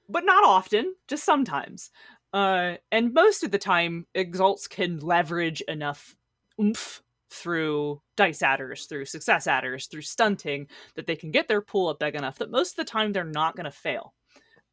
but 0.09 0.25
not 0.25 0.45
often, 0.45 0.95
just 1.09 1.25
sometimes. 1.25 1.91
Uh, 2.33 2.77
and 2.93 3.15
most 3.15 3.43
of 3.43 3.51
the 3.51 3.59
time, 3.59 4.07
exalts 4.15 4.69
can 4.69 4.99
leverage 5.01 5.61
enough 5.63 6.17
oomph 6.61 7.03
through 7.31 8.01
dice 8.17 8.43
adders, 8.43 8.87
through 8.87 9.05
success 9.05 9.47
adders, 9.47 9.87
through 9.87 10.03
stunting 10.03 10.69
that 10.95 11.07
they 11.07 11.17
can 11.17 11.31
get 11.31 11.49
their 11.49 11.61
pool 11.63 11.89
up 11.89 11.99
big 11.99 12.15
enough 12.15 12.39
that 12.39 12.51
most 12.51 12.73
of 12.73 12.77
the 12.77 12.91
time 12.91 13.13
they're 13.13 13.25
not 13.25 13.57
going 13.57 13.65
to 13.65 13.71
fail. 13.71 14.15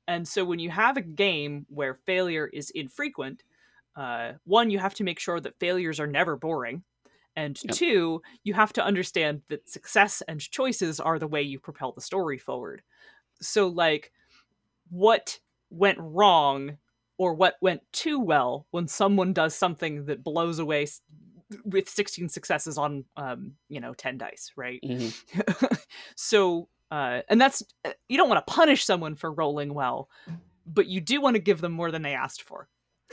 And 0.07 0.27
so 0.27 0.43
when 0.43 0.59
you 0.59 0.69
have 0.69 0.97
a 0.97 1.01
game 1.01 1.65
where 1.69 1.93
failure 1.93 2.47
is 2.47 2.69
infrequent, 2.71 3.43
uh, 3.95 4.33
one, 4.43 4.69
you 4.69 4.79
have 4.79 4.95
to 4.95 5.03
make 5.03 5.19
sure 5.19 5.39
that 5.39 5.59
failures 5.59 5.99
are 5.99 6.07
never 6.07 6.35
boring. 6.35 6.83
And 7.35 7.59
Yep. 7.63 7.71
two, 7.71 8.21
you 8.43 8.53
have 8.53 8.73
to 8.73 8.83
understand 8.85 9.41
that 9.49 9.69
success 9.69 10.21
and 10.27 10.39
choices 10.39 10.99
are 10.99 11.19
the 11.19 11.27
way 11.27 11.41
you 11.41 11.59
propel 11.59 11.91
the 11.91 12.01
story 12.01 12.37
forward. 12.37 12.83
So, 13.41 13.67
like, 13.67 14.11
what 14.93 15.39
went 15.71 15.97
wrong 15.99 16.77
or 17.17 17.33
what 17.33 17.55
went 17.61 17.81
too 17.91 18.19
well 18.19 18.67
when 18.71 18.87
someone 18.87 19.33
does 19.33 19.55
something 19.55 20.05
that 20.05 20.23
blows 20.23 20.59
away 20.59 20.85
with 21.65 21.89
16 21.89 22.29
successes 22.29 22.77
on, 22.77 23.05
um, 23.17 23.53
you 23.69 23.79
know, 23.79 23.93
10 23.93 24.17
dice, 24.19 24.51
right? 24.55 24.79
Mhm. 24.83 25.83
so 26.15 26.67
uh, 26.91 27.21
and 27.27 27.41
that's 27.41 27.63
you 28.07 28.17
don't 28.17 28.29
want 28.29 28.45
to 28.45 28.53
punish 28.53 28.85
someone 28.85 29.15
for 29.15 29.31
rolling 29.31 29.73
well 29.73 30.09
but 30.67 30.85
you 30.85 31.01
do 31.01 31.19
want 31.21 31.35
to 31.35 31.41
give 31.41 31.59
them 31.59 31.71
more 31.71 31.89
than 31.91 32.03
they 32.03 32.13
asked 32.13 32.43
for 32.43 32.67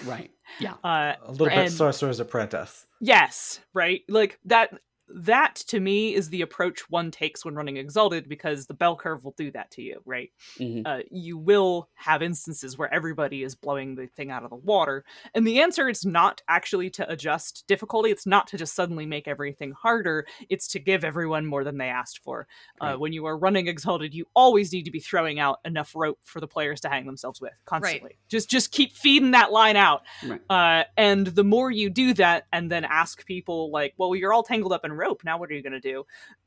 Right. 0.04 0.30
Yeah. 0.60 0.74
uh, 0.84 1.14
A 1.24 1.30
little 1.32 1.46
bit 1.46 1.56
And- 1.58 1.72
Sorcerer's 1.72 2.20
Apprentice. 2.20 2.86
yes 3.00 3.60
right 3.72 4.02
like 4.08 4.38
that 4.44 4.70
that 5.14 5.56
to 5.56 5.80
me 5.80 6.14
is 6.14 6.28
the 6.30 6.42
approach 6.42 6.88
one 6.90 7.10
takes 7.10 7.44
when 7.44 7.54
running 7.54 7.76
exalted 7.76 8.28
because 8.28 8.66
the 8.66 8.74
bell 8.74 8.96
curve 8.96 9.24
will 9.24 9.34
do 9.36 9.50
that 9.50 9.70
to 9.72 9.82
you 9.82 10.00
right? 10.04 10.30
Mhm. 10.58 10.82
uh, 10.86 11.02
you 11.10 11.36
will 11.36 11.88
have 11.94 12.22
instances 12.22 12.78
where 12.78 12.92
everybody 12.92 13.42
is 13.42 13.54
blowing 13.54 13.94
the 13.94 14.06
thing 14.06 14.30
out 14.30 14.44
of 14.44 14.50
the 14.50 14.56
water 14.56 15.04
and 15.34 15.46
the 15.46 15.60
answer 15.60 15.88
is 15.88 16.04
not 16.04 16.42
actually 16.48 16.90
to 16.90 17.10
adjust 17.10 17.64
difficulty. 17.66 18.10
It's 18.10 18.26
not 18.26 18.46
to 18.48 18.56
just 18.56 18.74
suddenly 18.74 19.06
make 19.06 19.26
everything 19.28 19.72
harder. 19.72 20.26
It's 20.48 20.68
to 20.68 20.78
give 20.78 21.04
everyone 21.04 21.46
more 21.46 21.64
than 21.64 21.78
they 21.78 21.88
asked 21.88 22.20
for. 22.22 22.46
Uh, 22.80 22.94
when 22.94 23.12
you 23.12 23.26
are 23.26 23.36
running 23.36 23.66
exalted 23.66 24.14
you 24.14 24.26
always 24.34 24.72
need 24.72 24.84
to 24.84 24.90
be 24.90 25.00
throwing 25.00 25.38
out 25.38 25.58
enough 25.64 25.92
rope 25.94 26.18
for 26.24 26.40
the 26.40 26.46
players 26.48 26.80
to 26.82 26.88
hang 26.88 27.06
themselves 27.06 27.40
with 27.40 27.52
constantly. 27.64 28.18
Just 28.28 28.48
just 28.50 28.72
keep 28.72 28.92
feeding 28.92 29.32
that 29.32 29.52
line 29.52 29.76
out. 29.76 30.02
Right. 30.26 30.40
uh, 30.50 30.84
and 30.96 31.26
the 31.26 31.44
more 31.44 31.70
you 31.70 31.90
do 31.90 32.14
that 32.14 32.46
and 32.52 32.70
then 32.70 32.84
ask 32.84 33.24
people 33.26 33.70
like 33.70 33.94
well 33.96 34.14
you're 34.14 34.32
all 34.32 34.42
tangled 34.42 34.72
up 34.72 34.84
in 34.84 34.92
rope 35.00 35.22
now 35.24 35.38
what 35.38 35.50
are 35.50 35.54
you 35.54 35.62
going 35.62 35.72
to 35.72 35.80
do 35.80 36.04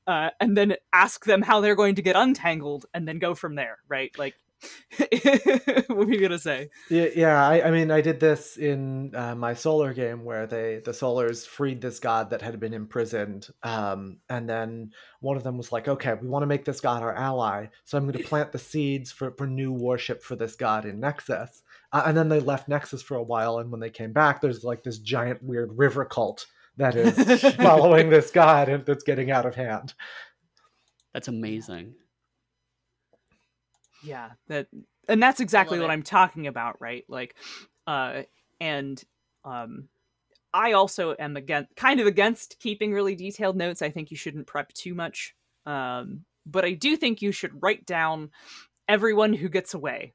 uh, 0.08 0.30
and 0.40 0.56
then 0.56 0.76
ask 0.94 1.26
them 1.26 1.42
how 1.42 1.62
they're 1.62 1.76
going 1.76 1.96
to 1.96 2.02
get 2.02 2.16
untangled 2.16 2.86
and 2.94 3.08
then 3.08 3.20
go 3.20 3.34
from 3.34 3.56
there 3.56 3.80
right 3.90 4.12
like 4.18 4.36
what 5.88 5.90
were 5.90 6.12
you 6.12 6.20
going 6.20 6.32
to 6.32 6.40
say 6.40 6.70
Yeah, 6.90 7.08
yeah. 7.16 7.48
I, 7.48 7.68
I 7.68 7.72
mean, 7.72 7.92
I 7.92 8.02
did 8.02 8.20
this 8.20 8.58
in 8.58 9.14
uh, 9.16 9.36
my 9.36 9.54
solar 9.54 9.94
game 9.94 10.24
where 10.24 10.48
they 10.48 10.82
the 10.84 10.92
solars 10.92 11.46
freed 11.46 11.82
this 11.82 12.00
god 12.00 12.30
that 12.30 12.42
had 12.42 12.60
been 12.60 12.74
imprisoned, 12.74 13.48
um, 13.64 14.18
and 14.30 14.50
then 14.50 14.92
one 15.20 15.38
of 15.38 15.44
them 15.44 15.58
was 15.58 15.72
like, 15.72 15.88
"Okay, 15.88 16.14
we 16.14 16.28
want 16.28 16.44
to 16.44 16.48
make 16.48 16.66
this 16.66 16.82
god 16.82 17.04
our 17.04 17.14
ally, 17.14 17.68
so 17.84 17.98
I'm 17.98 18.06
going 18.06 18.18
to 18.22 18.28
plant 18.28 18.52
the 18.52 18.60
seeds 18.60 19.12
for 19.12 19.32
for 19.32 19.48
new 19.48 19.72
worship 19.72 20.24
for 20.24 20.36
this 20.36 20.56
god 20.56 20.86
in 20.86 21.00
Nexus." 21.00 21.62
Uh, 21.92 22.04
and 22.06 22.18
then 22.18 22.30
they 22.30 22.40
left 22.40 22.68
Nexus 22.68 23.04
for 23.04 23.16
a 23.16 23.24
while, 23.24 23.60
and 23.60 23.72
when 23.72 23.82
they 23.82 23.90
came 23.90 24.14
back, 24.14 24.42
there's 24.42 24.64
like 24.64 24.84
this 24.84 25.00
giant 25.00 25.44
weird 25.44 25.78
river 25.78 26.06
cult 26.06 26.46
that 26.78 26.96
is 26.96 27.56
following 27.56 28.10
this 28.10 28.32
god 28.32 28.70
and 28.70 28.86
that's 28.86 29.04
getting 29.04 29.30
out 29.32 29.46
of 29.46 29.56
hand. 29.56 29.94
That's 31.14 31.28
amazing. 31.28 31.94
yeah 34.04 34.32
that 34.48 34.68
and 35.08 35.22
that's 35.22 35.40
exactly 35.40 35.80
what 35.80 35.90
it. 35.90 35.94
i'm 35.94 36.04
talking 36.04 36.48
about 36.48 36.82
right 36.82 37.06
like 37.08 37.36
uh 37.88 38.24
and 38.60 39.04
um 39.46 39.88
i 40.54 40.74
also 40.74 41.16
am 41.20 41.38
again 41.38 41.68
kind 41.76 42.00
of 42.00 42.08
against 42.08 42.58
keeping 42.60 42.92
really 42.92 43.16
detailed 43.16 43.56
notes 43.56 43.82
i 43.82 43.90
think 43.90 44.12
you 44.12 44.18
shouldn't 44.18 44.48
prep 44.48 44.74
too 44.74 44.94
much 44.94 45.36
um 45.66 46.26
but 46.46 46.66
i 46.66 46.74
do 46.74 46.98
think 46.98 47.22
you 47.22 47.32
should 47.32 47.62
write 47.64 47.86
down 47.86 48.30
everyone 48.90 49.32
who 49.34 49.48
gets 49.48 49.74
away 49.74 50.14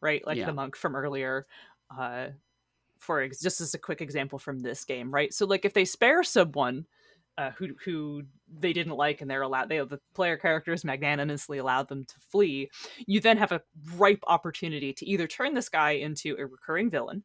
right 0.00 0.26
like 0.26 0.38
Yeah. 0.38 0.46
the 0.46 0.54
monk 0.54 0.74
from 0.76 0.96
earlier 0.96 1.46
uh 1.98 2.28
for 3.00 3.20
ex- 3.20 3.40
just 3.40 3.60
as 3.60 3.74
a 3.74 3.78
quick 3.78 4.00
example 4.00 4.38
from 4.38 4.60
this 4.60 4.84
game 4.84 5.10
right? 5.10 5.34
So 5.34 5.46
like 5.46 5.64
if 5.64 5.72
they 5.74 5.84
spare 5.84 6.22
someone 6.22 6.86
uh, 7.38 7.50
who 7.52 7.68
who 7.84 8.22
they 8.58 8.72
didn't 8.72 8.96
like 8.96 9.20
and 9.20 9.30
they're 9.30 9.42
allowed 9.42 9.68
they 9.68 9.78
the 9.78 10.00
player 10.14 10.36
characters 10.36 10.84
magnanimously 10.84 11.58
allowed 11.58 11.88
them 11.88 12.04
to 12.04 12.14
flee 12.30 12.68
you 13.06 13.18
then 13.20 13.38
have 13.38 13.52
a 13.52 13.62
ripe 13.96 14.22
opportunity 14.26 14.92
to 14.92 15.06
either 15.06 15.26
turn 15.26 15.54
this 15.54 15.68
guy 15.68 15.92
into 15.92 16.36
a 16.38 16.44
recurring 16.44 16.90
villain 16.90 17.22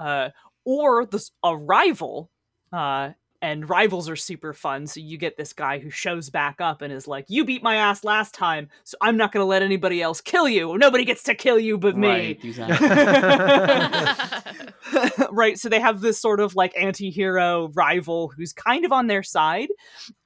uh, 0.00 0.30
or 0.64 1.06
this 1.06 1.30
a 1.44 1.56
rival 1.56 2.30
uh, 2.72 3.10
and 3.44 3.68
rivals 3.68 4.08
are 4.08 4.16
super 4.16 4.54
fun 4.54 4.86
so 4.86 5.00
you 5.00 5.18
get 5.18 5.36
this 5.36 5.52
guy 5.52 5.78
who 5.78 5.90
shows 5.90 6.30
back 6.30 6.60
up 6.60 6.80
and 6.80 6.92
is 6.92 7.06
like 7.06 7.26
you 7.28 7.44
beat 7.44 7.62
my 7.62 7.76
ass 7.76 8.02
last 8.02 8.32
time 8.32 8.68
so 8.84 8.96
i'm 9.02 9.16
not 9.18 9.32
going 9.32 9.42
to 9.42 9.46
let 9.46 9.60
anybody 9.62 10.00
else 10.00 10.20
kill 10.22 10.48
you 10.48 10.78
nobody 10.78 11.04
gets 11.04 11.22
to 11.22 11.34
kill 11.34 11.58
you 11.58 11.76
but 11.76 11.94
me 11.96 12.08
Right, 12.08 12.44
exactly. 12.44 12.88
right 15.30 15.58
so 15.58 15.68
they 15.68 15.80
have 15.80 16.00
this 16.00 16.20
sort 16.20 16.40
of 16.40 16.54
like 16.54 16.72
anti-hero 16.80 17.70
rival 17.74 18.32
who's 18.36 18.52
kind 18.52 18.84
of 18.84 18.92
on 18.92 19.06
their 19.08 19.22
side 19.22 19.68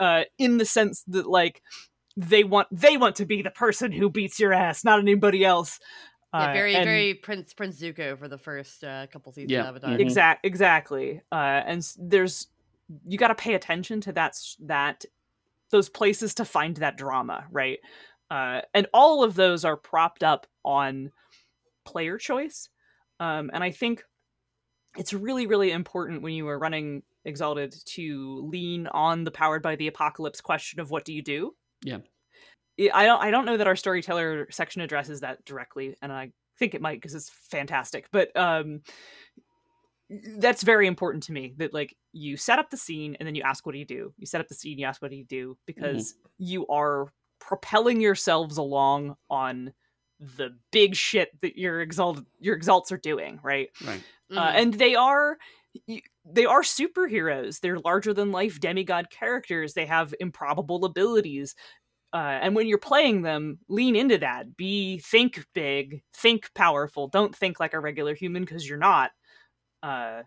uh 0.01 0.23
in 0.39 0.59
the 0.59 0.65
sense 0.65 1.03
that 1.09 1.29
like 1.29 1.63
they 2.17 2.45
want 2.45 2.69
they 2.71 2.97
want 2.97 3.17
to 3.17 3.27
be 3.27 3.43
the 3.43 3.51
person 3.51 3.91
who 3.93 4.09
beats 4.11 4.39
your 4.41 4.53
ass 4.53 4.85
not 4.85 4.99
anybody 5.01 5.45
else 5.45 5.79
yeah, 6.35 6.51
Uh, 6.51 6.53
very, 6.53 6.75
and- 6.75 6.85
very 6.85 7.15
Prince 7.15 7.55
Prince 7.55 7.81
Zuko 7.81 8.19
for 8.19 8.29
the 8.29 8.37
first 8.37 8.85
uh, 8.85 9.07
couple 9.07 9.33
seasons 9.33 9.51
Yeah, 9.51 9.63
of 9.63 9.69
Avatar. 9.77 9.91
mhm. 9.97 10.01
exact 10.01 10.45
exactly 10.45 11.23
uh 11.33 11.63
and 11.67 11.83
there's 11.99 12.49
you 13.07 13.19
got 13.19 13.29
to 13.29 13.35
pay 13.35 13.55
attention 13.55 14.01
to 14.03 14.13
that 14.13 14.37
that 14.61 15.05
those 15.71 15.89
places 15.89 16.35
to 16.35 16.45
find 16.45 16.77
that 16.79 16.97
drama 16.97 17.47
right 17.51 17.79
uh 18.31 18.61
and 18.75 18.87
all 18.95 19.23
of 19.23 19.35
those 19.35 19.65
are 19.65 19.77
propped 19.77 20.23
up 20.23 20.47
on 20.65 21.11
player 21.85 22.17
choice 22.19 22.69
um 23.21 23.51
and 23.53 23.63
i 23.63 23.71
think 23.71 24.03
it's 24.97 25.13
really 25.13 25.47
really 25.47 25.71
important 25.71 26.23
when 26.23 26.33
you 26.33 26.49
are 26.49 26.59
running 26.59 27.03
exalted 27.25 27.75
to 27.85 28.47
lean 28.51 28.87
on 28.89 29.25
the 29.25 29.31
powered 29.31 29.63
by 29.63 29.77
the 29.77 29.87
apocalypse 29.89 30.41
question 30.41 30.81
of 30.81 30.91
what 30.91 31.05
do 31.05 31.13
you 31.13 31.23
do 31.23 31.55
Yeah. 31.83 31.99
I- 32.81 32.91
i 32.95 33.07
don't 33.07 33.21
i 33.23 33.31
don't 33.31 33.45
know 33.45 33.57
that 33.59 33.67
our 33.67 33.77
storyteller 33.77 34.47
section 34.51 34.81
addresses 34.83 35.21
that 35.21 35.45
directly 35.45 35.97
and 36.01 36.13
i 36.13 36.33
think 36.59 36.75
it 36.75 36.81
might 36.81 36.97
because 37.01 37.15
it's 37.15 37.31
fantastic 37.51 38.09
but 38.13 38.35
um 38.37 38.81
that's 40.39 40.63
very 40.63 40.87
important 40.87 41.23
to 41.25 41.33
me 41.33 41.55
that 41.59 41.75
like 41.75 41.95
you 42.13 42.37
set 42.37 42.59
up 42.59 42.71
the 42.71 42.77
scene 42.77 43.17
and 43.19 43.27
then 43.27 43.35
you 43.35 43.43
ask 43.43 43.67
what 43.67 43.73
do 43.73 43.79
you 43.79 43.85
do? 43.85 44.13
You 44.17 44.27
set 44.27 44.41
up 44.41 44.49
the 44.49 44.55
scene 44.55 44.79
you 44.79 44.87
ask 44.87 45.03
what 45.03 45.11
do 45.11 45.17
you 45.17 45.25
do? 45.25 45.57
Because 45.67 46.15
you 46.39 46.67
are 46.69 47.13
propelling 47.41 48.01
yourselves 48.01 48.57
along 48.57 49.17
on 49.31 49.73
the 50.37 50.51
big 50.73 50.95
shit 50.97 51.31
that 51.43 51.57
your 51.57 51.81
exalt 51.81 52.21
your 52.41 52.57
exalts 52.57 52.91
are 52.91 52.97
doing 52.99 53.39
right? 53.43 53.69
Right. 53.87 54.03
uh, 54.35 54.53
Mhm. 54.53 54.63
and 54.63 54.75
they 54.75 54.95
are 54.95 55.39
they 56.25 56.45
are 56.47 56.63
superheroes. 56.63 57.61
They're 57.61 57.79
larger 57.79 58.15
than 58.15 58.33
life 58.33 58.59
demigod 58.59 59.11
characters. 59.11 59.75
They 59.75 59.87
have 59.87 60.15
improbable 60.19 60.85
abilities. 60.85 61.55
Uh, 62.13 62.39
and 62.41 62.57
when 62.57 62.67
you're 62.67 62.79
playing 62.79 63.21
them 63.23 63.59
lean 63.69 63.95
into 63.95 64.17
that. 64.19 64.57
Be 64.57 64.99
think 64.99 65.45
big. 65.55 66.03
Think 66.15 66.51
powerful. 66.55 67.09
Don't 67.09 67.37
think 67.37 67.61
like 67.61 67.75
a 67.75 67.81
regular 67.81 68.15
human 68.15 68.43
because 68.45 68.67
you're 68.67 68.79
not 68.79 69.11
uh, 69.83 70.23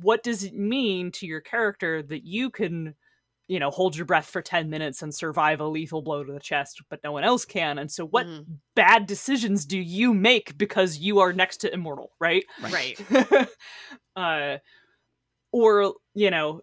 what 0.00 0.22
does 0.22 0.44
it 0.44 0.54
mean 0.54 1.10
to 1.12 1.26
your 1.26 1.40
character 1.40 2.02
that 2.02 2.24
you 2.24 2.50
can 2.50 2.94
you 3.48 3.58
know 3.58 3.70
hold 3.70 3.96
your 3.96 4.06
breath 4.06 4.26
for 4.26 4.42
10 4.42 4.70
minutes 4.70 5.02
and 5.02 5.14
survive 5.14 5.60
a 5.60 5.64
lethal 5.66 6.02
blow 6.02 6.22
to 6.24 6.32
the 6.32 6.40
chest 6.40 6.82
but 6.90 7.00
no 7.02 7.12
one 7.12 7.24
else 7.24 7.44
can 7.44 7.78
and 7.78 7.90
so 7.90 8.04
what 8.06 8.26
Mhm. 8.26 8.60
bad 8.74 9.06
decisions 9.06 9.64
do 9.66 9.78
you 9.78 10.12
make 10.14 10.56
because 10.58 10.98
you 10.98 11.18
are 11.20 11.32
next 11.32 11.58
to 11.58 11.72
immortal 11.72 12.12
right 12.20 12.44
Right. 12.58 12.98
uh 14.16 14.58
or 15.52 15.94
you 16.14 16.30
know 16.30 16.60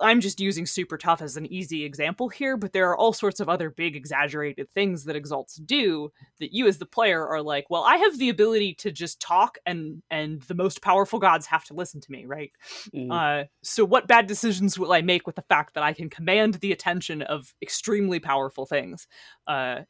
i'm 0.00 0.20
just 0.20 0.40
using 0.40 0.66
super 0.66 0.98
tough 0.98 1.22
as 1.22 1.36
an 1.36 1.46
easy 1.46 1.84
example 1.84 2.28
here 2.28 2.56
but 2.56 2.72
there 2.72 2.88
are 2.88 2.96
all 2.96 3.12
sorts 3.12 3.38
of 3.38 3.48
other 3.48 3.70
big 3.70 3.94
exaggerated 3.94 4.68
things 4.72 5.04
that 5.04 5.14
exalts 5.14 5.56
do 5.56 6.10
that 6.40 6.52
you 6.52 6.66
as 6.66 6.78
the 6.78 6.86
player 6.86 7.26
are 7.26 7.42
like 7.42 7.64
well 7.70 7.84
i 7.84 7.96
have 7.96 8.18
the 8.18 8.28
ability 8.28 8.74
to 8.74 8.90
just 8.90 9.20
talk 9.20 9.58
and 9.66 10.02
and 10.10 10.42
the 10.42 10.54
most 10.54 10.82
powerful 10.82 11.18
gods 11.18 11.46
have 11.46 11.64
to 11.64 11.74
listen 11.74 12.00
to 12.00 12.10
me 12.10 12.24
right 12.26 12.52
Mhm. 12.94 13.10
uh, 13.10 13.44
so 13.62 13.84
what 13.84 14.08
bad 14.08 14.26
decisions 14.26 14.78
will 14.78 14.92
I 14.92 15.02
make 15.02 15.26
with 15.26 15.36
the 15.36 15.42
fact 15.42 15.74
that 15.74 15.82
I 15.82 15.92
can 15.92 16.08
command 16.10 16.54
the 16.54 16.72
attention 16.72 17.22
of 17.22 17.54
extremely 17.62 18.18
powerful 18.20 18.66
things? 18.66 19.06
Uh, 19.46 19.80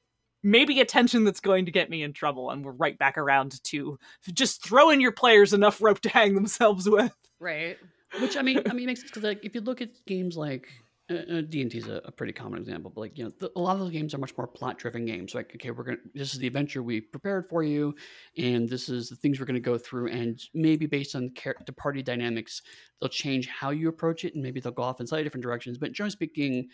maybe 0.43 0.81
attention 0.81 1.25
that's 1.25 1.41
going 1.41 1.65
to 1.67 1.71
get 1.73 1.91
me 1.91 2.03
in 2.03 2.13
trouble, 2.13 2.51
and 2.51 2.65
we're 2.65 2.73
right 2.73 2.99
back 2.99 3.17
around 3.19 3.63
to 3.65 3.99
just 4.33 4.65
throwing 4.65 5.01
your 5.01 5.13
players 5.13 5.53
enough 5.53 5.81
rope 5.81 6.01
to 6.01 6.09
hang 6.09 6.35
themselves 6.35 6.89
with. 6.89 7.15
Right. 7.41 7.79
Which 8.17 8.37
I 8.37 8.43
mean, 8.43 8.63
I 8.69 8.73
mean, 8.73 8.85
it 8.85 8.87
makes 8.89 9.03
because 9.05 9.23
like 9.23 9.45
if 9.45 9.55
you 9.55 9.61
look 9.61 9.81
at 9.81 10.05
games 10.07 10.37
like 10.37 10.69
uh, 11.11 11.41
D 11.43 11.63
and 11.63 11.71
D 11.71 11.79
is 11.79 11.89
a, 11.89 12.01
a 12.05 12.13
pretty 12.13 12.33
common 12.33 12.59
example, 12.59 12.91
but 12.91 13.01
like 13.01 13.17
you 13.19 13.25
know, 13.25 13.31
the, 13.39 13.51
a 13.55 13.61
lot 13.61 13.75
of 13.75 13.81
those 13.81 13.93
games 13.93 14.13
are 14.15 14.19
much 14.19 14.37
more 14.37 14.47
plot-driven 14.47 15.05
games. 15.05 15.35
Like, 15.35 15.55
okay, 15.55 15.71
we're 15.71 15.85
gonna 15.85 15.99
this 16.15 16.33
is 16.35 16.41
the 16.41 16.47
adventure 16.47 16.83
we 16.83 17.01
prepared 17.01 17.49
for 17.49 17.63
you, 17.63 17.95
and 18.37 18.69
this 18.69 18.89
is 18.89 19.09
the 19.09 19.17
things 19.17 19.39
we're 19.39 19.47
gonna 19.47 19.61
go 19.61 19.79
through, 19.79 20.09
and 20.09 20.41
maybe 20.55 20.87
based 20.87 21.15
on 21.15 21.31
the 21.67 21.73
party 21.73 22.03
dynamics, 22.03 22.63
they'll 23.01 23.09
change 23.09 23.47
how 23.47 23.71
you 23.71 23.89
approach 23.89 24.25
it, 24.25 24.35
and 24.35 24.43
maybe 24.43 24.59
they'll 24.61 24.73
go 24.73 24.83
off 24.83 25.01
in 25.01 25.07
slightly 25.07 25.25
different 25.25 25.45
directions. 25.45 25.79
But 25.79 25.93
generally 25.93 26.11
speaking. 26.11 26.69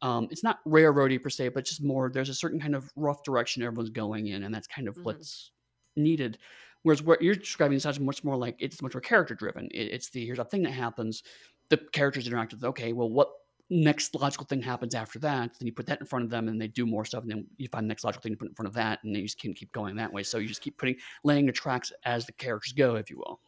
Um, 0.00 0.28
it's 0.30 0.44
not 0.44 0.60
railroady 0.64 1.20
per 1.20 1.28
se, 1.28 1.48
but 1.48 1.64
just 1.64 1.82
more. 1.82 2.08
There's 2.08 2.28
a 2.28 2.34
certain 2.34 2.60
kind 2.60 2.76
of 2.76 2.88
rough 2.94 3.24
direction 3.24 3.62
everyone's 3.64 3.90
going 3.90 4.28
in, 4.28 4.44
and 4.44 4.54
that's 4.54 4.68
kind 4.68 4.86
of 4.86 4.96
Mhm. 4.96 5.02
what's 5.02 5.50
needed. 5.96 6.38
Whereas 6.82 7.02
what 7.02 7.20
you're 7.22 7.34
describing 7.34 7.76
is 7.76 7.82
such 7.82 8.00
much 8.00 8.24
more 8.24 8.36
like 8.36 8.56
it's 8.58 8.82
much 8.82 8.94
more 8.94 9.00
character 9.00 9.34
driven. 9.34 9.66
It, 9.72 9.90
it's 9.92 10.10
the 10.10 10.24
here's 10.24 10.38
a 10.38 10.44
thing 10.44 10.62
that 10.62 10.72
happens, 10.72 11.22
the 11.70 11.76
characters 11.92 12.26
interact 12.26 12.52
with. 12.52 12.64
Okay, 12.64 12.92
well, 12.92 13.10
what 13.10 13.28
next 13.70 14.14
logical 14.14 14.46
thing 14.46 14.62
happens 14.62 14.94
after 14.94 15.18
that? 15.18 15.50
Then 15.58 15.66
you 15.66 15.72
put 15.72 15.86
that 15.86 16.00
in 16.00 16.06
front 16.06 16.24
of 16.24 16.30
them, 16.30 16.48
and 16.48 16.60
they 16.60 16.68
do 16.68 16.86
more 16.86 17.04
stuff, 17.04 17.22
and 17.22 17.30
then 17.30 17.46
you 17.56 17.68
find 17.68 17.84
the 17.84 17.88
next 17.88 18.04
logical 18.04 18.22
thing 18.22 18.32
to 18.32 18.38
put 18.38 18.48
in 18.48 18.54
front 18.54 18.68
of 18.68 18.74
that, 18.74 19.00
and 19.02 19.14
then 19.14 19.22
you 19.22 19.26
just 19.26 19.40
can 19.40 19.54
keep 19.54 19.72
going 19.72 19.96
that 19.96 20.12
way. 20.12 20.22
So 20.22 20.38
you 20.38 20.48
just 20.48 20.62
keep 20.62 20.78
putting 20.78 20.96
laying 21.24 21.46
the 21.46 21.52
tracks 21.52 21.92
as 22.04 22.26
the 22.26 22.32
characters 22.32 22.72
go, 22.72 22.94
if 22.94 23.10
you 23.10 23.18
will. 23.18 23.40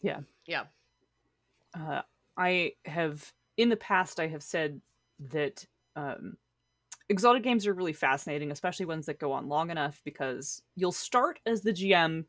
Yeah, 0.00 0.20
yeah. 0.46 0.64
uh, 1.78 2.02
I 2.36 2.72
have 2.86 3.32
in 3.58 3.68
the 3.68 3.76
past 3.76 4.18
I 4.18 4.28
have 4.28 4.42
said 4.42 4.80
that 5.28 5.66
um, 5.96 6.38
Exalted 7.10 7.42
games 7.42 7.66
are 7.66 7.74
really 7.74 7.92
fascinating, 7.92 8.52
especially 8.52 8.86
ones 8.86 9.04
that 9.06 9.18
go 9.18 9.32
on 9.32 9.48
long 9.48 9.72
enough, 9.72 10.00
because 10.04 10.62
you'll 10.76 10.92
start 10.92 11.40
as 11.44 11.60
the 11.60 11.72
GM 11.72 12.24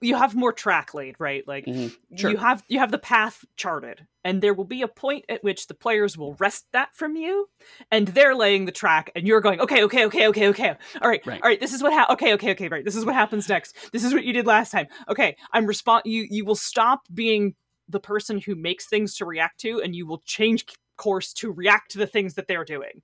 you 0.00 0.16
have 0.16 0.34
more 0.34 0.52
track 0.52 0.94
laid, 0.94 1.16
right? 1.18 1.46
Like 1.46 1.66
Mhm. 1.66 1.94
Sure. 2.16 2.30
you 2.30 2.36
have 2.38 2.62
you 2.68 2.78
have 2.78 2.90
the 2.90 2.98
path 2.98 3.44
charted, 3.56 4.06
and 4.24 4.42
there 4.42 4.54
will 4.54 4.64
be 4.64 4.82
a 4.82 4.88
point 4.88 5.24
at 5.28 5.44
which 5.44 5.66
the 5.66 5.74
players 5.74 6.16
will 6.16 6.34
wrest 6.40 6.66
that 6.72 6.94
from 6.94 7.16
you, 7.16 7.48
and 7.90 8.08
they're 8.08 8.34
laying 8.34 8.64
the 8.64 8.72
track, 8.72 9.10
and 9.14 9.26
you're 9.26 9.40
going, 9.40 9.60
okay, 9.60 9.82
okay, 9.84 10.06
okay, 10.06 10.28
okay, 10.28 10.48
okay, 10.48 10.74
all 11.02 11.08
right, 11.08 11.20
Right. 11.26 11.42
all 11.42 11.48
right. 11.48 11.60
This 11.60 11.74
is 11.74 11.82
what 11.82 11.92
ha- 11.92 12.06
okay, 12.12 12.32
okay, 12.34 12.52
okay, 12.52 12.68
right. 12.68 12.84
This 12.84 12.96
is 12.96 13.04
what 13.04 13.14
happens 13.14 13.48
next. 13.48 13.92
This 13.92 14.02
is 14.04 14.14
what 14.14 14.24
you 14.24 14.32
did 14.32 14.46
last 14.46 14.70
time. 14.70 14.86
Okay, 15.08 15.36
I'm 15.52 15.66
respond. 15.66 16.02
You 16.06 16.26
you 16.30 16.44
will 16.44 16.56
stop 16.56 17.02
being 17.12 17.54
the 17.88 18.00
person 18.00 18.40
who 18.40 18.54
makes 18.54 18.86
things 18.86 19.14
to 19.16 19.24
react 19.26 19.60
to, 19.60 19.80
and 19.82 19.94
you 19.94 20.06
will 20.06 20.22
change 20.24 20.64
course 20.96 21.32
to 21.34 21.52
react 21.52 21.90
to 21.90 21.98
the 21.98 22.06
things 22.06 22.34
that 22.34 22.48
they're 22.48 22.64
doing. 22.64 23.02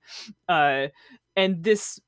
Uh, 0.49 0.87
and 1.35 1.63
this 1.63 1.99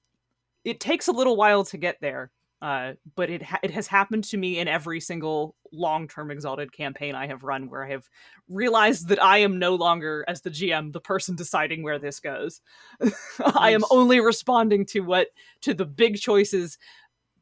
it 0.64 0.80
takes 0.80 1.08
a 1.08 1.12
little 1.12 1.38
while 1.38 1.64
to 1.64 1.78
get 1.78 1.98
there 2.02 2.32
uh, 2.66 2.94
but 3.16 3.30
it 3.30 3.44
ha- 3.44 3.60
it 3.62 3.70
has 3.70 3.86
happened 3.86 4.24
to 4.24 4.38
me 4.38 4.58
in 4.58 4.68
every 4.68 5.00
single 5.00 5.56
long 5.72 6.08
term 6.08 6.32
exalted 6.32 6.74
campaign 6.74 7.14
I 7.14 7.28
have 7.28 7.44
run, 7.44 7.70
where 7.70 7.86
I 7.86 7.92
have 7.92 8.10
realized 8.50 9.10
that 9.10 9.22
I 9.24 9.38
am 9.38 9.60
no 9.60 9.76
longer, 9.76 10.26
as 10.28 10.42
the 10.42 10.50
GM, 10.50 10.92
the 10.92 11.00
person 11.00 11.36
deciding 11.36 11.84
where 11.84 12.00
this 12.00 12.20
goes. 12.20 12.62
I 13.56 13.70
am 13.70 13.84
only 13.92 14.20
responding 14.20 14.84
to 14.88 15.02
what 15.02 15.28
to 15.62 15.76
the 15.76 15.86
big 15.86 16.16
choices, 16.16 16.80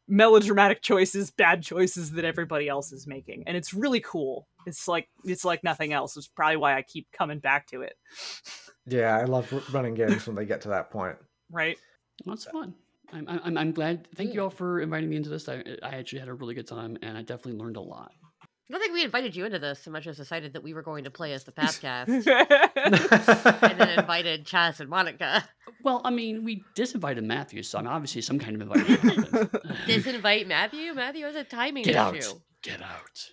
melodramatic 0.09 0.81
choices, 0.81 1.31
bad 1.31 1.63
choices 1.63 2.11
that 2.11 2.25
everybody 2.25 2.67
else 2.67 2.91
is 2.91 3.07
making, 3.07 3.45
and 3.47 3.55
it's 3.55 3.73
really 3.73 4.01
cool. 4.01 4.49
It's 4.67 4.89
like 4.89 5.07
it's 5.23 5.45
like 5.45 5.63
nothing 5.63 5.93
else. 5.93 6.17
It's 6.17 6.27
probably 6.27 6.57
why 6.57 6.75
I 6.75 6.81
keep 6.81 7.09
coming 7.13 7.39
back 7.39 7.67
to 7.67 7.83
it. 7.83 7.95
Yeah, 8.85 9.17
I 9.17 9.23
love 9.23 9.53
running 9.73 9.93
games 9.93 10.27
when 10.27 10.35
they 10.35 10.45
get 10.45 10.59
to 10.61 10.69
that 10.69 10.91
point. 10.91 11.15
Right? 11.51 11.77
That's 12.25 12.45
fun. 12.45 12.73
I'm, 13.13 13.27
I'm, 13.43 13.57
I'm 13.57 13.71
glad. 13.71 14.07
Thank 14.15 14.33
you 14.33 14.41
all 14.41 14.49
for 14.49 14.79
inviting 14.81 15.09
me 15.09 15.15
into 15.17 15.29
this. 15.29 15.47
I, 15.47 15.63
I 15.83 15.95
actually 15.97 16.19
had 16.19 16.27
a 16.29 16.33
really 16.33 16.55
good 16.55 16.67
time, 16.67 16.97
and 17.01 17.17
I 17.17 17.21
definitely 17.21 17.59
learned 17.59 17.77
a 17.77 17.81
lot. 17.81 18.11
I 18.41 18.71
don't 18.71 18.79
think 18.81 18.93
we 18.93 19.03
invited 19.03 19.35
you 19.35 19.45
into 19.45 19.59
this 19.59 19.83
so 19.83 19.91
much 19.91 20.07
as 20.07 20.17
decided 20.17 20.53
that 20.53 20.63
we 20.63 20.73
were 20.73 20.81
going 20.81 21.03
to 21.03 21.11
play 21.11 21.33
as 21.33 21.43
the 21.43 21.51
podcast, 21.51 22.07
and 23.67 23.79
then 23.79 23.99
invited 23.99 24.45
Chaz 24.45 24.79
and 24.79 24.89
Monica. 24.89 25.47
Well, 25.83 26.01
I 26.05 26.11
mean, 26.11 26.43
we 26.43 26.63
disinvited 26.75 27.23
Matthew, 27.25 27.61
so 27.61 27.77
I'm 27.77 27.87
obviously 27.87 28.21
some 28.21 28.39
kind 28.39 28.55
of 28.55 28.61
invitation. 28.61 29.23
happened. 29.23 29.49
Disinvite 29.85 30.47
Matthew. 30.47 30.93
Matthew 30.93 31.25
has 31.25 31.35
a 31.35 31.43
timing 31.43 31.83
Get 31.83 31.95
out! 31.95 32.15
issue. 32.15 32.39
Get 32.63 32.81
out! 32.81 33.29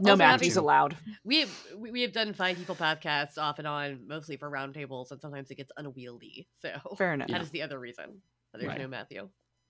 no 0.00 0.10
Also 0.10 0.16
Matthews 0.16 0.54
having- 0.54 0.64
allowed. 0.64 0.96
We 1.24 1.40
have 1.40 1.50
we 1.76 1.90
we 1.92 2.02
have 2.02 2.12
done 2.12 2.32
five 2.34 2.56
people 2.56 2.74
podcasts 2.74 3.38
off 3.38 3.58
and 3.60 3.68
on, 3.68 4.00
mostly 4.08 4.36
for 4.36 4.50
roundtables, 4.50 5.12
and 5.12 5.20
sometimes 5.20 5.50
it 5.52 5.54
gets 5.54 5.70
unwieldy. 5.76 6.48
So 6.60 6.70
Fair 6.98 7.14
enough. 7.14 7.28
that 7.28 7.40
is 7.40 7.50
the 7.50 7.62
other 7.62 7.78
reason 7.78 8.06
that 8.06 8.35
there's 8.56 8.68
Right. 8.68 8.80
no 8.80 8.88
Matthew. 8.88 9.28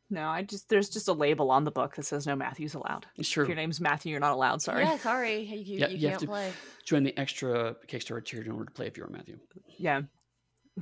No, 0.08 0.28
I 0.28 0.42
just 0.42 0.68
there's 0.68 0.88
just 0.88 1.08
a 1.08 1.12
label 1.12 1.50
on 1.50 1.64
the 1.64 1.70
book 1.72 1.96
that 1.96 2.04
says 2.04 2.26
no 2.26 2.36
Matthews 2.36 2.74
allowed. 2.74 3.06
It's 3.16 3.28
true. 3.28 3.42
If 3.42 3.48
your 3.48 3.56
name's 3.56 3.80
Matthew, 3.80 4.12
you're 4.12 4.20
not 4.20 4.32
allowed. 4.32 4.62
Sorry. 4.62 4.84
Yeah, 4.84 4.96
sorry, 4.98 5.40
you, 5.40 5.56
you, 5.58 5.78
Yeah, 5.80 5.88
you 5.88 5.96
you 5.96 6.08
can't 6.08 6.20
to- 6.20 6.26
play. 6.28 6.52
Join 6.84 7.02
the 7.02 7.18
extra 7.18 7.74
Kickstarter 7.88 8.24
tier 8.24 8.42
in 8.42 8.52
order 8.52 8.66
to 8.66 8.70
play 8.70 8.86
if 8.86 8.96
you're 8.96 9.08
Matthew. 9.08 9.38
Yeah. 9.78 10.02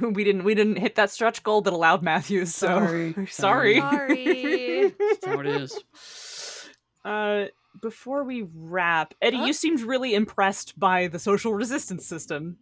We 0.00 0.24
didn't 0.24 0.42
we 0.42 0.56
didn't 0.56 0.76
hit 0.76 0.96
that 0.96 1.10
stretch 1.12 1.44
goal 1.44 1.60
that 1.62 1.72
allowed 1.72 2.02
Matthews. 2.02 2.52
So 2.54 2.66
Sorry. 2.84 3.14
sorry. 3.30 3.78
Sorry. 3.80 4.88
That's 4.98 5.24
how 5.26 5.40
it 5.40 5.46
is. 5.46 5.78
Uh, 7.04 7.46
before 7.82 8.24
we 8.24 8.46
wrap, 8.54 9.12
Eddie, 9.20 9.36
Huh? 9.36 9.44
you 9.44 9.52
seemed 9.52 9.82
really 9.82 10.14
impressed 10.14 10.78
by 10.80 11.06
the 11.08 11.18
social 11.18 11.52
resistance 11.52 12.06
system. 12.06 12.56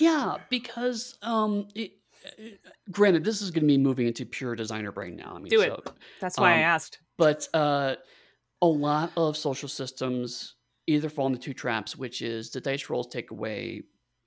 Yeah, 0.00 0.36
because 0.48 1.18
um, 1.22 1.68
it, 1.74 1.80
it- 1.80 1.92
granted, 2.90 3.24
this 3.24 3.42
is 3.42 3.50
going 3.50 3.62
to 3.62 3.66
be 3.66 3.78
moving 3.78 4.06
into 4.06 4.24
pure 4.26 4.54
designer 4.54 4.92
brain 4.92 5.16
now. 5.16 5.32
I 5.34 5.38
mean, 5.38 5.48
Do 5.48 5.60
it. 5.60 5.68
so- 5.68 5.94
That's 6.20 6.38
why 6.38 6.52
I 6.52 6.56
Um, 6.58 6.60
asked. 6.60 6.98
but 7.16 7.48
uh, 7.54 7.96
a 8.62 8.66
lot 8.66 9.12
of 9.16 9.36
social 9.36 9.68
systems 9.68 10.54
either 10.86 11.08
fall 11.08 11.26
into 11.26 11.38
two 11.38 11.54
traps, 11.54 11.96
which 11.96 12.22
is 12.22 12.50
the 12.50 12.60
dice 12.60 12.88
rolls 12.88 13.08
take 13.08 13.30
away 13.30 13.82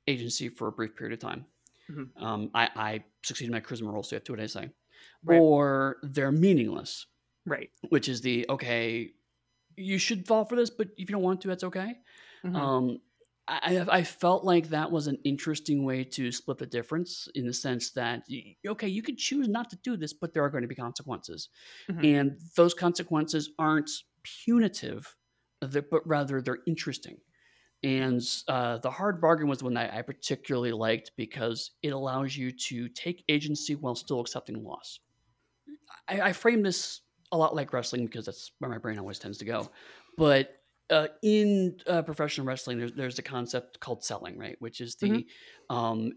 agency 0.07 0.49
for 0.49 0.67
a 0.67 0.71
brief 0.71 0.95
period 0.95 1.13
of 1.13 1.19
time. 1.19 1.45
Mhm. 1.89 2.09
Um, 2.21 2.51
I, 2.53 2.69
I 2.75 3.03
succeed 3.23 3.45
in 3.45 3.51
my 3.51 3.61
charisma 3.61 3.91
roll, 3.91 4.03
so 4.03 4.15
you 4.15 4.17
have 4.17 4.23
to 4.25 4.33
do 4.33 4.33
what 4.33 4.43
I 4.43 4.47
say. 4.47 4.69
Right. 5.23 5.39
Or 5.39 5.97
they're 6.03 6.31
meaningless, 6.31 7.05
Right. 7.45 7.71
which 7.89 8.09
is 8.09 8.21
the 8.21 8.45
okay, 8.49 9.13
you 9.77 9.97
should 9.97 10.27
fall 10.27 10.45
for 10.45 10.55
this, 10.55 10.69
but 10.69 10.89
if 10.97 11.09
you 11.09 11.13
don't 11.13 11.21
want 11.23 11.41
to, 11.41 11.47
that's 11.47 11.63
okay. 11.63 11.95
Mhm. 12.43 12.55
Um, 12.55 13.01
I, 13.49 13.85
I 13.99 14.03
felt 14.03 14.43
like 14.43 14.69
that 14.69 14.91
was 14.91 15.07
an 15.07 15.17
interesting 15.23 15.83
way 15.83 16.03
to 16.03 16.31
split 16.31 16.59
the 16.59 16.67
difference 16.67 17.27
in 17.33 17.47
the 17.47 17.53
sense 17.53 17.91
that 17.91 18.23
okay, 18.67 18.87
you 18.87 19.01
could 19.01 19.17
choose 19.17 19.47
not 19.47 19.69
to 19.71 19.75
do 19.77 19.97
this, 19.97 20.13
but 20.13 20.33
there 20.33 20.43
are 20.43 20.49
going 20.49 20.61
to 20.61 20.67
be 20.67 20.75
consequences, 20.75 21.49
Mhm. 21.87 22.03
and 22.03 22.39
those 22.55 22.73
consequences 22.73 23.49
aren't 23.57 23.89
punitive, 24.23 25.15
but 25.61 26.07
rather 26.07 26.41
they're 26.41 26.59
interesting. 26.67 27.17
And 27.83 28.21
uh, 28.47 28.79
the 28.79 28.91
hard 28.91 29.21
bargain 29.21 29.47
was 29.47 29.59
the 29.59 29.65
one 29.65 29.75
that 29.75 29.93
I 29.93 30.01
particularly 30.01 30.73
liked 30.73 31.13
because 31.17 31.71
it 31.81 31.93
allows 31.93 32.35
you 32.37 32.51
to 32.51 32.89
take 32.89 33.23
agency 33.29 33.75
while 33.75 33.95
still 33.95 34.19
accepting 34.19 34.63
loss. 34.63 34.99
I, 36.07 36.21
I 36.21 36.33
frame 36.33 36.63
this 36.63 37.01
a 37.31 37.37
lot 37.37 37.55
like 37.55 37.73
wrestling 37.73 38.05
because 38.05 38.25
that's 38.25 38.51
where 38.59 38.69
my 38.69 38.77
brain 38.77 38.99
always 38.99 39.19
tends 39.19 39.37
to 39.39 39.45
go. 39.45 39.69
But 40.17 40.58
uh, 40.89 41.07
in 41.21 41.79
uh, 41.87 42.01
professional 42.03 42.47
wrestling, 42.47 42.79
there's, 42.79 42.93
there's 42.93 43.19
a 43.19 43.23
concept 43.23 43.79
called 43.79 44.03
selling, 44.03 44.37
right? 44.37 44.55
Which 44.59 44.81
is 44.81 44.95
the 44.95 45.27
um, 45.69 46.13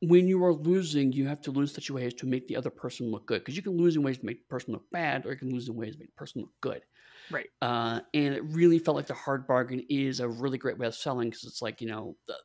when 0.00 0.28
you 0.28 0.44
are 0.44 0.52
losing, 0.52 1.12
you 1.12 1.26
have 1.26 1.40
to 1.42 1.50
lose 1.50 1.72
such 1.74 1.88
a 1.88 1.94
way 1.94 2.04
as 2.04 2.14
to 2.14 2.26
make 2.26 2.46
the 2.48 2.56
other 2.56 2.70
person 2.70 3.10
look 3.10 3.26
good. 3.26 3.40
Because 3.40 3.56
you 3.56 3.62
can 3.62 3.76
lose 3.78 3.96
in 3.96 4.02
ways 4.02 4.18
to 4.18 4.26
make 4.26 4.40
the 4.40 4.48
person 4.48 4.72
look 4.74 4.90
bad, 4.90 5.24
or 5.24 5.30
you 5.30 5.38
can 5.38 5.50
lose 5.50 5.68
in 5.68 5.74
ways 5.74 5.94
to 5.94 5.98
make 5.98 6.08
the 6.08 6.14
person 6.18 6.42
look 6.42 6.52
good. 6.60 6.84
Right. 7.30 7.50
Uh, 7.62 8.00
and 8.14 8.34
it 8.34 8.44
really 8.44 8.78
felt 8.78 8.96
like 8.96 9.06
the 9.08 9.14
hard 9.14 9.46
bargain 9.46 9.84
is 9.90 10.20
a 10.20 10.28
really 10.28 10.58
great 10.58 10.78
way 10.78 10.86
of 10.86 10.94
selling 10.94 11.30
because 11.30 11.44
it's 11.44 11.62
like 11.62 11.80
you 11.80 11.88
know 11.88 12.16
the, 12.28 12.36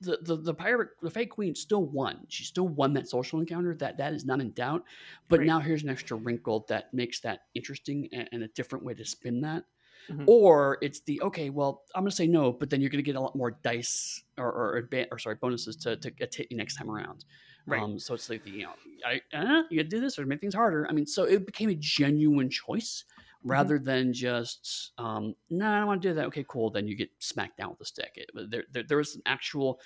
the 0.00 0.18
the 0.22 0.36
the 0.36 0.54
pirate 0.54 0.90
the 1.02 1.10
fake 1.10 1.30
queen 1.30 1.54
still 1.54 1.86
won. 1.86 2.26
She 2.28 2.44
still 2.44 2.68
won 2.68 2.94
that 2.94 3.08
social 3.08 3.40
encounter. 3.40 3.74
That 3.76 3.98
that 3.98 4.14
is 4.14 4.24
not 4.26 4.40
in 4.40 4.52
doubt. 4.52 4.84
But 5.28 5.40
Right. 5.40 5.44
now 5.44 5.60
here's 5.60 5.84
an 5.84 5.90
extra 5.90 6.16
wrinkle 6.16 6.66
that 6.68 6.94
makes 6.94 7.20
that 7.22 7.42
interesting 7.54 8.08
and, 8.12 8.28
and 8.32 8.42
a 8.44 8.48
different 8.48 8.84
way 8.84 8.94
to 8.94 9.04
spin 9.06 9.42
that. 9.42 9.64
Mhm. 10.10 10.24
Or 10.26 10.78
it's 10.82 11.00
the 11.00 11.20
okay, 11.22 11.50
well, 11.50 11.84
I'm 11.94 12.02
gonna 12.02 12.10
say 12.10 12.26
no, 12.26 12.52
but 12.52 12.70
then 12.70 12.80
you're 12.80 12.90
gonna 12.90 13.02
get 13.02 13.16
a 13.16 13.20
lot 13.20 13.36
more 13.36 13.50
dice 13.50 14.22
or 14.36 14.50
or, 14.52 14.82
adva- 14.82 15.08
or 15.10 15.18
sorry 15.18 15.36
bonuses 15.36 15.76
to 15.76 15.96
to 15.96 16.10
hit 16.18 16.48
you 16.50 16.56
next 16.56 16.76
time 16.76 16.90
around. 16.90 17.24
Right. 17.66 17.82
Um, 17.82 17.98
so 17.98 18.14
it's 18.14 18.28
like 18.30 18.42
the 18.44 18.50
you 18.50 18.62
know, 18.64 18.74
I 19.04 19.20
uh, 19.32 19.62
you 19.70 19.78
gotta 19.78 19.88
do 19.88 20.00
this 20.00 20.18
or 20.18 20.26
make 20.26 20.40
things 20.40 20.54
harder. 20.54 20.86
I 20.88 20.92
mean, 20.92 21.06
so 21.06 21.24
it 21.24 21.46
became 21.46 21.68
a 21.70 21.74
genuine 21.74 22.50
choice 22.50 23.04
Mm-hmm. 23.46 23.50
rather 23.50 23.78
than 23.78 24.12
just 24.12 24.92
um, 24.98 25.34
no, 25.50 25.70
I 25.70 25.78
don't 25.78 25.86
want 25.86 26.02
to 26.02 26.08
do 26.08 26.14
that. 26.14 26.26
Okay, 26.26 26.44
cool. 26.48 26.70
Then 26.70 26.88
you 26.88 26.96
get 26.96 27.10
smacked 27.18 27.56
down 27.58 27.70
with 27.70 27.80
a 27.80 27.84
stick. 27.84 28.12
It, 28.16 28.30
there, 28.50 28.64
there, 28.72 28.82
there 28.82 28.98
was 28.98 29.12
some 29.12 29.22
actual 29.26 29.80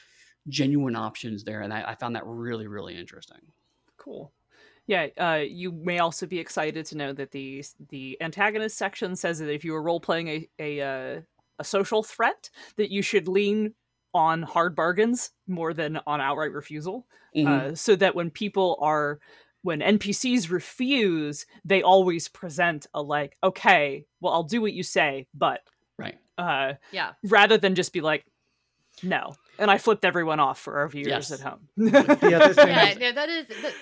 genuine 0.48 0.96
options 0.96 1.44
there, 1.44 1.60
and 1.62 1.72
I, 1.72 1.92
I 1.92 1.94
found 1.96 2.16
that 2.16 2.26
really, 2.26 2.66
really 2.66 2.96
interesting. 2.96 3.52
Cool. 3.96 4.32
Yeah, 4.86 5.06
uh, 5.16 5.42
you 5.46 5.72
may 5.72 6.00
also 6.00 6.26
be 6.26 6.38
excited 6.38 6.84
to 6.86 6.96
know 6.96 7.12
that 7.12 7.30
the 7.30 7.64
the 7.90 8.20
antagonist 8.20 8.76
section 8.76 9.14
says 9.16 9.38
that 9.38 9.52
if 9.52 9.64
you 9.64 9.74
are 9.74 9.82
role 9.82 10.00
playing 10.00 10.28
a 10.28 10.48
a, 10.58 10.80
uh, 10.80 11.20
a 11.58 11.64
social 11.64 12.02
threat, 12.02 12.50
that 12.76 12.90
you 12.90 13.02
should 13.02 13.28
lean 13.28 13.74
on 14.14 14.42
hard 14.42 14.74
bargains 14.76 15.30
more 15.46 15.72
than 15.72 15.98
on 16.06 16.20
outright 16.20 16.52
refusal, 16.52 17.06
Mhm. 17.34 17.72
uh, 17.72 17.74
so 17.74 17.96
that 17.96 18.14
when 18.14 18.30
people 18.30 18.76
are 18.80 19.20
when 19.62 19.80
NPCs 19.80 20.50
refuse, 20.50 21.46
they 21.64 21.82
always 21.82 22.28
present 22.28 22.86
a 22.94 23.00
like, 23.00 23.36
okay, 23.44 24.04
well, 24.20 24.32
I'll 24.32 24.42
do 24.42 24.60
what 24.60 24.72
you 24.72 24.82
say, 24.82 25.28
but 25.32 25.60
right. 25.96 26.18
uh, 26.36 26.74
Yeah. 26.90 27.12
rather 27.22 27.56
than 27.56 27.76
just 27.76 27.92
be 27.92 28.00
like, 28.00 28.26
no. 29.04 29.36
And 29.58 29.70
I 29.70 29.78
flipped 29.78 30.04
everyone 30.04 30.40
off 30.40 30.58
for 30.58 30.78
our 30.78 30.88
viewers 30.88 31.06
Yes. 31.08 31.30
at 31.32 31.40
home. 31.40 31.68
The 31.76 32.36
other 32.36 32.54
thing 32.54 32.68
yeah, 32.68 32.88
is- 32.90 32.98
no, 32.98 33.12
that 33.12 33.28
is 33.28 33.46
that, 33.48 33.74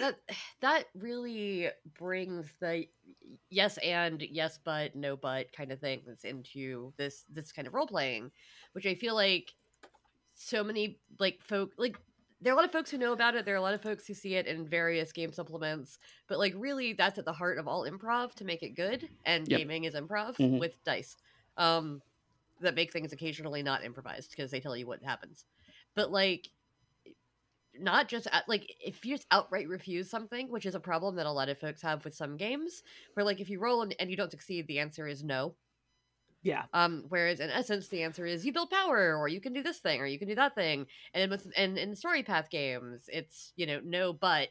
that 0.00 0.14
that 0.60 0.84
really 0.94 1.68
brings 1.98 2.46
the 2.60 2.86
yes 3.50 3.78
and 3.78 4.20
yes 4.22 4.58
but 4.64 4.94
no 4.94 5.16
but 5.16 5.50
kind 5.52 5.72
of 5.72 5.80
things 5.80 6.24
into 6.24 6.92
this 6.98 7.24
this 7.30 7.52
kind 7.52 7.66
of 7.66 7.74
role 7.74 7.86
playing, 7.86 8.30
which 8.72 8.86
I 8.86 8.94
feel 8.94 9.14
like 9.14 9.52
so 10.34 10.62
many 10.64 10.98
like 11.18 11.40
folk 11.42 11.70
like 11.78 11.96
there 12.40 12.52
are 12.52 12.54
a 12.54 12.56
lot 12.56 12.66
of 12.66 12.72
folks 12.72 12.90
who 12.90 12.98
know 12.98 13.12
about 13.14 13.34
it. 13.34 13.46
There 13.46 13.54
are 13.54 13.58
a 13.58 13.62
lot 13.62 13.72
of 13.72 13.80
folks 13.80 14.06
who 14.06 14.12
see 14.12 14.34
it 14.34 14.46
in 14.46 14.68
various 14.68 15.12
game 15.12 15.32
supplements, 15.32 15.98
but 16.28 16.38
like 16.38 16.52
really, 16.56 16.92
that's 16.92 17.18
at 17.18 17.24
the 17.24 17.32
heart 17.32 17.56
of 17.58 17.66
all 17.66 17.88
improv 17.88 18.34
to 18.34 18.44
make 18.44 18.62
it 18.62 18.76
good. 18.76 19.08
And 19.24 19.48
Yep. 19.48 19.58
gaming 19.58 19.84
is 19.84 19.94
improv 19.94 20.36
Mhm. 20.36 20.60
with 20.60 20.82
dice. 20.84 21.16
Um, 21.56 22.02
that 22.60 22.74
make 22.74 22.92
things 22.92 23.12
occasionally 23.12 23.62
not 23.62 23.84
improvised 23.84 24.30
because 24.30 24.50
they 24.50 24.60
tell 24.60 24.76
you 24.76 24.86
what 24.86 25.02
happens. 25.02 25.44
But 25.94 26.10
like, 26.10 26.48
not 27.78 28.08
just 28.08 28.28
at, 28.30 28.48
like 28.48 28.72
if 28.80 29.04
you 29.04 29.14
just 29.14 29.26
outright 29.32 29.68
refuse 29.68 30.08
something, 30.08 30.48
which 30.50 30.64
is 30.66 30.76
a 30.76 30.80
problem 30.80 31.16
that 31.16 31.26
a 31.26 31.32
lot 31.32 31.48
of 31.48 31.58
folks 31.58 31.82
have 31.82 32.04
with 32.04 32.14
some 32.14 32.36
games, 32.36 32.82
where 33.14 33.24
like 33.24 33.40
if 33.40 33.50
you 33.50 33.58
roll 33.58 33.82
and, 33.82 33.94
and 33.98 34.10
you 34.10 34.16
don't 34.16 34.30
succeed, 34.30 34.66
the 34.68 34.78
answer 34.78 35.08
is 35.08 35.24
no. 35.24 35.56
yeah. 36.42 36.64
Um, 36.74 37.04
whereas 37.08 37.40
in 37.40 37.50
essence, 37.50 37.88
the 37.88 38.02
answer 38.02 38.26
is 38.26 38.44
you 38.44 38.52
build 38.52 38.70
power, 38.70 39.16
or 39.16 39.28
you 39.28 39.40
can 39.40 39.54
do 39.54 39.62
this 39.62 39.78
thing, 39.78 40.00
or 40.00 40.06
you 40.06 40.18
can 40.18 40.28
do 40.28 40.34
that 40.34 40.54
thing. 40.54 40.86
And 41.14 41.30
with 41.30 41.50
and 41.56 41.78
in 41.78 41.92
Storypath 41.92 42.50
games, 42.50 43.08
it's 43.12 43.52
you 43.56 43.66
know 43.66 43.80
no 43.82 44.12
but, 44.12 44.48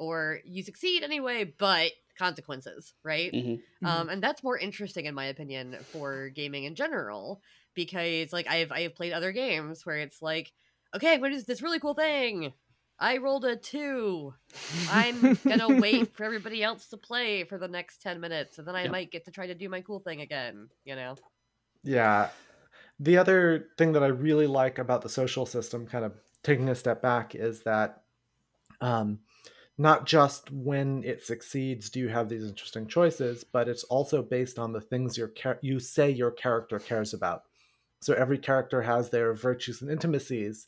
or 0.00 0.40
you 0.44 0.62
succeed 0.64 1.04
anyway, 1.04 1.44
but 1.44 1.92
consequences, 2.18 2.94
right? 3.04 3.32
Mm-hmm. 3.32 3.86
Um, 3.86 4.08
and 4.08 4.22
that's 4.22 4.42
more 4.42 4.58
interesting 4.58 5.06
in 5.06 5.14
my 5.14 5.26
opinion 5.26 5.76
for 5.92 6.30
gaming 6.30 6.64
in 6.64 6.74
general 6.74 7.40
because 7.74 8.32
like 8.32 8.48
I've 8.48 8.72
I've 8.72 8.94
played 8.94 9.12
other 9.12 9.32
games 9.32 9.86
where 9.86 9.98
it's 9.98 10.20
like, 10.22 10.52
okay, 10.96 11.18
what 11.18 11.32
is 11.32 11.44
this 11.44 11.62
really 11.62 11.78
cool 11.80 11.94
thing? 11.94 12.52
I 12.98 13.16
rolled 13.18 13.44
a 13.44 13.56
two. 13.56 14.34
I'm 14.90 15.38
gonna 15.46 15.80
wait 15.80 16.12
for 16.16 16.24
everybody 16.24 16.62
else 16.62 16.88
to 16.88 16.96
play 16.96 17.44
for 17.44 17.58
the 17.58 17.68
next 17.68 18.02
ten 18.02 18.20
minutes, 18.20 18.58
and 18.58 18.66
then 18.66 18.76
I 18.76 18.84
Yeah. 18.84 18.90
might 18.90 19.10
get 19.12 19.24
to 19.26 19.30
try 19.30 19.46
to 19.46 19.54
do 19.54 19.68
my 19.68 19.80
cool 19.80 20.00
thing 20.00 20.20
again. 20.20 20.68
You 20.84 20.96
know? 20.96 21.16
Yeah. 21.82 22.30
The 22.98 23.16
other 23.16 23.70
thing 23.78 23.92
that 23.92 24.02
I 24.02 24.08
really 24.08 24.46
like 24.46 24.78
about 24.78 25.00
the 25.02 25.08
social 25.08 25.46
system, 25.46 25.86
kind 25.86 26.04
of 26.04 26.12
taking 26.42 26.68
a 26.68 26.74
step 26.74 27.00
back, 27.00 27.34
is 27.34 27.62
that 27.62 28.02
um, 28.82 29.20
not 29.80 30.04
just 30.04 30.50
when 30.50 31.02
it 31.04 31.24
succeeds 31.24 31.88
do 31.88 32.00
you 32.00 32.08
have 32.08 32.28
these 32.28 32.44
interesting 32.44 32.86
choices, 32.86 33.44
but 33.44 33.66
it's 33.66 33.84
also 33.84 34.20
based 34.22 34.58
on 34.58 34.72
the 34.74 34.80
things 34.80 35.16
your 35.16 35.28
char- 35.28 35.58
you 35.62 35.80
say 35.80 36.10
your 36.10 36.30
character 36.30 36.78
cares 36.78 37.14
about. 37.14 37.44
So 38.02 38.12
every 38.12 38.36
character 38.36 38.82
has 38.82 39.08
their 39.08 39.32
virtues 39.32 39.80
and 39.80 39.90
intimacies, 39.90 40.66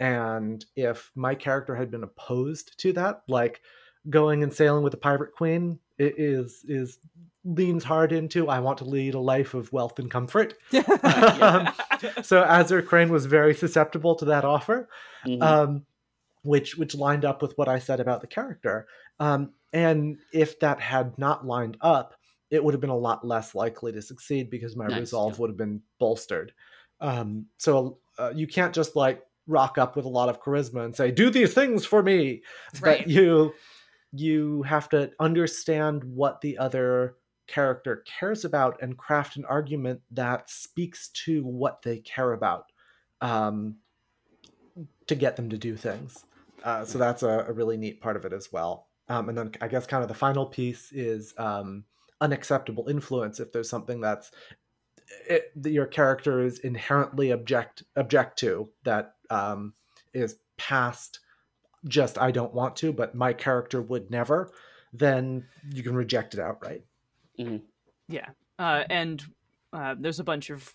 and 0.00 0.64
if 0.76 1.10
my 1.14 1.34
character 1.34 1.74
had 1.74 1.90
been 1.90 2.04
opposed 2.04 2.78
to 2.80 2.92
that, 2.94 3.22
like 3.28 3.60
going 4.08 4.42
and 4.42 4.52
sailing 4.52 4.82
with 4.82 4.92
the 4.92 4.96
pirate 4.98 5.32
queen, 5.34 5.78
it 5.98 6.14
is 6.18 6.64
is 6.66 6.98
leans 7.44 7.84
hard 7.84 8.12
into 8.12 8.48
I 8.48 8.60
want 8.60 8.78
to 8.78 8.84
lead 8.86 9.12
a 9.14 9.20
life 9.20 9.52
of 9.52 9.70
wealth 9.74 9.98
and 9.98 10.10
comfort. 10.10 10.54
Um, 11.42 11.68
so 12.22 12.42
Azure 12.42 12.80
Crane 12.82 13.10
was 13.10 13.26
very 13.26 13.54
susceptible 13.54 14.14
to 14.16 14.24
that 14.26 14.44
offer, 14.46 14.88
Mhm. 15.26 15.42
um, 15.42 15.86
which 16.44 16.76
which 16.76 16.94
lined 16.94 17.24
up 17.24 17.42
with 17.42 17.56
what 17.56 17.68
I 17.68 17.78
said 17.78 17.98
about 18.00 18.20
the 18.20 18.26
character. 18.26 18.86
Um, 19.18 19.52
and 19.72 20.18
if 20.32 20.60
that 20.60 20.78
had 20.78 21.18
not 21.18 21.44
lined 21.46 21.76
up, 21.80 22.14
it 22.50 22.62
would 22.62 22.74
have 22.74 22.80
been 22.80 22.90
a 22.90 22.96
lot 22.96 23.26
less 23.26 23.54
likely 23.54 23.90
to 23.92 24.02
succeed 24.02 24.50
because 24.50 24.76
my 24.76 24.86
Nice, 24.86 25.00
resolve 25.00 25.34
yeah. 25.34 25.40
would 25.40 25.50
have 25.50 25.56
been 25.56 25.80
bolstered. 25.98 26.52
Um, 27.00 27.46
so 27.56 27.98
uh, 28.18 28.32
you 28.34 28.46
can't 28.46 28.74
just 28.74 28.94
like 28.94 29.22
rock 29.46 29.78
up 29.78 29.96
with 29.96 30.04
a 30.04 30.08
lot 30.08 30.28
of 30.28 30.40
charisma 30.40 30.84
and 30.84 30.94
say, 30.94 31.10
"Do 31.10 31.30
these 31.30 31.54
things 31.54 31.84
for 31.84 32.02
me," 32.02 32.42
Right. 32.80 33.00
but 33.00 33.08
you 33.08 33.54
you 34.12 34.62
have 34.62 34.88
to 34.90 35.10
understand 35.18 36.04
what 36.04 36.40
the 36.40 36.58
other 36.58 37.16
character 37.46 38.04
cares 38.06 38.44
about 38.44 38.80
and 38.80 38.96
craft 38.96 39.36
an 39.36 39.44
argument 39.46 40.00
that 40.12 40.48
speaks 40.48 41.08
to 41.08 41.42
what 41.42 41.82
they 41.82 41.98
care 41.98 42.32
about 42.32 42.66
um, 43.20 43.76
to 45.06 45.14
get 45.14 45.36
them 45.36 45.50
to 45.50 45.58
do 45.58 45.76
things. 45.76 46.24
Uh, 46.64 46.84
so 46.84 46.98
that's 46.98 47.22
a, 47.22 47.44
a 47.46 47.52
really 47.52 47.76
neat 47.76 48.00
part 48.00 48.16
of 48.16 48.24
it 48.24 48.32
as 48.32 48.50
well. 48.50 48.88
Um, 49.08 49.28
and 49.28 49.36
then 49.36 49.52
I 49.60 49.68
guess 49.68 49.86
kind 49.86 50.02
of 50.02 50.08
the 50.08 50.14
final 50.14 50.46
piece 50.46 50.90
is 50.90 51.34
um, 51.36 51.84
unacceptable 52.20 52.88
influence. 52.88 53.38
If 53.38 53.52
there's 53.52 53.68
something 53.68 54.00
that's 54.00 54.30
it, 55.28 55.52
that 55.62 55.70
your 55.70 55.86
character 55.86 56.40
is 56.40 56.58
inherently 56.60 57.30
object 57.30 57.82
object 57.96 58.38
to 58.38 58.70
that 58.84 59.16
um, 59.28 59.74
is 60.14 60.36
past 60.56 61.20
just 61.86 62.18
I 62.18 62.30
don't 62.30 62.54
want 62.54 62.76
to, 62.76 62.94
but 62.94 63.14
my 63.14 63.34
character 63.34 63.82
would 63.82 64.10
never, 64.10 64.50
then 64.94 65.46
you 65.70 65.82
can 65.82 65.94
reject 65.94 66.32
it 66.32 66.40
outright. 66.40 66.84
Yeah, 68.08 68.28
uh, 68.58 68.84
and 68.88 69.22
uh, 69.74 69.96
there's 69.98 70.20
a 70.20 70.24
bunch 70.24 70.48
of 70.48 70.74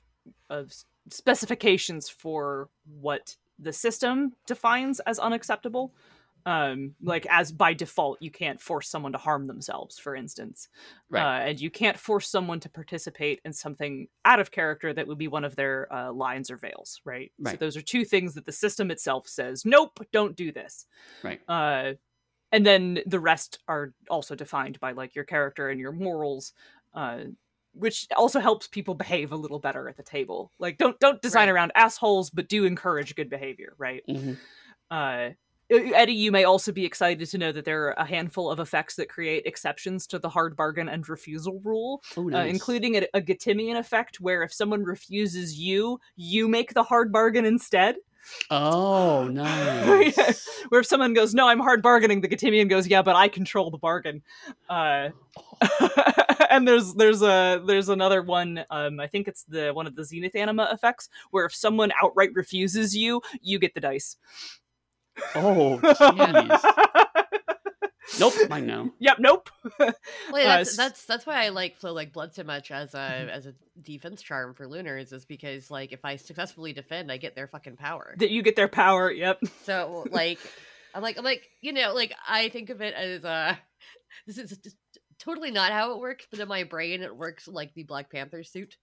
of 0.52 0.72
specifications 1.10 2.10
for 2.10 2.70
what 3.02 3.36
the 3.62 3.74
system 3.74 4.34
defines 4.48 5.00
as 5.02 5.20
unacceptable. 5.20 5.94
Um, 6.46 6.96
like 7.04 7.28
as 7.30 7.52
by 7.52 7.74
default, 7.74 8.22
you 8.22 8.32
can't 8.32 8.62
force 8.62 8.88
someone 8.90 9.12
to 9.12 9.18
harm 9.18 9.46
themselves, 9.46 10.00
for 10.00 10.16
instance, 10.16 10.70
Right. 11.10 11.22
uh, 11.22 11.50
and 11.50 11.60
you 11.60 11.70
can't 11.70 12.00
force 12.00 12.30
someone 12.30 12.62
to 12.62 12.70
participate 12.70 13.42
in 13.44 13.52
something 13.52 14.08
out 14.24 14.40
of 14.40 14.50
character 14.50 14.94
that 14.94 15.06
would 15.06 15.18
be 15.18 15.28
one 15.28 15.44
of 15.44 15.58
their 15.58 15.94
uh, 15.94 16.14
lines 16.14 16.50
or 16.50 16.56
veils, 16.56 17.02
right? 17.04 17.32
So 17.44 17.52
Right. 17.52 17.60
those 17.60 17.76
are 17.76 17.82
two 17.82 18.06
things 18.06 18.34
that 18.36 18.46
the 18.46 18.54
system 18.54 18.90
itself 18.90 19.28
says, 19.28 19.66
nope, 19.66 20.00
don't 20.14 20.36
do 20.36 20.52
this. 20.52 20.88
Right. 21.24 21.42
Uh, 21.48 21.94
and 22.52 22.66
then 22.66 23.00
the 23.06 23.20
rest 23.20 23.60
are 23.68 23.94
also 24.10 24.34
defined 24.34 24.80
by 24.80 24.94
like 24.94 25.16
your 25.16 25.26
character 25.26 25.70
and 25.70 25.80
your 25.80 25.92
morals 25.92 26.54
uh, 26.94 27.26
which 27.74 28.08
also 28.16 28.40
helps 28.40 28.68
people 28.68 28.96
behave 28.96 29.32
a 29.32 29.36
little 29.36 29.60
better 29.60 29.88
at 29.90 29.98
the 29.98 30.04
table. 30.04 30.52
Like, 30.60 30.78
don't 30.78 31.00
don't 31.00 31.22
design 31.22 31.48
Right. 31.48 31.54
around 31.54 31.72
assholes, 31.76 32.30
but 32.30 32.48
do 32.48 32.66
encourage 32.66 33.16
good 33.16 33.30
behavior, 33.30 33.74
right? 33.78 34.04
Mhm. 34.10 34.38
Uh, 34.92 35.30
Eddie, 35.72 36.14
you 36.14 36.32
may 36.32 36.46
also 36.46 36.72
be 36.72 36.84
excited 36.84 37.28
to 37.30 37.38
know 37.38 37.52
that 37.52 37.64
there 37.64 37.90
are 37.90 37.92
a 37.92 38.06
handful 38.06 38.50
of 38.50 38.60
effects 38.60 38.96
that 38.96 39.08
create 39.08 39.46
exceptions 39.46 40.08
to 40.08 40.18
the 40.18 40.28
hard 40.30 40.56
bargain 40.56 40.90
and 40.90 41.08
refusal 41.08 41.62
rule, 41.64 42.02
Oh, 42.18 42.24
uh, 42.34 42.44
including 42.44 42.96
a, 42.98 43.06
a 43.14 43.22
Getimian 43.22 43.78
effect 43.78 44.20
where 44.20 44.42
if 44.42 44.52
someone 44.52 44.84
refuses 44.84 45.60
you, 45.60 46.00
you 46.16 46.48
make 46.48 46.74
the 46.74 46.82
hard 46.82 47.12
bargain 47.12 47.46
instead. 47.46 47.98
Oh, 48.50 49.28
nice. 49.32 50.48
Where 50.70 50.82
if 50.82 50.88
someone 50.88 51.14
goes, 51.14 51.34
"No, 51.34 51.48
I'm 51.48 51.60
hard 51.60 51.82
bargaining," 51.82 52.22
the 52.22 52.28
Getimian 52.28 52.70
goes, 52.70 52.88
"Yeah, 52.88 53.02
but 53.02 53.16
I 53.16 53.28
control 53.28 53.72
the 53.72 53.78
bargain." 53.78 54.22
Uh, 54.70 55.10
and 56.50 56.68
there's 56.68 56.94
there's 56.94 57.22
a 57.22 57.62
there's 57.66 57.90
another 57.90 58.22
one. 58.22 58.64
Um, 58.70 59.00
I 59.00 59.08
think 59.08 59.28
it's 59.28 59.44
the 59.44 59.72
one 59.72 59.88
of 59.88 59.96
the 59.96 60.04
Zenith 60.04 60.36
Anima 60.36 60.70
effects, 60.72 61.10
where 61.32 61.46
if 61.46 61.56
someone 61.56 61.92
outright 62.02 62.32
refuses 62.34 62.96
you, 62.96 63.22
you 63.42 63.60
get 63.60 63.74
the 63.74 63.82
dice. 63.82 64.18
oh, 65.36 65.80
jeez. 65.84 67.26
Nope, 68.20 68.34
mine 68.50 68.66
now. 68.66 68.90
Yep. 69.00 69.18
Nope. 69.20 69.50
Well, 69.78 69.94
yeah, 70.34 70.34
Uh, 70.34 70.58
that's 70.58 70.76
that's 70.78 71.06
that's 71.06 71.26
why 71.26 71.44
I 71.46 71.50
like 71.50 71.78
flow 71.78 71.94
like 71.94 72.14
blood 72.14 72.34
so 72.34 72.44
much 72.44 72.72
as 72.72 72.94
a 72.96 73.30
as 73.32 73.46
a 73.46 73.54
defense 73.82 74.22
charm 74.22 74.54
for 74.54 74.68
lunars 74.68 75.12
is 75.12 75.26
because 75.26 75.70
like 75.70 75.92
if 75.92 76.04
I 76.06 76.16
successfully 76.16 76.74
defend, 76.74 77.12
I 77.12 77.18
get 77.18 77.36
their 77.36 77.48
fucking 77.48 77.76
power. 77.78 78.16
that 78.20 78.32
you 78.32 78.42
get 78.42 78.56
their 78.56 78.68
power. 78.68 79.12
Yep. 79.12 79.42
So 79.64 80.06
like, 80.12 80.40
I'm 80.96 81.02
like 81.04 81.18
I'm 81.18 81.24
like 81.24 81.48
you 81.62 81.74
know 81.74 81.94
like 81.94 82.14
I 82.28 82.50
think 82.50 82.70
of 82.70 82.82
it 82.82 82.94
as 82.94 83.24
uh 83.26 83.56
this 84.28 84.38
is 84.38 84.58
just 84.58 84.78
totally 85.20 85.52
not 85.52 85.72
how 85.72 85.94
it 85.94 86.00
works, 86.00 86.26
but 86.32 86.40
in 86.40 86.48
my 86.48 86.64
brain 86.64 87.02
it 87.04 87.16
works 87.16 87.48
like 87.48 87.74
the 87.74 87.84
Black 87.84 88.10
Panther 88.12 88.44
suit, 88.44 88.78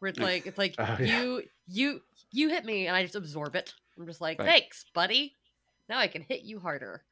where 0.00 0.08
it's 0.10 0.18
like 0.18 0.46
it's 0.46 0.58
like 0.58 0.74
Oh, 0.78 0.96
yeah. 1.00 1.22
you 1.22 1.42
you 1.68 2.00
you 2.32 2.48
hit 2.48 2.64
me 2.64 2.86
and 2.88 2.96
I 2.96 3.02
just 3.02 3.14
absorb 3.16 3.54
it. 3.56 3.72
I'm 3.98 4.06
just 4.06 4.20
like 4.20 4.38
Right. 4.38 4.48
thanks, 4.48 4.84
buddy. 4.94 5.34
Now 5.88 5.98
I 5.98 6.08
can 6.08 6.22
hit 6.22 6.42
you 6.42 6.58
harder. 6.58 7.02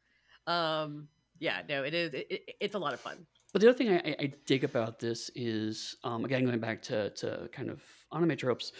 Um, 0.47 1.09
yeah, 1.47 1.59
no, 1.68 1.78
it 1.88 1.95
is. 2.03 2.09
It, 2.20 2.26
it, 2.34 2.40
it's 2.64 2.74
a 2.74 2.78
lot 2.86 2.92
of 2.97 3.01
fun. 3.01 3.16
But 3.53 3.61
the 3.61 3.68
other 3.68 3.78
thing 3.80 3.90
I, 3.90 4.01
I- 4.24 4.32
dig 4.47 4.64
about 4.64 4.99
this 4.99 5.20
is, 5.36 5.97
um, 6.09 6.24
again, 6.24 6.45
going 6.49 6.59
back 6.68 6.78
to, 6.90 6.99
to 7.20 7.49
kind 7.53 7.68
of 7.74 7.78
anime 8.12 8.36
tropes, 8.36 8.72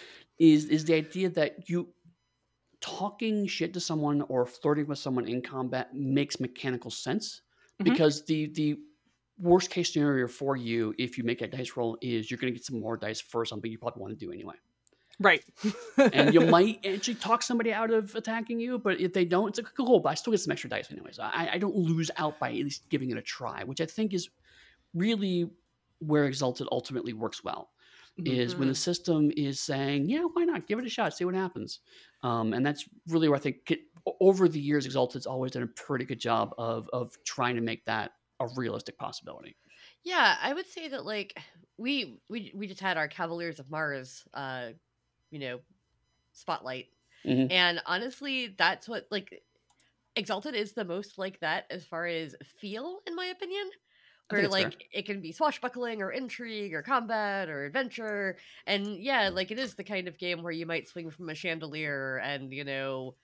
is 0.51 0.61
is 0.77 0.83
the 0.89 0.95
idea 1.05 1.29
that 1.41 1.69
you 1.69 1.79
talking 2.81 3.47
shit 3.47 3.73
to 3.75 3.81
someone 3.81 4.23
or 4.33 4.45
flirting 4.47 4.87
with 4.87 4.99
someone 4.99 5.27
in 5.27 5.41
combat 5.41 5.95
makes 5.95 6.41
mechanical 6.41 6.91
sense 6.91 7.43
Mhm. 7.81 7.85
because 7.91 8.25
the 8.31 8.41
the 8.61 8.77
worst 9.39 9.69
case 9.71 9.93
scenario 9.93 10.27
for 10.29 10.57
you 10.57 10.95
if 10.99 11.17
you 11.19 11.25
make 11.25 11.41
a 11.43 11.49
dice 11.57 11.73
roll 11.77 11.97
is 12.03 12.31
you're 12.31 12.39
going 12.39 12.53
to 12.53 12.57
get 12.59 12.65
some 12.65 12.79
more 12.81 12.97
dice 12.97 13.21
for 13.21 13.45
something 13.45 13.71
you 13.71 13.79
probably 13.79 14.01
want 14.05 14.13
to 14.19 14.27
do 14.27 14.31
anyway 14.33 14.55
Right. 15.21 15.45
and 16.13 16.35
you 16.35 16.41
might 16.43 16.85
actually 16.85 17.15
talk 17.15 17.43
somebody 17.43 17.73
out 17.73 17.91
of 17.91 18.15
attacking 18.15 18.61
you 18.61 18.79
but 18.79 19.01
if 19.01 19.13
they 19.13 19.25
don't 19.25 19.49
it's 19.49 19.59
like 19.59 19.75
cool 19.77 20.01
but 20.01 20.09
i 20.11 20.15
still 20.15 20.33
get 20.33 20.41
some 20.41 20.53
extra 20.53 20.69
dice 20.69 20.91
anyways. 20.91 21.19
I, 21.19 21.51
I 21.53 21.59
don't 21.59 21.77
lose 21.77 22.11
out 22.17 22.39
by 22.39 22.49
at 22.51 22.57
least 22.57 22.89
giving 22.89 23.11
it 23.11 23.17
a 23.17 23.23
try 23.23 23.65
which 23.65 23.81
i 23.81 23.87
think 23.87 24.13
is 24.13 24.29
really 24.95 25.49
where 26.01 26.25
exalted 26.25 26.67
ultimately 26.71 27.13
works 27.13 27.45
well 27.45 27.71
is 28.17 28.55
when 28.55 28.69
the 28.69 28.75
system 28.75 29.33
is 29.37 29.61
saying 29.61 30.09
yeah 30.09 30.23
why 30.35 30.45
not? 30.45 30.69
Give 30.69 30.79
it 30.79 30.87
a 30.87 30.89
shot 30.89 31.17
see 31.17 31.25
what 31.25 31.35
happens. 31.35 31.81
Um, 32.23 32.53
and 32.53 32.65
that's 32.65 32.89
really 33.09 33.29
where 33.29 33.37
i 33.37 33.41
think 33.41 33.71
it, 33.71 33.81
over 34.21 34.49
the 34.49 34.61
years 34.61 34.87
exalted's 34.87 35.27
always 35.27 35.53
done 35.53 35.63
a 35.63 35.67
pretty 35.67 36.05
good 36.05 36.21
job 36.21 36.55
of 36.59 36.89
of 36.93 37.17
trying 37.25 37.57
to 37.57 37.61
make 37.61 37.85
that 37.87 38.13
a 38.41 38.49
realistic 38.57 38.99
possibility. 38.99 39.57
Yeah, 40.03 40.37
I 40.43 40.53
would 40.53 40.67
say 40.67 40.89
that 40.89 41.05
like 41.05 41.39
we 41.79 42.21
we 42.29 42.53
we 42.55 42.67
just 42.67 42.81
had 42.81 42.97
our 42.97 43.09
Cavaliers 43.09 43.59
of 43.59 43.71
Mars, 43.71 44.25
uh, 44.35 44.71
you 45.35 45.41
know, 45.41 45.61
spotlight, 46.33 46.89
Mhm. 47.25 47.51
and 47.51 47.83
honestly, 47.87 48.49
that's 48.49 48.89
what 48.89 49.09
like 49.11 49.43
Exalted 50.17 50.55
is 50.55 50.75
the 50.75 50.85
most 50.85 51.19
like 51.19 51.41
that 51.41 51.67
as 51.71 51.85
far 51.87 52.07
as 52.07 52.37
feel, 52.45 53.01
in 53.07 53.17
my 53.17 53.27
opinion. 53.27 53.69
Where 54.29 54.43
it's 54.43 54.57
fair. 54.57 54.73
like 54.73 54.89
it 54.93 55.07
can 55.07 55.21
be 55.21 55.33
swashbuckling 55.33 56.03
or 56.03 56.13
intrigue 56.13 56.75
or 56.75 56.83
combat 56.83 57.49
or 57.49 57.65
adventure, 57.67 58.39
and 58.67 58.99
yeah, 59.03 59.31
like 59.31 59.51
it 59.51 59.59
is 59.59 59.75
the 59.75 59.85
kind 59.85 60.09
of 60.09 60.19
game 60.19 60.43
where 60.43 60.53
you 60.53 60.67
might 60.67 60.89
swing 60.89 61.11
from 61.11 61.31
a 61.31 61.35
chandelier 61.35 62.19
and 62.19 62.53
you 62.53 62.65
know. 62.65 63.17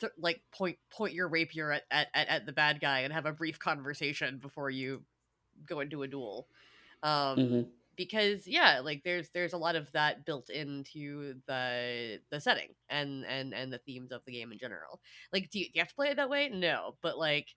Th- 0.00 0.12
like 0.18 0.42
point 0.52 0.78
point 0.90 1.14
your 1.14 1.28
rapier 1.28 1.70
at, 1.70 1.84
at, 1.90 2.08
at, 2.14 2.46
the 2.46 2.52
bad 2.52 2.80
guy 2.80 3.00
and 3.00 3.12
have 3.12 3.26
a 3.26 3.32
brief 3.32 3.60
conversation 3.60 4.38
before 4.38 4.68
you 4.68 5.04
go 5.66 5.80
into 5.80 6.02
a 6.02 6.08
duel 6.08 6.48
um 7.02 7.38
Mhm. 7.42 7.72
Because 7.96 8.46
yeah 8.46 8.80
like 8.82 9.02
there's 9.04 9.28
there's 9.30 9.52
a 9.52 9.58
lot 9.58 9.76
of 9.76 9.90
that 9.92 10.24
built 10.24 10.50
into 10.50 11.34
the 11.46 12.20
the 12.30 12.40
setting 12.40 12.70
and 12.88 13.24
and 13.26 13.54
and 13.54 13.72
the 13.72 13.78
themes 13.78 14.12
of 14.12 14.22
the 14.24 14.32
game 14.32 14.52
in 14.52 14.58
general. 14.58 15.00
Like 15.32 15.50
do 15.50 15.58
you, 15.58 15.66
do 15.66 15.72
you 15.74 15.80
have 15.80 15.88
to 15.88 15.94
play 15.94 16.08
it 16.08 16.16
that 16.16 16.30
way? 16.30 16.48
No 16.48 16.96
but 17.02 17.18
like 17.18 17.48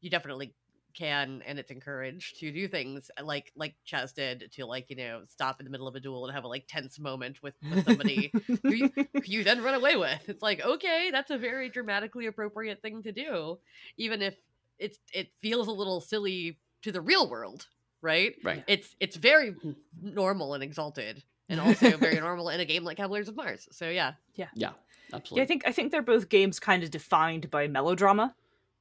you 0.00 0.10
definitely 0.10 0.54
can 0.96 1.42
and 1.46 1.58
it's 1.58 1.70
encouraged 1.70 2.40
to 2.40 2.50
do 2.50 2.66
things 2.66 3.10
uh, 3.20 3.24
like 3.24 3.52
like 3.54 3.74
Chaz 3.86 4.14
did 4.14 4.50
to 4.52 4.64
like 4.64 4.88
you 4.88 4.96
know 4.96 5.22
stop 5.28 5.60
in 5.60 5.64
the 5.64 5.70
middle 5.70 5.86
of 5.86 5.94
a 5.94 6.00
duel 6.00 6.24
and 6.24 6.34
have 6.34 6.44
a 6.44 6.48
like 6.48 6.66
tense 6.66 6.98
moment 6.98 7.42
with, 7.42 7.54
with 7.70 7.84
somebody 7.84 8.32
who, 8.62 8.72
you, 8.72 8.90
who 8.96 9.22
you 9.24 9.44
then 9.44 9.62
run 9.62 9.74
away 9.74 9.96
with. 9.96 10.28
It's 10.28 10.42
like 10.42 10.64
okay, 10.64 11.10
that's 11.12 11.30
a 11.30 11.38
very 11.38 11.68
dramatically 11.68 12.26
appropriate 12.26 12.80
thing 12.80 13.02
to 13.02 13.12
do, 13.12 13.58
even 13.98 14.22
if 14.22 14.36
it's 14.78 14.98
it 15.12 15.28
feels 15.40 15.68
a 15.68 15.72
little 15.72 16.00
silly 16.00 16.58
to 16.82 16.92
the 16.92 17.00
real 17.00 17.28
world, 17.28 17.66
right? 18.02 18.34
Right. 18.44 18.64
It's 18.66 18.94
it's 19.00 19.16
very 19.16 19.54
normal 20.00 20.54
and 20.54 20.62
exalted, 20.62 21.22
and 21.48 21.60
also 21.60 21.96
very 21.96 22.20
normal 22.20 22.48
in 22.50 22.60
a 22.60 22.64
game 22.64 22.84
like 22.84 22.96
Cavaliers 22.96 23.28
of 23.28 23.36
Mars. 23.36 23.68
So 23.72 23.88
yeah, 23.88 24.14
Yeah. 24.34 24.48
Yeah, 24.54 24.72
Absolutely. 25.12 25.42
I 25.42 25.46
think 25.46 25.62
I 25.66 25.72
think 25.72 25.92
they're 25.92 26.02
both 26.02 26.28
games 26.28 26.58
kind 26.60 26.82
of 26.82 26.90
defined 26.90 27.50
by 27.50 27.68
melodrama. 27.68 28.34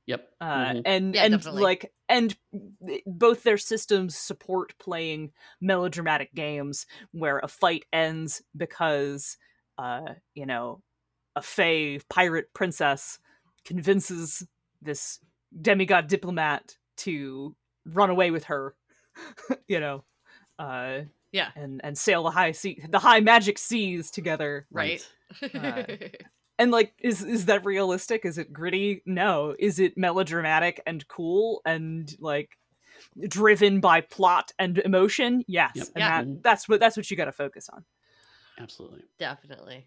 Yep. 0.08 0.30
uh, 0.40 0.46
Mhm. 0.46 0.82
and 0.86 1.16
Yeah, 1.16 1.24
and 1.26 1.32
definitely. 1.34 1.64
like 1.64 1.92
and 2.08 2.36
both 3.08 3.42
their 3.42 3.58
systems 3.58 4.16
support 4.16 4.78
playing 4.78 5.32
melodramatic 5.60 6.34
games 6.36 6.86
where 7.12 7.40
a 7.40 7.48
fight 7.48 7.86
ends 7.92 8.44
because 8.56 9.38
uh 9.80 10.14
you 10.36 10.46
know 10.46 10.84
a 11.36 11.42
fey 11.42 12.00
pirate 12.08 12.54
princess 12.54 13.18
convinces 13.66 14.48
this 14.82 15.20
demigod 15.60 16.08
diplomat 16.08 16.78
to 16.98 17.56
run 17.86 18.10
away 18.12 18.30
with 18.30 18.44
her 18.46 18.76
you 19.68 19.80
know 19.80 20.04
uh 20.60 21.00
Yeah. 21.32 21.50
and 21.56 21.82
and 21.84 21.98
sail 21.98 22.24
the 22.24 22.32
high 22.32 22.52
sea 22.52 22.82
the 22.90 23.00
high 23.00 23.20
magic 23.20 23.58
seas 23.58 24.12
together 24.12 24.66
right. 24.72 25.06
Uh, 25.54 25.84
and 26.60 26.72
like 26.72 26.94
is 27.00 27.22
is 27.24 27.46
that 27.46 27.66
realistic 27.66 28.26
is 28.26 28.38
it 28.38 28.54
gritty 28.54 29.02
no 29.06 29.56
is 29.60 29.80
it 29.80 29.98
melodramatic 29.98 30.82
and 30.86 31.08
cool 31.08 31.62
and 31.66 32.16
like 32.20 32.58
driven 33.28 33.80
by 33.82 34.02
plot 34.02 34.52
and 34.60 34.78
emotion 34.80 35.44
yes 35.48 35.72
Yep. 35.76 35.88
and 35.96 36.00
Yeah. 36.02 36.22
that, 36.24 36.44
that's 36.44 36.70
what 36.70 36.80
that's 36.80 36.96
what 36.98 37.10
you 37.12 37.18
got 37.18 37.26
to 37.26 37.32
focus 37.34 37.68
on 37.72 37.84
Absolutely. 38.58 39.02
Definitely. 39.20 39.86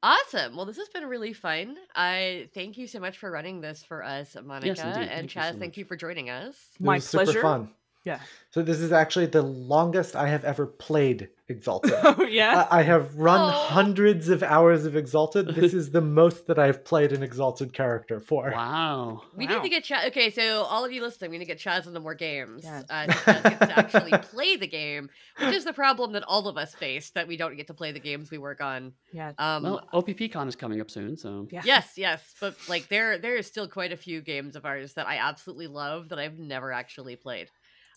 Awesome. 0.00 0.54
Well, 0.54 0.64
this 0.64 0.76
has 0.76 0.88
been 0.90 1.06
really 1.06 1.32
fun. 1.32 1.76
I 1.96 2.48
thank 2.54 2.78
you 2.78 2.86
so 2.86 3.00
much 3.00 3.18
for 3.18 3.28
running 3.32 3.60
this 3.60 3.82
for 3.82 4.04
us, 4.04 4.36
Monica 4.44 4.68
indeed. 4.68 5.08
and 5.10 5.28
Thank 5.28 5.34
you 5.34 5.40
Chaz. 5.40 5.52
so 5.54 5.58
thank 5.58 5.76
you 5.76 5.84
for 5.84 5.96
joining 5.96 6.30
us. 6.30 6.54
It 6.78 6.84
My 6.84 6.94
was 6.96 7.10
pleasure. 7.10 7.68
Super 8.06 8.18
fun. 8.18 8.26
yeah 8.26 8.26
So 8.50 8.62
this 8.62 8.78
is 8.80 8.92
actually 8.92 9.26
the 9.26 9.42
longest 9.42 10.16
I 10.16 10.28
have 10.28 10.44
ever 10.44 10.66
played 10.66 11.28
Exalted. 11.48 11.92
oh 12.02 12.24
yeah 12.24 12.66
I 12.72 12.80
I 12.80 12.82
have 12.82 13.14
run 13.16 13.40
Oh. 13.40 13.52
hundreds 13.52 14.28
of 14.28 14.42
hours 14.42 14.84
of 14.84 14.96
Exalted. 14.96 15.54
This 15.54 15.72
is 15.80 15.90
the 15.92 16.00
most 16.00 16.48
that 16.48 16.58
I've 16.58 16.84
played 16.84 17.12
an 17.12 17.22
Exalted 17.22 17.72
character 17.72 18.18
for. 18.20 18.50
Wow. 18.50 19.22
We 19.36 19.46
Wow. 19.46 19.52
need 19.54 19.62
to 19.62 19.68
get 19.68 19.84
Chaz. 19.84 20.08
Okay, 20.08 20.30
so 20.30 20.62
all 20.62 20.84
of 20.84 20.90
you 20.90 21.00
listening, 21.02 21.30
we 21.30 21.38
need 21.38 21.44
to 21.44 21.52
get 21.54 21.60
Chaz 21.60 21.86
into 21.86 22.00
more 22.00 22.16
games. 22.16 22.64
Yeah. 22.64 22.82
Uh, 22.90 23.06
so 23.12 23.18
Chaz 23.32 23.42
gets 23.44 23.66
to 23.66 23.78
actually 23.84 24.10
play 24.32 24.56
the 24.56 24.66
game, 24.66 25.08
which 25.38 25.54
is 25.54 25.64
the 25.64 25.72
problem 25.72 26.12
that 26.14 26.24
all 26.26 26.48
of 26.48 26.56
us 26.56 26.74
face 26.74 27.10
that 27.10 27.28
we 27.28 27.36
don't 27.36 27.56
get 27.56 27.68
to 27.68 27.74
play 27.74 27.92
the 27.92 28.00
games 28.00 28.28
we 28.32 28.38
work 28.38 28.60
on. 28.60 28.92
yeah 29.12 29.32
Um, 29.38 29.62
Well, 29.62 29.80
OPP 29.92 30.32
Con 30.32 30.48
is 30.48 30.56
coming 30.56 30.80
up 30.80 30.90
soon, 30.90 31.16
so 31.16 31.46
yeah 31.52 31.62
yes, 31.64 31.92
yes, 31.96 32.34
but 32.40 32.56
like 32.68 32.88
there, 32.88 33.18
there 33.18 33.36
is 33.36 33.46
still 33.46 33.68
quite 33.68 33.92
a 33.92 33.96
few 33.96 34.20
games 34.20 34.56
of 34.56 34.64
ours 34.66 34.94
that 34.94 35.06
I 35.06 35.18
absolutely 35.18 35.68
love 35.68 36.08
that 36.08 36.18
I've 36.18 36.38
never 36.40 36.72
actually 36.72 37.14
played. 37.14 37.50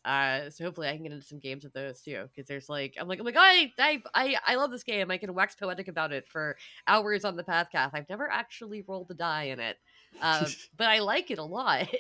Uh, 0.06 0.50
so 0.50 0.64
hopefully 0.64 0.88
I 0.88 0.94
can 0.94 1.04
get 1.04 1.12
into 1.12 1.26
some 1.26 1.40
games 1.40 1.66
of 1.66 1.74
those 1.74 2.02
too, 2.02 2.28
because 2.34 2.48
there's 2.48 2.70
like 2.70 2.96
I'm 3.00 3.08
like 3.08 3.20
I'm 3.20 3.26
like 3.26 3.36
I, 3.38 3.72
I 3.78 4.02
I 4.14 4.36
I 4.48 4.56
love 4.56 4.72
this 4.72 4.84
game. 4.84 5.12
I 5.12 5.18
can 5.18 5.34
wax 5.34 5.56
poetic 5.56 5.88
about 5.88 6.12
it 6.12 6.28
for 6.28 6.56
hours 6.88 7.26
on 7.26 7.36
the 7.36 7.44
Pathcast. 7.44 7.92
I've 7.94 8.10
never 8.10 8.30
actually 8.32 8.84
rolled 8.88 9.12
a 9.12 9.14
die 9.14 9.44
in 9.46 9.60
it, 9.60 9.78
uh, 10.22 10.48
but 10.78 10.88
I 10.88 11.00
like 11.00 11.32
it 11.32 11.40
a 11.40 11.44
lot. 11.44 11.88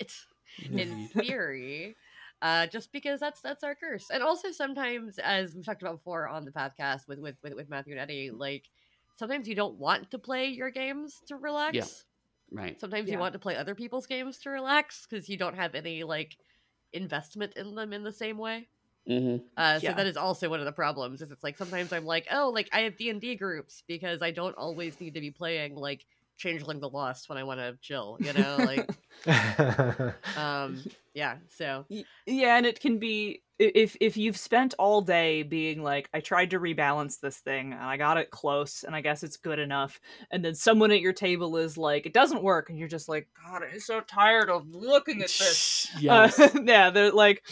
in 0.71 1.07
theory 1.13 1.95
uh 2.41 2.65
just 2.67 2.91
because 2.91 3.19
that's 3.19 3.39
that's 3.41 3.63
our 3.63 3.75
curse 3.75 4.09
and 4.11 4.23
also 4.23 4.51
sometimes 4.51 5.19
as 5.19 5.53
we've 5.53 5.65
talked 5.65 5.81
about 5.81 5.97
before 5.97 6.27
on 6.27 6.43
the 6.43 6.51
podcast 6.51 7.07
with 7.07 7.19
with 7.19 7.35
with, 7.43 7.53
with 7.53 7.69
matthew 7.69 7.93
and 7.93 7.99
eddie 8.01 8.31
like 8.31 8.63
sometimes 9.17 9.47
you 9.47 9.55
don't 9.55 9.75
want 9.75 10.09
to 10.09 10.17
play 10.17 10.47
your 10.47 10.71
games 10.71 11.21
to 11.27 11.35
relax 11.35 12.05
right. 12.51 12.79
sometimes 12.79 13.07
Yeah. 13.07 13.13
you 13.15 13.19
want 13.19 13.33
to 13.33 13.39
play 13.39 13.55
other 13.55 13.75
people's 13.75 14.07
games 14.07 14.39
to 14.39 14.49
relax 14.49 15.05
because 15.07 15.29
you 15.29 15.37
don't 15.37 15.55
have 15.55 15.75
any 15.75 16.03
like 16.03 16.35
investment 16.93 17.53
in 17.55 17.75
them 17.75 17.93
in 17.93 18.03
the 18.03 18.11
same 18.11 18.37
way 18.37 18.67
hmm 19.07 19.37
uh, 19.57 19.79
so 19.79 19.91
Yeah. 19.91 19.93
that 19.93 20.07
is 20.07 20.17
also 20.17 20.49
one 20.49 20.59
of 20.59 20.65
the 20.65 20.71
problems 20.71 21.21
is 21.21 21.31
it's 21.31 21.43
like 21.43 21.57
sometimes 21.57 21.91
i'm 21.93 22.05
like 22.05 22.27
oh 22.31 22.49
like 22.49 22.69
i 22.73 22.81
have 22.81 22.97
d&d 22.97 23.35
groups 23.35 23.83
because 23.87 24.21
i 24.21 24.31
don't 24.31 24.55
always 24.57 24.99
need 24.99 25.13
to 25.15 25.21
be 25.21 25.31
playing 25.31 25.75
like 25.75 26.05
changeling 26.37 26.79
the 26.79 26.89
lost 26.89 27.29
when 27.29 27.37
i 27.37 27.43
want 27.43 27.59
to 27.59 27.77
chill 27.81 28.17
you 28.21 28.33
know 28.33 28.61
like 28.61 28.87
um 30.35 30.87
yeah 31.13 31.37
so 31.47 31.85
yeah 32.25 32.55
and 32.57 32.65
it 32.65 32.79
can 32.79 32.99
be 32.99 33.41
i- 33.41 33.48
if 33.59 33.97
if 33.99 34.17
you've 34.17 34.37
spent 34.37 34.73
all 34.79 35.01
day 35.01 35.43
being 35.43 35.83
like 35.83 36.09
i 36.13 36.19
tried 36.19 36.49
to 36.49 36.59
rebalance 36.59 37.19
this 37.19 37.37
thing 37.37 37.73
and 37.73 37.83
i 37.83 37.97
got 37.97 38.17
it 38.17 38.31
close 38.31 38.83
and 38.83 38.95
i 38.95 39.01
guess 39.01 39.21
it's 39.21 39.37
good 39.37 39.59
enough 39.59 39.99
and 40.31 40.43
then 40.43 40.55
someone 40.55 40.91
at 40.91 41.01
your 41.01 41.13
table 41.13 41.57
is 41.57 41.77
like 41.77 42.05
it 42.05 42.13
doesn't 42.13 42.41
work 42.41 42.69
and 42.69 42.79
you're 42.79 42.87
just 42.87 43.09
like 43.09 43.27
god 43.43 43.61
i'm 43.63 43.79
so 43.79 43.99
tired 44.01 44.49
of 44.49 44.67
looking 44.69 45.21
at 45.21 45.27
this 45.27 45.89
yes. 45.99 46.39
Uh, 46.39 46.49
yeah, 46.63 46.89
they're 46.89 47.11
like 47.11 47.43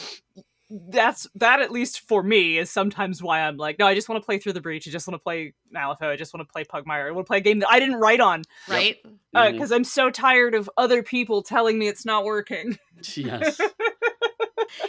that's 0.69 1.27
that 1.35 1.61
at 1.61 1.71
least 1.71 2.01
for 2.01 2.21
me 2.21 2.57
is 2.57 2.69
sometimes 2.69 3.23
why 3.23 3.39
I'm 3.39 3.55
like, 3.55 3.79
no, 3.79 3.87
I 3.87 3.95
just 3.95 4.09
want 4.09 4.21
to 4.21 4.25
play 4.25 4.37
through 4.37 4.51
the 4.51 4.61
breach. 4.61 4.85
I 4.85 4.91
just 4.91 5.07
want 5.07 5.15
to 5.15 5.23
play 5.23 5.53
Malifaux. 5.73 6.09
I 6.09 6.17
just 6.17 6.33
want 6.33 6.45
to 6.45 6.51
play 6.51 6.65
Pugmire. 6.65 7.07
I 7.07 7.11
want 7.11 7.25
to 7.25 7.29
play 7.29 7.37
a 7.37 7.41
game 7.41 7.59
that 7.59 7.69
I 7.69 7.79
didn't 7.79 7.95
write 7.95 8.19
on 8.19 8.43
right 8.67 8.97
because 9.33 9.71
I'm 9.71 9.85
so 9.85 10.09
tired 10.09 10.55
of 10.55 10.69
other 10.75 11.03
people 11.03 11.41
telling 11.41 11.79
me 11.79 11.87
it's 11.87 12.05
not 12.05 12.25
working. 12.25 12.77
yes. 13.15 13.61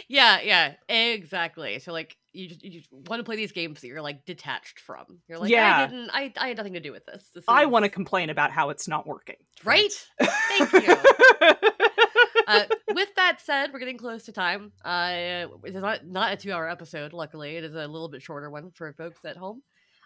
yeah 0.07 0.39
yeah 0.41 0.73
exactly 0.87 1.79
so 1.79 1.91
like 1.91 2.15
you 2.33 2.47
just, 2.49 2.63
you 2.63 2.69
just 2.79 2.91
want 2.91 3.19
to 3.19 3.23
play 3.23 3.35
these 3.35 3.51
games 3.51 3.81
that 3.81 3.87
you're 3.87 4.01
like 4.01 4.25
detached 4.25 4.79
from 4.79 5.05
you're 5.27 5.37
like 5.39 5.49
Yeah. 5.51 5.77
i 5.77 5.85
didn't 5.87 6.09
i, 6.13 6.33
I 6.37 6.47
had 6.49 6.57
nothing 6.57 6.73
to 6.73 6.79
do 6.79 6.91
with 6.91 7.05
this, 7.05 7.29
this 7.33 7.43
I 7.47 7.63
is- 7.63 7.69
want 7.69 7.85
to 7.85 7.89
complain 7.89 8.29
about 8.29 8.51
how 8.51 8.69
it's 8.69 8.87
not 8.87 9.07
working. 9.07 9.35
right 9.63 9.91
thank 10.21 10.73
you 10.73 10.95
uh, 12.47 12.63
with 12.93 13.13
that 13.15 13.39
said 13.43 13.71
we're 13.73 13.79
getting 13.79 13.97
close 13.97 14.23
to 14.23 14.31
time 14.31 14.71
uh 14.85 15.45
it's 15.63 15.75
not 15.75 16.05
not 16.05 16.33
a 16.33 16.35
two 16.37 16.51
hour 16.51 16.69
episode 16.69 17.13
luckily 17.13 17.55
it 17.57 17.63
is 17.63 17.73
a 17.75 17.87
little 17.87 18.09
bit 18.09 18.21
shorter 18.21 18.49
one 18.49 18.71
for 18.71 18.91
folks 18.93 19.23
at 19.25 19.37
home 19.37 19.61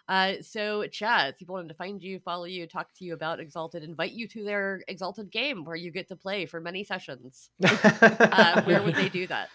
uh, 0.06 0.34
so 0.42 0.82
Chaz, 0.82 1.38
people 1.38 1.54
wanted 1.54 1.68
to 1.68 1.74
find 1.76 2.02
you, 2.02 2.18
follow 2.18 2.44
you, 2.44 2.66
talk 2.66 2.92
to 2.98 3.06
you 3.06 3.14
about 3.14 3.40
Exalted, 3.40 3.82
invite 3.82 4.12
you 4.12 4.28
to 4.28 4.44
their 4.44 4.82
Exalted 4.86 5.30
game 5.30 5.64
where 5.64 5.76
you 5.76 5.90
get 5.90 6.08
to 6.08 6.14
play 6.16 6.44
for 6.44 6.60
many 6.60 6.84
sessions. 6.84 7.48
Uh, 7.64 8.60
where 8.64 8.82
would 8.82 8.96
they 8.96 9.08
do 9.08 9.26
that? 9.28 9.48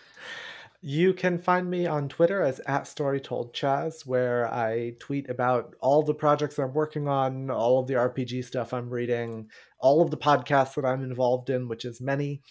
You 0.81 1.13
can 1.13 1.39
find 1.39 1.69
me 1.69 1.87
on 1.87 2.07
Twitter 2.07 2.41
as 2.41 2.59
at 2.61 2.83
StoryToldChaz, 2.83 4.05
where 4.05 4.51
I 4.53 4.93
tweet 4.99 5.29
about 5.29 5.75
all 5.81 6.03
the 6.03 6.13
projects 6.13 6.57
I'm 6.57 6.73
working 6.73 7.07
on, 7.07 7.51
all 7.51 7.79
of 7.79 7.87
the 7.87 7.95
RPG 7.95 8.45
stuff 8.45 8.73
I'm 8.73 8.89
reading, 8.89 9.49
all 9.79 10.01
of 10.01 10.09
the 10.09 10.17
podcasts 10.17 10.75
that 10.75 10.85
I'm 10.85 11.03
involved 11.03 11.49
in, 11.49 11.67
which 11.67 11.83
is 11.83 11.99
many. 11.99 12.41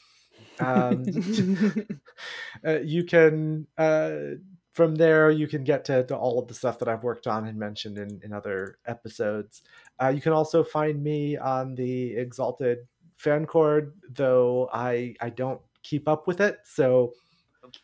Um, 0.60 1.04
uh, 2.66 2.80
you 2.80 3.04
can 3.04 3.66
uh, 3.78 4.18
from 4.78 4.94
there 4.94 5.28
you 5.28 5.48
can 5.48 5.64
get 5.64 5.84
to, 5.86 6.04
to 6.04 6.16
all 6.16 6.38
of 6.38 6.46
the 6.46 6.54
stuff 6.54 6.78
that 6.78 6.88
I've 6.88 7.02
worked 7.02 7.26
on 7.26 7.48
and 7.48 7.58
mentioned 7.58 7.98
in, 7.98 8.20
in 8.22 8.32
other 8.32 8.78
episodes. 8.86 9.62
Uh, 10.00 10.12
you 10.14 10.20
can 10.20 10.32
also 10.32 10.62
find 10.62 11.02
me 11.02 11.36
on 11.36 11.74
the 11.74 12.14
Exalted 12.16 12.78
fan 13.16 13.44
cord, 13.44 13.94
though 14.08 14.70
I 14.72 15.16
I 15.20 15.30
don't 15.30 15.60
keep 15.82 16.06
up 16.08 16.28
with 16.28 16.40
it. 16.40 16.58
So, 16.64 17.14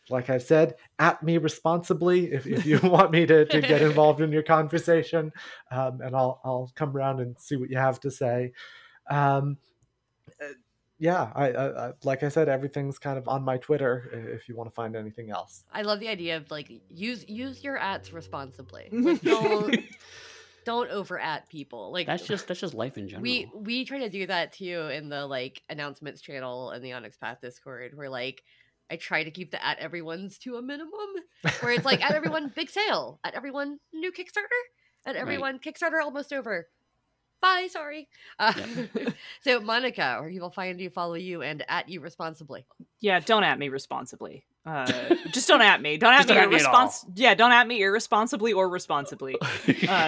like 0.08 0.30
I 0.30 0.38
said, 0.38 0.74
at 0.98 1.22
me 1.22 1.38
responsibly 1.38 2.32
if, 2.32 2.46
if 2.46 2.66
you 2.66 2.78
want 2.82 3.10
me 3.10 3.26
to, 3.26 3.44
to 3.44 3.60
get 3.60 3.82
involved 3.90 4.20
in 4.20 4.32
your 4.32 4.42
conversation, 4.42 5.32
um, 5.70 6.00
and 6.00 6.14
I'll 6.14 6.40
I'll 6.44 6.70
come 6.74 6.96
around 6.96 7.20
and 7.20 7.38
see 7.38 7.56
what 7.56 7.70
you 7.70 7.76
have 7.76 8.00
to 8.00 8.10
say. 8.10 8.52
Um, 9.10 9.58
uh, 10.40 10.46
yeah, 10.98 11.30
I, 11.34 11.50
I, 11.50 11.88
I 11.88 11.92
like 12.04 12.22
I 12.22 12.28
said, 12.28 12.48
everything's 12.48 12.98
kind 12.98 13.18
of 13.18 13.28
on 13.28 13.42
my 13.42 13.58
Twitter 13.58 14.10
if 14.34 14.48
you 14.48 14.56
want 14.56 14.70
to 14.70 14.74
find 14.74 14.96
anything 14.96 15.30
else. 15.30 15.64
I 15.72 15.82
love 15.82 16.00
the 16.00 16.08
idea 16.08 16.36
of 16.36 16.50
like 16.50 16.70
use 16.88 17.28
use 17.28 17.62
your 17.64 17.78
ads 17.78 18.12
responsibly. 18.12 18.88
Like, 18.92 19.20
don't 19.22 19.80
don't 20.64 20.90
over 20.90 21.18
at 21.18 21.48
people. 21.48 21.92
Like 21.92 22.06
That's 22.06 22.26
just 22.26 22.48
that's 22.48 22.60
just 22.60 22.74
life 22.74 22.96
in 22.96 23.08
general. 23.08 23.22
we 23.22 23.50
we 23.54 23.84
try 23.84 23.98
to 23.98 24.08
do 24.08 24.26
that 24.26 24.52
too 24.52 24.88
in 24.92 25.08
the 25.08 25.26
like 25.26 25.62
announcements 25.68 26.20
channel 26.20 26.70
in 26.70 26.82
the 26.82 26.92
Onyx 26.92 27.18
Path 27.18 27.38
Discord 27.42 27.92
We're 27.94 28.08
like 28.08 28.42
I 28.90 28.96
try 28.96 29.24
to 29.24 29.30
keep 29.30 29.50
the 29.50 29.64
at 29.64 29.78
everyone's 29.78 30.38
to 30.40 30.56
a 30.56 30.62
minimum. 30.62 30.92
Where 31.60 31.72
it's 31.72 31.84
like 31.84 32.04
at 32.04 32.12
everyone 32.14 32.52
big 32.54 32.70
sale, 32.70 33.18
at 33.24 33.34
everyone 33.34 33.78
new 33.92 34.12
Kickstarter, 34.12 34.60
at 35.06 35.16
everyone 35.16 35.58
Kickstarter 35.58 36.02
almost 36.02 36.32
over. 36.32 36.68
Bye, 37.40 37.68
sorry. 37.70 38.08
Uh, 38.38 38.54
so 39.42 39.60
Monica, 39.60 40.16
where 40.20 40.30
people 40.30 40.50
find 40.50 40.80
you, 40.80 40.88
follow 40.88 41.14
you, 41.14 41.42
and 41.42 41.62
at 41.68 41.88
you 41.90 42.00
responsibly. 42.00 42.64
yeah, 43.00 43.20
don't 43.20 43.44
at 43.44 43.58
me 43.58 43.68
responsibly. 43.68 44.44
Uh, 44.64 45.14
just 45.30 45.46
don't 45.46 45.60
at 45.60 45.82
me. 45.82 45.98
Don't 45.98 46.14
at 46.14 46.26
Just 46.26 46.28
me. 46.30 46.34
don't 46.36 46.44
at 46.44 46.48
me 46.48 46.56
at 46.56 46.62
irrespons- 46.62 47.04
yeah, 47.16 47.34
don't 47.34 47.52
at 47.52 47.66
me 47.66 47.82
irresponsibly 47.82 48.54
or 48.54 48.66
responsibly. 48.70 49.36
uh, 49.40 49.44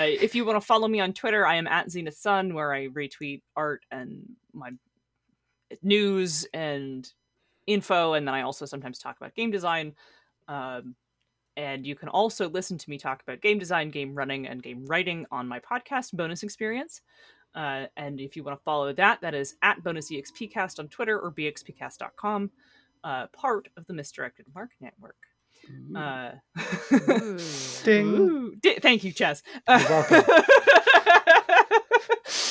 if 0.09 0.35
you 0.35 0.47
want 0.47 0.59
to 0.59 0.67
follow 0.67 0.89
me 0.89 0.99
on 1.01 1.13
Twitter, 1.13 1.47
I 1.47 1.57
am 1.57 1.67
at 1.67 1.91
Zenith 1.91 2.17
Sun, 2.17 2.55
where 2.55 2.73
I 2.73 2.89
retweet 2.89 3.43
art 3.55 3.85
and 3.91 4.23
my 4.55 4.71
news 5.83 6.47
and 6.55 7.07
info, 7.67 8.15
and 8.15 8.27
then 8.27 8.35
I 8.35 8.43
also 8.43 8.67
sometimes 8.67 8.99
talk 8.99 9.17
about 9.17 9.35
game 9.35 9.51
design. 9.51 9.95
Um, 10.49 10.95
and 11.57 11.87
you 11.87 11.95
can 11.95 12.09
also 12.11 12.49
listen 12.49 12.77
to 12.79 12.91
me 12.91 12.99
talk 12.99 13.23
about 13.23 13.41
game 13.41 13.59
design, 13.59 13.91
game 13.91 14.15
running, 14.15 14.47
and 14.47 14.63
game 14.63 14.85
writing 14.87 15.27
on 15.31 15.49
my 15.49 15.61
podcast, 15.61 16.13
Bonus 16.13 16.43
Experience. 16.43 17.01
Uh, 17.55 17.87
and 17.97 18.21
if 18.21 18.37
you 18.37 18.45
want 18.45 18.59
to 18.59 18.63
follow 18.63 18.93
that, 18.93 19.23
that 19.23 19.35
is 19.35 19.55
at 19.63 19.83
Bonus 19.83 20.11
EXPcast 20.11 20.79
on 20.79 20.89
Twitter 20.89 21.19
or 21.19 21.33
bxpcast.com, 21.33 22.51
uh, 23.03 23.27
part 23.29 23.69
of 23.79 23.87
the 23.87 23.95
Misdirected 23.95 24.45
Mark 24.55 24.73
Network. 24.81 25.17
Ooh. 25.71 25.97
Uh, 25.97 26.35
Ooh. 26.93 27.39
Ding. 27.85 28.07
Ooh, 28.07 28.55
di- 28.57 28.79
thank 28.81 29.05
you, 29.05 29.15
Chaz. 29.15 29.43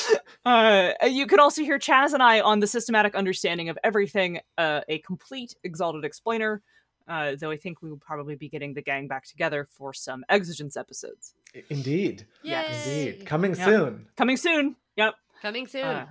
You're. 0.46 0.94
Uh, 1.02 1.06
you 1.08 1.26
can 1.28 1.40
also 1.40 1.64
hear 1.64 1.80
Chaz 1.80 2.14
and 2.14 2.22
I 2.24 2.40
on 2.42 2.60
the 2.60 2.68
systematic 2.68 3.16
understanding 3.16 3.70
of 3.70 3.78
everything, 3.84 4.40
uh, 4.58 4.82
a 4.88 5.00
complete 5.00 5.56
exalted 5.64 6.06
explainer. 6.06 6.62
Uh, 7.08 7.36
though 7.40 7.52
I 7.52 7.58
think 7.58 7.84
we 7.84 7.90
will 7.92 8.00
probably 8.00 8.36
be 8.36 8.50
getting 8.50 8.74
the 8.74 8.82
gang 8.82 9.08
back 9.08 9.26
together 9.28 9.64
for 9.70 9.94
some 9.94 10.26
exigence 10.28 10.76
episodes 10.76 11.36
Indeed. 11.70 12.26
Yes. 12.42 12.88
Indeed. 12.88 13.26
Coming 13.28 13.54
Yeah. 13.56 13.66
soon. 13.66 14.08
coming 14.18 14.38
soon. 14.38 14.76
Yep. 14.96 15.14
Coming 15.42 15.68
soon. 15.68 15.84
Uh, 15.86 16.06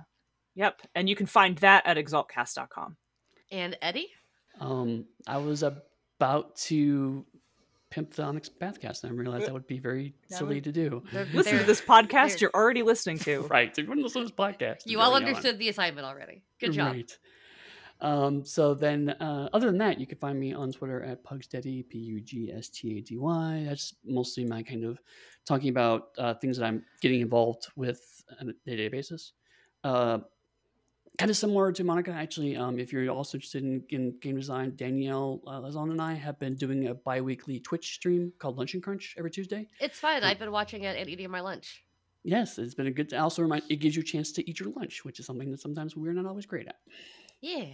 yep. 0.55 0.81
And 0.95 1.09
you 1.09 1.15
can 1.17 1.25
find 1.25 1.57
that 1.57 1.85
at 1.85 1.97
exaltcast.com. 1.97 2.95
and 3.51 3.77
Eddie? 3.81 4.09
Um, 4.61 5.05
I 5.27 5.37
was 5.37 5.63
about 5.63 6.55
to 6.67 7.25
pimp 7.95 8.13
the 8.13 8.23
Onyx 8.23 8.49
Pathcast, 8.49 9.03
and 9.03 9.11
I 9.11 9.15
realized 9.15 9.45
that 9.47 9.53
would 9.53 9.65
be 9.67 9.79
very 9.79 10.13
That 10.29 10.37
silly 10.39 10.55
would- 10.55 10.65
to 10.65 10.71
do. 10.73 11.01
They're- 11.13 11.27
Listen 11.33 11.53
to 11.53 11.57
they're- 11.59 11.65
this 11.67 11.81
podcast 11.81 12.11
they're- 12.29 12.37
you're 12.41 12.51
already 12.53 12.83
listening 12.83 13.17
to. 13.19 13.41
Right. 13.49 13.75
You 13.77 13.87
want 13.87 13.99
to 13.99 14.03
listen 14.03 14.21
to 14.21 14.27
this 14.27 14.35
podcast, 14.35 14.79
You 14.85 14.99
all 14.99 15.11
already 15.11 15.25
on. 15.27 15.29
understood 15.29 15.57
the 15.59 15.69
assignment 15.69 16.05
already. 16.05 16.43
Good 16.59 16.73
job. 16.73 16.93
Right. 16.93 17.17
Um, 18.01 18.43
so 18.43 18.73
then, 18.73 19.09
uh, 19.09 19.47
other 19.53 19.67
than 19.67 19.77
that, 19.77 19.99
you 20.01 20.05
can 20.05 20.17
find 20.17 20.37
me 20.37 20.53
on 20.53 20.71
Twitter 20.73 21.01
at 21.01 21.23
Pugsteady, 21.23 21.87
P 21.87 21.97
U 21.97 22.19
G 22.19 22.51
S 22.51 22.67
T 22.67 22.97
A 22.97 23.01
D 23.01 23.17
Y. 23.17 23.63
That's 23.67 23.95
mostly 24.03 24.43
my 24.45 24.61
kind 24.63 24.83
of 24.83 24.99
talking 25.45 25.69
about 25.69 26.09
uh, 26.17 26.33
things 26.33 26.57
that 26.57 26.65
I'm 26.65 26.83
getting 27.01 27.21
involved 27.21 27.67
with 27.77 28.01
on 28.41 28.49
a 28.49 28.53
day 28.69 28.75
to 28.75 28.77
day 28.77 28.87
basis. 28.89 29.31
Uh, 29.85 30.19
kind 31.17 31.31
of 31.31 31.37
similar 31.37 31.71
to 31.71 31.83
Monica, 31.83 32.11
actually. 32.11 32.55
Um, 32.57 32.79
if 32.79 32.91
you're 32.91 33.09
also 33.09 33.37
interested 33.37 33.63
in, 33.63 33.83
in 33.89 34.17
game 34.21 34.35
design, 34.35 34.73
Danielle 34.75 35.41
uh, 35.47 35.61
Lauzon 35.61 35.91
and 35.91 36.01
I 36.01 36.13
have 36.13 36.39
been 36.39 36.55
doing 36.55 36.87
a 36.87 36.93
bi 36.93 37.21
weekly 37.21 37.59
Twitch 37.59 37.93
stream 37.95 38.33
called 38.39 38.57
Lunch 38.57 38.73
and 38.73 38.83
Crunch 38.83 39.15
every 39.17 39.31
Tuesday. 39.31 39.67
It's 39.79 39.99
fun. 39.99 40.23
I've 40.23 40.39
been 40.39 40.51
watching 40.51 40.83
it 40.83 40.97
and 40.97 41.09
eating 41.09 41.29
my 41.29 41.41
lunch. 41.41 41.83
Yes, 42.23 42.57
it's 42.57 42.73
been 42.73 42.87
a 42.87 42.91
good. 42.91 43.13
Also, 43.13 43.43
remind, 43.43 43.63
it 43.69 43.77
gives 43.77 43.95
you 43.95 44.01
a 44.01 44.05
chance 44.05 44.31
to 44.33 44.49
eat 44.49 44.59
your 44.59 44.69
lunch, 44.69 45.05
which 45.05 45.19
is 45.19 45.25
something 45.25 45.51
that 45.51 45.59
sometimes 45.59 45.95
we're 45.95 46.13
not 46.13 46.25
always 46.25 46.45
great 46.45 46.67
at. 46.67 46.79
Yeah. 47.39 47.67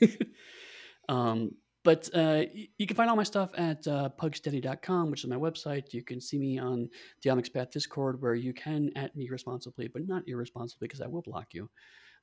um, 1.08 1.50
but 1.82 2.08
uh, 2.14 2.44
you 2.78 2.86
can 2.86 2.96
find 2.96 3.08
all 3.08 3.16
my 3.16 3.22
stuff 3.22 3.50
at 3.56 3.86
uh, 3.86 4.10
pugsteady.com, 4.18 5.10
which 5.10 5.24
is 5.24 5.30
my 5.30 5.36
website. 5.36 5.92
You 5.92 6.02
can 6.02 6.20
see 6.20 6.38
me 6.38 6.58
on 6.58 6.88
the 7.22 7.30
Onyx 7.30 7.48
Path 7.48 7.70
Discord, 7.70 8.20
where 8.20 8.34
you 8.34 8.52
can 8.52 8.90
at 8.96 9.16
me 9.16 9.28
responsibly, 9.28 9.88
but 9.88 10.06
not 10.06 10.22
irresponsibly, 10.26 10.88
because 10.88 11.00
I 11.00 11.06
will 11.06 11.22
block 11.22 11.48
you. 11.52 11.70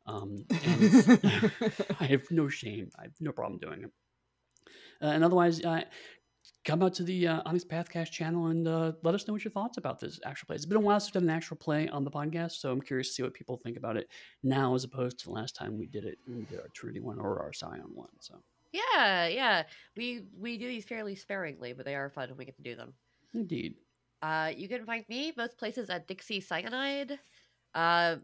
Um, 0.08 0.46
and 0.50 1.22
I 2.00 2.06
have 2.06 2.30
no 2.32 2.48
shame. 2.48 2.90
I 2.98 3.04
have 3.04 3.20
no 3.20 3.32
problem 3.32 3.60
doing 3.60 3.84
it. 3.84 3.92
Uh, 5.02 5.08
and 5.08 5.24
otherwise, 5.24 5.64
uh, 5.64 5.82
come 6.66 6.82
out 6.82 6.94
to 6.96 7.04
the 7.04 7.28
uh, 7.28 7.42
Onyx 7.46 7.66
Pathcast 7.66 8.12
channel 8.12 8.48
and 8.48 8.68
uh, 8.68 8.94
let 9.04 9.14
us 9.14 9.28
know 9.28 9.34
what 9.34 9.44
your 9.44 9.52
thoughts 9.52 9.78
about 9.78 10.00
this 10.00 10.20
actual 10.26 10.48
play. 10.48 10.56
It's 10.56 10.66
been 10.66 10.78
a 10.78 10.82
while 10.82 11.00
since 11.00 11.14
we've 11.14 11.22
done 11.22 11.30
an 11.30 11.36
actual 11.36 11.58
play 11.58 11.88
on 11.90 12.04
the 12.04 12.12
podcast, 12.12 12.54
so 12.54 12.72
I'm 12.72 12.82
curious 12.82 13.10
to 13.10 13.14
see 13.14 13.24
what 13.24 13.34
people 13.34 13.58
think 13.58 13.78
about 13.78 13.98
it 13.98 14.10
now 14.44 14.74
as 14.76 14.84
opposed 14.84 15.20
to 15.20 15.26
the 15.26 15.32
last 15.32 15.56
time 15.56 15.78
we 15.78 15.88
did 15.88 16.06
it 16.06 16.18
we 16.28 16.44
did 16.44 16.60
our 16.60 16.68
Trinity 16.74 17.00
one 17.00 17.20
or 17.20 17.42
our 17.42 17.54
Scion 17.54 17.90
one. 17.94 18.10
So 18.20 18.36
Yeah, 18.74 19.28
yeah. 19.28 19.64
We 19.96 20.26
we 20.38 20.58
do 20.58 20.68
these 20.68 20.86
fairly 20.86 21.16
sparingly, 21.16 21.74
but 21.74 21.86
they 21.86 21.96
are 21.96 22.10
fun 22.10 22.30
when 22.30 22.38
we 22.38 22.46
get 22.46 22.58
to 22.58 22.64
do 22.64 22.76
them. 22.76 22.94
indeed. 23.34 23.76
Uh, 24.22 24.52
you 24.56 24.68
can 24.68 24.84
find 24.86 25.06
me 25.10 25.32
most 25.38 25.58
places 25.58 25.90
at 25.92 26.08
Dixie 26.08 26.42
Cyanide. 26.42 27.20
Uh, 27.76 28.16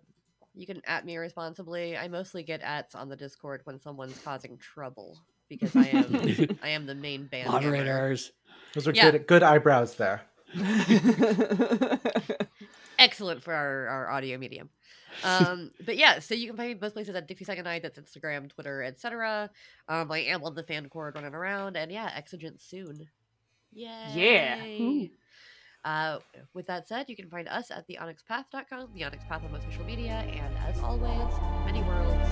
you 0.56 0.66
can 0.66 0.82
at 0.86 1.06
me 1.06 1.18
responsibly. 1.18 1.98
I 1.98 2.08
mostly 2.08 2.44
get 2.44 2.62
ats 2.62 2.96
on 2.96 3.10
the 3.10 3.16
Discord 3.16 3.62
when 3.66 3.80
someone's 3.80 4.20
causing 4.20 4.58
trouble 4.58 5.18
because 5.50 5.76
I 5.76 5.88
am 5.88 6.58
I 6.64 6.70
am 6.70 6.86
the 6.86 6.96
main 6.96 7.26
band. 7.26 7.48
hammer. 7.50 7.62
Moderators. 7.62 8.32
Those 8.74 8.88
are 8.88 8.92
Yeah. 8.94 9.12
good 9.12 9.28
good 9.28 9.44
eyebrows 9.44 9.96
there. 9.96 10.22
excellent 13.00 13.44
for 13.44 13.54
our, 13.54 13.88
our 13.88 14.10
audio 14.12 14.38
medium. 14.38 14.70
Um, 15.24 15.72
but 15.86 15.98
yeah, 15.98 16.20
so 16.20 16.34
you 16.36 16.48
can 16.48 16.58
find 16.58 16.70
me 16.70 16.74
both 16.76 16.94
places 16.94 17.16
at 17.16 17.28
Dixie 17.28 17.46
Cyanide. 17.46 17.82
That's 17.84 18.00
Instagram, 18.00 18.50
Twitter, 18.50 18.84
etc. 18.84 19.50
Um, 19.88 20.12
I 20.12 20.20
am 20.20 20.44
on 20.44 20.56
the 20.56 20.64
fan 20.64 20.90
cord 20.90 21.16
running 21.16 21.34
around, 21.34 21.76
and 21.78 21.92
yeah, 21.92 22.12
Exigent 22.16 22.62
soon. 22.62 23.08
Yay! 23.72 24.14
Yeah. 24.14 24.64
Ooh. 24.84 25.10
Uh, 25.86 26.20
with 26.54 26.66
that 26.68 26.88
said, 26.88 27.10
you 27.10 27.16
can 27.16 27.30
find 27.30 27.48
us 27.48 27.70
at 27.70 27.88
theonyxpath.com, 27.88 28.90
the 28.94 29.04
on 29.54 29.62
social 29.70 29.84
media, 29.86 30.14
and 30.14 30.58
as 30.70 30.80
always, 30.82 31.34
many 31.66 31.82
worlds, 31.84 32.30